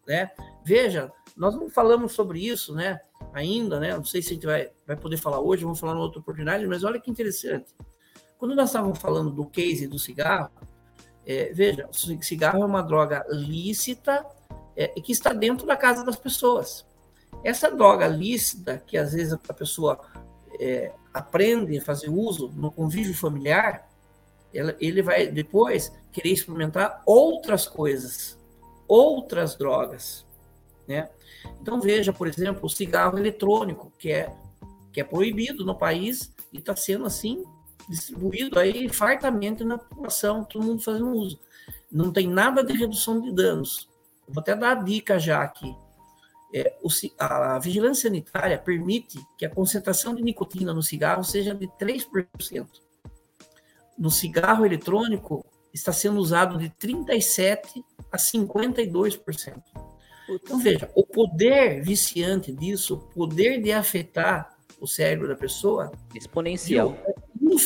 [0.08, 0.30] Né?
[0.64, 3.00] Veja, nós não falamos sobre isso né,
[3.34, 3.96] ainda, né?
[3.96, 6.68] não sei se a gente vai, vai poder falar hoje, vamos falar em outra oportunidade,
[6.68, 7.74] mas olha que interessante.
[8.38, 10.52] Quando nós estávamos falando do case do cigarro,
[11.26, 14.26] é, veja, o cigarro é uma droga lícita
[14.76, 16.86] é, que está dentro da casa das pessoas.
[17.44, 20.00] Essa droga lícita, que às vezes a pessoa
[20.60, 23.90] é, aprende a fazer uso no convívio familiar,
[24.54, 28.38] ele vai depois querer experimentar outras coisas,
[28.86, 30.26] outras drogas,
[30.86, 31.10] né?
[31.62, 34.30] Então veja, por exemplo, o cigarro eletrônico, que é,
[34.92, 37.46] que é proibido no país e está sendo assim
[37.88, 41.40] distribuído aí fartamente na população, todo mundo fazendo uso.
[41.90, 43.88] Não tem nada de redução de danos.
[44.28, 45.74] Vou até dar a dica já aqui.
[46.58, 46.88] É, o,
[47.20, 52.66] a vigilância sanitária permite que a concentração de nicotina no cigarro seja de 3%.
[53.98, 59.62] No cigarro eletrônico, está sendo usado de 37% a 52%.
[60.30, 65.92] Então, veja, o poder viciante disso, o poder de afetar o cérebro da pessoa.
[66.16, 66.98] Exponencial.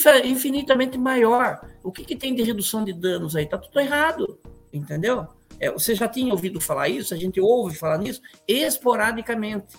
[0.07, 1.61] É infinitamente maior.
[1.83, 3.45] O que, que tem de redução de danos aí?
[3.45, 4.39] Está tudo errado,
[4.73, 5.27] entendeu?
[5.59, 7.13] É, você já tinha ouvido falar isso?
[7.13, 9.75] A gente ouve falar nisso esporadicamente.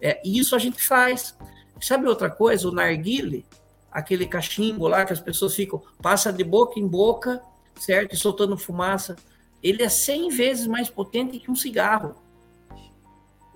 [0.00, 1.36] É, e isso a gente faz.
[1.80, 2.68] Sabe outra coisa?
[2.68, 3.46] O narguile,
[3.90, 7.40] aquele cachimbo lá que as pessoas ficam, passa de boca em boca,
[7.78, 8.14] certo?
[8.14, 9.16] E soltando fumaça.
[9.62, 12.16] Ele é 100 vezes mais potente que um cigarro.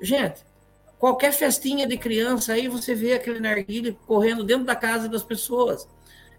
[0.01, 0.45] Gente,
[0.99, 5.89] qualquer festinha de criança aí você vê aquele narguile correndo dentro da casa das pessoas.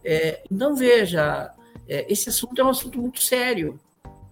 [0.04, 1.54] É, então veja,
[1.88, 3.80] é, esse assunto é um assunto muito sério.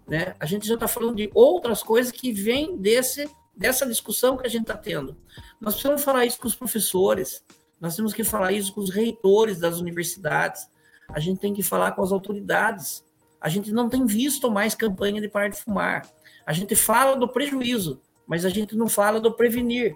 [0.08, 0.36] Né?
[0.40, 4.50] A gente já está falando de outras coisas que vêm desse, dessa discussão que a
[4.50, 5.18] gente está tendo.
[5.60, 7.44] Nós precisamos falar isso com os professores,
[7.80, 10.68] nós temos que falar isso com os reitores das universidades,
[11.10, 13.04] a gente tem que falar com as autoridades.
[13.40, 16.08] A gente não tem visto mais campanha de parar de fumar.
[16.46, 19.96] A gente fala do prejuízo, mas a gente não fala do prevenir.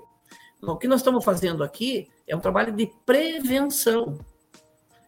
[0.61, 4.19] O que nós estamos fazendo aqui é um trabalho de prevenção.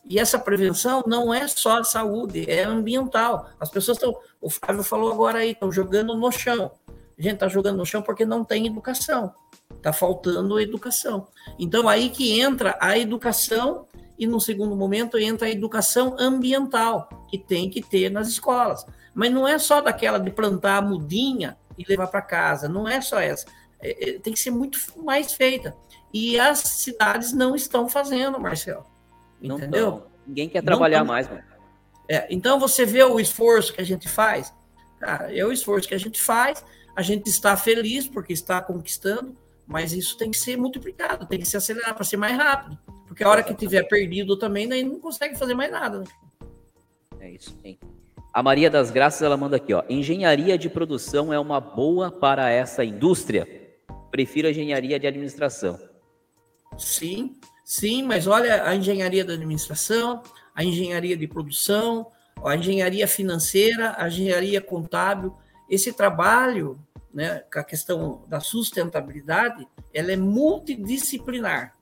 [0.05, 3.49] E essa prevenção não é só a saúde, é ambiental.
[3.59, 6.71] As pessoas estão, o Flávio falou agora aí, estão jogando no chão.
[7.17, 9.33] A gente está jogando no chão porque não tem educação.
[9.75, 11.27] Está faltando educação.
[11.57, 17.37] Então, aí que entra a educação e, no segundo momento, entra a educação ambiental, que
[17.37, 18.85] tem que ter nas escolas.
[19.13, 22.99] Mas não é só daquela de plantar a mudinha e levar para casa, não é
[23.01, 23.45] só essa.
[23.81, 25.75] É, é, tem que ser muito mais feita.
[26.13, 28.85] E as cidades não estão fazendo, Marcelo.
[29.47, 29.91] Não entendeu?
[29.91, 30.03] Tão.
[30.25, 31.43] Ninguém quer trabalhar mais, mano.
[32.09, 34.53] É, então você vê o esforço que a gente faz.
[34.99, 36.63] Cara, é o esforço que a gente faz,
[36.95, 39.35] a gente está feliz porque está conquistando,
[39.67, 42.77] mas isso tem que ser multiplicado, tem que se acelerar para ser mais rápido.
[43.07, 45.99] Porque a hora que tiver perdido também, daí não consegue fazer mais nada.
[45.99, 46.05] Né?
[47.19, 47.77] É isso, sim.
[48.33, 49.83] A Maria das Graças, ela manda aqui, ó.
[49.87, 53.47] Engenharia de produção é uma boa para essa indústria.
[54.09, 55.79] Prefiro a engenharia de administração.
[56.77, 60.21] Sim, Sim, mas olha a engenharia da administração,
[60.53, 62.11] a engenharia de produção,
[62.43, 65.35] a engenharia financeira, a engenharia contábil.
[65.69, 66.77] Esse trabalho,
[67.13, 71.75] né, com a questão da sustentabilidade, ela é multidisciplinar.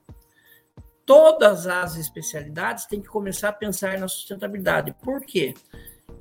[1.04, 4.94] Todas as especialidades têm que começar a pensar na sustentabilidade.
[5.02, 5.52] Por quê?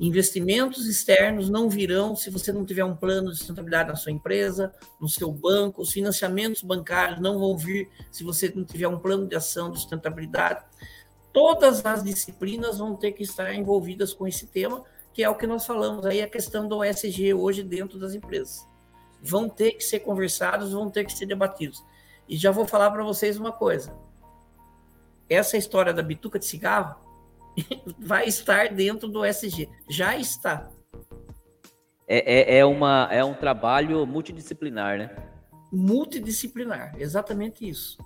[0.01, 4.73] Investimentos externos não virão se você não tiver um plano de sustentabilidade na sua empresa,
[4.99, 5.83] no seu banco.
[5.83, 9.77] Os financiamentos bancários não vão vir se você não tiver um plano de ação de
[9.77, 10.65] sustentabilidade.
[11.31, 15.45] Todas as disciplinas vão ter que estar envolvidas com esse tema, que é o que
[15.45, 18.67] nós falamos aí, a questão do ESG hoje dentro das empresas.
[19.21, 21.85] Vão ter que ser conversados, vão ter que ser debatidos.
[22.27, 23.95] E já vou falar para vocês uma coisa.
[25.29, 27.10] Essa história da bituca de cigarro
[27.99, 29.69] vai estar dentro do SG.
[29.89, 30.69] Já está.
[32.07, 35.15] É, é, é, uma, é um trabalho multidisciplinar, né?
[35.71, 37.97] Multidisciplinar, exatamente isso.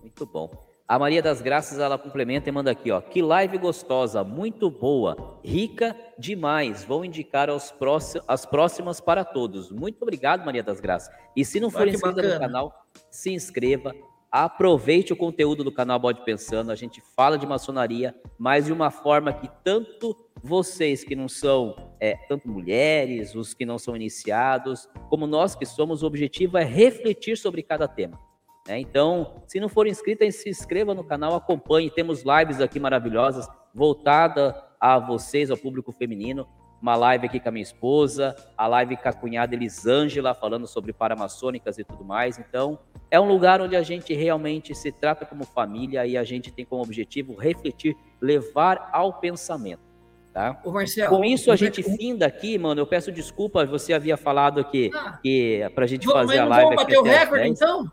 [0.00, 0.68] Muito bom.
[0.86, 2.98] A Maria das Graças, ela complementa e manda aqui, ó.
[2.98, 6.82] Que live gostosa, muito boa, rica demais.
[6.82, 9.70] Vou indicar aos próximos, as próximas para todos.
[9.70, 11.14] Muito obrigado, Maria das Graças.
[11.36, 13.94] E se não for inscrita no canal, se inscreva,
[14.30, 16.70] Aproveite o conteúdo do canal Bode Pensando.
[16.70, 21.94] A gente fala de maçonaria, mas de uma forma que tanto vocês que não são,
[21.98, 26.64] é, tanto mulheres, os que não são iniciados, como nós que somos, o objetivo é
[26.64, 28.20] refletir sobre cada tema.
[28.66, 28.78] Né?
[28.78, 31.90] Então, se não for inscrito, se inscreva no canal, acompanhe.
[31.90, 36.46] Temos lives aqui maravilhosas, voltada a vocês, ao público feminino.
[36.80, 40.92] Uma live aqui com a minha esposa, a live com a cunhada Elisângela, falando sobre
[40.92, 42.38] paramaçônicas e tudo mais.
[42.38, 42.78] Então,
[43.10, 46.64] É um lugar onde a gente realmente se trata como família e a gente tem
[46.64, 49.88] como objetivo refletir, levar ao pensamento.
[50.32, 50.60] Tá?
[50.64, 52.80] Ô Marcelo, Com isso a gente finda aqui, mano.
[52.80, 56.64] Eu peço desculpa, você havia falado que, ah, que pra gente fazer a live.
[56.64, 57.90] Vamos bater o recorde então?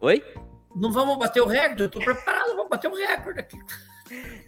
[0.00, 0.22] Oi?
[0.76, 1.82] Não vamos bater o recorde?
[1.82, 3.56] Eu tô preparado, vamos bater o recorde aqui.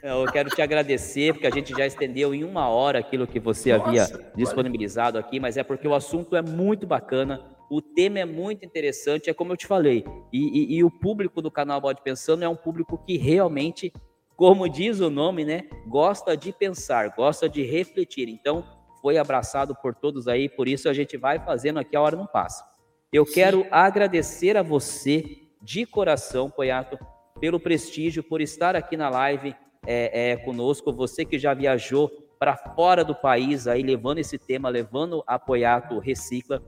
[0.02, 3.76] Eu quero te agradecer, porque a gente já estendeu em uma hora aquilo que você
[3.76, 8.24] Nossa, havia disponibilizado aqui, mas é porque o assunto é muito bacana, o tema é
[8.24, 12.02] muito interessante, é como eu te falei, e, e, e o público do canal Bode
[12.02, 13.92] Pensando é um público que realmente,
[14.36, 18.28] como diz o nome, né, gosta de pensar, gosta de refletir.
[18.28, 18.64] Então,
[19.00, 22.26] foi abraçado por todos aí, por isso a gente vai fazendo aqui, a hora não
[22.26, 22.64] passa.
[23.12, 23.34] Eu Sim.
[23.34, 25.24] quero agradecer a você
[25.60, 26.98] de coração, Poiato,
[27.40, 29.54] pelo prestígio, por estar aqui na live
[29.86, 30.92] é, é, conosco.
[30.92, 36.62] Você que já viajou para fora do país, aí levando esse tema, levando Apoiato Recicla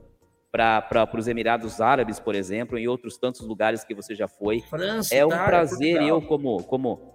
[0.55, 4.61] para os Emirados Árabes, por exemplo, em outros tantos lugares que você já foi.
[4.61, 6.07] França, é um Itália, prazer, Portugal.
[6.07, 7.13] eu como, como,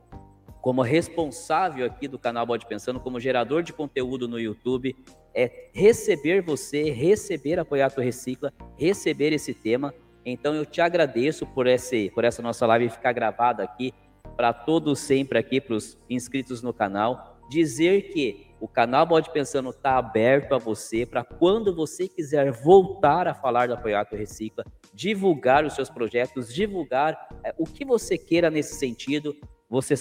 [0.61, 4.95] como responsável aqui do canal Bode Pensando, como gerador de conteúdo no YouTube,
[5.35, 9.95] é receber você, receber Apoiato Recicla, receber esse tema
[10.25, 13.93] então eu te agradeço por, esse, por essa nossa live ficar gravada aqui,
[14.37, 19.71] para todos sempre aqui, para os inscritos no canal, dizer que o canal Bode Pensando
[19.71, 25.65] está aberto a você para quando você quiser voltar a falar da Apoiato Recicla, divulgar
[25.65, 29.35] os seus projetos, divulgar é, o que você queira nesse sentido.
[29.69, 29.95] Você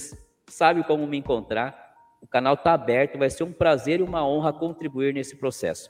[0.47, 1.87] sabe como me encontrar.
[2.21, 5.89] O canal está aberto, vai ser um prazer e uma honra contribuir nesse processo.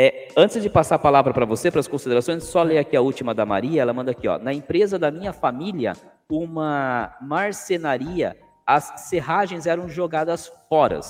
[0.00, 3.00] É, antes de passar a palavra para você, para as considerações, só ler aqui a
[3.00, 3.82] última da Maria.
[3.82, 4.38] Ela manda aqui, ó.
[4.38, 5.92] Na empresa da minha família,
[6.30, 8.36] uma marcenaria,
[8.68, 11.00] as serragens eram jogadas fora.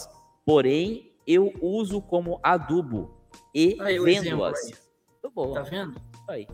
[0.47, 3.21] Porém, eu uso como adubo
[3.53, 4.63] e vendo-as.
[4.65, 5.55] Muito bom.
[5.55, 6.01] Tá vendo?
[6.29, 6.47] Aí.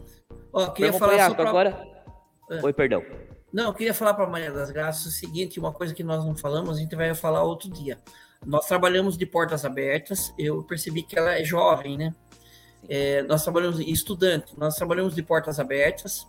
[0.51, 1.51] Ó, queria falar só pra...
[1.51, 1.87] agora.
[2.51, 2.65] É.
[2.65, 3.05] Oi, perdão.
[3.53, 6.25] Não, eu queria falar para a Maria das Graças o seguinte, uma coisa que nós
[6.25, 7.99] não falamos, a gente vai falar outro dia.
[8.45, 10.33] Nós trabalhamos de portas abertas.
[10.39, 12.15] Eu percebi que ela é jovem, né?
[12.89, 16.27] É, nós trabalhamos estudante, nós trabalhamos de portas abertas.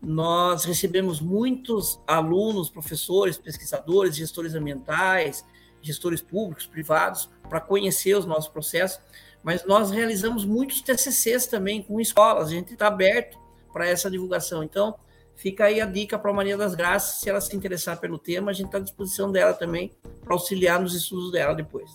[0.00, 5.44] Nós recebemos muitos alunos, professores, pesquisadores, gestores ambientais,
[5.82, 9.00] gestores públicos, privados, para conhecer os nossos processos.
[9.42, 12.48] Mas nós realizamos muitos TCCs também com escolas.
[12.48, 13.38] A gente está aberto
[13.72, 14.62] para essa divulgação.
[14.62, 14.94] Então,
[15.34, 17.20] fica aí a dica para a Maria das Graças.
[17.20, 20.80] Se ela se interessar pelo tema, a gente está à disposição dela também para auxiliar
[20.80, 21.90] nos estudos dela depois.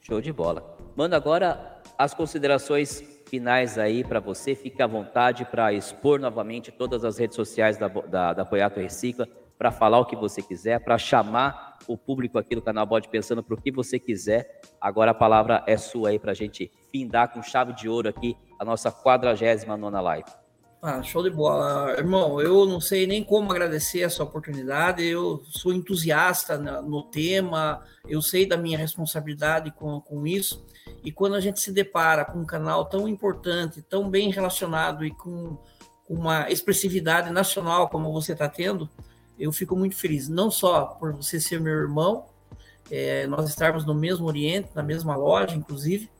[0.00, 0.76] Show de bola.
[0.96, 4.54] Manda agora as considerações finais aí para você.
[4.54, 9.26] Fique à vontade para expor novamente todas as redes sociais da, da, da Apoiato Recicla,
[9.58, 13.42] para falar o que você quiser, para chamar o público aqui do canal Bode Pensando
[13.42, 14.60] para o que você quiser.
[14.80, 18.36] Agora a palavra é sua aí para a gente findar com chave de ouro aqui
[18.60, 20.43] a nossa 49 live.
[20.86, 21.92] Ah, show de bola.
[21.96, 25.02] Irmão, eu não sei nem como agradecer essa oportunidade.
[25.02, 30.62] Eu sou entusiasta no tema, eu sei da minha responsabilidade com, com isso.
[31.02, 35.10] E quando a gente se depara com um canal tão importante, tão bem relacionado e
[35.10, 35.56] com,
[36.06, 38.86] uma expressividade nacional como você está tendo,
[39.38, 40.28] eu fico muito feliz.
[40.28, 42.26] Não só por você ser meu irmão,
[42.90, 46.10] é, nós estarmos no mesmo Oriente, na mesma loja, inclusive,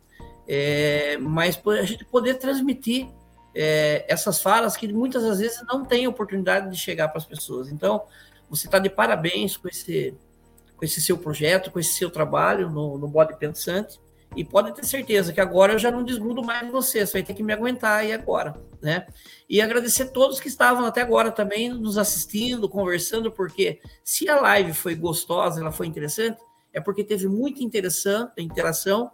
[0.49, 3.11] é, mas a gente poder transmitir
[3.55, 7.71] é, essas falas que muitas das vezes não tem oportunidade de chegar para as pessoas.
[7.71, 8.03] Então,
[8.49, 10.15] você está de parabéns com esse,
[10.77, 14.01] com esse seu projeto, com esse seu trabalho no, no Bode Pensante.
[14.37, 17.23] E pode ter certeza que agora eu já não desgrudo mais de você, você vai
[17.23, 19.07] ter que me aguentar aí agora, né?
[19.49, 24.41] E agradecer a todos que estavam até agora também nos assistindo, conversando, porque se a
[24.41, 26.37] live foi gostosa, ela foi interessante,
[26.73, 29.11] é porque teve muita interação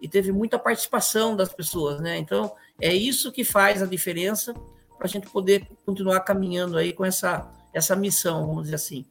[0.00, 2.18] e teve muita participação das pessoas, né?
[2.18, 4.54] Então, é isso que faz a diferença
[4.96, 9.04] para a gente poder continuar caminhando aí com essa, essa missão, vamos dizer assim.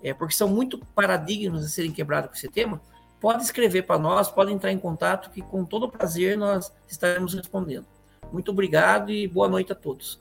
[0.02, 2.80] é, porque são muito paradigmas a serem quebrados com esse tema,
[3.20, 7.86] pode escrever para nós, pode entrar em contato, que com todo prazer nós estaremos respondendo.
[8.30, 10.20] Muito obrigado e boa noite a todos.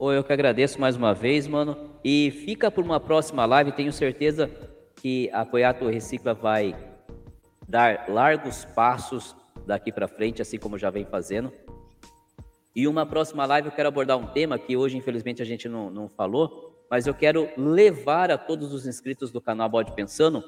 [0.00, 1.90] Eu que agradeço mais uma vez, mano.
[2.04, 4.50] E fica por uma próxima live, tenho certeza
[4.96, 6.76] que a Poiato Recicla vai
[7.66, 9.34] dar largos passos
[9.66, 11.52] daqui para frente, assim como já vem fazendo.
[12.74, 15.90] E uma próxima live eu quero abordar um tema que hoje, infelizmente, a gente não,
[15.90, 20.42] não falou, mas eu quero levar a todos os inscritos do canal Bode Pensando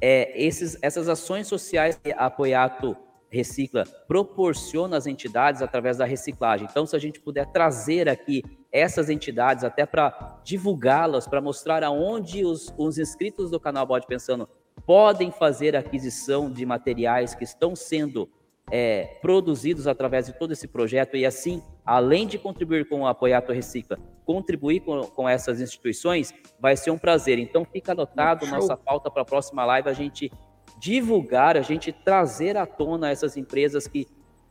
[0.00, 2.96] é, esses, essas ações sociais que a Apoiato
[3.30, 6.66] Recicla proporciona às entidades através da reciclagem.
[6.68, 8.42] Então, se a gente puder trazer aqui
[8.72, 14.48] essas entidades até para divulgá-las, para mostrar aonde os, os inscritos do canal Bode Pensando
[14.86, 18.28] podem fazer aquisição de materiais que estão sendo
[18.70, 23.52] é, produzidos através de todo esse projeto e assim, além de contribuir com o Apoiato
[23.52, 27.38] Recicla, contribuir com, com essas instituições, vai ser um prazer.
[27.38, 28.54] Então, fica anotado Show.
[28.54, 30.30] nossa pauta para a próxima live, a gente
[30.78, 34.06] divulgar, a gente trazer à tona essas empresas que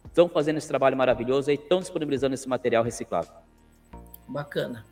[0.05, 3.29] estão fazendo esse trabalho maravilhoso e estão disponibilizando esse material reciclado.
[4.27, 4.83] Bacana.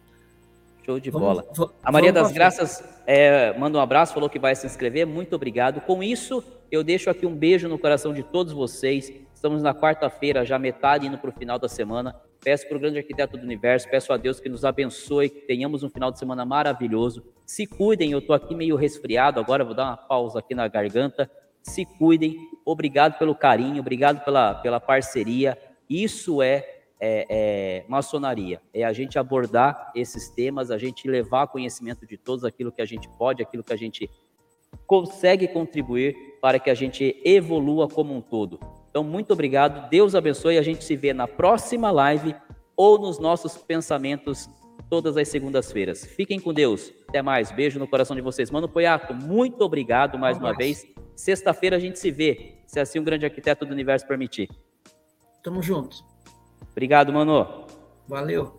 [0.85, 1.45] Show de vamos, bola.
[1.55, 5.07] Vamos, a Maria das Graças é, manda um abraço, falou que vai se inscrever.
[5.07, 5.81] Muito obrigado.
[5.81, 9.11] Com isso, eu deixo aqui um beijo no coração de todos vocês.
[9.33, 12.15] Estamos na quarta-feira, já metade indo para o final da semana.
[12.43, 15.81] Peço para o grande arquiteto do universo, peço a Deus que nos abençoe, que tenhamos
[15.81, 17.23] um final de semana maravilhoso.
[17.47, 21.29] Se cuidem, eu estou aqui meio resfriado agora, vou dar uma pausa aqui na garganta.
[21.63, 25.57] Se cuidem, obrigado pelo carinho, obrigado pela, pela parceria.
[25.89, 32.05] Isso é é, é, maçonaria, é a gente abordar esses temas, a gente levar conhecimento
[32.05, 34.09] de todos aquilo que a gente pode, aquilo que a gente
[34.87, 38.59] consegue contribuir para que a gente evolua como um todo.
[38.89, 42.35] Então, muito obrigado, Deus abençoe, a gente se vê na próxima live
[42.77, 44.49] ou nos nossos pensamentos
[44.89, 46.05] todas as segundas-feiras.
[46.05, 48.51] Fiquem com Deus, até mais, beijo no coração de vocês.
[48.51, 50.85] Mano Poiato, muito obrigado mais uma vez.
[51.15, 54.49] Sexta-feira a gente se vê, se assim um grande arquiteto do universo permitir.
[55.43, 56.14] Tamo junto.
[56.71, 57.65] Obrigado, mano.
[58.07, 58.53] Valeu.